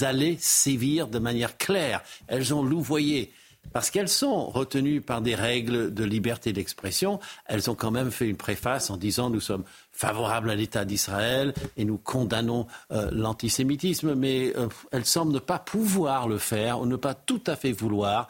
allaient 0.00 0.38
sévir 0.40 1.08
de 1.08 1.18
manière 1.18 1.58
claire. 1.58 2.02
Elles 2.28 2.54
ont 2.54 2.62
louvoyé. 2.62 3.32
Parce 3.72 3.90
qu'elles 3.90 4.08
sont 4.08 4.46
retenues 4.46 5.00
par 5.00 5.20
des 5.20 5.34
règles 5.34 5.92
de 5.92 6.04
liberté 6.04 6.52
d'expression, 6.52 7.18
elles 7.46 7.68
ont 7.68 7.74
quand 7.74 7.90
même 7.90 8.12
fait 8.12 8.28
une 8.28 8.36
préface 8.36 8.90
en 8.90 8.96
disant 8.96 9.28
nous 9.28 9.40
sommes 9.40 9.64
favorables 9.90 10.50
à 10.50 10.54
l'État 10.54 10.84
d'Israël 10.84 11.52
et 11.76 11.84
nous 11.84 11.98
condamnons 11.98 12.68
euh, 12.92 13.10
l'antisémitisme, 13.10 14.14
mais 14.14 14.52
euh, 14.56 14.68
elles 14.92 15.04
semblent 15.04 15.32
ne 15.32 15.40
pas 15.40 15.58
pouvoir 15.58 16.28
le 16.28 16.38
faire 16.38 16.80
ou 16.80 16.86
ne 16.86 16.96
pas 16.96 17.14
tout 17.14 17.42
à 17.46 17.56
fait 17.56 17.72
vouloir. 17.72 18.28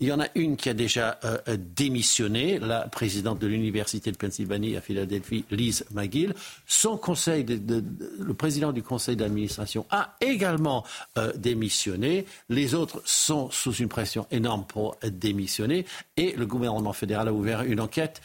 Il 0.00 0.08
y 0.08 0.12
en 0.12 0.20
a 0.20 0.28
une 0.34 0.56
qui 0.56 0.70
a 0.70 0.74
déjà 0.74 1.20
euh, 1.24 1.38
démissionné, 1.58 2.58
la 2.58 2.88
présidente 2.88 3.38
de 3.38 3.46
l'Université 3.46 4.10
de 4.10 4.16
Pennsylvanie 4.16 4.74
à 4.74 4.80
Philadelphie, 4.80 5.44
Lise 5.50 5.84
McGill. 5.92 6.34
Son 6.66 6.96
conseil, 6.96 7.44
le 7.44 8.34
président 8.34 8.72
du 8.72 8.82
conseil 8.82 9.16
d'administration 9.16 9.84
a 9.90 10.16
également 10.22 10.84
euh, 11.18 11.32
démissionné. 11.36 12.24
Les 12.48 12.74
autres 12.74 13.02
sont 13.04 13.50
sous 13.50 13.74
une 13.74 13.88
pression 13.88 14.26
énorme 14.30 14.64
pour 14.66 14.96
démissionner. 15.04 15.84
Et 16.16 16.32
le 16.32 16.46
gouvernement 16.46 16.94
fédéral 16.94 17.28
a 17.28 17.32
ouvert 17.34 17.62
une 17.62 17.80
enquête 17.80 18.22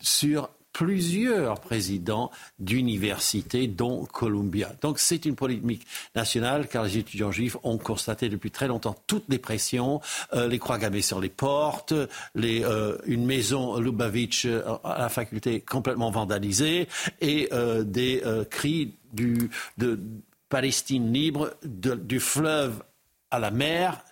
sur 0.00 0.50
plusieurs 0.72 1.60
présidents 1.60 2.30
d'universités, 2.58 3.66
dont 3.66 4.04
Columbia. 4.04 4.72
Donc 4.80 4.98
c'est 4.98 5.24
une 5.24 5.36
polémique 5.36 5.86
nationale, 6.14 6.68
car 6.68 6.84
les 6.84 6.98
étudiants 6.98 7.30
juifs 7.30 7.56
ont 7.62 7.78
constaté 7.78 8.28
depuis 8.28 8.50
très 8.50 8.68
longtemps 8.68 8.96
toutes 9.06 9.26
les 9.28 9.38
pressions, 9.38 10.00
euh, 10.34 10.48
les 10.48 10.58
croix 10.58 10.78
gammées 10.78 11.02
sur 11.02 11.20
les 11.20 11.28
portes, 11.28 11.92
euh, 11.92 12.98
une 13.04 13.26
maison 13.26 13.78
Lubavitch 13.78 14.46
euh, 14.46 14.62
à 14.84 14.98
la 14.98 15.08
faculté 15.08 15.60
complètement 15.60 16.10
vandalisée, 16.10 16.88
et 17.20 17.48
des 17.84 18.22
cris 18.50 18.94
de 19.12 20.00
Palestine 20.48 21.12
libre, 21.12 21.54
du 21.64 22.20
fleuve 22.20 22.82
à 23.30 23.38
la 23.38 23.50
mer, 23.50 24.04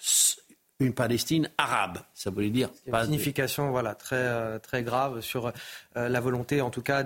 une 0.81 0.95
Palestine 0.95 1.51
arabe. 1.59 1.99
Ça 2.15 2.31
voulait 2.31 2.51
dire. 2.51 2.71
Une 2.87 3.05
signification 3.05 3.71
voilà, 3.71 3.95
très, 3.95 4.17
euh, 4.17 4.59
très 4.59 4.83
grave 4.83 5.21
sur 5.21 5.53
euh, 5.97 6.09
la 6.09 6.21
volonté, 6.21 6.61
en 6.61 6.71
tout 6.71 6.83
cas, 6.83 7.05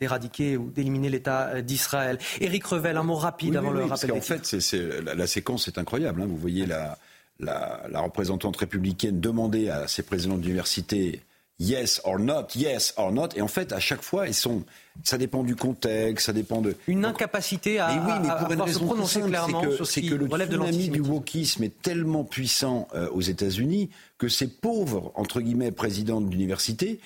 d'éradiquer 0.00 0.56
ou 0.56 0.70
d'éliminer 0.70 1.10
l'État 1.10 1.48
euh, 1.48 1.60
d'Israël. 1.60 2.18
Éric 2.40 2.64
Revel, 2.64 2.96
un 2.96 3.02
mot 3.02 3.16
rapide 3.16 3.56
avant 3.56 3.70
le 3.70 3.84
rappel. 3.84 4.12
En 4.12 4.20
fait, 4.20 4.46
c'est, 4.46 5.02
la, 5.02 5.26
séquence 5.26 5.68
est 5.68 5.78
incroyable. 5.78 6.22
Hein. 6.22 6.26
Vous 6.26 6.36
voyez 6.36 6.64
la, 6.64 6.96
la, 7.40 7.82
la, 7.90 8.00
représentante 8.00 8.56
républicaine 8.56 9.20
demander 9.20 9.68
à 9.68 9.88
ses 9.88 10.02
présidents 10.02 10.38
d'université 10.38 11.22
yes 11.58 12.00
or 12.04 12.18
not, 12.18 12.48
yes 12.54 12.94
or 12.96 13.12
not. 13.12 13.28
Et 13.36 13.42
en 13.42 13.48
fait, 13.48 13.72
à 13.72 13.80
chaque 13.80 14.02
fois, 14.02 14.28
ils 14.28 14.34
sont. 14.34 14.64
Ça 15.04 15.16
dépend 15.16 15.42
du 15.42 15.56
contexte, 15.56 16.26
ça 16.26 16.32
dépend 16.32 16.60
de. 16.60 16.76
Une 16.86 17.04
incapacité 17.04 17.78
à, 17.78 17.92
oui, 17.92 18.12
mais 18.22 18.28
pour 18.38 18.52
une 18.52 18.60
raison 18.60 18.80
se 18.80 18.84
prononcer 18.84 19.20
clairement 19.22 19.62
c'est 19.84 20.02
que, 20.02 20.14
le 20.14 20.26
tsunami 20.26 20.90
du 20.90 21.00
wokisme 21.00 21.64
est 21.64 21.80
tellement 21.80 22.24
puissant 22.24 22.88
euh, 22.94 23.08
aux 23.10 23.22
États-Unis 23.22 23.88
que 24.18 24.28
ces 24.28 24.48
pauvres 24.48 25.12
entre 25.14 25.40
guillemets 25.40 25.72
présidents 25.72 26.20
d'université 26.20 27.00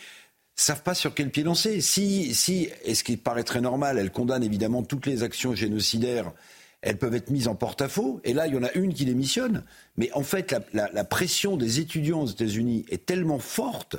savent 0.57 0.83
pas 0.83 0.95
sur 0.95 1.15
quel 1.15 1.31
pied 1.31 1.45
lancer. 1.45 1.81
Si, 1.81 2.35
si, 2.35 2.70
et 2.85 2.95
ce 2.95 3.05
qui 3.05 3.16
paraît 3.16 3.45
très 3.45 3.61
normal, 3.61 3.99
elles 3.99 4.11
condamnent 4.11 4.43
évidemment 4.43 4.83
toutes 4.83 5.07
les 5.07 5.23
actions 5.23 5.55
génocidaires 5.55 6.33
elles 6.83 6.99
peuvent 6.99 7.15
être 7.15 7.31
mises 7.31 7.49
en 7.49 7.57
porte-à-faux. 7.57 8.20
Et 8.23 8.33
là, 8.33 8.47
il 8.47 8.55
y 8.55 8.57
en 8.57 8.62
a 8.62 8.70
une 8.75 8.95
qui 8.95 9.07
démissionne. 9.07 9.65
Mais 9.97 10.12
en 10.12 10.23
fait, 10.23 10.55
la 10.73 11.05
pression 11.05 11.57
des 11.57 11.81
étudiants 11.81 12.23
aux 12.23 12.27
États-Unis 12.27 12.85
est 12.91 13.07
tellement 13.07 13.41
forte 13.41 13.97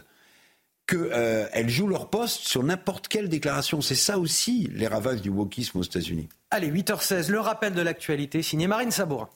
qu'elles 0.88 1.69
jouent 1.69 1.88
leur 1.88 2.09
poste 2.09 2.47
sur 2.47 2.64
n'importe 2.64 3.07
quelle 3.07 3.30
déclaration. 3.30 3.81
C'est 3.81 3.95
ça 3.95 4.18
aussi 4.18 4.69
les 4.73 4.88
ravages 4.88 5.22
du 5.22 5.30
wokisme 5.30 5.80
aux 5.80 5.84
États-Unis. 5.84 6.30
Allez, 6.49 6.72
8h16, 6.72 7.30
le 7.30 7.39
rappel 7.39 7.73
de 7.73 7.81
l'actualité, 7.81 8.41
signé 8.41 8.68
Marine 8.68 8.91
Sabourin. 8.91 9.30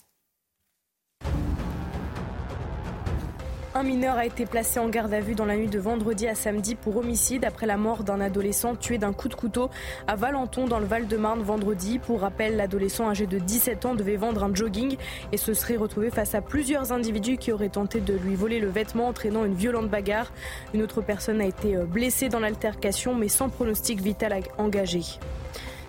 Un 3.82 3.84
mineur 3.84 4.16
a 4.16 4.28
été 4.28 4.46
placé 4.46 4.80
en 4.80 4.90
garde 4.90 5.12
à 5.12 5.22
vue 5.22 5.34
dans 5.34 5.46
la 5.46 5.58
nuit 5.58 5.66
de 5.66 5.80
vendredi 5.80 6.28
à 6.28 6.36
samedi 6.36 6.76
pour 6.76 6.98
homicide 6.98 7.44
après 7.44 7.66
la 7.66 7.78
mort 7.78 8.04
d'un 8.04 8.22
adolescent 8.22 8.76
tué 8.76 9.00
d'un 9.00 9.12
coup 9.12 9.28
de 9.28 9.34
couteau 9.34 9.72
à 10.06 10.16
Valenton 10.16 10.68
dans 10.68 10.78
le 10.78 10.86
Val-de-Marne 10.86 11.42
vendredi. 11.42 11.98
Pour 11.98 12.22
rappel, 12.22 12.58
l'adolescent 12.58 13.10
âgé 13.10 13.26
de 13.26 13.40
17 13.40 13.88
ans 13.88 13.96
devait 13.96 14.18
vendre 14.18 14.44
un 14.44 14.54
jogging 14.54 14.98
et 15.32 15.38
se 15.38 15.56
serait 15.56 15.78
retrouvé 15.78 16.12
face 16.12 16.36
à 16.36 16.42
plusieurs 16.42 16.92
individus 16.92 17.38
qui 17.38 17.52
auraient 17.52 17.70
tenté 17.70 18.02
de 18.02 18.14
lui 18.14 18.36
voler 18.36 18.60
le 18.60 18.70
vêtement 18.70 19.08
entraînant 19.08 19.46
une 19.46 19.56
violente 19.56 19.90
bagarre. 19.90 20.32
Une 20.76 20.84
autre 20.84 21.02
personne 21.02 21.42
a 21.42 21.46
été 21.46 21.76
blessée 21.78 22.30
dans 22.30 22.40
l'altercation 22.40 23.16
mais 23.16 23.30
sans 23.30 23.50
pronostic 23.50 24.00
vital 24.00 24.44
engagé. 24.60 25.02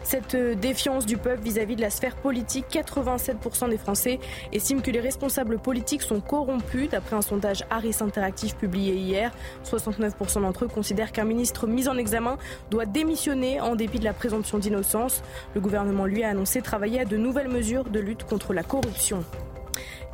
Cette 0.03 0.37
défiance 0.37 1.07
du 1.07 1.17
peuple 1.17 1.43
vis-à-vis 1.43 1.77
de 1.77 1.81
la 1.81 1.91
sphère 1.91 2.17
politique, 2.17 2.67
87% 2.71 3.71
des 3.71 3.79
Français 3.79 4.19
estiment 4.53 4.81
que 4.81 4.91
les 4.91 5.01
responsables 5.01 5.59
politiques 5.59 6.03
sont 6.03 6.21
corrompus, 6.21 6.89
d'après 6.91 7.17
un 7.17 7.23
sondage 7.23 7.65
Harris 7.71 7.97
Interactif 8.01 8.57
publié 8.57 8.95
hier. 8.95 9.33
69% 9.65 10.43
d'entre 10.43 10.65
eux 10.65 10.69
considèrent 10.69 11.13
qu'un 11.13 11.25
ministre 11.25 11.67
mis 11.67 11.89
en 11.89 11.97
examen 11.97 12.37
doit 12.71 12.87
démissionner 12.87 13.61
en 13.61 13.77
dépit 13.77 13.99
de 13.99 14.05
la 14.05 14.13
présomption 14.13 14.59
d'innocence. 14.59 15.23
Le 15.55 15.61
gouvernement, 15.61 16.07
lui, 16.07 16.25
a 16.25 16.31
annoncé 16.31 16.63
travailler 16.63 17.01
à 17.01 17.05
de 17.05 17.17
nouvelles 17.17 17.49
mesures 17.49 17.85
de 17.85 18.01
lutte 18.01 18.25
contre 18.25 18.53
la 18.53 18.63
corruption. 18.63 19.25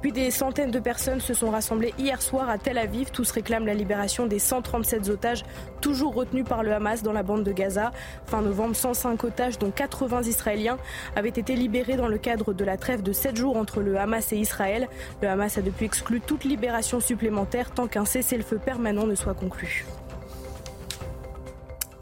Puis 0.01 0.12
des 0.12 0.31
centaines 0.31 0.70
de 0.70 0.79
personnes 0.79 1.20
se 1.20 1.35
sont 1.35 1.51
rassemblées 1.51 1.93
hier 1.99 2.23
soir 2.23 2.49
à 2.49 2.57
Tel 2.57 2.79
Aviv. 2.79 3.11
Tous 3.11 3.29
réclament 3.33 3.66
la 3.66 3.75
libération 3.75 4.27
des 4.27 4.39
137 4.39 5.09
otages 5.09 5.45
toujours 5.81 6.15
retenus 6.15 6.45
par 6.45 6.62
le 6.62 6.73
Hamas 6.73 7.03
dans 7.03 7.12
la 7.12 7.25
bande 7.25 7.43
de 7.43 7.51
Gaza. 7.51 7.91
Fin 8.27 8.41
novembre, 8.41 8.77
105 8.77 9.25
otages, 9.25 9.59
dont 9.59 9.73
80 9.73 10.23
Israéliens, 10.23 10.79
avaient 11.16 11.29
été 11.29 11.57
libérés 11.57 11.97
dans 11.97 12.07
le 12.07 12.19
cadre 12.19 12.53
de 12.53 12.65
la 12.65 12.77
trêve 12.77 13.03
de 13.03 13.12
7 13.12 13.37
jours 13.37 13.57
entre 13.57 13.81
le 13.81 13.99
Hamas 13.99 14.33
et 14.33 14.37
Israël. 14.37 14.89
Le 15.20 15.29
Hamas 15.29 15.59
a 15.59 15.62
depuis 15.62 15.87
exclu 15.87 16.20
toute 16.20 16.45
libération 16.45 17.01
supplémentaire 17.01 17.73
tant 17.73 17.89
qu'un 17.89 18.05
cessez-le-feu 18.05 18.61
permanent 18.65 19.07
ne 19.07 19.16
soit 19.16 19.35
conclu. 19.35 19.85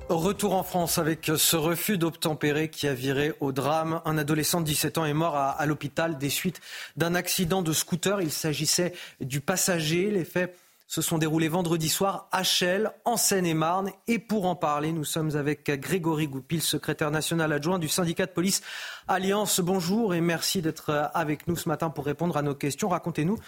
Retour 0.09 0.55
en 0.55 0.63
France 0.63 0.99
avec 0.99 1.33
ce 1.37 1.57
refus 1.57 1.99
d'obtempérer 1.99 2.71
qui 2.71 2.87
a 2.87 2.95
viré 2.95 3.33
au 3.41 3.51
drame. 3.51 4.01
Un 4.05 4.19
adolescent 4.19 4.61
de 4.61 4.67
17 4.67 4.99
ans 4.99 5.05
est 5.05 5.13
mort 5.13 5.35
à, 5.37 5.67
l'hôpital 5.67 6.17
des 6.17 6.31
suites 6.31 6.61
d'un 6.97 7.17
accident 7.17 7.61
de 7.61 7.73
scooter. 7.73 8.23
Il 8.23 8.31
s'agissait 8.31 8.93
du 9.21 9.41
passager. 9.41 10.13
Les 10.13 10.25
faits 10.25 10.57
se 10.87 11.03
sont 11.03 11.19
déroulés 11.19 11.49
vendredi 11.49 11.89
soir 11.89 12.29
à 12.31 12.45
Chelles, 12.45 12.93
en 13.05 13.17
Seine-et-Marne. 13.17 13.91
Et 14.07 14.21
pour 14.21 14.47
en 14.47 14.55
parler, 14.55 14.93
nous 14.93 15.05
sommes 15.05 15.35
avec 15.35 15.69
Grégory 15.69 16.29
Goupil, 16.29 16.63
secrétaire 16.63 17.11
national 17.11 17.53
adjoint 17.53 17.81
du 17.81 17.89
syndicat 17.89 18.27
de 18.27 18.33
police 18.33 18.63
Alliance. 19.09 19.59
Bonjour 19.59 20.15
et 20.15 20.21
merci 20.21 20.63
d'être 20.63 21.11
avec 21.15 21.49
nous 21.49 21.57
ce 21.57 21.69
matin 21.69 21.91
pour 21.91 22.07
répondre 22.07 22.37
à 22.37 22.43
nos 22.43 22.55
questions. 22.55 22.89
Racontez-nous 22.89 23.39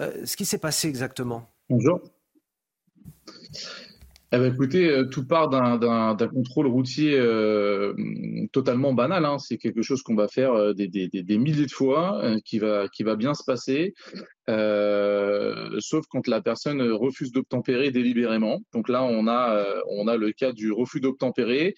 euh, 0.00 0.24
ce 0.24 0.34
qui 0.36 0.46
s'est 0.46 0.56
passé 0.56 0.88
exactement. 0.88 1.46
Bonjour. 1.68 2.00
Eh 4.32 4.38
ben, 4.38 4.52
écoutez, 4.52 4.88
euh, 4.88 5.04
tout 5.04 5.24
part 5.24 5.48
d'un 5.48 6.16
contrôle 6.26 6.66
routier 6.66 7.16
euh, 7.16 7.94
totalement 8.50 8.92
banal. 8.92 9.24
Hein. 9.24 9.38
C'est 9.38 9.56
quelque 9.56 9.82
chose 9.82 10.02
qu'on 10.02 10.16
va 10.16 10.26
faire 10.26 10.52
euh, 10.52 10.74
des, 10.74 10.88
des, 10.88 11.08
des, 11.08 11.38
milliers 11.38 11.66
de 11.66 11.70
fois, 11.70 12.20
euh, 12.24 12.38
qui, 12.44 12.58
va, 12.58 12.88
qui 12.88 13.04
va 13.04 13.14
bien 13.14 13.34
se 13.34 13.44
passer, 13.44 13.94
euh, 14.50 15.76
sauf 15.78 16.06
quand 16.10 16.26
la 16.26 16.40
personne 16.40 16.82
refuse 16.82 17.30
d'obtempérer 17.30 17.92
délibérément. 17.92 18.58
Donc 18.72 18.88
là, 18.88 19.04
on 19.04 19.28
a, 19.28 19.64
on 19.90 20.08
a 20.08 20.16
le 20.16 20.32
cas 20.32 20.50
du 20.50 20.72
refus 20.72 20.98
d'obtempérer. 20.98 21.76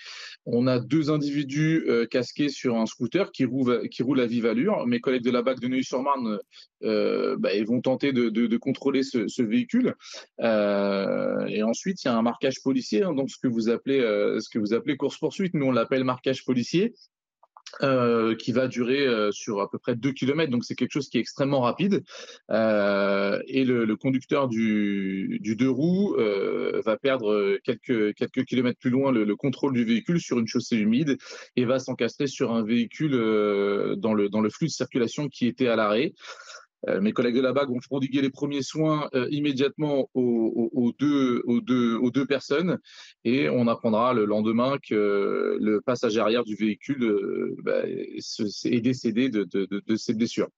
On 0.50 0.66
a 0.66 0.78
deux 0.78 1.10
individus 1.10 1.86
casqués 2.10 2.48
sur 2.48 2.76
un 2.76 2.86
scooter 2.86 3.30
qui 3.32 3.44
roule 3.44 4.20
à 4.20 4.26
vive 4.26 4.46
allure. 4.46 4.86
Mes 4.86 4.98
collègues 4.98 5.24
de 5.24 5.30
la 5.30 5.42
BAC 5.42 5.60
de 5.60 5.68
Neuilly-sur-Marne 5.68 6.38
bah, 6.80 7.54
ils 7.54 7.66
vont 7.66 7.82
tenter 7.82 8.12
de, 8.12 8.56
contrôler 8.56 9.02
ce, 9.02 9.42
véhicule. 9.42 9.94
et 10.40 11.62
ensuite, 11.62 12.02
il 12.02 12.08
y 12.08 12.10
a 12.10 12.16
un 12.16 12.22
marquage 12.22 12.62
policier, 12.62 13.02
hein, 13.02 13.12
donc 13.12 13.30
ce 13.30 13.36
que 13.36 13.48
vous 13.48 13.68
appelez, 13.68 14.00
ce 14.00 14.48
que 14.48 14.58
vous 14.58 14.72
appelez 14.72 14.96
course-poursuite. 14.96 15.52
Nous, 15.52 15.66
on 15.66 15.72
l'appelle 15.72 16.04
marquage 16.04 16.44
policier. 16.46 16.94
Euh, 17.82 18.34
qui 18.34 18.52
va 18.52 18.66
durer 18.66 19.06
euh, 19.06 19.30
sur 19.30 19.60
à 19.60 19.70
peu 19.70 19.78
près 19.78 19.94
2 19.94 20.12
km, 20.12 20.50
donc 20.50 20.64
c'est 20.64 20.74
quelque 20.74 20.90
chose 20.90 21.08
qui 21.08 21.18
est 21.18 21.20
extrêmement 21.20 21.60
rapide. 21.60 22.02
Euh, 22.50 23.40
et 23.46 23.64
le, 23.64 23.84
le, 23.84 23.96
conducteur 23.96 24.48
du, 24.48 25.38
du 25.42 25.54
deux 25.54 25.68
roues 25.68 26.14
euh, 26.18 26.80
va 26.84 26.96
perdre 26.96 27.58
quelques, 27.64 28.14
quelques 28.14 28.44
kilomètres 28.46 28.78
plus 28.78 28.90
loin 28.90 29.12
le, 29.12 29.24
le, 29.24 29.36
contrôle 29.36 29.74
du 29.74 29.84
véhicule 29.84 30.20
sur 30.20 30.38
une 30.38 30.46
chaussée 30.46 30.76
humide 30.76 31.18
et 31.56 31.66
va 31.66 31.78
s'encastrer 31.78 32.26
sur 32.26 32.52
un 32.52 32.64
véhicule 32.64 33.12
dans, 33.12 34.14
le, 34.14 34.28
dans 34.28 34.40
le 34.40 34.50
flux 34.50 34.66
de 34.66 34.72
circulation 34.72 35.28
qui 35.28 35.46
était 35.46 35.68
à 35.68 35.76
l'arrêt. 35.76 36.14
Euh, 36.86 37.00
mes 37.00 37.12
collègues 37.12 37.36
de 37.36 37.40
la 37.40 37.52
BAG 37.52 37.70
ont 37.70 37.80
prodigué 37.80 38.22
les 38.22 38.30
premiers 38.30 38.62
soins 38.62 39.08
euh, 39.14 39.26
immédiatement 39.30 40.08
aux, 40.14 40.92
deux, 40.98 42.26
personnes 42.26 42.78
et 43.24 43.48
on 43.48 43.66
apprendra 43.66 44.12
le 44.14 44.24
lendemain 44.24 44.76
que 44.78 45.56
le 45.60 45.80
passager 45.80 46.20
arrière 46.20 46.44
du 46.44 46.54
véhicule 46.54 47.02
euh, 47.04 47.56
bah, 47.62 47.82
est 47.86 48.80
décédé 48.80 49.28
de, 49.28 49.44
de, 49.44 49.66
de, 49.66 49.82
de 49.84 49.96
ses 49.96 50.14
blessures. 50.14 50.48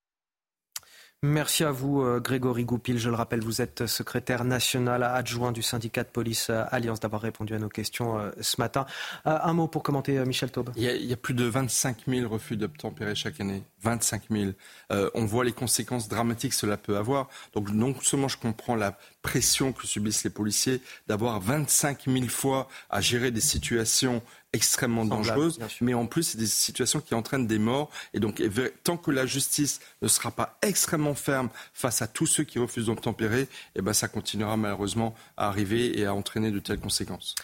Merci 1.22 1.64
à 1.64 1.70
vous, 1.70 2.02
Grégory 2.20 2.64
Goupil. 2.64 2.98
Je 2.98 3.10
le 3.10 3.14
rappelle, 3.14 3.40
vous 3.40 3.60
êtes 3.60 3.86
secrétaire 3.86 4.42
national 4.42 5.02
adjoint 5.02 5.52
du 5.52 5.60
syndicat 5.60 6.02
de 6.02 6.08
police 6.08 6.48
Alliance 6.48 6.98
d'avoir 6.98 7.20
répondu 7.20 7.52
à 7.52 7.58
nos 7.58 7.68
questions 7.68 8.32
ce 8.40 8.58
matin. 8.58 8.86
Un 9.26 9.52
mot 9.52 9.68
pour 9.68 9.82
commenter, 9.82 10.18
Michel 10.24 10.50
Taube. 10.50 10.70
Il 10.76 10.82
y 10.82 11.12
a, 11.12 11.16
plus 11.18 11.34
de 11.34 11.44
25 11.44 12.04
000 12.08 12.26
refus 12.26 12.56
d'obtempérer 12.56 13.14
chaque 13.14 13.38
année. 13.38 13.64
25 13.82 14.22
000. 14.30 14.50
Euh, 14.92 15.10
on 15.14 15.24
voit 15.24 15.44
les 15.44 15.52
conséquences 15.52 16.08
dramatiques 16.08 16.50
que 16.50 16.56
cela 16.56 16.76
peut 16.76 16.96
avoir. 16.96 17.28
Donc 17.54 17.70
non 17.70 17.94
seulement 18.00 18.28
je 18.28 18.38
comprends 18.38 18.74
la 18.74 18.96
pression 19.22 19.72
que 19.72 19.86
subissent 19.86 20.24
les 20.24 20.30
policiers 20.30 20.80
d'avoir 21.06 21.40
25 21.40 22.04
000 22.06 22.28
fois 22.28 22.68
à 22.88 23.00
gérer 23.00 23.30
des 23.30 23.40
situations 23.40 24.22
extrêmement 24.52 25.04
dangereuses, 25.04 25.58
mais 25.80 25.94
en 25.94 26.06
plus, 26.06 26.24
c'est 26.24 26.38
des 26.38 26.46
situations 26.46 27.00
qui 27.00 27.14
entraînent 27.14 27.46
des 27.46 27.58
morts. 27.58 27.90
Et 28.14 28.20
donc, 28.20 28.42
tant 28.84 28.96
que 28.96 29.10
la 29.10 29.26
justice 29.26 29.80
ne 30.02 30.08
sera 30.08 30.30
pas 30.30 30.58
extrêmement 30.62 31.14
ferme 31.14 31.50
face 31.72 32.02
à 32.02 32.08
tous 32.08 32.26
ceux 32.26 32.44
qui 32.44 32.58
refusent 32.58 32.86
d'obtempérer, 32.86 33.48
eh 33.76 33.82
ben, 33.82 33.92
ça 33.92 34.08
continuera 34.08 34.56
malheureusement 34.56 35.14
à 35.36 35.48
arriver 35.48 35.98
et 35.98 36.06
à 36.06 36.14
entraîner 36.14 36.50
de 36.50 36.58
telles 36.58 36.80
conséquences. 36.80 37.34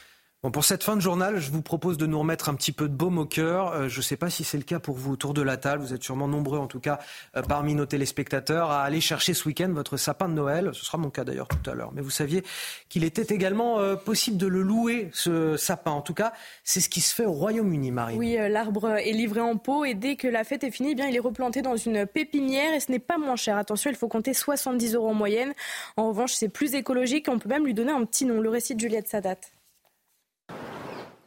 Pour 0.52 0.64
cette 0.64 0.84
fin 0.84 0.96
de 0.96 1.00
journal, 1.00 1.38
je 1.38 1.50
vous 1.50 1.62
propose 1.62 1.96
de 1.96 2.06
nous 2.06 2.18
remettre 2.18 2.48
un 2.48 2.54
petit 2.54 2.72
peu 2.72 2.88
de 2.88 2.94
baume 2.94 3.18
au 3.18 3.24
cœur. 3.24 3.72
Euh, 3.72 3.88
je 3.88 3.98
ne 3.98 4.02
sais 4.02 4.16
pas 4.16 4.30
si 4.30 4.44
c'est 4.44 4.58
le 4.58 4.64
cas 4.64 4.78
pour 4.78 4.94
vous 4.94 5.12
autour 5.12 5.34
de 5.34 5.42
la 5.42 5.56
table. 5.56 5.82
Vous 5.82 5.92
êtes 5.92 6.02
sûrement 6.02 6.28
nombreux, 6.28 6.58
en 6.58 6.66
tout 6.66 6.78
cas, 6.78 6.98
euh, 7.36 7.42
parmi 7.42 7.74
nos 7.74 7.86
téléspectateurs, 7.86 8.70
à 8.70 8.82
aller 8.82 9.00
chercher 9.00 9.34
ce 9.34 9.48
week-end 9.48 9.70
votre 9.72 9.96
sapin 9.96 10.28
de 10.28 10.34
Noël. 10.34 10.70
Ce 10.72 10.84
sera 10.84 10.98
mon 10.98 11.10
cas 11.10 11.24
d'ailleurs 11.24 11.48
tout 11.48 11.70
à 11.70 11.74
l'heure. 11.74 11.90
Mais 11.94 12.02
vous 12.02 12.10
saviez 12.10 12.44
qu'il 12.88 13.02
était 13.02 13.34
également 13.34 13.80
euh, 13.80 13.96
possible 13.96 14.36
de 14.36 14.46
le 14.46 14.62
louer, 14.62 15.10
ce 15.12 15.56
sapin. 15.56 15.90
En 15.90 16.02
tout 16.02 16.14
cas, 16.14 16.32
c'est 16.64 16.80
ce 16.80 16.88
qui 16.88 17.00
se 17.00 17.14
fait 17.14 17.24
au 17.24 17.32
Royaume-Uni, 17.32 17.90
Marie. 17.90 18.16
Oui, 18.16 18.36
l'arbre 18.48 18.98
est 18.98 19.12
livré 19.12 19.40
en 19.40 19.56
pot 19.56 19.84
et 19.84 19.94
dès 19.94 20.16
que 20.16 20.28
la 20.28 20.44
fête 20.44 20.64
est 20.64 20.70
finie, 20.70 20.90
eh 20.92 20.94
bien, 20.94 21.08
il 21.08 21.16
est 21.16 21.20
replanté 21.20 21.62
dans 21.62 21.76
une 21.76 22.06
pépinière 22.06 22.74
et 22.74 22.80
ce 22.80 22.92
n'est 22.92 22.98
pas 22.98 23.18
moins 23.18 23.36
cher. 23.36 23.56
Attention, 23.56 23.90
il 23.90 23.96
faut 23.96 24.08
compter 24.08 24.34
70 24.34 24.94
euros 24.94 25.08
en 25.08 25.14
moyenne. 25.14 25.54
En 25.96 26.08
revanche, 26.08 26.34
c'est 26.34 26.48
plus 26.48 26.74
écologique. 26.74 27.26
On 27.28 27.38
peut 27.38 27.48
même 27.48 27.64
lui 27.64 27.74
donner 27.74 27.92
un 27.92 28.04
petit 28.04 28.26
nom. 28.26 28.40
Le 28.40 28.50
récit 28.50 28.74
de 28.74 28.80
Juliette 28.80 29.08
Sadat. 29.08 29.36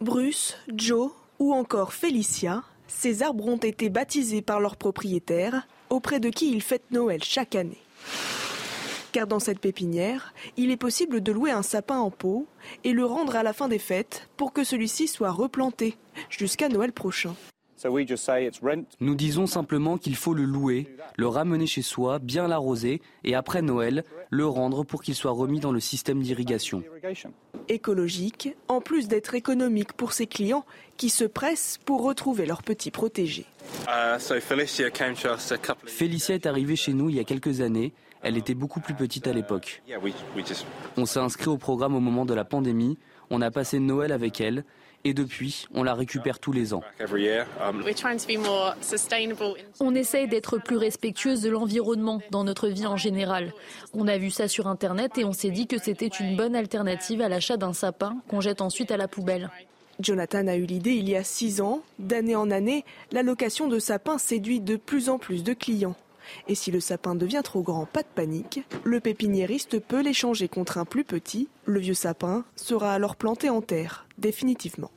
Bruce, 0.01 0.55
Joe 0.73 1.11
ou 1.39 1.53
encore 1.53 1.91
Félicia, 1.91 2.63
ces 2.87 3.21
arbres 3.21 3.47
ont 3.47 3.57
été 3.57 3.89
baptisés 3.89 4.41
par 4.41 4.61
leurs 4.61 4.77
propriétaires, 4.77 5.67
auprès 5.89 6.21
de 6.21 6.29
qui 6.29 6.51
ils 6.51 6.61
fêtent 6.61 6.89
Noël 6.91 7.21
chaque 7.21 7.53
année. 7.53 7.81
Car 9.11 9.27
dans 9.27 9.39
cette 9.39 9.59
pépinière, 9.59 10.33
il 10.55 10.71
est 10.71 10.77
possible 10.77 11.19
de 11.19 11.33
louer 11.33 11.51
un 11.51 11.63
sapin 11.63 11.97
en 11.97 12.11
pot 12.11 12.47
et 12.85 12.93
le 12.93 13.03
rendre 13.03 13.35
à 13.35 13.43
la 13.43 13.51
fin 13.51 13.67
des 13.67 13.79
fêtes 13.79 14.29
pour 14.37 14.53
que 14.53 14.63
celui-ci 14.63 15.09
soit 15.09 15.31
replanté 15.31 15.97
jusqu'à 16.29 16.69
Noël 16.69 16.93
prochain. 16.93 17.35
Nous 18.99 19.15
disons 19.15 19.47
simplement 19.47 19.97
qu'il 19.97 20.15
faut 20.15 20.33
le 20.33 20.43
louer, 20.43 20.87
le 21.17 21.27
ramener 21.27 21.67
chez 21.67 21.81
soi, 21.81 22.19
bien 22.19 22.47
l'arroser 22.47 23.01
et 23.23 23.35
après 23.35 23.61
Noël, 23.61 24.03
le 24.29 24.45
rendre 24.45 24.83
pour 24.83 25.01
qu'il 25.01 25.15
soit 25.15 25.31
remis 25.31 25.59
dans 25.59 25.71
le 25.71 25.79
système 25.79 26.21
d'irrigation. 26.21 26.83
Écologique, 27.67 28.55
en 28.67 28.81
plus 28.81 29.07
d'être 29.07 29.35
économique 29.35 29.93
pour 29.93 30.13
ses 30.13 30.27
clients 30.27 30.65
qui 30.97 31.09
se 31.09 31.23
pressent 31.23 31.79
pour 31.85 32.03
retrouver 32.03 32.45
leur 32.45 32.63
petit 32.63 32.91
protégé. 32.91 33.45
Félicia 35.85 36.35
est 36.35 36.45
arrivée 36.45 36.75
chez 36.75 36.93
nous 36.93 37.09
il 37.09 37.15
y 37.15 37.19
a 37.19 37.23
quelques 37.23 37.61
années. 37.61 37.93
Elle 38.21 38.37
était 38.37 38.53
beaucoup 38.53 38.81
plus 38.81 38.95
petite 38.95 39.27
à 39.27 39.33
l'époque. 39.33 39.81
On 40.97 41.05
s'est 41.05 41.19
inscrit 41.19 41.47
au 41.47 41.57
programme 41.57 41.95
au 41.95 42.01
moment 42.01 42.25
de 42.25 42.33
la 42.33 42.43
pandémie. 42.43 42.97
On 43.29 43.41
a 43.41 43.51
passé 43.51 43.79
Noël 43.79 44.11
avec 44.11 44.41
elle 44.41 44.65
et 45.03 45.13
depuis, 45.13 45.65
on 45.73 45.83
la 45.83 45.93
récupère 45.93 46.39
tous 46.39 46.51
les 46.51 46.73
ans. 46.73 46.81
On 49.79 49.95
essaye 49.95 50.27
d'être 50.27 50.57
plus 50.57 50.77
respectueuse 50.77 51.41
de 51.41 51.49
l'environnement 51.49 52.21
dans 52.31 52.43
notre 52.43 52.67
vie 52.67 52.85
en 52.85 52.97
général. 52.97 53.53
On 53.93 54.07
a 54.07 54.17
vu 54.17 54.29
ça 54.29 54.47
sur 54.47 54.67
Internet 54.67 55.17
et 55.17 55.25
on 55.25 55.33
s'est 55.33 55.51
dit 55.51 55.67
que 55.67 55.79
c'était 55.79 56.07
une 56.07 56.35
bonne 56.35 56.55
alternative 56.55 57.21
à 57.21 57.29
l'achat 57.29 57.57
d'un 57.57 57.73
sapin 57.73 58.17
qu'on 58.27 58.41
jette 58.41 58.61
ensuite 58.61 58.91
à 58.91 58.97
la 58.97 59.07
poubelle. 59.07 59.49
Jonathan 59.99 60.47
a 60.47 60.55
eu 60.55 60.65
l'idée 60.65 60.93
il 60.93 61.09
y 61.09 61.15
a 61.15 61.23
six 61.23 61.59
ans. 61.59 61.81
D'année 61.97 62.35
en 62.35 62.51
année, 62.51 62.85
la 63.11 63.21
location 63.21 63.67
de 63.67 63.79
sapins 63.79 64.17
séduit 64.17 64.61
de 64.61 64.77
plus 64.77 65.09
en 65.09 65.17
plus 65.17 65.43
de 65.43 65.53
clients. 65.53 65.95
Et 66.47 66.55
si 66.55 66.71
le 66.71 66.79
sapin 66.79 67.15
devient 67.15 67.41
trop 67.43 67.61
grand, 67.61 67.85
pas 67.85 68.01
de 68.01 68.07
panique. 68.13 68.61
Le 68.83 68.99
pépiniériste 68.99 69.79
peut 69.79 70.01
l'échanger 70.01 70.47
contre 70.47 70.77
un 70.77 70.85
plus 70.85 71.03
petit. 71.03 71.49
Le 71.65 71.79
vieux 71.79 71.93
sapin 71.93 72.45
sera 72.55 72.93
alors 72.93 73.15
planté 73.15 73.49
en 73.49 73.61
terre, 73.61 74.05
définitivement. 74.19 74.91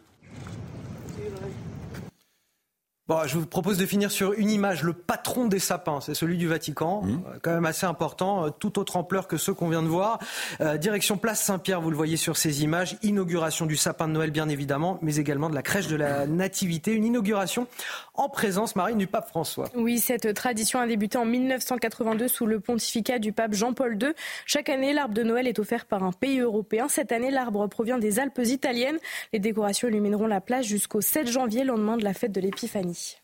Bon, 3.08 3.26
je 3.26 3.36
vous 3.36 3.46
propose 3.46 3.78
de 3.78 3.84
finir 3.84 4.12
sur 4.12 4.32
une 4.32 4.48
image. 4.48 4.84
Le 4.84 4.92
patron 4.92 5.46
des 5.46 5.58
sapins, 5.58 6.00
c'est 6.00 6.14
celui 6.14 6.38
du 6.38 6.46
Vatican, 6.46 7.02
Mmh. 7.02 7.10
euh, 7.10 7.38
quand 7.42 7.50
même 7.50 7.66
assez 7.66 7.84
important, 7.84 8.46
euh, 8.46 8.50
tout 8.50 8.78
autre 8.78 8.96
ampleur 8.96 9.26
que 9.26 9.36
ceux 9.36 9.52
qu'on 9.52 9.68
vient 9.68 9.82
de 9.82 9.88
voir. 9.88 10.20
Euh, 10.60 10.78
direction 10.78 11.18
Place 11.18 11.42
Saint-Pierre, 11.42 11.80
vous 11.80 11.90
le 11.90 11.96
voyez 11.96 12.16
sur 12.16 12.36
ces 12.36 12.62
images. 12.62 12.96
Inauguration 13.02 13.66
du 13.66 13.76
sapin 13.76 14.06
de 14.06 14.12
Noël, 14.12 14.30
bien 14.30 14.48
évidemment, 14.48 15.00
mais 15.02 15.16
également 15.16 15.50
de 15.50 15.54
la 15.56 15.62
crèche 15.62 15.88
de 15.88 15.96
la 15.96 16.28
Nativité. 16.28 16.92
Une 16.92 17.04
inauguration 17.04 17.66
en 18.14 18.28
présence, 18.28 18.76
Marine, 18.76 18.98
du 18.98 19.06
pape 19.06 19.28
François. 19.28 19.68
Oui, 19.74 19.98
cette 19.98 20.34
tradition 20.34 20.78
a 20.80 20.86
débuté 20.86 21.16
en 21.16 21.24
1982 21.24 22.28
sous 22.28 22.44
le 22.44 22.60
pontificat 22.60 23.18
du 23.18 23.32
pape 23.32 23.54
Jean-Paul 23.54 23.96
II. 24.00 24.12
Chaque 24.44 24.68
année, 24.68 24.92
l'arbre 24.92 25.14
de 25.14 25.22
Noël 25.22 25.48
est 25.48 25.58
offert 25.58 25.86
par 25.86 26.02
un 26.02 26.12
pays 26.12 26.40
européen. 26.40 26.88
Cette 26.88 27.10
année, 27.10 27.30
l'arbre 27.30 27.66
provient 27.68 27.98
des 27.98 28.18
Alpes 28.18 28.40
italiennes. 28.44 28.98
Les 29.32 29.38
décorations 29.38 29.88
illumineront 29.88 30.26
la 30.26 30.42
place 30.42 30.66
jusqu'au 30.66 31.00
7 31.00 31.26
janvier, 31.30 31.64
lendemain 31.64 31.96
de 31.96 32.04
la 32.04 32.12
fête 32.12 32.32
de 32.32 32.40
l'Épiphanie. 32.40 33.16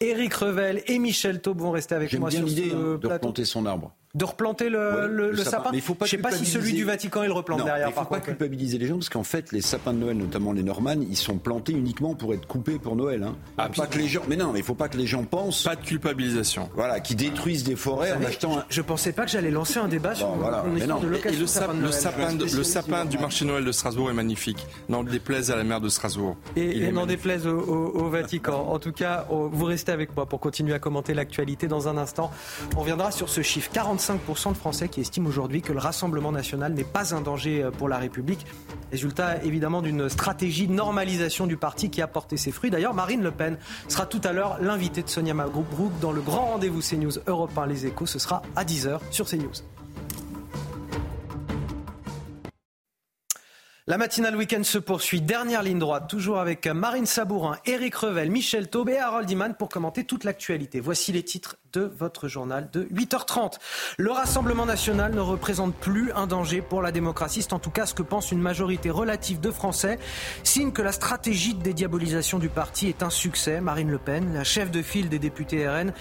Éric 0.00 0.34
Revel 0.34 0.82
et 0.86 0.98
Michel 0.98 1.40
Taube 1.40 1.60
vont 1.60 1.70
rester 1.70 1.94
avec 1.94 2.12
moi 2.18 2.28
bien 2.28 2.40
sur 2.40 2.48
l'idée 2.48 2.70
ce 2.70 2.74
hein, 2.74 2.78
de 2.78 2.96
plateau. 2.96 3.14
replanter 3.14 3.44
son 3.44 3.66
arbre. 3.66 3.94
De 4.14 4.26
replanter 4.26 4.68
le, 4.68 4.78
Ouais, 4.78 5.08
le- 5.08 5.30
le 5.30 5.36
sapin. 5.42 5.70
Mais 5.72 5.78
il 5.78 5.80
faut 5.82 5.94
pas 5.94 6.04
Je 6.04 6.10
sais 6.10 6.18
pas 6.18 6.30
si 6.30 6.44
celui 6.44 6.50
culpabiliser. 6.72 6.76
du 6.76 6.84
Vatican, 6.84 7.22
il 7.22 7.28
le 7.28 7.32
replante 7.32 7.60
Non, 7.60 7.64
derrière. 7.64 7.86
Il 7.86 7.90
ne 7.92 7.94
faut 7.94 8.00
par 8.00 8.08
pas 8.10 8.14
contre. 8.16 8.26
culpabiliser 8.28 8.76
les 8.76 8.86
gens 8.86 8.96
parce 8.96 9.08
qu'en 9.08 9.22
fait, 9.22 9.52
les 9.52 9.62
sapins 9.62 9.94
de 9.94 9.98
Noël, 10.00 10.18
notamment 10.18 10.52
les 10.52 10.62
Normannes, 10.62 11.02
ils 11.08 11.16
sont 11.16 11.38
plantés 11.38 11.72
uniquement 11.72 12.14
pour 12.14 12.34
être 12.34 12.46
coupés 12.46 12.78
pour 12.78 12.94
Noël. 12.94 13.22
Hein. 13.22 13.36
Faut 13.72 13.80
pas 13.80 13.86
que 13.86 13.96
les 13.96 14.08
gens. 14.08 14.20
Mais 14.28 14.36
non, 14.36 14.52
mais 14.52 14.58
il 14.58 14.64
faut 14.66 14.74
pas 14.74 14.90
que 14.90 14.98
les 14.98 15.06
gens 15.06 15.24
pensent. 15.24 15.62
Pas 15.62 15.76
de 15.76 15.80
culpabilisation. 15.86 16.68
Voilà, 16.74 17.00
qui 17.00 17.14
détruisent 17.14 17.64
des 17.64 17.74
forêts 17.74 18.12
en 18.12 18.22
achetant 18.22 18.58
un. 18.58 18.64
Je 18.68 18.82
pensais 18.82 19.12
pas 19.12 19.24
que 19.24 19.30
j'allais 19.30 19.50
lancer 19.50 19.78
un 19.78 19.88
débat 19.88 20.14
sur 20.14 20.26
Bon, 20.28 20.36
voilà. 20.36 20.62
une 20.66 20.74
Mais 20.74 20.80
histoire 20.80 21.00
non. 21.00 21.06
de 21.08 21.14
Et- 21.14 21.16
et 21.16 21.16
location 21.16 21.38
Et 21.38 21.40
le, 21.40 21.46
sapin 21.46 21.66
sap- 21.66 21.70
de 21.70 21.76
le 21.76 21.80
Noël. 21.88 21.94
sapin, 21.94 22.32
de- 22.34 22.56
le 22.56 22.62
sapin 22.64 23.04
du 23.06 23.16
marché 23.18 23.44
Noël 23.46 23.64
de 23.64 23.72
Strasbourg 23.72 24.10
est 24.10 24.14
magnifique. 24.14 24.66
N'en 24.90 25.04
déplaise 25.04 25.50
à 25.50 25.56
la 25.56 25.64
maire 25.64 25.80
de 25.80 25.88
Strasbourg. 25.88 26.36
Et, 26.54 26.92
n'en 26.92 27.06
déplaise 27.06 27.46
au, 27.46 27.58
au- 27.58 27.98
au 28.02 28.10
Vatican. 28.10 28.66
En 28.68 28.78
tout 28.78 28.92
cas, 28.92 29.24
on- 29.30 29.48
vous 29.48 29.64
restez 29.64 29.90
avec 29.90 30.14
moi 30.14 30.26
pour 30.26 30.38
continuer 30.38 30.74
à 30.74 30.78
commenter 30.78 31.14
l'actualité 31.14 31.66
dans 31.66 31.88
un 31.88 31.96
instant. 31.96 32.30
On 32.76 32.80
reviendra 32.80 33.10
sur 33.10 33.30
ce 33.30 33.40
chiffre. 33.40 33.70
45% 33.72 34.01
de 34.02 34.56
Français 34.56 34.88
qui 34.88 35.00
estiment 35.00 35.28
aujourd'hui 35.28 35.62
que 35.62 35.72
le 35.72 35.78
Rassemblement 35.78 36.32
national 36.32 36.72
n'est 36.72 36.82
pas 36.82 37.14
un 37.14 37.20
danger 37.20 37.62
euh, 37.62 37.70
pour 37.70 37.88
la 37.88 37.98
République. 37.98 38.44
Résultat 38.90 39.42
évidemment 39.44 39.80
d'une 39.80 40.08
stratégie 40.08 40.66
de 40.66 40.72
normalisation 40.72 41.46
du 41.46 41.56
parti 41.56 41.88
qui 41.88 42.02
a 42.02 42.08
porté 42.08 42.36
ses 42.36 42.50
fruits. 42.50 42.70
D'ailleurs, 42.70 42.94
Marine 42.94 43.22
Le 43.22 43.30
Pen 43.30 43.58
sera 43.86 44.06
tout 44.06 44.20
à 44.24 44.32
l'heure 44.32 44.58
l'invitée 44.60 45.02
de 45.02 45.08
Sonia 45.08 45.34
Mabrouk 45.34 45.92
dans 46.00 46.12
le 46.12 46.20
grand 46.20 46.46
rendez-vous 46.46 46.80
CNews 46.80 47.12
Europe 47.28 47.56
1 47.56 47.66
Les 47.66 47.86
Échos. 47.86 48.06
Ce 48.06 48.18
sera 48.18 48.42
à 48.56 48.64
10h 48.64 48.98
sur 49.10 49.26
CNews. 49.26 49.52
La 53.88 53.98
matinale 53.98 54.36
week-end 54.36 54.62
se 54.62 54.78
poursuit. 54.78 55.20
Dernière 55.20 55.64
ligne 55.64 55.80
droite, 55.80 56.08
toujours 56.08 56.38
avec 56.38 56.68
Marine 56.68 57.04
Sabourin, 57.04 57.56
Éric 57.66 57.96
Revel, 57.96 58.30
Michel 58.30 58.70
Taube 58.70 58.90
et 58.90 58.98
Harold 58.98 59.28
Iman 59.28 59.56
pour 59.58 59.68
commenter 59.68 60.04
toute 60.04 60.22
l'actualité. 60.22 60.78
Voici 60.78 61.10
les 61.10 61.24
titres 61.24 61.56
de 61.72 61.80
votre 61.98 62.28
journal 62.28 62.70
de 62.72 62.84
8h30. 62.94 63.54
Le 63.98 64.12
Rassemblement 64.12 64.66
national 64.66 65.12
ne 65.16 65.20
représente 65.20 65.74
plus 65.74 66.12
un 66.12 66.28
danger 66.28 66.62
pour 66.62 66.80
la 66.80 66.92
démocratie. 66.92 67.42
C'est 67.42 67.54
en 67.54 67.58
tout 67.58 67.70
cas 67.70 67.84
ce 67.84 67.94
que 67.94 68.04
pense 68.04 68.30
une 68.30 68.40
majorité 68.40 68.88
relative 68.88 69.40
de 69.40 69.50
Français. 69.50 69.98
Signe 70.44 70.70
que 70.70 70.82
la 70.82 70.92
stratégie 70.92 71.54
de 71.54 71.62
dédiabolisation 71.62 72.38
du 72.38 72.48
parti 72.48 72.86
est 72.88 73.02
un 73.02 73.10
succès. 73.10 73.60
Marine 73.60 73.90
Le 73.90 73.98
Pen, 73.98 74.32
la 74.32 74.44
chef 74.44 74.70
de 74.70 74.80
file 74.80 75.08
des 75.08 75.18
députés 75.18 75.68
RN, 75.68 75.92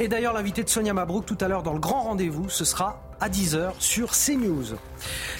et 0.00 0.08
d'ailleurs 0.08 0.32
l'invité 0.32 0.64
de 0.64 0.68
Sonia 0.68 0.92
Mabrouk 0.92 1.24
tout 1.24 1.38
à 1.40 1.46
l'heure 1.46 1.62
dans 1.62 1.72
le 1.72 1.78
grand 1.78 2.02
rendez-vous. 2.02 2.48
Ce 2.48 2.64
sera 2.64 3.07
à 3.20 3.28
10h 3.28 3.72
sur 3.78 4.12
CNews. 4.12 4.76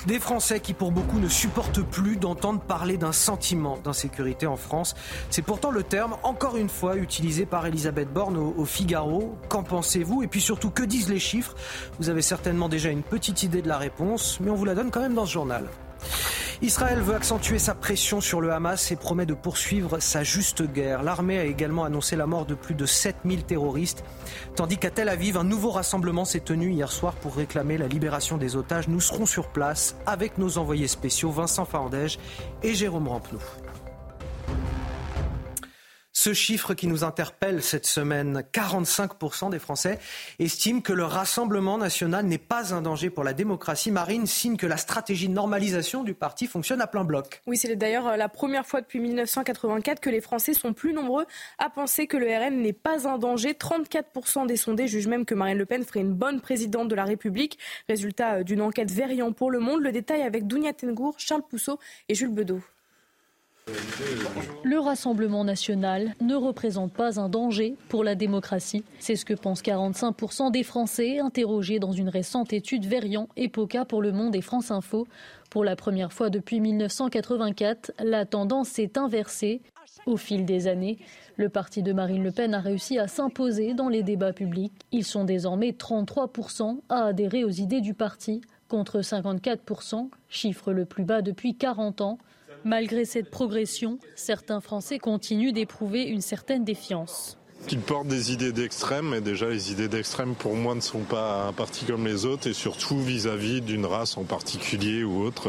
Des 0.06 0.18
Français 0.18 0.60
qui 0.60 0.74
pour 0.74 0.92
beaucoup 0.92 1.18
ne 1.18 1.28
supportent 1.28 1.82
plus 1.82 2.16
d'entendre 2.16 2.60
parler 2.60 2.96
d'un 2.96 3.12
sentiment 3.12 3.78
d'insécurité 3.82 4.46
en 4.46 4.56
France. 4.56 4.94
C'est 5.30 5.42
pourtant 5.42 5.70
le 5.70 5.82
terme, 5.82 6.16
encore 6.22 6.56
une 6.56 6.68
fois, 6.68 6.96
utilisé 6.96 7.46
par 7.46 7.66
Elisabeth 7.66 8.12
Borne 8.12 8.36
au, 8.36 8.64
Figaro. 8.64 9.36
Qu'en 9.48 9.62
pensez-vous? 9.62 10.22
Et 10.22 10.26
puis 10.26 10.40
surtout, 10.40 10.70
que 10.70 10.82
disent 10.82 11.08
les 11.08 11.18
chiffres? 11.18 11.54
Vous 11.98 12.08
avez 12.08 12.22
certainement 12.22 12.68
déjà 12.68 12.90
une 12.90 13.02
petite 13.02 13.42
idée 13.42 13.62
de 13.62 13.68
la 13.68 13.78
réponse, 13.78 14.38
mais 14.40 14.50
on 14.50 14.54
vous 14.54 14.64
la 14.64 14.74
donne 14.74 14.90
quand 14.90 15.00
même 15.00 15.14
dans 15.14 15.26
ce 15.26 15.32
journal. 15.32 15.66
Israël 16.60 17.00
veut 17.00 17.14
accentuer 17.14 17.60
sa 17.60 17.74
pression 17.74 18.20
sur 18.20 18.40
le 18.40 18.52
Hamas 18.52 18.90
et 18.90 18.96
promet 18.96 19.26
de 19.26 19.34
poursuivre 19.34 20.00
sa 20.00 20.24
juste 20.24 20.62
guerre. 20.62 21.04
L'armée 21.04 21.38
a 21.38 21.44
également 21.44 21.84
annoncé 21.84 22.16
la 22.16 22.26
mort 22.26 22.46
de 22.46 22.54
plus 22.54 22.74
de 22.74 22.84
7000 22.84 23.44
terroristes, 23.44 24.02
tandis 24.56 24.76
qu'à 24.76 24.90
Tel 24.90 25.08
Aviv, 25.08 25.36
un 25.36 25.44
nouveau 25.44 25.70
rassemblement 25.70 26.24
s'est 26.24 26.40
tenu 26.40 26.72
hier 26.72 26.90
soir 26.90 27.14
pour 27.14 27.36
réclamer 27.36 27.78
la 27.78 27.86
libération 27.86 28.38
des 28.38 28.56
otages. 28.56 28.88
Nous 28.88 29.00
serons 29.00 29.26
sur 29.26 29.48
place 29.48 29.94
avec 30.04 30.36
nos 30.36 30.58
envoyés 30.58 30.88
spéciaux 30.88 31.30
Vincent 31.30 31.64
Fandège 31.64 32.18
et 32.64 32.74
Jérôme 32.74 33.06
Rampenou. 33.06 33.40
Ce 36.20 36.34
chiffre 36.34 36.74
qui 36.74 36.88
nous 36.88 37.04
interpelle 37.04 37.62
cette 37.62 37.86
semaine, 37.86 38.42
45% 38.52 39.50
des 39.50 39.60
Français 39.60 40.00
estiment 40.40 40.80
que 40.80 40.92
le 40.92 41.04
Rassemblement 41.04 41.78
national 41.78 42.26
n'est 42.26 42.38
pas 42.38 42.74
un 42.74 42.82
danger 42.82 43.08
pour 43.08 43.22
la 43.22 43.32
démocratie. 43.32 43.92
Marine 43.92 44.26
signe 44.26 44.56
que 44.56 44.66
la 44.66 44.78
stratégie 44.78 45.28
de 45.28 45.32
normalisation 45.32 46.02
du 46.02 46.14
parti 46.14 46.48
fonctionne 46.48 46.80
à 46.80 46.88
plein 46.88 47.04
bloc. 47.04 47.40
Oui, 47.46 47.56
c'est 47.56 47.76
d'ailleurs 47.76 48.16
la 48.16 48.28
première 48.28 48.66
fois 48.66 48.80
depuis 48.80 48.98
1984 48.98 50.00
que 50.00 50.10
les 50.10 50.20
Français 50.20 50.54
sont 50.54 50.72
plus 50.72 50.92
nombreux 50.92 51.24
à 51.58 51.70
penser 51.70 52.08
que 52.08 52.16
le 52.16 52.26
RN 52.26 52.62
n'est 52.62 52.72
pas 52.72 53.06
un 53.06 53.18
danger. 53.18 53.52
34% 53.52 54.48
des 54.48 54.56
sondés 54.56 54.88
jugent 54.88 55.06
même 55.06 55.24
que 55.24 55.36
Marine 55.36 55.56
Le 55.56 55.66
Pen 55.66 55.84
ferait 55.84 56.00
une 56.00 56.14
bonne 56.14 56.40
présidente 56.40 56.88
de 56.88 56.96
la 56.96 57.04
République. 57.04 57.60
Résultat 57.88 58.42
d'une 58.42 58.62
enquête 58.62 58.90
Verian 58.90 59.32
pour 59.32 59.52
Le 59.52 59.60
Monde. 59.60 59.82
Le 59.82 59.92
détail 59.92 60.22
avec 60.22 60.48
Dounia 60.48 60.72
Tengour, 60.72 61.14
Charles 61.16 61.44
Pousseau 61.48 61.78
et 62.08 62.16
Jules 62.16 62.34
Bedeau. 62.34 62.60
Le 64.64 64.78
Rassemblement 64.78 65.44
national 65.44 66.14
ne 66.20 66.34
représente 66.34 66.92
pas 66.92 67.20
un 67.20 67.28
danger 67.28 67.76
pour 67.88 68.04
la 68.04 68.14
démocratie. 68.14 68.84
C'est 68.98 69.16
ce 69.16 69.24
que 69.24 69.34
pensent 69.34 69.62
45% 69.62 70.50
des 70.50 70.62
Français 70.62 71.18
interrogés 71.18 71.78
dans 71.78 71.92
une 71.92 72.08
récente 72.08 72.52
étude 72.52 72.86
Verian 72.86 73.28
Epoca 73.36 73.84
pour 73.84 74.02
Le 74.02 74.12
Monde 74.12 74.36
et 74.36 74.40
France 74.40 74.70
Info. 74.70 75.06
Pour 75.50 75.64
la 75.64 75.76
première 75.76 76.12
fois 76.12 76.30
depuis 76.30 76.60
1984, 76.60 77.92
la 78.04 78.26
tendance 78.26 78.68
s'est 78.68 78.98
inversée. 78.98 79.60
Au 80.06 80.16
fil 80.16 80.44
des 80.44 80.68
années, 80.68 80.98
le 81.36 81.48
parti 81.48 81.82
de 81.82 81.92
Marine 81.92 82.22
Le 82.22 82.32
Pen 82.32 82.54
a 82.54 82.60
réussi 82.60 82.98
à 82.98 83.08
s'imposer 83.08 83.74
dans 83.74 83.88
les 83.88 84.02
débats 84.02 84.32
publics. 84.32 84.72
Ils 84.92 85.04
sont 85.04 85.24
désormais 85.24 85.70
33% 85.70 86.78
à 86.88 87.06
adhérer 87.06 87.44
aux 87.44 87.50
idées 87.50 87.80
du 87.80 87.94
parti, 87.94 88.40
contre 88.68 89.00
54%, 89.00 90.08
chiffre 90.28 90.72
le 90.72 90.84
plus 90.84 91.04
bas 91.04 91.22
depuis 91.22 91.54
40 91.54 92.00
ans. 92.00 92.18
Malgré 92.68 93.06
cette 93.06 93.30
progression, 93.30 93.98
certains 94.14 94.60
Français 94.60 94.98
continuent 94.98 95.54
d'éprouver 95.54 96.02
une 96.02 96.20
certaine 96.20 96.66
défiance. 96.66 97.38
Qu'ils 97.66 97.80
portent 97.80 98.08
des 98.08 98.30
idées 98.30 98.52
d'extrême, 98.52 99.14
et 99.14 99.22
déjà 99.22 99.48
les 99.48 99.72
idées 99.72 99.88
d'extrême 99.88 100.34
pour 100.34 100.54
moi 100.54 100.74
ne 100.74 100.82
sont 100.82 101.00
pas 101.00 101.46
un 101.46 101.54
parti 101.54 101.86
comme 101.86 102.04
les 102.04 102.26
autres, 102.26 102.46
et 102.46 102.52
surtout 102.52 103.00
vis-à-vis 103.00 103.62
d'une 103.62 103.86
race 103.86 104.18
en 104.18 104.24
particulier 104.24 105.02
ou 105.02 105.22
autre. 105.22 105.48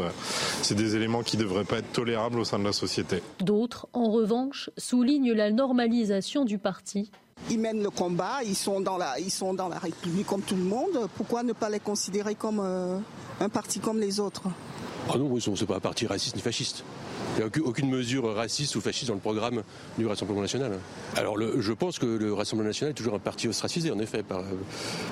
C'est 0.62 0.74
des 0.74 0.96
éléments 0.96 1.22
qui 1.22 1.36
ne 1.36 1.42
devraient 1.42 1.64
pas 1.64 1.80
être 1.80 1.92
tolérables 1.92 2.38
au 2.38 2.44
sein 2.46 2.58
de 2.58 2.64
la 2.64 2.72
société. 2.72 3.22
D'autres, 3.40 3.86
en 3.92 4.10
revanche, 4.10 4.70
soulignent 4.78 5.34
la 5.34 5.50
normalisation 5.50 6.46
du 6.46 6.56
parti. 6.56 7.10
Ils 7.50 7.58
mènent 7.58 7.82
le 7.82 7.90
combat, 7.90 8.38
ils 8.46 8.56
sont 8.56 8.80
dans 8.80 8.96
la, 8.96 9.20
ils 9.20 9.30
sont 9.30 9.52
dans 9.52 9.68
la 9.68 9.78
République 9.78 10.26
comme 10.26 10.40
tout 10.42 10.56
le 10.56 10.64
monde. 10.64 11.06
Pourquoi 11.18 11.42
ne 11.42 11.52
pas 11.52 11.68
les 11.68 11.80
considérer 11.80 12.34
comme 12.34 12.60
euh, 12.60 12.98
un 13.40 13.48
parti 13.50 13.78
comme 13.78 14.00
les 14.00 14.20
autres? 14.20 14.44
Ah 15.08 15.18
non, 15.18 15.38
c'est 15.40 15.66
pas 15.66 15.76
un 15.76 15.80
parti 15.80 16.06
raciste 16.06 16.36
ni 16.36 16.42
fasciste. 16.42 16.84
Il 17.36 17.44
n'y 17.44 17.64
a 17.64 17.68
aucune 17.68 17.88
mesure 17.88 18.34
raciste 18.34 18.74
ou 18.76 18.80
fasciste 18.80 19.08
dans 19.08 19.14
le 19.14 19.20
programme 19.20 19.62
du 19.98 20.06
Rassemblement 20.06 20.40
national. 20.40 20.72
Alors 21.16 21.36
je 21.38 21.72
pense 21.72 21.98
que 21.98 22.06
le 22.06 22.34
Rassemblement 22.34 22.68
national 22.68 22.90
est 22.90 22.94
toujours 22.94 23.14
un 23.14 23.20
parti 23.20 23.48
ostracisé, 23.48 23.90
en 23.90 23.98
effet, 23.98 24.22
par, 24.22 24.42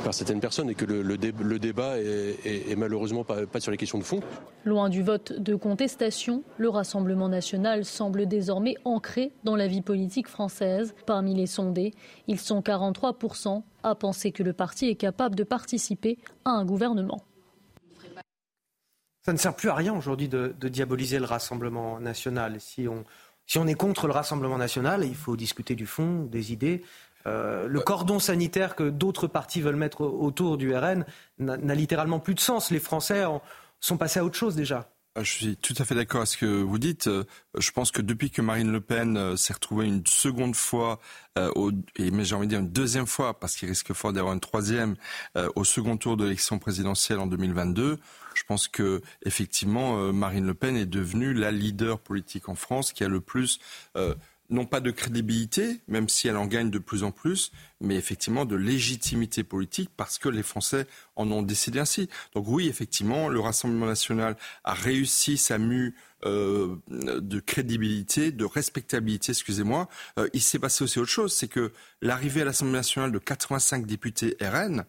par 0.05 0.13
certaines 0.15 0.41
personnes, 0.41 0.69
et 0.71 0.75
que 0.75 0.85
le, 0.85 1.03
le, 1.03 1.59
débat 1.59 1.99
est, 1.99 2.77
malheureusement 2.77 3.25
pas, 3.25 3.47
pas, 3.47 3.61
sur 3.61 3.71
les 3.71 3.77
questions 3.77 3.99
de 3.99 4.05
fond. 4.05 4.21
Loin 4.65 4.89
du 4.89 5.03
vote 5.03 5.33
de 5.33 5.55
contestation, 5.55 6.43
le 6.59 6.69
Rassemblement 6.69 7.29
national 7.29 7.85
semble 7.85 8.27
désormais 8.27 8.75
ancré 8.85 9.33
dans 9.45 9.57
la 9.57 9.69
vie 9.69 9.83
politique 9.83 10.29
française. 10.29 10.95
Parmi 11.07 11.35
les 11.35 11.47
sondés, 11.47 11.95
ils 12.27 12.41
sont 12.41 12.61
43% 12.61 13.63
à 13.85 13.95
penser 13.95 14.33
que 14.33 14.43
le 14.43 14.53
parti 14.53 14.89
est 14.89 14.97
capable 14.97 15.35
de 15.35 15.45
participer 15.45 16.19
à 16.45 16.51
un 16.51 16.65
gouvernement. 16.65 17.23
Ça 19.29 19.35
ne 19.35 19.39
sert 19.39 19.55
plus 19.55 19.69
à 19.69 19.75
rien 19.75 19.95
aujourd'hui 19.95 20.27
de, 20.27 20.55
diaboliser 20.71 21.19
le 21.19 21.27
Rassemblement 21.27 22.01
national. 22.01 22.59
Si 22.63 22.89
on, 22.89 23.05
si 23.47 23.59
on 23.59 23.67
est 23.67 23.75
contre 23.75 24.07
le 24.07 24.15
Rassemblement 24.15 24.57
national, 24.57 25.05
il 25.05 25.15
faut 25.15 25.37
discuter 25.37 25.75
du 25.75 25.85
fond, 25.85 26.23
des 26.23 26.51
idées. 26.51 26.83
Euh, 27.27 27.69
le 27.69 27.81
cordon 27.81 28.21
sanitaire 28.21 28.75
que 28.75 28.89
d'autres 28.89 29.27
partis 29.27 29.61
veulent 29.61 29.77
mettre 29.77 30.01
autour 30.01 30.57
du 30.57 30.75
RN 30.75 31.05
n'a 31.41 31.75
littéralement 31.75 32.21
plus 32.21 32.35
de 32.35 32.41
sens. 32.41 32.71
Les 32.71 32.79
Français 32.79 33.23
sont 33.81 33.99
passés 33.99 34.19
à 34.19 34.25
autre 34.25 34.39
chose 34.39 34.57
déjà. 34.57 34.89
Ah, 35.19 35.25
je 35.25 35.33
suis 35.33 35.57
tout 35.57 35.75
à 35.79 35.85
fait 35.85 35.97
d'accord 35.97 36.21
avec 36.21 36.29
ce 36.29 36.37
que 36.37 36.47
vous 36.47 36.79
dites. 36.79 37.09
Euh, 37.09 37.25
je 37.59 37.73
pense 37.73 37.91
que 37.91 38.01
depuis 38.01 38.31
que 38.31 38.41
Marine 38.41 38.71
Le 38.71 38.81
Pen 38.81 39.17
euh, 39.17 39.37
s'est 39.37 39.53
retrouvée 39.53 39.85
une 39.87 40.07
seconde 40.07 40.55
fois, 40.55 41.01
et 41.97 42.11
mais 42.11 42.25
j'ai 42.25 42.35
envie 42.35 42.47
de 42.47 42.51
dire 42.51 42.61
une 42.61 42.71
deuxième 42.71 43.07
fois, 43.07 43.39
parce 43.39 43.57
qu'il 43.57 43.69
risque 43.69 43.93
fort 43.93 44.13
d'avoir 44.13 44.35
une 44.35 44.41
troisième 44.41 44.97
au 45.55 45.63
second 45.63 45.97
tour 45.97 46.17
de 46.17 46.25
l'élection 46.25 46.59
présidentielle 46.59 47.21
en 47.21 47.29
2022, 47.29 48.01
je 48.39 48.45
pense 48.45 48.69
que 48.69 49.03
effectivement 49.25 49.99
euh, 49.99 50.13
Marine 50.13 50.47
Le 50.47 50.55
Pen 50.55 50.77
est 50.77 50.87
devenue 50.87 51.35
la 51.35 51.51
leader 51.51 51.99
politique 51.99 52.49
en 52.49 52.55
France 52.55 52.93
qui 52.93 53.03
a 53.03 53.09
le 53.09 53.21
plus 53.21 53.59
euh, 53.97 54.15
non 54.51 54.67
pas 54.67 54.81
de 54.81 54.91
crédibilité, 54.91 55.81
même 55.89 56.09
si 56.09 56.29
elle 56.29 56.37
en 56.37 56.47
gagne 56.47 56.71
de 56.71 56.79
plus 56.79 57.05
en 57.05 57.11
plus, 57.11 57.53
mais 57.81 57.97
effectivement 57.97 58.45
de 58.45 58.57
légitimité 58.57 59.45
politique 59.45 59.91
parce 59.97 60.19
que 60.19 60.29
les 60.29 60.43
Français 60.43 60.87
en 61.17 61.31
ont 61.31 61.43
décidé 61.43 61.79
ainsi. 61.79 62.09
Donc 62.35 62.47
oui, 62.49 62.69
effectivement, 62.69 63.29
le 63.29 63.41
Rassemblement 63.41 63.87
national 63.87 64.37
a 64.65 64.75
réussi 64.75 65.37
sa 65.37 65.59
mue 65.59 65.95
euh, 66.25 66.77
de 66.89 67.41
crédibilité, 67.41 68.33
de 68.33 68.45
respectabilité, 68.45 69.33
excusez-moi. 69.33 69.89
il 70.33 70.43
s'est 70.43 70.59
passé 70.59 70.83
aussi 70.83 70.99
autre 70.99 71.11
chose, 71.11 71.33
c'est 71.33 71.49
que 71.49 71.73
l'arrivée 72.03 72.43
à 72.43 72.45
l'Assemblée 72.45 72.73
nationale 72.73 73.13
de 73.13 73.19
85 73.19 73.87
députés 73.87 74.37
RN, 74.41 74.85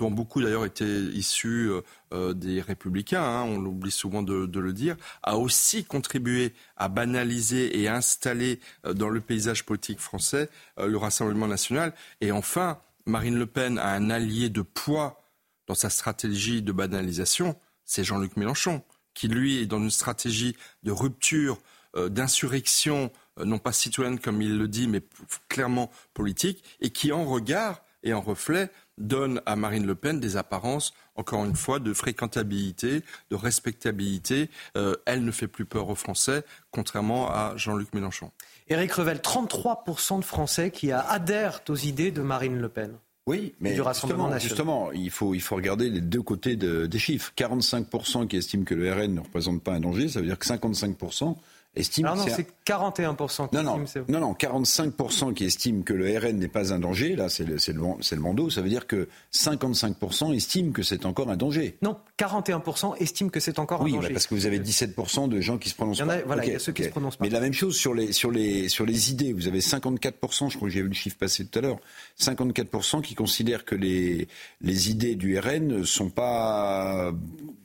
dont 0.00 0.10
beaucoup 0.10 0.40
d'ailleurs 0.40 0.64
étaient 0.64 0.86
issus 1.12 1.68
euh, 1.68 1.82
euh, 2.14 2.32
des 2.32 2.62
républicains, 2.62 3.22
hein, 3.22 3.42
on 3.42 3.60
l'oublie 3.60 3.90
souvent 3.90 4.22
de, 4.22 4.58
le 4.58 4.72
dire, 4.72 4.96
a 5.22 5.36
aussi 5.36 5.84
contribué 5.84 6.54
à 6.78 6.88
banaliser 6.88 7.78
et 7.78 7.86
à 7.86 7.96
installer 7.96 8.60
euh, 8.86 8.94
dans 8.94 9.10
le 9.10 9.20
paysage 9.20 9.66
politique 9.66 10.00
français 10.00 10.48
le 10.78 10.96
Rassemblement 10.96 11.46
national. 11.46 11.92
Et 12.22 12.32
enfin, 12.32 12.80
Marine 13.04 13.38
Le 13.38 13.44
Pen 13.44 13.78
a 13.78 13.92
un 13.92 14.08
allié 14.08 14.48
de 14.48 14.62
poids 14.62 15.22
dans 15.66 15.74
sa 15.74 15.90
stratégie 15.90 16.62
de 16.62 16.72
banalisation, 16.72 17.54
c'est 17.84 18.02
Jean-Luc 18.02 18.38
Mélenchon, 18.38 18.82
qui 19.12 19.28
lui 19.28 19.58
est 19.58 19.66
dans 19.66 19.78
une 19.78 19.90
stratégie 19.90 20.56
de 20.82 20.90
rupture, 20.90 21.58
d'insurrection, 21.96 23.10
non 23.44 23.58
pas 23.58 23.72
citoyenne 23.72 24.18
comme 24.18 24.40
il 24.40 24.56
le 24.56 24.68
dit, 24.68 24.88
mais 24.88 25.02
clairement 25.48 25.90
politique, 26.14 26.64
et 26.80 26.90
qui 26.90 27.12
en 27.12 27.24
regard 27.24 27.82
et 28.02 28.12
en 28.12 28.20
reflet 28.20 28.70
donne 29.00 29.40
à 29.46 29.56
Marine 29.56 29.86
Le 29.86 29.94
Pen 29.94 30.20
des 30.20 30.36
apparences, 30.36 30.94
encore 31.16 31.44
une 31.44 31.56
fois, 31.56 31.78
de 31.78 31.92
fréquentabilité, 31.92 33.02
de 33.30 33.36
respectabilité. 33.36 34.50
Euh, 34.76 34.96
elle 35.06 35.24
ne 35.24 35.30
fait 35.30 35.48
plus 35.48 35.64
peur 35.64 35.88
aux 35.88 35.94
Français, 35.94 36.44
contrairement 36.70 37.30
à 37.30 37.54
Jean-Luc 37.56 37.92
Mélenchon. 37.94 38.30
Éric 38.68 38.92
Revel, 38.92 39.18
33% 39.18 40.20
de 40.20 40.24
Français 40.24 40.70
qui 40.70 40.92
adhèrent 40.92 41.60
aux 41.68 41.76
idées 41.76 42.10
de 42.12 42.22
Marine 42.22 42.58
Le 42.58 42.68
Pen. 42.68 42.92
Oui, 43.26 43.54
mais 43.60 43.74
du 43.74 43.82
justement, 43.82 44.38
justement, 44.38 44.92
il 44.92 45.10
faut, 45.10 45.34
il 45.34 45.40
faut 45.40 45.54
regarder 45.54 45.90
les 45.90 46.00
deux 46.00 46.22
côtés 46.22 46.56
des 46.56 46.98
chiffres. 46.98 47.32
45% 47.36 48.26
qui 48.26 48.36
estiment 48.36 48.64
que 48.64 48.74
le 48.74 48.92
RN 48.92 49.14
ne 49.14 49.20
représente 49.20 49.62
pas 49.62 49.72
un 49.72 49.80
danger, 49.80 50.08
ça 50.08 50.20
veut 50.20 50.26
dire 50.26 50.38
que 50.38 50.46
55% 50.46 51.36
estime 51.76 52.06
non, 52.06 52.16
c'est 52.26 52.48
41% 52.66 53.48
qui 53.48 53.56
non, 53.56 53.62
non, 53.62 53.84
non, 54.08 54.20
non, 54.20 54.32
45% 54.32 55.34
qui 55.34 55.44
estiment 55.44 55.82
que 55.82 55.92
le 55.92 56.18
RN 56.18 56.36
n'est 56.38 56.48
pas 56.48 56.72
un 56.72 56.78
danger. 56.78 57.14
Là, 57.14 57.28
c'est 57.28 57.44
le, 57.44 57.58
c'est 57.58 57.72
le, 57.72 57.82
c'est 58.00 58.16
le 58.16 58.22
bandeau. 58.22 58.50
Ça 58.50 58.60
veut 58.60 58.68
dire 58.68 58.86
que 58.86 59.08
55% 59.32 60.34
estiment 60.34 60.72
que 60.72 60.82
c'est 60.82 61.06
encore 61.06 61.30
un 61.30 61.36
danger. 61.36 61.76
Non, 61.82 61.96
41% 62.18 62.96
estiment 62.98 63.30
que 63.30 63.40
c'est 63.40 63.58
encore 63.58 63.82
un 63.82 63.88
danger. 63.88 64.08
Oui, 64.08 64.12
parce 64.12 64.26
que 64.26 64.34
vous 64.34 64.46
avez 64.46 64.58
17% 64.58 65.28
de 65.28 65.40
gens 65.40 65.58
qui 65.58 65.68
se 65.68 65.74
prononcent 65.74 65.98
il 65.98 66.00
y 66.00 66.04
en 66.04 66.08
a, 66.08 66.16
pas. 66.16 66.26
Voilà, 66.26 66.44
il 66.44 66.52
y 66.52 66.56
a 66.56 66.58
ceux 66.58 66.72
qui 66.72 66.84
se 66.84 66.88
prononcent 66.88 67.16
pas. 67.16 67.24
Mais 67.24 67.30
la 67.30 67.40
même 67.40 67.52
chose 67.52 67.76
sur 67.76 67.94
les, 67.94 68.12
sur 68.12 68.30
les, 68.30 68.68
sur 68.68 68.84
les 68.84 69.10
idées. 69.10 69.32
Vous 69.32 69.46
avez 69.46 69.60
54%, 69.60 70.50
je 70.50 70.56
crois 70.56 70.68
que 70.68 70.74
j'ai 70.74 70.82
vu 70.82 70.88
le 70.88 70.94
chiffre 70.94 71.16
passer 71.16 71.46
tout 71.46 71.58
à 71.58 71.62
l'heure, 71.62 71.78
54% 72.18 73.02
qui 73.02 73.14
considèrent 73.14 73.64
que 73.64 73.74
les, 73.74 74.28
les 74.60 74.90
idées 74.90 75.14
du 75.14 75.38
RN 75.38 75.66
ne 75.66 75.84
sont 75.84 76.10
pas 76.10 77.12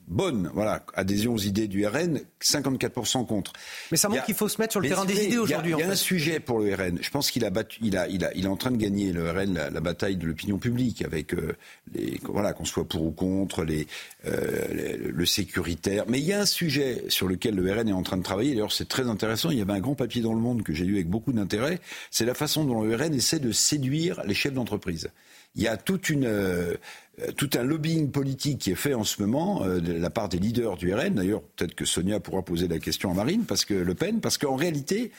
bonne, 0.08 0.50
voilà, 0.54 0.86
adhésion 0.94 1.34
aux 1.34 1.40
idées 1.40 1.68
du 1.68 1.86
RN, 1.86 2.20
54% 2.42 3.26
contre. 3.26 3.54
Mais 3.92 3.98
ça 3.98 4.10
montre 4.10 4.26
qu'il 4.26 4.36
faut 4.36 4.48
se 4.48 4.62
mettre 4.62 4.74
sur 4.74 4.82
le 4.82 4.88
terrain 4.88 5.06
des 5.06 5.26
idées 5.26 5.38
aujourd'hui. 5.38 5.74
Il 5.78 5.80
y 5.80 5.84
a, 5.84 5.90
un 5.90 5.96
sujet 5.96 6.40
pour 6.40 6.60
le 6.60 6.74
RN. 6.74 7.00
Je 7.02 7.10
pense 7.10 7.32
qu'il 7.32 7.46
a 7.46 7.50
battu, 7.50 7.80
il 7.82 7.98
a, 7.98 8.08
il 8.08 8.24
a, 8.24 8.34
il 8.36 8.46
est 8.46 8.50
en 8.50 8.58
train 8.58 8.72
de 8.72 8.78
gagner 8.78 9.12
le 9.12 9.30
RN 9.30 9.54
la, 9.54 9.82
bataille 9.82 10.18
de 10.18 10.26
l'opinion 10.26 10.58
publique 10.58 11.04
avec 11.04 11.34
euh, 11.34 11.56
les, 11.94 12.20
voilà, 12.24 12.54
qu'on 12.54 12.66
soit 12.66 12.88
pour 12.88 13.04
ou 13.04 13.12
contre 13.12 13.64
les, 13.64 13.88
euh, 14.26 14.98
le 15.00 15.26
sécuritaire. 15.26 16.06
Mais 16.08 16.20
il 16.20 16.26
y 16.26 16.34
a 16.34 16.42
un 16.42 16.46
sujet 16.46 17.04
sur 17.10 17.28
lequel 17.28 17.56
le 17.56 17.72
RN 17.72 17.90
est 17.90 17.94
en 17.94 18.04
train 18.04 18.18
de 18.18 18.24
travailler. 18.24 18.52
D'ailleurs, 18.52 18.72
c'est 18.72 18.88
très 18.88 19.08
intéressant. 19.08 19.52
Il 19.52 19.58
y 19.58 19.62
avait 19.62 19.74
un 19.74 19.80
grand 19.80 19.96
papier 19.96 20.22
dans 20.22 20.34
le 20.34 20.40
Monde 20.40 20.64
que 20.64 20.74
j'ai 20.74 20.86
lu 20.86 20.96
avec 20.96 21.10
beaucoup 21.10 21.34
d'intérêt. 21.34 21.80
C'est 22.12 22.26
la 22.26 22.34
façon 22.34 22.64
dont 22.66 22.82
le 22.82 22.96
RN 22.96 23.14
essaie 23.14 23.40
de 23.40 23.52
séduire 23.52 24.22
les 24.26 24.34
chefs 24.34 24.54
d'entreprise. 24.54 25.10
Il 25.56 25.64
y 25.64 25.68
a 25.68 25.78
toute 25.78 26.10
une 26.10 26.26
euh, 26.26 26.76
tout 27.38 27.50
un 27.56 27.64
lobbying 27.64 28.12
politique 28.12 28.60
qui 28.60 28.72
est 28.72 28.76
fait 28.76 28.94
en 28.94 29.04
ce 29.04 29.22
moment 29.22 29.64
euh, 29.64 29.80
de 29.80 29.94
la 29.94 30.10
part 30.10 30.30
des 30.30 30.38
leaders 30.38 30.76
du 30.76 30.94
RN. 30.94 31.16
D'ailleurs, 31.16 31.42
peut-être 31.42 31.76
que 31.76 31.86
Sonia 31.86 32.20
pourra 32.20 32.42
poser 32.42 32.68
la 32.68 32.80
question 32.80 33.12
à 33.12 33.14
Marine, 33.14 33.46
parce 33.46 33.64
que 33.64 33.74
Le 33.74 33.96
Pen, 33.96 34.20
parce 34.20 34.38
qu'en 34.38 34.56
réalité, 34.56 35.12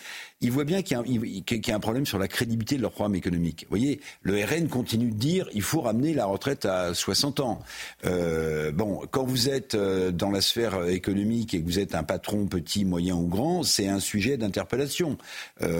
ils 0.42 0.52
voient 0.52 0.64
bien 0.64 0.82
qu'il 0.82 0.96
y, 0.96 1.70
a 1.70 1.74
un 1.74 1.80
problème 1.80 2.04
sur 2.04 2.18
la 2.18 2.28
crédibilité 2.28 2.76
de 2.76 2.82
leur 2.82 2.92
programme 2.92 3.14
économique. 3.14 3.62
Vous 3.62 3.70
voyez, 3.76 4.00
le 4.22 4.34
RN 4.44 4.68
continue 4.68 5.10
de 5.10 5.16
dire 5.16 5.48
il 5.54 5.62
faut 5.62 5.80
ramener 5.80 6.12
la 6.12 6.26
retraite 6.26 6.66
à 6.66 6.92
60 6.92 7.40
ans. 7.40 7.60
Euh, 8.04 8.72
bon, 8.72 9.00
quand 9.10 9.24
vous 9.24 9.48
êtes 9.48 9.74
dans 9.76 10.30
la 10.30 10.42
sphère 10.42 10.88
économique 10.88 11.54
et 11.54 11.60
que 11.60 11.64
vous 11.64 11.78
êtes 11.78 11.94
un 11.94 12.02
patron 12.02 12.46
petit, 12.46 12.84
moyen 12.84 13.14
ou 13.14 13.26
grand, 13.26 13.62
c'est 13.62 13.88
un 13.88 14.00
sujet 14.00 14.36
d'interpellation. 14.36 15.16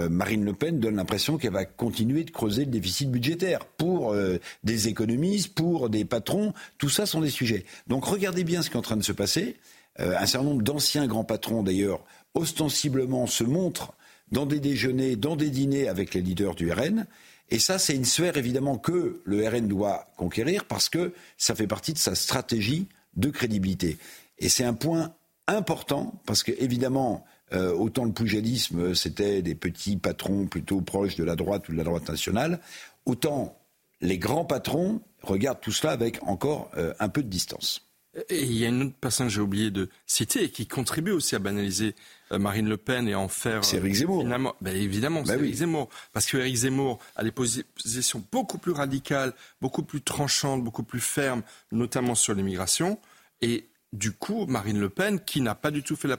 Marine 0.09 0.43
Le 0.43 0.53
Pen 0.53 0.79
donne 0.79 0.95
l'impression 0.95 1.37
qu'elle 1.37 1.53
va 1.53 1.65
continuer 1.65 2.23
de 2.23 2.31
creuser 2.31 2.65
le 2.65 2.71
déficit 2.71 3.11
budgétaire 3.11 3.65
pour 3.65 4.15
des 4.63 4.87
économistes, 4.87 5.53
pour 5.53 5.89
des 5.89 6.05
patrons, 6.07 6.53
tout 6.77 6.89
ça 6.89 7.05
sont 7.05 7.21
des 7.21 7.29
sujets. 7.29 7.65
Donc 7.87 8.05
regardez 8.05 8.43
bien 8.43 8.61
ce 8.61 8.69
qui 8.69 8.75
est 8.75 8.79
en 8.79 8.83
train 8.83 8.97
de 8.97 9.03
se 9.03 9.11
passer. 9.11 9.57
Euh, 9.99 10.15
un 10.17 10.25
certain 10.25 10.47
nombre 10.47 10.63
d'anciens 10.63 11.07
grands 11.07 11.23
patrons, 11.23 11.63
d'ailleurs, 11.63 12.03
ostensiblement 12.33 13.27
se 13.27 13.43
montrent 13.43 13.93
dans 14.31 14.45
des 14.45 14.59
déjeuners, 14.59 15.15
dans 15.15 15.35
des 15.35 15.49
dîners 15.49 15.87
avec 15.87 16.13
les 16.13 16.21
leaders 16.21 16.55
du 16.55 16.71
RN. 16.71 17.05
Et 17.49 17.59
ça, 17.59 17.79
c'est 17.79 17.95
une 17.95 18.05
sphère 18.05 18.37
évidemment 18.37 18.77
que 18.77 19.21
le 19.23 19.47
RN 19.47 19.67
doit 19.67 20.11
conquérir 20.17 20.65
parce 20.65 20.89
que 20.89 21.13
ça 21.37 21.55
fait 21.55 21.67
partie 21.67 21.93
de 21.93 21.97
sa 21.97 22.13
stratégie 22.13 22.87
de 23.15 23.29
crédibilité. 23.29 23.97
Et 24.39 24.49
c'est 24.49 24.65
un 24.65 24.73
point 24.73 25.13
important 25.47 26.21
parce 26.25 26.43
que 26.43 26.51
évidemment, 26.59 27.25
euh, 27.53 27.73
autant 27.73 28.03
le 28.03 28.11
poujadisme, 28.11 28.93
c'était 28.93 29.41
des 29.41 29.55
petits 29.55 29.95
patrons 29.95 30.45
plutôt 30.45 30.81
proches 30.81 31.15
de 31.15 31.23
la 31.23 31.37
droite 31.37 31.69
ou 31.69 31.71
de 31.71 31.77
la 31.77 31.85
droite 31.85 32.09
nationale, 32.09 32.59
autant 33.05 33.57
les 34.01 34.17
grands 34.17 34.45
patrons 34.45 35.01
regardent 35.21 35.61
tout 35.61 35.71
cela 35.71 35.93
avec 35.93 36.21
encore 36.23 36.71
euh, 36.77 36.93
un 36.99 37.09
peu 37.09 37.23
de 37.23 37.29
distance. 37.29 37.87
Et 38.29 38.43
il 38.43 38.53
y 38.53 38.65
a 38.65 38.69
une 38.69 38.81
autre 38.83 38.95
personne 38.99 39.27
que 39.27 39.33
j'ai 39.33 39.41
oublié 39.41 39.69
de 39.69 39.89
citer 40.07 40.45
et 40.45 40.49
qui 40.49 40.65
contribue 40.65 41.11
aussi 41.11 41.35
à 41.35 41.39
banaliser 41.39 41.93
euh, 42.31 42.39
Marine 42.39 42.67
Le 42.67 42.77
Pen 42.77 43.07
et 43.07 43.13
à 43.13 43.19
en 43.19 43.27
faire. 43.27 43.63
C'est 43.63 43.77
Eric 43.77 43.93
Zemmour. 43.93 44.25
Ben, 44.59 44.75
évidemment, 44.75 45.21
ben 45.21 45.27
c'est 45.27 45.33
Eric 45.35 45.55
Zemmour. 45.55 45.89
Parce 46.13 46.25
que 46.25 46.37
Eric 46.37 46.55
Zemmour 46.55 46.99
a 47.15 47.23
des 47.23 47.31
positions 47.31 48.23
beaucoup 48.31 48.57
plus 48.57 48.71
radicales, 48.71 49.33
beaucoup 49.61 49.83
plus 49.83 50.01
tranchantes, 50.01 50.63
beaucoup 50.63 50.83
plus 50.83 50.99
fermes, 50.99 51.43
notamment 51.71 52.15
sur 52.15 52.33
l'immigration. 52.33 52.99
Et 53.41 53.69
du 53.93 54.11
coup, 54.11 54.45
Marine 54.47 54.79
Le 54.79 54.89
Pen, 54.89 55.19
qui 55.19 55.41
n'a 55.41 55.55
pas 55.55 55.71
du 55.71 55.83
tout 55.83 55.95
fait 55.95 56.09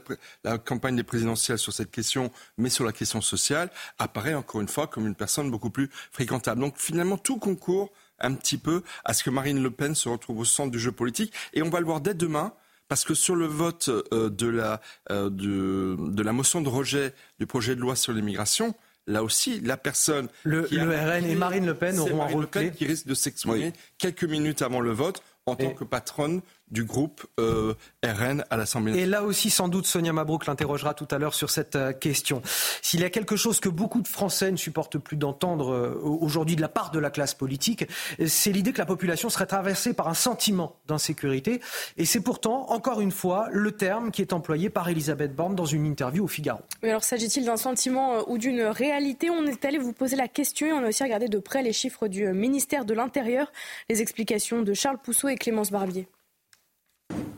la, 0.43 0.57
campagne 0.57 0.95
des 0.95 1.03
présidentielles 1.03 1.59
sur 1.59 1.73
cette 1.73 1.91
question, 1.91 2.31
mais 2.57 2.69
sur 2.69 2.83
la 2.83 2.91
question 2.91 3.21
sociale, 3.21 3.69
apparaît 3.99 4.33
encore 4.33 4.61
une 4.61 4.67
fois 4.67 4.87
comme 4.87 5.05
une 5.05 5.15
personne 5.15 5.51
beaucoup 5.51 5.69
plus 5.69 5.89
fréquentable. 6.11 6.61
Donc 6.61 6.77
finalement, 6.77 7.17
tout 7.17 7.37
concourt 7.37 7.91
un 8.19 8.33
petit 8.33 8.57
peu 8.57 8.83
à 9.05 9.13
ce 9.13 9.23
que 9.23 9.29
Marine 9.29 9.61
Le 9.61 9.71
Pen 9.71 9.95
se 9.95 10.09
retrouve 10.09 10.39
au 10.39 10.45
centre 10.45 10.71
du 10.71 10.79
jeu 10.79 10.91
politique. 10.91 11.33
Et 11.53 11.61
on 11.61 11.69
va 11.69 11.79
le 11.79 11.85
voir 11.85 12.01
dès 12.01 12.13
demain. 12.13 12.53
Parce 12.87 13.03
que 13.03 13.13
sur 13.13 13.35
le 13.35 13.45
vote 13.45 13.89
euh, 14.13 14.31
de, 14.31 14.47
la, 14.47 14.81
euh, 15.11 15.29
de, 15.29 16.23
la 16.23 16.33
motion 16.33 16.59
de 16.59 16.69
rejet 16.69 17.13
du 17.37 17.45
projet 17.45 17.75
de 17.75 17.81
loi 17.81 17.95
sur 17.95 18.13
l'immigration, 18.13 18.73
là 19.05 19.23
aussi, 19.23 19.59
la 19.59 19.77
personne. 19.77 20.27
Le, 20.43 20.61
RN 20.61 21.23
et 21.23 21.35
Marine 21.35 21.67
Le 21.67 21.75
Pen 21.75 21.99
auront 21.99 22.23
un 22.23 22.27
rôle 22.27 22.47
clé. 22.47 22.71
qui 22.71 22.87
risque 22.87 23.05
de 23.05 23.13
s'exprimer 23.13 23.73
quelques 23.99 24.23
minutes 24.23 24.63
avant 24.63 24.79
le 24.79 24.91
vote 24.91 25.21
en 25.45 25.55
tant 25.55 25.71
que 25.71 25.83
patronne 25.83 26.41
du 26.71 26.83
groupe 26.83 27.25
euh, 27.39 27.73
RN 28.03 28.43
à 28.49 28.57
l'Assemblée 28.57 28.91
nationale. 28.91 29.07
Et 29.07 29.11
là 29.11 29.23
aussi, 29.23 29.49
sans 29.49 29.67
doute, 29.67 29.85
Sonia 29.85 30.13
Mabrouk 30.13 30.45
l'interrogera 30.45 30.93
tout 30.93 31.07
à 31.11 31.17
l'heure 31.17 31.33
sur 31.33 31.49
cette 31.49 31.75
euh, 31.75 31.93
question. 31.93 32.41
S'il 32.81 33.01
y 33.01 33.03
a 33.03 33.09
quelque 33.09 33.35
chose 33.35 33.59
que 33.59 33.69
beaucoup 33.69 34.01
de 34.01 34.07
Français 34.07 34.51
ne 34.51 34.57
supportent 34.57 34.97
plus 34.97 35.17
d'entendre 35.17 35.73
euh, 35.73 35.99
aujourd'hui 36.03 36.55
de 36.55 36.61
la 36.61 36.69
part 36.69 36.91
de 36.91 36.99
la 36.99 37.09
classe 37.09 37.33
politique, 37.33 37.85
c'est 38.27 38.51
l'idée 38.51 38.71
que 38.71 38.77
la 38.77 38.85
population 38.85 39.29
serait 39.29 39.47
traversée 39.47 39.93
par 39.93 40.07
un 40.07 40.13
sentiment 40.13 40.75
d'insécurité. 40.87 41.61
Et 41.97 42.05
c'est 42.05 42.21
pourtant, 42.21 42.69
encore 42.69 43.01
une 43.01 43.11
fois, 43.11 43.47
le 43.51 43.71
terme 43.71 44.11
qui 44.11 44.21
est 44.21 44.33
employé 44.33 44.69
par 44.69 44.89
Elisabeth 44.89 45.35
Borne 45.35 45.55
dans 45.55 45.65
une 45.65 45.85
interview 45.85 46.25
au 46.25 46.27
Figaro. 46.27 46.59
Mais 46.83 46.89
alors, 46.89 47.03
s'agit-il 47.03 47.45
d'un 47.45 47.57
sentiment 47.57 48.29
ou 48.29 48.37
d'une 48.37 48.61
réalité? 48.61 49.29
On 49.29 49.45
est 49.45 49.65
allé 49.65 49.77
vous 49.77 49.93
poser 49.93 50.15
la 50.15 50.27
question 50.27 50.67
et 50.67 50.73
on 50.73 50.83
a 50.83 50.89
aussi 50.89 51.03
regardé 51.03 51.27
de 51.27 51.39
près 51.39 51.63
les 51.63 51.73
chiffres 51.73 52.07
du 52.07 52.27
ministère 52.33 52.85
de 52.85 52.93
l'Intérieur. 52.93 53.51
Les 53.89 54.01
explications 54.01 54.61
de 54.61 54.73
Charles 54.73 54.99
Pousseau 54.99 55.29
et 55.29 55.35
Clémence 55.35 55.71
Barbier. 55.71 56.07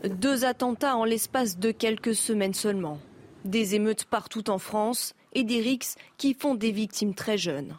Deux 0.08 0.44
attentats 0.44 0.96
en 0.96 1.04
l'espace 1.04 1.58
de 1.58 1.70
quelques 1.70 2.16
semaines 2.16 2.54
seulement. 2.54 2.98
Des 3.44 3.76
émeutes 3.76 4.04
partout 4.04 4.50
en 4.50 4.58
France 4.58 5.14
et 5.32 5.44
des 5.44 5.60
rixes 5.60 5.94
qui 6.16 6.34
font 6.34 6.56
des 6.56 6.72
victimes 6.72 7.14
très 7.14 7.38
jeunes. 7.38 7.76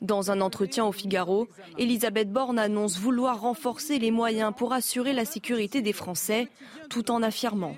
Dans 0.00 0.30
un 0.30 0.40
entretien 0.40 0.84
au 0.84 0.92
Figaro, 0.92 1.48
Elisabeth 1.76 2.30
Borne 2.30 2.60
annonce 2.60 3.00
vouloir 3.00 3.40
renforcer 3.40 3.98
les 3.98 4.12
moyens 4.12 4.52
pour 4.56 4.72
assurer 4.72 5.12
la 5.12 5.24
sécurité 5.24 5.82
des 5.82 5.92
Français, 5.92 6.46
tout 6.90 7.10
en 7.10 7.24
affirmant 7.24 7.76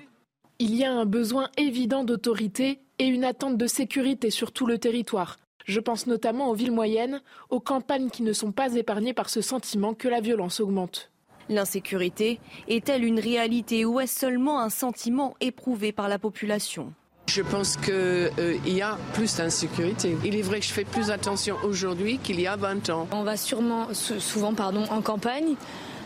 Il 0.59 0.75
y 0.75 0.85
a 0.85 0.93
un 0.93 1.05
besoin 1.05 1.49
évident 1.57 2.03
d'autorité 2.03 2.79
et 2.99 3.05
une 3.07 3.23
attente 3.23 3.57
de 3.57 3.65
sécurité 3.65 4.29
sur 4.29 4.51
tout 4.51 4.67
le 4.67 4.77
territoire. 4.77 5.37
Je 5.65 5.79
pense 5.79 6.05
notamment 6.05 6.51
aux 6.51 6.55
villes 6.55 6.71
moyennes, 6.71 7.21
aux 7.49 7.59
campagnes 7.59 8.11
qui 8.11 8.21
ne 8.21 8.33
sont 8.33 8.51
pas 8.51 8.75
épargnées 8.75 9.15
par 9.15 9.31
ce 9.31 9.41
sentiment 9.41 9.95
que 9.95 10.07
la 10.07 10.21
violence 10.21 10.59
augmente. 10.59 11.09
L'insécurité 11.49 12.39
est-elle 12.67 13.03
une 13.03 13.19
réalité 13.19 13.85
ou 13.85 13.99
est-ce 13.99 14.19
seulement 14.19 14.61
un 14.61 14.69
sentiment 14.69 15.35
éprouvé 15.39 15.91
par 15.91 16.09
la 16.09 16.19
population? 16.19 16.93
Je 17.27 17.41
pense 17.41 17.75
qu'il 17.77 17.93
euh, 17.93 18.57
y 18.65 18.81
a 18.81 18.97
plus 19.13 19.35
d'insécurité. 19.35 20.17
Il 20.23 20.35
est 20.35 20.41
vrai 20.41 20.59
que 20.59 20.65
je 20.65 20.71
fais 20.71 20.85
plus 20.85 21.11
attention 21.11 21.57
aujourd'hui 21.63 22.19
qu'il 22.19 22.39
y 22.39 22.47
a 22.47 22.55
20 22.55 22.89
ans. 22.89 23.07
On 23.11 23.23
va 23.23 23.35
sûrement, 23.35 23.93
souvent 23.93 24.53
pardon, 24.53 24.85
en 24.89 25.01
campagne 25.01 25.55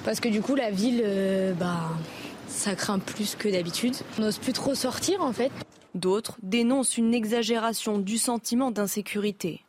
parce 0.03 0.19
que 0.19 0.30
du 0.30 0.41
coup 0.41 0.55
la 0.55 0.72
ville, 0.72 1.01
euh, 1.05 1.53
bah, 1.53 1.89
ça 2.47 2.76
craint 2.76 2.99
plus 2.99 3.35
que 3.35 3.49
d'habitude. 3.49 3.95
On 4.18 4.23
n'ose 4.23 4.39
plus 4.39 4.53
trop 4.53 4.76
sortir 4.76 5.22
en 5.22 5.31
fait. 5.31 5.51
D'autres 5.93 6.38
dénoncent 6.41 6.97
une 6.97 7.13
exagération 7.13 7.97
du 7.97 8.18
sentiment 8.18 8.72
d'insécurité. 8.72 9.61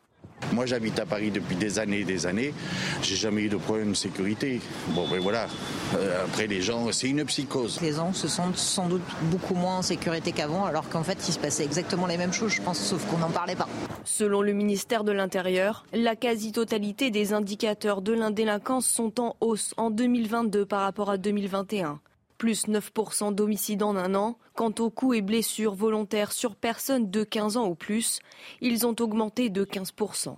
Moi, 0.51 0.65
j'habite 0.65 0.99
à 0.99 1.05
Paris 1.05 1.31
depuis 1.31 1.55
des 1.55 1.79
années 1.79 1.99
et 1.99 2.03
des 2.03 2.25
années. 2.25 2.53
J'ai 3.01 3.15
jamais 3.15 3.43
eu 3.43 3.49
de 3.49 3.57
problème 3.57 3.91
de 3.91 3.95
sécurité. 3.95 4.61
Bon, 4.89 5.07
ben 5.07 5.19
voilà. 5.19 5.47
Euh, 5.95 6.25
après, 6.25 6.47
les 6.47 6.61
gens, 6.61 6.91
c'est 6.91 7.09
une 7.09 7.23
psychose. 7.25 7.79
Les 7.81 7.93
gens 7.93 8.13
se 8.13 8.27
sentent 8.27 8.57
sans 8.57 8.87
doute 8.87 9.01
beaucoup 9.23 9.55
moins 9.55 9.77
en 9.77 9.81
sécurité 9.81 10.31
qu'avant, 10.31 10.65
alors 10.65 10.89
qu'en 10.89 11.03
fait, 11.03 11.17
il 11.27 11.31
se 11.31 11.39
passait 11.39 11.63
exactement 11.63 12.07
les 12.07 12.17
mêmes 12.17 12.33
choses, 12.33 12.53
je 12.53 12.61
pense, 12.61 12.79
sauf 12.79 13.05
qu'on 13.05 13.17
n'en 13.17 13.29
parlait 13.29 13.55
pas. 13.55 13.67
Selon 14.03 14.41
le 14.41 14.53
ministère 14.53 15.03
de 15.03 15.11
l'Intérieur, 15.11 15.85
la 15.93 16.15
quasi-totalité 16.15 17.09
des 17.09 17.33
indicateurs 17.33 18.01
de 18.01 18.13
l'indélinquance 18.13 18.85
sont 18.85 19.19
en 19.19 19.35
hausse 19.41 19.73
en 19.77 19.89
2022 19.89 20.65
par 20.65 20.81
rapport 20.81 21.09
à 21.09 21.17
2021 21.17 21.99
plus 22.43 22.67
9% 22.67 23.33
d'homicides 23.33 23.83
en 23.83 23.95
un 23.95 24.15
an. 24.15 24.37
Quant 24.53 24.73
aux 24.79 24.89
coups 24.89 25.15
et 25.15 25.21
blessures 25.21 25.75
volontaires 25.75 26.33
sur 26.33 26.57
personnes 26.57 27.09
de 27.09 27.23
15 27.23 27.55
ans 27.55 27.69
ou 27.69 27.73
plus, 27.73 28.19
ils 28.59 28.85
ont 28.85 28.93
augmenté 28.99 29.49
de 29.49 29.63
15%. 29.63 30.35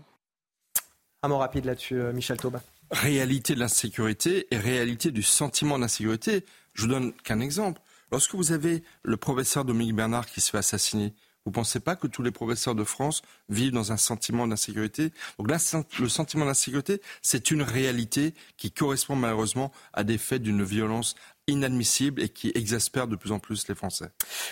Un 1.23 1.27
mot 1.27 1.39
rapide 1.39 1.65
là-dessus, 1.65 1.99
euh, 1.99 2.13
Michel 2.13 2.37
Taubin. 2.37 2.61
Réalité 2.91 3.55
de 3.55 3.59
l'insécurité 3.59 4.45
et 4.51 4.57
réalité 4.57 5.09
du 5.09 5.23
sentiment 5.23 5.79
d'insécurité. 5.79 6.45
Je 6.75 6.83
vous 6.83 6.89
donne 6.89 7.11
qu'un 7.23 7.39
exemple. 7.39 7.81
Lorsque 8.11 8.35
vous 8.35 8.51
avez 8.51 8.83
le 9.01 9.17
professeur 9.17 9.65
Dominique 9.65 9.95
Bernard 9.95 10.27
qui 10.27 10.41
se 10.41 10.51
fait 10.51 10.59
assassiner, 10.59 11.15
vous 11.45 11.51
ne 11.51 11.55
pensez 11.55 11.79
pas 11.79 11.95
que 11.95 12.07
tous 12.07 12.23
les 12.23 12.31
professeurs 12.31 12.73
de 12.73 12.83
France 12.83 13.21
vivent 13.49 13.71
dans 13.71 13.91
un 13.91 13.97
sentiment 13.97 14.47
d'insécurité? 14.47 15.11
Donc 15.37 15.51
là, 15.51 15.57
le 15.99 16.09
sentiment 16.09 16.45
d'insécurité, 16.45 17.01
c'est 17.21 17.51
une 17.51 17.61
réalité 17.61 18.33
qui 18.57 18.71
correspond 18.71 19.15
malheureusement 19.15 19.71
à 19.93 20.03
des 20.03 20.17
faits 20.17 20.41
d'une 20.41 20.63
violence 20.63 21.13
inadmissible 21.47 22.21
et 22.21 22.29
qui 22.29 22.51
exaspère 22.55 23.07
de 23.07 23.15
plus 23.15 23.31
en 23.31 23.39
plus 23.39 23.67
les 23.67 23.75
Français. 23.75 24.07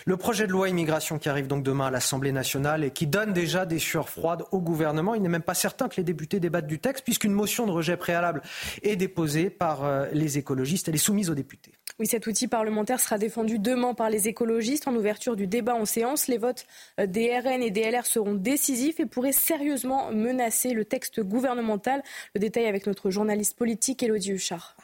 Le 0.05 0.17
projet 0.17 0.47
de 0.47 0.51
loi 0.51 0.69
immigration 0.69 1.17
qui 1.17 1.29
arrive 1.29 1.47
donc 1.47 1.63
demain 1.63 1.87
à 1.87 1.91
l'Assemblée 1.91 2.31
nationale 2.31 2.83
et 2.83 2.91
qui 2.91 3.07
donne 3.07 3.33
déjà 3.33 3.65
des 3.65 3.79
sueurs 3.79 4.09
froides 4.09 4.43
au 4.51 4.59
gouvernement, 4.59 5.15
il 5.15 5.21
n'est 5.21 5.29
même 5.29 5.41
pas 5.41 5.53
certain 5.53 5.89
que 5.89 5.95
les 5.97 6.03
députés 6.03 6.39
débattent 6.39 6.67
du 6.67 6.79
texte 6.79 7.03
puisqu'une 7.03 7.33
motion 7.33 7.65
de 7.65 7.71
rejet 7.71 7.97
préalable 7.97 8.41
est 8.83 8.95
déposée 8.95 9.49
par 9.49 9.83
euh, 9.83 10.07
les 10.13 10.37
écologistes. 10.37 10.87
Elle 10.87 10.95
est 10.95 10.99
soumise 10.99 11.29
aux 11.29 11.35
députés. 11.35 11.73
Oui, 11.99 12.07
cet 12.07 12.25
outil 12.25 12.47
parlementaire 12.47 12.99
sera 12.99 13.19
défendu 13.19 13.59
demain 13.59 13.93
par 13.93 14.09
les 14.09 14.27
écologistes 14.27 14.87
en 14.87 14.95
ouverture 14.95 15.35
du 15.35 15.45
débat 15.45 15.75
en 15.75 15.85
séance. 15.85 16.27
Les 16.27 16.37
votes 16.37 16.65
euh, 16.99 17.05
des 17.05 17.37
RN 17.37 17.61
et 17.61 17.71
des 17.71 17.89
LR 17.89 18.05
seront 18.05 18.33
décisifs 18.33 18.99
et 18.99 19.05
pourraient 19.05 19.31
sérieusement 19.31 20.11
menacer 20.11 20.73
le 20.73 20.85
texte 20.85 21.21
gouvernemental. 21.21 22.03
Le 22.35 22.39
détail 22.39 22.65
avec 22.65 22.87
notre 22.87 23.09
journaliste 23.09 23.57
politique 23.57 24.01
Elodie 24.03 24.31
Huchard. 24.31 24.75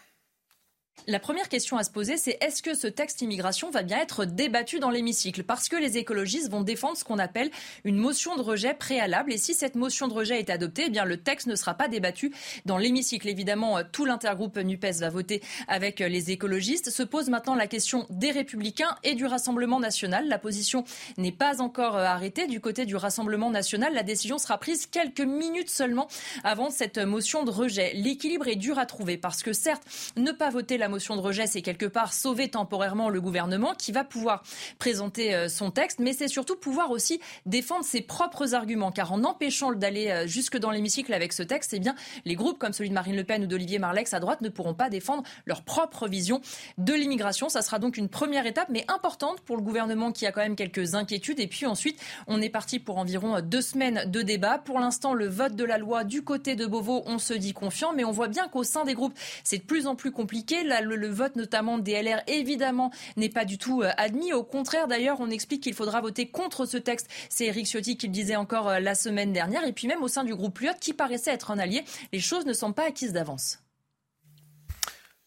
La 1.07 1.19
première 1.19 1.49
question 1.49 1.77
à 1.77 1.83
se 1.83 1.89
poser, 1.89 2.17
c'est 2.17 2.37
est-ce 2.41 2.61
que 2.61 2.75
ce 2.75 2.85
texte 2.85 3.21
immigration 3.21 3.71
va 3.71 3.81
bien 3.81 3.99
être 3.99 4.25
débattu 4.25 4.79
dans 4.79 4.89
l'hémicycle? 4.91 5.43
Parce 5.43 5.69
que 5.69 5.75
les 5.75 5.97
écologistes 5.97 6.51
vont 6.51 6.61
défendre 6.61 6.97
ce 6.97 7.03
qu'on 7.03 7.17
appelle 7.17 7.49
une 7.83 7.95
motion 7.95 8.35
de 8.35 8.41
rejet 8.41 8.73
préalable. 8.73 9.33
Et 9.33 9.37
si 9.37 9.53
cette 9.53 9.75
motion 9.75 10.07
de 10.07 10.13
rejet 10.13 10.39
est 10.39 10.49
adoptée, 10.49 10.83
eh 10.87 10.89
bien 10.89 11.05
le 11.05 11.17
texte 11.17 11.47
ne 11.47 11.55
sera 11.55 11.73
pas 11.73 11.87
débattu 11.87 12.31
dans 12.65 12.77
l'hémicycle. 12.77 13.27
Évidemment, 13.27 13.79
tout 13.91 14.05
l'intergroupe 14.05 14.57
NUPES 14.57 14.99
va 14.99 15.09
voter 15.09 15.41
avec 15.67 15.99
les 15.99 16.31
écologistes. 16.31 16.89
Se 16.89 17.03
pose 17.03 17.29
maintenant 17.29 17.55
la 17.55 17.67
question 17.67 18.05
des 18.09 18.31
Républicains 18.31 18.95
et 19.03 19.15
du 19.15 19.25
Rassemblement 19.25 19.79
national. 19.79 20.27
La 20.27 20.37
position 20.37 20.83
n'est 21.17 21.31
pas 21.31 21.61
encore 21.61 21.95
arrêtée. 21.95 22.47
Du 22.47 22.59
côté 22.59 22.85
du 22.85 22.95
Rassemblement 22.95 23.49
national, 23.49 23.93
la 23.93 24.03
décision 24.03 24.37
sera 24.37 24.57
prise 24.57 24.85
quelques 24.85 25.21
minutes 25.21 25.69
seulement 25.69 26.07
avant 26.43 26.69
cette 26.69 26.97
motion 26.97 27.43
de 27.43 27.51
rejet. 27.51 27.93
L'équilibre 27.95 28.47
est 28.47 28.55
dur 28.55 28.77
à 28.77 28.85
trouver 28.85 29.17
parce 29.17 29.43
que 29.43 29.53
certes, 29.53 29.83
ne 30.17 30.31
pas 30.31 30.49
voter 30.49 30.77
la 30.77 30.88
motion 30.89 31.15
de 31.15 31.21
rejet, 31.21 31.47
c'est 31.47 31.61
quelque 31.61 31.85
part 31.85 32.13
sauver 32.13 32.49
temporairement 32.49 33.09
le 33.09 33.21
gouvernement 33.21 33.73
qui 33.73 33.91
va 33.91 34.03
pouvoir 34.03 34.43
présenter 34.77 35.33
euh, 35.33 35.47
son 35.47 35.71
texte, 35.71 35.99
mais 35.99 36.13
c'est 36.13 36.27
surtout 36.27 36.55
pouvoir 36.55 36.91
aussi 36.91 37.19
défendre 37.45 37.85
ses 37.85 38.01
propres 38.01 38.53
arguments. 38.53 38.91
Car 38.91 39.13
en 39.13 39.23
empêchant 39.23 39.71
d'aller 39.71 40.09
euh, 40.09 40.27
jusque 40.27 40.57
dans 40.57 40.71
l'hémicycle 40.71 41.13
avec 41.13 41.33
ce 41.33 41.43
texte, 41.43 41.73
eh 41.73 41.79
bien, 41.79 41.95
les 42.25 42.35
groupes 42.35 42.59
comme 42.59 42.73
celui 42.73 42.89
de 42.89 42.93
Marine 42.93 43.15
Le 43.15 43.23
Pen 43.23 43.43
ou 43.43 43.47
d'Olivier 43.47 43.79
Marlex 43.79 44.13
à 44.13 44.19
droite 44.19 44.41
ne 44.41 44.49
pourront 44.49 44.73
pas 44.73 44.89
défendre 44.89 45.23
leur 45.45 45.61
propre 45.61 46.07
vision 46.07 46.41
de 46.77 46.93
l'immigration. 46.93 47.49
Ça 47.49 47.61
sera 47.61 47.79
donc 47.79 47.97
une 47.97 48.09
première 48.09 48.45
étape, 48.45 48.67
mais 48.69 48.85
importante 48.87 49.39
pour 49.41 49.55
le 49.55 49.61
gouvernement 49.61 50.11
qui 50.11 50.25
a 50.25 50.31
quand 50.31 50.41
même 50.41 50.55
quelques 50.55 50.95
inquiétudes. 50.95 51.39
Et 51.39 51.47
puis 51.47 51.65
ensuite, 51.65 51.99
on 52.27 52.41
est 52.41 52.49
parti 52.49 52.79
pour 52.79 52.97
environ 52.97 53.39
deux 53.41 53.61
semaines 53.61 54.03
de 54.07 54.21
débat. 54.21 54.57
Pour 54.57 54.79
l'instant, 54.79 55.13
le 55.13 55.27
vote 55.27 55.55
de 55.55 55.63
la 55.63 55.77
loi 55.77 56.03
du 56.03 56.23
côté 56.23 56.55
de 56.55 56.65
Beauvau, 56.65 57.03
on 57.05 57.19
se 57.19 57.33
dit 57.33 57.53
confiant, 57.53 57.93
mais 57.93 58.03
on 58.03 58.11
voit 58.11 58.27
bien 58.27 58.47
qu'au 58.47 58.63
sein 58.63 58.85
des 58.85 58.93
groupes, 58.93 59.17
c'est 59.43 59.59
de 59.59 59.63
plus 59.63 59.87
en 59.87 59.95
plus 59.95 60.11
compliqué. 60.11 60.63
Le, 60.81 61.07
vote 61.07 61.35
notamment 61.35 61.77
des 61.77 62.01
LR, 62.01 62.21
évidemment, 62.27 62.91
n'est 63.17 63.29
pas 63.29 63.45
du 63.45 63.57
tout 63.57 63.81
euh, 63.81 63.91
admis. 63.97 64.33
Au 64.33 64.43
contraire, 64.43 64.87
d'ailleurs, 64.87 65.17
on 65.19 65.29
explique 65.29 65.63
qu'il 65.63 65.73
faudra 65.73 66.01
voter 66.01 66.27
contre 66.27 66.65
ce 66.65 66.77
texte. 66.77 67.07
C'est 67.29 67.45
Eric 67.45 67.65
Ciotti 67.67 67.97
qui 67.97 68.07
le 68.07 68.13
disait 68.13 68.35
encore 68.35 68.69
euh, 68.69 68.79
la 68.79 68.95
semaine 68.95 69.33
dernière. 69.33 69.65
Et 69.65 69.73
puis 69.73 69.87
même 69.87 70.03
au 70.03 70.07
sein 70.07 70.23
du 70.23 70.35
groupe 70.35 70.59
Lyot, 70.59 70.73
qui 70.79 70.93
paraissait 70.93 71.31
être 71.31 71.51
un 71.51 71.59
allié, 71.59 71.83
les 72.13 72.19
choses 72.19 72.45
ne 72.45 72.53
sont 72.53 72.73
pas 72.73 72.87
acquises 72.87 73.13
d'avance. 73.13 73.59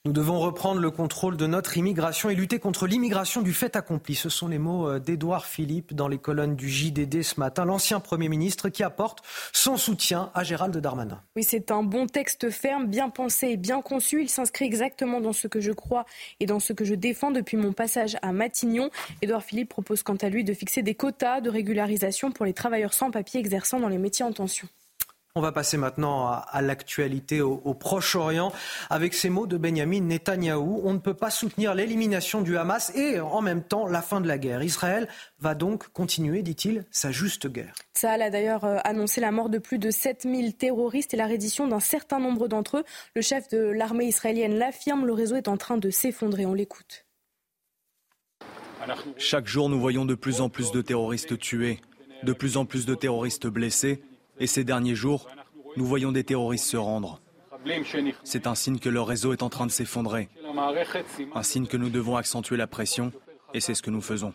Nous 0.04 0.12
devons 0.12 0.40
reprendre 0.40 0.80
le 0.80 0.90
contrôle 0.90 1.36
de 1.36 1.46
notre 1.46 1.78
immigration 1.78 2.28
et 2.28 2.34
lutter 2.34 2.58
contre 2.58 2.88
l'immigration 2.88 3.40
du 3.40 3.52
fait 3.52 3.76
accompli. 3.76 4.16
Ce 4.16 4.28
sont 4.28 4.48
les 4.48 4.58
mots 4.58 4.88
euh, 4.88 4.98
d'Édouard 4.98 5.46
Philippe 5.46 5.94
dans 5.94 6.08
les 6.08 6.18
colonnes 6.18 6.56
du 6.56 6.68
JDD 6.68 7.22
ce 7.22 7.38
matin, 7.38 7.64
l'ancien 7.64 8.00
Premier 8.00 8.28
ministre 8.28 8.68
qui 8.68 8.82
apporte 8.82 9.20
son 9.52 9.76
soutien 9.76 10.32
à 10.34 10.42
Gérald 10.42 10.76
Darmanin. 10.76 11.22
Oui, 11.36 11.44
c'est 11.44 11.70
un 11.70 11.84
bon 11.84 12.08
texte 12.08 12.50
ferme, 12.50 12.88
bien 12.88 13.10
pensé 13.10 13.50
et 13.50 13.56
bien 13.56 13.80
conçu. 13.80 14.22
Il 14.22 14.28
s'inscrit 14.28 14.64
exactement 14.64 15.20
dans 15.20 15.32
ce 15.32 15.46
que 15.46 15.60
je 15.60 15.70
crois 15.70 16.04
et 16.40 16.46
dans 16.46 16.58
ce 16.58 16.72
que 16.72 16.84
je 16.84 16.96
défends 16.96 17.30
depuis 17.30 17.56
mon 17.56 17.72
passage 17.72 18.16
à 18.22 18.32
Matignon. 18.32 18.90
Édouard 19.22 19.44
Philippe 19.44 19.68
propose 19.68 20.02
quant 20.02 20.16
à 20.16 20.28
lui 20.30 20.42
de 20.42 20.52
fixer 20.52 20.82
des 20.82 20.96
quotas 20.96 21.40
de 21.40 21.48
régularisation 21.48 22.32
pour 22.32 22.44
les 22.44 22.54
travailleurs 22.54 22.92
sans 22.92 23.12
papier 23.12 23.38
exerçant 23.38 23.78
dans 23.78 23.88
les 23.88 23.98
métiers 23.98 24.24
en 24.24 24.32
tension. 24.32 24.66
On 25.34 25.40
va 25.40 25.50
passer 25.50 25.78
maintenant 25.78 26.26
à, 26.26 26.60
l'actualité 26.60 27.40
au, 27.40 27.72
Proche-Orient 27.72 28.52
avec 28.90 29.14
ces 29.14 29.30
mots 29.30 29.46
de 29.46 29.56
Benjamin 29.56 30.02
Netanyahou. 30.02 30.82
On 30.84 30.92
ne 30.92 30.98
peut 30.98 31.14
pas 31.14 31.30
soutenir 31.30 31.74
l'élimination 31.74 32.42
du 32.42 32.58
Hamas 32.58 32.94
et 32.94 33.18
en 33.18 33.40
même 33.40 33.62
temps 33.62 33.86
la 33.86 34.02
fin 34.02 34.20
de 34.20 34.28
la 34.28 34.36
guerre. 34.36 34.62
Israël 34.62 35.08
va 35.40 35.54
donc 35.54 35.88
continuer, 35.88 36.42
dit-il, 36.42 36.84
sa 36.90 37.12
juste 37.12 37.46
guerre. 37.46 37.72
Saal 37.94 38.20
a 38.20 38.28
d'ailleurs 38.28 38.64
euh, 38.64 38.76
annoncé 38.84 39.22
la 39.22 39.30
mort 39.30 39.48
de 39.48 39.56
plus 39.56 39.78
de 39.78 39.90
7000 39.90 40.54
terroristes 40.54 41.14
et 41.14 41.16
la 41.16 41.26
reddition 41.26 41.66
d'un 41.66 41.80
certain 41.80 42.18
nombre 42.18 42.46
d'entre 42.46 42.80
eux. 42.80 42.84
Le 43.16 43.22
chef 43.22 43.48
de 43.48 43.56
l'armée 43.56 44.04
israélienne 44.04 44.58
l'affirme, 44.58 45.06
le 45.06 45.14
réseau 45.14 45.36
est 45.36 45.48
en 45.48 45.56
train 45.56 45.78
de 45.78 45.88
s'effondrer. 45.88 46.44
On 46.44 46.52
l'écoute. 46.52 47.06
Chaque 49.16 49.46
jour, 49.46 49.70
nous 49.70 49.80
voyons 49.80 50.04
de 50.04 50.14
plus 50.14 50.42
en 50.42 50.50
plus 50.50 50.72
de 50.72 50.82
terroristes 50.82 51.38
tués, 51.38 51.80
de 52.22 52.34
plus 52.34 52.58
en 52.58 52.66
plus 52.66 52.84
de 52.84 52.94
terroristes 52.94 53.46
blessés 53.46 54.02
et 54.42 54.48
ces 54.48 54.64
derniers 54.64 54.96
jours, 54.96 55.28
nous 55.76 55.86
voyons 55.86 56.10
des 56.10 56.24
terroristes 56.24 56.66
se 56.66 56.76
rendre. 56.76 57.22
C'est 58.24 58.48
un 58.48 58.56
signe 58.56 58.80
que 58.80 58.88
leur 58.88 59.06
réseau 59.06 59.32
est 59.32 59.44
en 59.44 59.48
train 59.48 59.66
de 59.66 59.70
s'effondrer. 59.70 60.28
Un 61.32 61.42
signe 61.44 61.68
que 61.68 61.76
nous 61.76 61.90
devons 61.90 62.16
accentuer 62.16 62.56
la 62.56 62.66
pression, 62.66 63.12
et 63.54 63.60
c'est 63.60 63.74
ce 63.74 63.82
que 63.82 63.90
nous 63.90 64.00
faisons. 64.00 64.34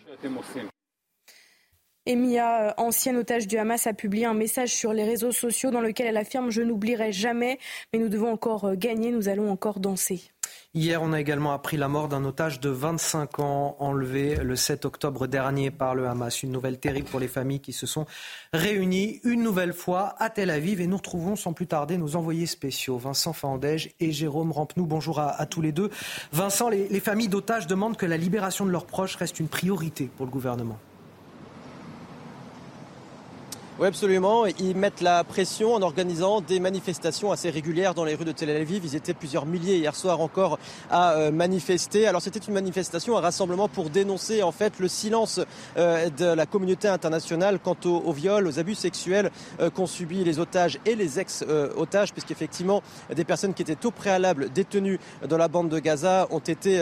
Emiya, 2.05 2.73
ancienne 2.77 3.17
otage 3.17 3.47
du 3.47 3.57
Hamas, 3.57 3.85
a 3.85 3.93
publié 3.93 4.23
un 4.23 4.33
message 4.33 4.73
sur 4.73 4.93
les 4.93 5.03
réseaux 5.03 5.33
sociaux 5.33 5.71
dans 5.71 5.81
lequel 5.81 6.07
elle 6.07 6.15
affirme 6.15 6.51
Je 6.51 6.61
n'oublierai 6.61 7.11
jamais, 7.11 7.59
mais 7.91 7.99
nous 7.99 8.07
devons 8.07 8.31
encore 8.31 8.77
gagner, 8.77 9.11
nous 9.11 9.27
allons 9.27 9.51
encore 9.51 9.81
danser. 9.81 10.31
Hier, 10.77 11.01
on 11.01 11.11
a 11.11 11.19
également 11.19 11.53
appris 11.53 11.75
la 11.75 11.87
mort 11.87 12.07
d'un 12.07 12.23
otage 12.23 12.59
de 12.59 12.69
25 12.69 13.39
ans 13.39 13.75
enlevé 13.79 14.35
le 14.35 14.55
7 14.55 14.85
octobre 14.85 15.25
dernier 15.25 15.71
par 15.71 15.95
le 15.95 16.07
Hamas. 16.07 16.43
Une 16.43 16.51
nouvelle 16.51 16.77
terrible 16.77 17.07
pour 17.07 17.19
les 17.19 17.27
familles 17.27 17.61
qui 17.61 17.73
se 17.73 17.87
sont 17.87 18.05
réunies 18.53 19.19
une 19.23 19.41
nouvelle 19.41 19.73
fois 19.73 20.13
à 20.19 20.29
Tel 20.29 20.51
Aviv. 20.51 20.79
Et 20.79 20.85
nous 20.85 20.97
retrouvons 20.97 21.35
sans 21.35 21.51
plus 21.51 21.65
tarder 21.65 21.97
nos 21.97 22.15
envoyés 22.15 22.45
spéciaux, 22.45 22.99
Vincent 22.99 23.33
Fandège 23.33 23.89
et 23.99 24.11
Jérôme 24.11 24.51
Rampenou. 24.51 24.85
Bonjour 24.85 25.19
à, 25.19 25.43
tous 25.47 25.63
les 25.63 25.71
deux. 25.71 25.89
Vincent, 26.31 26.69
les 26.69 26.99
familles 26.99 27.27
d'otages 27.27 27.65
demandent 27.65 27.97
que 27.97 28.05
la 28.05 28.17
libération 28.17 28.63
de 28.63 28.69
leurs 28.69 28.85
proches 28.85 29.15
reste 29.15 29.39
une 29.39 29.47
priorité 29.47 30.11
pour 30.15 30.27
le 30.27 30.31
gouvernement. 30.31 30.77
Oui, 33.79 33.85
absolument. 33.85 34.47
Ils 34.47 34.75
mettent 34.75 35.01
la 35.01 35.23
pression 35.23 35.75
en 35.75 35.83
organisant 35.83 36.41
des 36.41 36.59
manifestations 36.59 37.31
assez 37.31 37.51
régulières 37.51 37.93
dans 37.93 38.05
les 38.05 38.15
rues 38.15 38.25
de 38.25 38.31
Tel 38.31 38.49
Aviv. 38.49 38.83
Ils 38.83 38.95
étaient 38.95 39.13
plusieurs 39.13 39.45
milliers 39.45 39.77
hier 39.77 39.95
soir 39.95 40.19
encore 40.19 40.57
à 40.89 41.11
euh, 41.11 41.31
manifester. 41.31 42.07
Alors 42.07 42.23
c'était 42.23 42.39
une 42.39 42.55
manifestation, 42.55 43.19
un 43.19 43.21
rassemblement 43.21 43.67
pour 43.67 43.91
dénoncer 43.91 44.41
en 44.41 44.51
fait 44.51 44.79
le 44.79 44.87
silence 44.87 45.39
euh, 45.77 46.09
de 46.09 46.25
la 46.25 46.47
communauté 46.47 46.87
internationale 46.87 47.59
quant 47.63 47.77
aux, 47.85 48.11
viols, 48.13 48.47
aux 48.47 48.57
abus 48.57 48.73
sexuels 48.73 49.29
euh, 49.59 49.69
qu'ont 49.69 49.85
subis 49.85 50.23
les 50.23 50.39
otages 50.39 50.79
et 50.87 50.95
les 50.95 51.19
ex-otages, 51.19 52.13
puisqu'effectivement 52.13 52.81
des 53.15 53.25
personnes 53.25 53.53
qui 53.53 53.61
étaient 53.61 53.85
au 53.85 53.91
préalable 53.91 54.49
détenues 54.51 54.99
dans 55.29 55.37
la 55.37 55.49
bande 55.49 55.69
de 55.69 55.77
Gaza 55.77 56.27
ont 56.31 56.39
été 56.39 56.81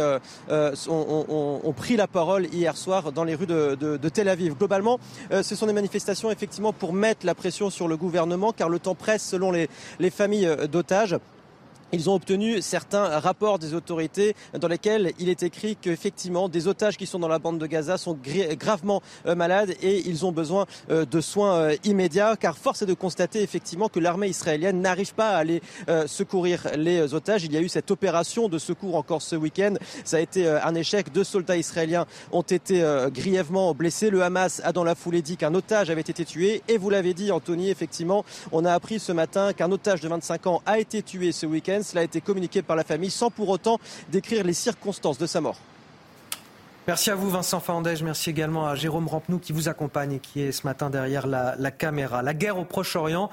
ont, 0.88 1.74
pris 1.76 1.98
la 1.98 2.08
parole 2.08 2.46
hier 2.54 2.78
soir 2.78 3.12
dans 3.12 3.26
les 3.26 3.36
rues 3.36 3.48
de, 3.48 3.76
de 3.76 4.10
Tel 4.10 4.30
Aviv. 4.30 4.56
Globalement, 4.56 4.98
ce 5.30 5.56
sont 5.56 5.66
des 5.66 5.74
manifestations 5.74 6.32
effectivement 6.32 6.72
pour 6.72 6.85
pour 6.86 6.94
mettre 6.94 7.26
la 7.26 7.34
pression 7.34 7.72
sur 7.72 7.88
le 7.88 7.98
gouvernement 7.98 8.52
car 8.52 8.70
le 8.70 8.78
temps 8.78 8.94
presse 8.94 9.24
selon 9.24 9.50
les, 9.50 9.70
les 9.98 10.12
familles 10.12 10.46
euh, 10.46 10.68
d'otages. 10.68 11.18
Ils 11.92 12.10
ont 12.10 12.16
obtenu 12.16 12.62
certains 12.62 13.20
rapports 13.20 13.60
des 13.60 13.74
autorités 13.74 14.36
dans 14.60 14.68
lesquels 14.68 15.14
il 15.20 15.30
est 15.30 15.44
écrit 15.44 15.76
qu'effectivement 15.76 16.50
des 16.50 16.68
otages 16.68 16.98
qui 16.98 17.06
sont 17.06 17.20
dans 17.20 17.28
la 17.28 17.38
bande 17.38 17.60
de 17.60 17.68
Gaza 17.68 17.98
sont 17.98 18.18
gravement 18.60 19.02
euh, 19.28 19.36
malades 19.36 19.76
et 19.82 20.08
ils 20.08 20.26
ont 20.26 20.32
besoin 20.32 20.66
euh, 20.90 21.06
de 21.06 21.22
soins 21.22 21.56
euh, 21.56 21.76
immédiats 21.84 22.36
car 22.40 22.58
force 22.58 22.82
est 22.82 22.88
de 22.88 22.94
constater 22.96 23.44
effectivement 23.44 23.88
que 23.88 24.00
l'armée 24.00 24.28
israélienne 24.28 24.82
n'arrive 24.82 25.14
pas 25.14 25.30
à 25.30 25.38
aller 25.38 25.62
secourir 26.08 26.68
les 26.76 27.14
otages. 27.14 27.44
Il 27.44 27.54
y 27.54 27.58
a 27.58 27.62
eu 27.62 27.70
cette 27.70 27.92
opération 27.92 28.50
de 28.50 28.58
secours 28.58 28.96
encore 28.96 29.22
ce 29.22 29.36
week-end. 29.36 29.76
Ça 30.04 30.18
a 30.18 30.20
été 30.20 30.48
un 30.48 30.76
échec. 30.76 31.12
Deux 31.12 31.24
soldats 31.24 31.58
israéliens 31.58 32.06
ont 32.32 32.42
été 32.42 32.84
grièvement 33.12 33.74
blessés. 33.74 34.10
Le 34.10 34.24
Hamas 34.24 34.62
a 34.64 34.72
dans 34.72 34.84
la 34.84 34.96
foulée 34.96 35.22
dit 35.22 35.38
qu'un 35.38 35.54
otage 35.54 35.90
avait 35.90 36.02
été 36.02 36.26
tué 36.26 36.62
et 36.68 36.78
vous 36.78 36.90
l'avez 36.90 37.14
dit 37.14 37.32
Anthony, 37.32 37.70
effectivement, 37.70 38.26
on 38.52 38.66
a 38.66 38.74
appris 38.74 39.00
ce 39.00 39.12
matin 39.12 39.54
qu'un 39.54 39.72
otage 39.72 40.02
de 40.02 40.08
25 40.08 40.48
ans 40.48 40.62
a 40.66 40.80
été 40.80 41.04
tué 41.04 41.32
ce 41.32 41.46
week-end. 41.46 41.75
Cela 41.84 42.02
a 42.02 42.04
été 42.04 42.22
communiqué 42.22 42.62
par 42.62 42.76
la 42.76 42.84
famille 42.84 43.12
sans 43.12 43.30
pour 43.30 43.50
autant 43.50 43.80
décrire 44.10 44.44
les 44.44 44.54
circonstances 44.54 45.18
de 45.18 45.26
sa 45.26 45.42
mort. 45.42 45.58
Merci 46.88 47.10
à 47.10 47.16
vous 47.16 47.32
Vincent 47.32 47.60
Fandège, 47.60 48.04
merci 48.04 48.30
également 48.30 48.68
à 48.68 48.76
Jérôme 48.76 49.08
Rampenou 49.08 49.40
qui 49.40 49.54
vous 49.54 49.70
accompagne 49.70 50.14
et 50.14 50.20
qui 50.20 50.42
est 50.42 50.52
ce 50.52 50.68
matin 50.68 50.92
derrière 50.92 51.26
la, 51.26 51.72
caméra. 51.72 52.22
La 52.22 52.36
guerre 52.36 52.60
au 52.60 52.64
Proche-Orient 52.64 53.32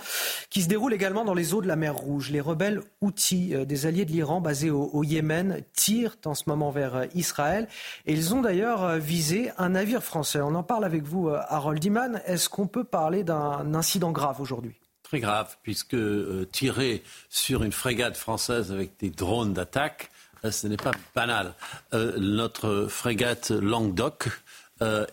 qui 0.48 0.62
se 0.62 0.69
déroule 0.69 0.94
également 0.94 1.27
dans 1.27 1.35
les 1.35 1.52
eaux 1.52 1.60
de 1.60 1.69
la 1.69 1.77
mer 1.77 1.94
Rouge. 1.94 2.31
Les 2.31 2.40
rebelles 2.40 2.81
Houthis, 3.02 3.55
euh, 3.55 3.66
des 3.66 3.85
alliés 3.85 4.06
de 4.06 4.10
l'Iran 4.10 4.40
basés 4.40 4.70
au, 4.70 5.05
Yémen, 5.05 5.60
tirent 5.74 6.16
en 6.24 6.35
ce 6.35 6.44
moment 6.47 6.70
vers 6.70 6.97
euh, 6.97 7.05
Israël 7.14 7.69
et 8.06 8.14
ils 8.14 8.35
ont 8.35 8.40
d'ailleurs 8.40 8.85
euh, 8.85 8.97
visé 8.97 9.51
un 9.59 9.69
navire 9.69 10.02
français. 10.02 10.40
On 10.40 10.55
en 10.55 10.62
parle 10.62 10.86
avec 10.86 11.02
vous 11.02 11.28
Harold 11.28 11.85
Iman. 11.85 12.23
Est-ce 12.24 12.48
qu'on 12.48 12.66
peut 12.66 12.85
parler 12.85 13.23
d'un 13.23 13.74
incident 13.74 14.12
grave 14.12 14.40
aujourd'hui? 14.40 14.82
Très 15.13 15.21
grave, 15.21 15.59
puisque 15.63 15.93
euh, 15.93 16.49
tirer 16.51 17.03
sur 17.29 17.65
une 17.65 17.73
frégate 17.73 18.17
française 18.17 18.73
avec 18.73 18.93
des 18.99 19.11
drones 19.11 19.53
d'attaque, 19.53 20.11
euh, 20.43 20.51
ce 20.51 20.67
n'est 20.67 20.79
pas 20.79 20.93
banal. 21.15 21.53
Euh, 21.93 22.17
notre 22.19 22.87
frégate 22.89 23.51
Languedoc 23.51 24.29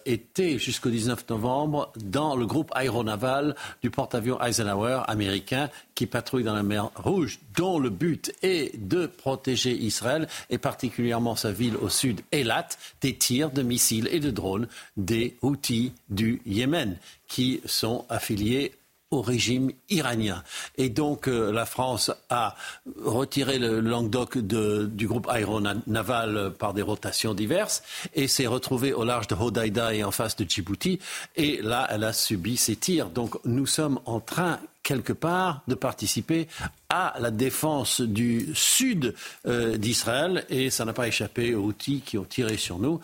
était 0.06 0.58
jusqu'au 0.58 0.90
19 0.90 1.30
novembre 1.30 1.94
dans 1.96 2.36
le 2.36 2.48
groupe 2.48 2.72
aéronaval 2.74 3.56
du 3.84 3.92
porte-avions 3.92 4.42
Eisenhower 4.42 5.04
américain 5.06 5.70
qui 5.94 6.08
patrouille 6.08 6.44
dans 6.44 6.56
la 6.56 6.64
mer 6.64 6.90
Rouge, 6.96 7.38
dont 7.56 7.78
le 7.78 7.92
but 7.92 8.34
est 8.42 8.76
de 8.80 9.06
protéger 9.06 9.78
Israël 9.78 10.28
et 10.50 10.58
particulièrement 10.58 11.36
sa 11.36 11.52
ville 11.52 11.76
au 11.78 11.88
sud, 11.88 12.22
Eilat, 12.32 12.70
des 13.02 13.16
tirs 13.16 13.52
de 13.52 13.62
missiles 13.62 14.10
et 14.12 14.20
de 14.20 14.32
drones 14.32 14.68
des 14.98 15.38
Houthis 15.44 15.94
du 16.10 16.42
Yémen 16.48 16.98
qui 17.28 17.62
sont 17.68 18.08
affiliés 18.10 18.74
au 19.11 19.22
régime 19.22 19.72
iranien. 19.90 20.44
Et 20.77 20.90
donc 20.90 21.27
euh, 21.27 21.52
la 21.52 21.65
France 21.65 22.11
a 22.30 22.56
retiré 23.03 23.57
le 23.57 23.80
Languedoc 23.80 24.38
du 24.38 25.07
groupe 25.07 25.27
aéronaval 25.30 26.53
par 26.57 26.73
des 26.73 26.81
rotations 26.81 27.34
diverses 27.34 27.84
et 28.14 28.27
s'est 28.27 28.48
retrouvée 28.48 28.94
au 28.94 29.03
large 29.03 29.27
de 29.27 29.36
Hodeida 29.36 29.94
et 29.94 30.03
en 30.03 30.11
face 30.11 30.36
de 30.36 30.45
Djibouti. 30.48 30.99
Et 31.36 31.61
là, 31.61 31.88
elle 31.90 32.03
a 32.03 32.14
subi 32.14 32.57
ces 32.57 32.76
tirs. 32.76 33.10
Donc 33.10 33.38
nous 33.45 33.65
sommes 33.65 33.99
en 34.06 34.19
train 34.19 34.60
quelque 34.84 35.14
part 35.14 35.61
de 35.68 35.76
participer 35.76 36.48
à 36.90 37.15
la 37.19 37.31
défense 37.31 38.02
du 38.02 38.49
sud 38.56 39.14
euh, 39.45 39.77
d'Israël 39.77 40.45
et 40.49 40.69
ça 40.69 40.86
n'a 40.86 40.94
pas 40.94 41.07
échappé 41.07 41.53
aux 41.53 41.64
outils 41.64 42.02
qui 42.02 42.18
ont 42.18 42.23
tiré 42.23 42.57
sur 42.57 42.80
nous 42.80 42.99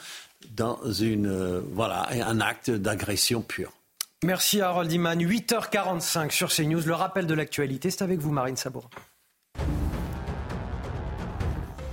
dans 0.56 0.80
une, 0.92 1.28
euh, 1.28 1.62
voilà, 1.74 2.08
un 2.12 2.40
acte 2.40 2.72
d'agression 2.72 3.42
pure. 3.42 3.75
Merci 4.26 4.60
Harold 4.60 4.92
Iman. 4.92 5.20
8h45 5.20 6.32
sur 6.32 6.50
CNews. 6.50 6.82
Le 6.84 6.96
rappel 6.96 7.28
de 7.28 7.36
l'actualité, 7.36 7.92
c'est 7.92 8.02
avec 8.02 8.20
vous 8.20 8.32
Marine 8.32 8.56
Sabour. 8.56 8.90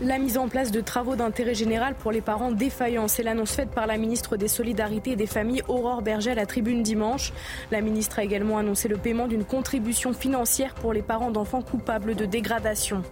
La 0.00 0.16
mise 0.18 0.38
en 0.38 0.48
place 0.48 0.70
de 0.70 0.80
travaux 0.80 1.14
d'intérêt 1.14 1.54
général 1.54 1.94
pour 1.94 2.10
les 2.10 2.22
parents 2.22 2.50
défaillants, 2.50 3.06
c'est 3.06 3.22
l'annonce 3.22 3.52
faite 3.52 3.70
par 3.70 3.86
la 3.86 3.98
ministre 3.98 4.38
des 4.38 4.48
Solidarités 4.48 5.10
et 5.10 5.16
des 5.16 5.26
Familles, 5.26 5.62
Aurore 5.68 6.00
Berger, 6.00 6.30
à 6.30 6.34
la 6.34 6.46
tribune 6.46 6.82
dimanche. 6.82 7.34
La 7.70 7.82
ministre 7.82 8.18
a 8.18 8.24
également 8.24 8.56
annoncé 8.56 8.88
le 8.88 8.96
paiement 8.96 9.28
d'une 9.28 9.44
contribution 9.44 10.14
financière 10.14 10.74
pour 10.74 10.94
les 10.94 11.02
parents 11.02 11.32
d'enfants 11.32 11.62
coupables 11.62 12.14
de 12.14 12.24
dégradation. 12.24 13.02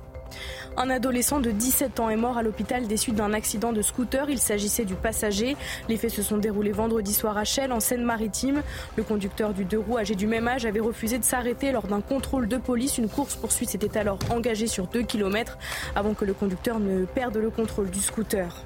Un 0.76 0.90
adolescent 0.90 1.40
de 1.40 1.50
17 1.50 2.00
ans 2.00 2.10
est 2.10 2.16
mort 2.16 2.38
à 2.38 2.42
l'hôpital 2.42 2.86
des 2.86 2.96
suites 2.96 3.16
d'un 3.16 3.32
accident 3.32 3.72
de 3.72 3.82
scooter. 3.82 4.30
Il 4.30 4.38
s'agissait 4.38 4.84
du 4.84 4.94
passager. 4.94 5.56
Les 5.88 5.96
faits 5.96 6.10
se 6.10 6.22
sont 6.22 6.38
déroulés 6.38 6.72
vendredi 6.72 7.12
soir 7.12 7.36
à 7.36 7.44
Chelles, 7.44 7.72
en 7.72 7.80
Seine-Maritime. 7.80 8.62
Le 8.96 9.02
conducteur 9.02 9.52
du 9.52 9.64
deux 9.64 9.78
roues, 9.78 9.98
âgé 9.98 10.14
du 10.14 10.26
même 10.26 10.48
âge, 10.48 10.66
avait 10.66 10.80
refusé 10.80 11.18
de 11.18 11.24
s'arrêter 11.24 11.72
lors 11.72 11.86
d'un 11.86 12.00
contrôle 12.00 12.48
de 12.48 12.56
police. 12.56 12.98
Une 12.98 13.08
course-poursuite 13.08 13.70
s'était 13.70 13.98
alors 13.98 14.18
engagée 14.30 14.66
sur 14.66 14.86
2 14.86 15.02
km 15.02 15.58
avant 15.94 16.14
que 16.14 16.24
le 16.24 16.32
conducteur 16.32 16.78
ne 16.78 17.04
perde 17.04 17.36
le 17.36 17.50
contrôle 17.50 17.90
du 17.90 18.00
scooter. 18.00 18.64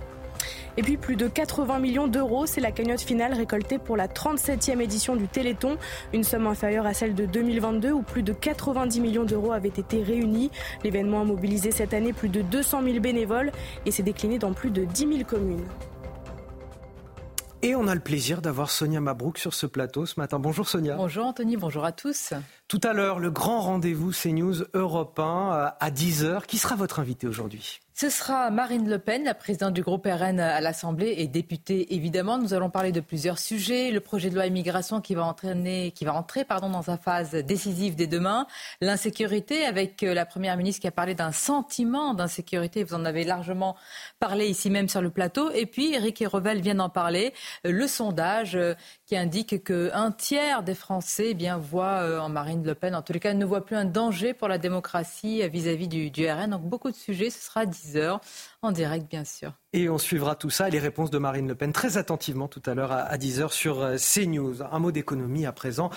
Et 0.76 0.82
puis 0.82 0.96
plus 0.96 1.16
de 1.16 1.28
80 1.28 1.78
millions 1.78 2.08
d'euros, 2.08 2.46
c'est 2.46 2.60
la 2.60 2.72
cagnotte 2.72 3.00
finale 3.00 3.32
récoltée 3.32 3.78
pour 3.78 3.96
la 3.96 4.08
37e 4.08 4.80
édition 4.80 5.16
du 5.16 5.28
Téléthon, 5.28 5.76
une 6.12 6.24
somme 6.24 6.46
inférieure 6.46 6.86
à 6.86 6.94
celle 6.94 7.14
de 7.14 7.26
2022 7.26 7.92
où 7.92 8.02
plus 8.02 8.22
de 8.22 8.32
90 8.32 9.00
millions 9.00 9.24
d'euros 9.24 9.52
avaient 9.52 9.68
été 9.68 10.02
réunis. 10.02 10.50
L'événement 10.82 11.20
a 11.20 11.24
mobilisé 11.24 11.70
cette 11.70 11.94
année 11.94 12.12
plus 12.12 12.28
de 12.28 12.42
200 12.42 12.82
000 12.82 13.00
bénévoles 13.00 13.52
et 13.86 13.90
s'est 13.90 14.02
décliné 14.02 14.38
dans 14.38 14.52
plus 14.52 14.70
de 14.70 14.84
10 14.84 15.08
000 15.08 15.24
communes. 15.24 15.64
Et 17.62 17.74
on 17.74 17.88
a 17.88 17.94
le 17.94 18.00
plaisir 18.00 18.42
d'avoir 18.42 18.70
Sonia 18.70 19.00
Mabrouk 19.00 19.38
sur 19.38 19.54
ce 19.54 19.64
plateau 19.64 20.04
ce 20.04 20.20
matin. 20.20 20.38
Bonjour 20.38 20.68
Sonia. 20.68 20.96
Bonjour 20.96 21.24
Anthony, 21.24 21.56
bonjour 21.56 21.86
à 21.86 21.92
tous. 21.92 22.34
Tout 22.68 22.80
à 22.82 22.92
l'heure, 22.92 23.20
le 23.20 23.30
grand 23.30 23.62
rendez-vous 23.62 24.10
CNews 24.10 24.64
Europe 24.74 25.18
1 25.18 25.22
euh, 25.22 25.68
à 25.80 25.90
10h. 25.90 26.44
Qui 26.44 26.58
sera 26.58 26.76
votre 26.76 27.00
invité 27.00 27.26
aujourd'hui? 27.26 27.80
Ce 27.96 28.10
sera 28.10 28.50
Marine 28.50 28.90
Le 28.90 28.98
Pen, 28.98 29.22
la 29.22 29.34
présidente 29.34 29.72
du 29.72 29.82
groupe 29.82 30.04
RN 30.04 30.40
à 30.40 30.60
l'Assemblée 30.60 31.14
et 31.18 31.28
députée 31.28 31.94
évidemment. 31.94 32.38
Nous 32.38 32.52
allons 32.52 32.68
parler 32.68 32.90
de 32.90 32.98
plusieurs 32.98 33.38
sujets. 33.38 33.92
Le 33.92 34.00
projet 34.00 34.30
de 34.30 34.34
loi 34.34 34.46
immigration 34.46 35.00
qui 35.00 35.14
va, 35.14 35.24
entraîner, 35.24 35.92
qui 35.92 36.04
va 36.04 36.12
entrer 36.12 36.44
dans 36.44 36.82
sa 36.82 36.98
phase 36.98 37.30
décisive 37.30 37.94
dès 37.94 38.08
demain. 38.08 38.48
L'insécurité 38.80 39.64
avec 39.64 40.02
euh, 40.02 40.12
la 40.12 40.26
Première 40.26 40.56
ministre 40.56 40.80
qui 40.80 40.88
a 40.88 40.90
parlé 40.90 41.14
d'un 41.14 41.30
sentiment 41.30 42.14
d'insécurité. 42.14 42.82
Vous 42.82 42.94
en 42.94 43.04
avez 43.04 43.22
largement 43.22 43.76
parlé 44.26 44.48
ici 44.48 44.70
même 44.70 44.88
sur 44.88 45.02
le 45.02 45.10
plateau. 45.10 45.50
Et 45.50 45.66
puis 45.66 45.92
Eric 45.92 46.24
Revel 46.26 46.62
vient 46.62 46.76
d'en 46.76 46.88
parler. 46.88 47.34
Euh, 47.66 47.72
le 47.72 47.86
sondage 47.86 48.58
qui 49.04 49.16
indique 49.18 49.62
qu'un 49.64 50.12
tiers 50.12 50.62
des 50.62 50.74
Français 50.74 51.26
eh 51.28 51.34
bien, 51.34 51.58
voient 51.58 52.22
en 52.22 52.30
Marine 52.30 52.64
le 52.64 52.74
Pen, 52.74 52.94
en 52.94 53.02
tous 53.02 53.12
les 53.12 53.20
cas, 53.20 53.34
ne 53.34 53.44
voit 53.44 53.66
plus 53.66 53.76
un 53.76 53.84
danger 53.84 54.32
pour 54.32 54.48
la 54.48 54.56
démocratie 54.56 55.46
vis-à-vis 55.48 55.88
du, 55.88 56.26
RN. 56.26 56.50
Donc 56.52 56.62
beaucoup 56.62 56.90
de 56.90 56.96
sujets, 56.96 57.28
ce 57.28 57.38
sera 57.38 57.66
10 57.66 57.98
heures 57.98 58.20
en 58.62 58.72
direct, 58.72 59.10
bien 59.10 59.24
sûr. 59.24 59.52
Et 59.74 59.90
on 59.90 59.98
suivra 59.98 60.36
tout 60.36 60.50
ça 60.50 60.68
et 60.68 60.70
les 60.70 60.78
réponses 60.78 61.10
de 61.10 61.18
Marine 61.18 61.48
Le 61.48 61.54
Pen 61.54 61.72
très 61.72 61.98
attentivement 61.98 62.48
tout 62.48 62.62
à 62.64 62.74
l'heure 62.74 62.92
à 62.92 63.18
10 63.18 63.40
heures 63.40 63.52
sur 63.52 63.82
euh, 63.82 63.96
CNews. 63.96 64.62
Un 64.62 64.78
mot 64.78 64.90
d'économie 64.90 65.44
à 65.44 65.52
présent. 65.52 65.90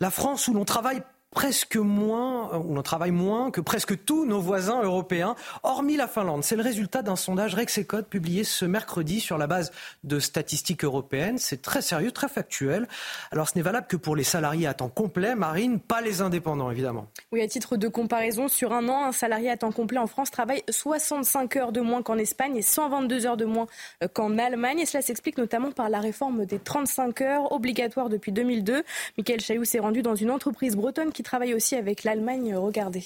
La 0.00 0.10
France 0.10 0.48
où 0.48 0.54
l'on 0.54 0.64
travaille 0.64 1.02
presque 1.30 1.76
moins, 1.76 2.56
ou 2.58 2.74
l'on 2.74 2.82
travaille 2.82 3.12
moins 3.12 3.50
que 3.50 3.60
presque 3.60 4.04
tous 4.04 4.26
nos 4.26 4.40
voisins 4.40 4.82
européens, 4.82 5.36
hormis 5.62 5.96
la 5.96 6.08
Finlande. 6.08 6.42
C'est 6.42 6.56
le 6.56 6.62
résultat 6.62 7.02
d'un 7.02 7.16
sondage 7.16 7.54
Rexecode 7.54 8.06
publié 8.06 8.42
ce 8.42 8.64
mercredi 8.64 9.20
sur 9.20 9.38
la 9.38 9.46
base 9.46 9.70
de 10.02 10.18
statistiques 10.18 10.84
européennes. 10.84 11.38
C'est 11.38 11.62
très 11.62 11.82
sérieux, 11.82 12.10
très 12.10 12.28
factuel. 12.28 12.88
Alors 13.30 13.48
ce 13.48 13.56
n'est 13.56 13.62
valable 13.62 13.86
que 13.86 13.96
pour 13.96 14.16
les 14.16 14.24
salariés 14.24 14.66
à 14.66 14.74
temps 14.74 14.88
complet, 14.88 15.36
Marine, 15.36 15.78
pas 15.78 16.00
les 16.00 16.20
indépendants 16.20 16.70
évidemment. 16.70 17.06
Oui, 17.30 17.40
à 17.42 17.48
titre 17.48 17.76
de 17.76 17.86
comparaison, 17.86 18.48
sur 18.48 18.72
un 18.72 18.88
an, 18.88 19.04
un 19.04 19.12
salarié 19.12 19.50
à 19.50 19.56
temps 19.56 19.72
complet 19.72 19.98
en 19.98 20.08
France 20.08 20.30
travaille 20.30 20.64
65 20.68 21.56
heures 21.56 21.72
de 21.72 21.80
moins 21.80 22.02
qu'en 22.02 22.18
Espagne 22.18 22.56
et 22.56 22.62
122 22.62 23.26
heures 23.26 23.36
de 23.36 23.44
moins 23.44 23.66
euh, 24.02 24.08
qu'en 24.12 24.36
Allemagne. 24.36 24.80
Et 24.80 24.86
cela 24.86 25.02
s'explique 25.02 25.38
notamment 25.38 25.70
par 25.70 25.88
la 25.90 26.00
réforme 26.00 26.44
des 26.44 26.58
35 26.58 27.20
heures 27.20 27.52
obligatoires 27.52 28.08
depuis 28.08 28.32
2002. 28.32 28.82
Michael 29.16 29.40
Chailloux 29.40 29.64
s'est 29.64 29.78
rendu 29.78 30.02
dans 30.02 30.16
une 30.16 30.30
entreprise 30.30 30.74
bretonne 30.74 31.12
qui 31.12 31.19
travaille 31.22 31.54
aussi 31.54 31.76
avec 31.76 32.04
l'Allemagne. 32.04 32.54
Regardez. 32.54 33.04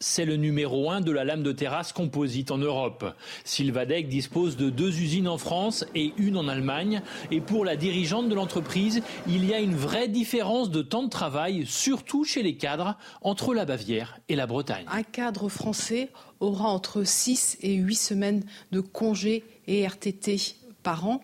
C'est 0.00 0.24
le 0.24 0.36
numéro 0.36 0.92
un 0.92 1.00
de 1.00 1.10
la 1.10 1.24
lame 1.24 1.42
de 1.42 1.50
terrasse 1.50 1.92
composite 1.92 2.52
en 2.52 2.58
Europe. 2.58 3.04
Sylvadec 3.42 4.08
dispose 4.08 4.56
de 4.56 4.70
deux 4.70 4.96
usines 5.00 5.26
en 5.26 5.38
France 5.38 5.84
et 5.96 6.12
une 6.18 6.36
en 6.36 6.46
Allemagne. 6.46 7.02
Et 7.32 7.40
pour 7.40 7.64
la 7.64 7.74
dirigeante 7.74 8.28
de 8.28 8.34
l'entreprise, 8.36 9.02
il 9.26 9.44
y 9.44 9.52
a 9.52 9.58
une 9.58 9.74
vraie 9.74 10.06
différence 10.06 10.70
de 10.70 10.82
temps 10.82 11.02
de 11.02 11.08
travail, 11.08 11.66
surtout 11.66 12.22
chez 12.22 12.44
les 12.44 12.56
cadres, 12.56 12.96
entre 13.22 13.54
la 13.54 13.64
Bavière 13.64 14.20
et 14.28 14.36
la 14.36 14.46
Bretagne. 14.46 14.86
Un 14.88 15.02
cadre 15.02 15.48
français 15.48 16.10
aura 16.38 16.68
entre 16.68 17.02
6 17.02 17.58
et 17.62 17.74
8 17.74 17.94
semaines 17.96 18.44
de 18.70 18.78
congés 18.78 19.42
et 19.66 19.84
RTT 19.84 20.36
par 20.84 21.08
an, 21.08 21.20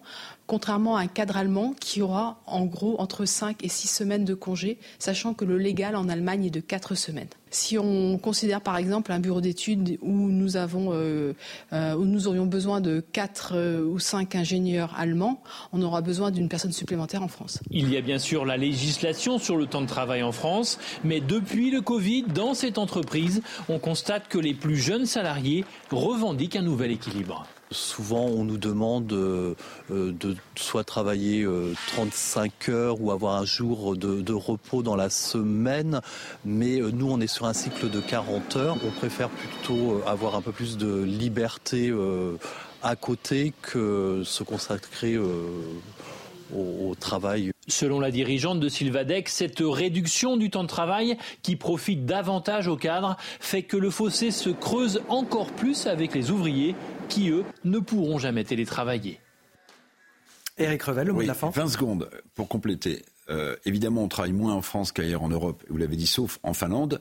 contrairement 0.47 0.97
à 0.97 1.01
un 1.01 1.07
cadre 1.07 1.37
allemand 1.37 1.75
qui 1.81 2.03
aura 2.03 2.41
en 2.47 2.65
gros 2.65 2.97
entre 3.01 3.25
5 3.25 3.65
et 3.65 3.69
6 3.69 3.89
semaines 3.89 4.25
de 4.25 4.35
congés, 4.35 4.79
sachant 4.99 5.35
que 5.35 5.45
le 5.45 5.59
légal 5.59 5.97
en 5.97 6.09
Allemagne 6.09 6.47
est 6.47 6.51
de 6.51 6.61
4 6.61 6.95
semaines. 6.95 7.29
Si 7.51 7.79
on 7.79 8.19
considère 8.19 8.61
par 8.61 8.77
exemple 8.77 9.13
un 9.13 9.21
bureau 9.21 9.41
d'études 9.41 9.99
où 10.03 10.13
nous 10.13 10.57
avons, 10.57 10.93
euh, 10.93 11.35
euh, 11.73 11.95
aurions 12.27 12.47
besoin 12.47 12.81
de 12.81 13.05
4 13.13 13.53
euh, 13.55 13.85
ou 13.85 14.01
5 14.01 14.35
ingénieurs 14.35 14.93
allemands, 14.99 15.41
on 15.73 15.81
aura 15.81 16.01
besoin 16.01 16.33
d'une 16.33 16.49
personne 16.49 16.73
supplémentaire 16.73 17.23
en 17.23 17.29
France. 17.29 17.61
Il 17.71 17.93
y 17.93 17.97
a 17.97 18.01
bien 18.01 18.19
sûr 18.19 18.45
la 18.45 18.57
législation 18.57 19.39
sur 19.39 19.57
le 19.57 19.67
temps 19.67 19.83
de 19.83 19.87
travail 19.87 20.25
en 20.25 20.33
France, 20.33 20.79
mais 21.05 21.21
depuis 21.21 21.71
le 21.71 21.81
Covid, 21.81 22.25
dans 22.35 22.55
cette 22.55 22.79
entreprise, 22.79 23.41
on 23.69 23.79
constate 23.79 24.27
que 24.29 24.39
les 24.39 24.55
plus 24.55 24.77
jeunes 24.77 25.07
salariés 25.07 25.65
revendiquent 25.93 26.57
un 26.57 26.63
nouvel 26.63 26.91
équilibre. 26.91 27.47
Souvent, 27.75 28.27
on 28.27 28.45
nous 28.45 28.57
demande 28.57 29.13
euh, 29.13 29.55
euh, 29.91 30.13
de 30.13 30.37
soit 30.55 30.85
travailler 30.85 31.47
35 31.89 32.53
euh, 32.69 32.73
heures 32.73 33.01
ou 33.01 33.11
avoir 33.11 33.35
un 33.35 33.45
jour 33.45 33.97
de, 33.97 34.33
repos 34.33 34.83
dans 34.83 34.97
la 34.97 35.11
semaine, 35.11 36.01
mais 36.45 36.79
nous, 36.79 37.11
on 37.11 37.21
est 37.21 37.27
sur 37.27 37.47
un 37.47 37.53
cycle 37.53 37.91
de 37.91 38.01
40 38.01 38.57
heures. 38.57 38.77
On 38.85 38.91
préfère 38.91 39.29
plutôt 39.29 40.01
avoir 40.07 40.37
un 40.37 40.41
peu 40.41 40.53
plus 40.53 40.77
de 40.77 41.03
liberté 41.03 41.93
à 42.83 42.97
côté 42.97 43.53
que 43.63 44.23
se 44.25 44.43
consacrer 44.43 45.17
au, 45.17 46.95
travail. 47.01 47.51
Selon 47.67 47.99
la 47.99 48.11
dirigeante 48.11 48.61
de 48.61 48.69
Sylvadec, 48.69 49.29
cette 49.29 49.61
réduction 49.61 50.37
du 50.37 50.51
temps 50.51 50.63
de 50.63 50.69
travail 50.69 51.17
qui 51.43 51.57
profite 51.57 52.07
davantage 52.07 52.69
aux 52.69 52.77
cadres 52.77 53.17
fait 53.41 53.63
que 53.63 53.77
le 53.77 53.91
fossé 53.91 54.31
se 54.31 54.51
creuse 54.51 55.03
encore 55.09 55.51
plus 55.53 55.87
avec 55.87 56.15
les 56.15 56.31
ouvriers 56.31 56.75
qui, 57.09 57.31
eux, 57.31 57.45
ne 57.65 57.79
pourront 57.79 58.19
jamais 58.19 58.45
télétravailler. 58.45 59.21
Éric 60.59 60.83
Revel, 60.83 61.09
le 61.09 61.13
mot 61.13 61.23
de 61.23 61.27
la 61.27 61.35
fin. 61.35 61.51
20 61.51 61.69
secondes 61.69 62.11
pour 62.35 62.49
compléter. 62.49 63.05
Euh, 63.29 63.57
évidemment, 63.65 64.05
on 64.05 64.09
travaille 64.09 64.33
moins 64.33 64.55
en 64.55 64.63
France 64.63 64.93
qu'ailleurs 64.93 65.23
en 65.23 65.29
Europe, 65.29 65.65
vous 65.69 65.77
l'avez 65.77 65.97
dit, 65.97 66.07
sauf 66.07 66.39
en 66.43 66.55
Finlande. 66.55 67.01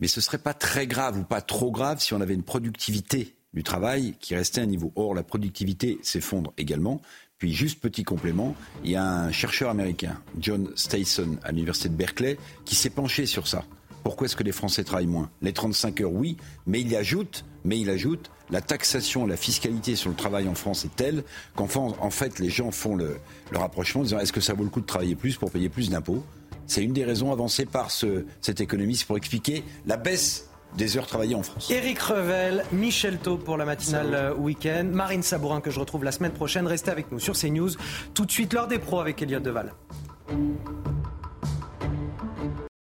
Mais 0.00 0.06
ce 0.08 0.20
ne 0.20 0.22
serait 0.22 0.38
pas 0.38 0.54
très 0.54 0.86
grave 0.86 1.18
ou 1.18 1.24
pas 1.24 1.40
trop 1.40 1.70
grave 1.70 2.00
si 2.00 2.14
on 2.14 2.20
avait 2.20 2.34
une 2.34 2.42
productivité 2.42 3.34
du 3.54 3.62
travail 3.62 4.14
qui 4.20 4.34
restait 4.34 4.60
à 4.60 4.64
un 4.64 4.66
niveau. 4.66 4.92
Or, 4.96 5.14
la 5.14 5.22
productivité 5.22 5.98
s'effondre 6.02 6.52
également. 6.56 7.00
Puis, 7.38 7.52
juste 7.52 7.80
petit 7.80 8.04
complément, 8.04 8.54
il 8.84 8.92
y 8.92 8.96
a 8.96 9.04
un 9.04 9.32
chercheur 9.32 9.68
américain, 9.68 10.20
John 10.38 10.70
Stayson, 10.76 11.38
à 11.42 11.50
l'université 11.50 11.88
de 11.88 11.94
Berkeley, 11.94 12.38
qui 12.64 12.76
s'est 12.76 12.90
penché 12.90 13.26
sur 13.26 13.48
ça. 13.48 13.64
Pourquoi 14.04 14.26
est-ce 14.26 14.36
que 14.36 14.44
les 14.44 14.52
Français 14.52 14.84
travaillent 14.84 15.06
moins? 15.06 15.30
Les 15.42 15.52
35 15.52 16.00
heures, 16.02 16.12
oui, 16.12 16.36
mais 16.66 16.80
il 16.80 16.94
ajoute, 16.94 17.44
mais 17.64 17.78
il 17.78 17.90
ajoute, 17.90 18.30
la 18.50 18.60
taxation, 18.60 19.26
la 19.26 19.36
fiscalité 19.36 19.96
sur 19.96 20.10
le 20.10 20.16
travail 20.16 20.48
en 20.48 20.54
France 20.54 20.84
est 20.84 20.94
telle 20.94 21.24
qu'en 21.54 21.68
en 22.00 22.10
fait, 22.10 22.38
les 22.38 22.50
gens 22.50 22.70
font 22.70 22.96
le, 22.96 23.16
rapprochement 23.52 24.02
en 24.02 24.04
disant 24.04 24.18
est-ce 24.18 24.32
que 24.32 24.40
ça 24.40 24.54
vaut 24.54 24.64
le 24.64 24.70
coup 24.70 24.80
de 24.80 24.86
travailler 24.86 25.14
plus 25.14 25.36
pour 25.36 25.50
payer 25.50 25.68
plus 25.68 25.90
d'impôts? 25.90 26.24
C'est 26.66 26.82
une 26.82 26.92
des 26.92 27.04
raisons 27.04 27.32
avancées 27.32 27.66
par 27.66 27.90
ce, 27.90 28.24
cet 28.40 28.60
économiste 28.60 29.06
pour 29.06 29.16
expliquer 29.16 29.64
la 29.86 29.96
baisse 29.96 30.48
des 30.76 30.96
heures 30.96 31.06
travaillées 31.06 31.34
en 31.34 31.42
France. 31.42 31.70
Éric 31.70 31.98
Revel, 31.98 32.64
Michel 32.72 33.18
Taub 33.18 33.42
pour 33.42 33.56
la 33.56 33.64
matinale 33.64 34.34
week-end, 34.38 34.88
Marine 34.90 35.22
Sabourin 35.22 35.60
que 35.60 35.70
je 35.70 35.78
retrouve 35.78 36.04
la 36.04 36.12
semaine 36.12 36.32
prochaine. 36.32 36.66
Restez 36.66 36.90
avec 36.90 37.12
nous 37.12 37.18
sur 37.18 37.34
CNews. 37.36 37.70
Tout 38.14 38.24
de 38.24 38.30
suite, 38.30 38.54
l'heure 38.54 38.68
des 38.68 38.78
pros 38.78 39.00
avec 39.00 39.20
Elliot 39.20 39.40
Deval. 39.40 39.72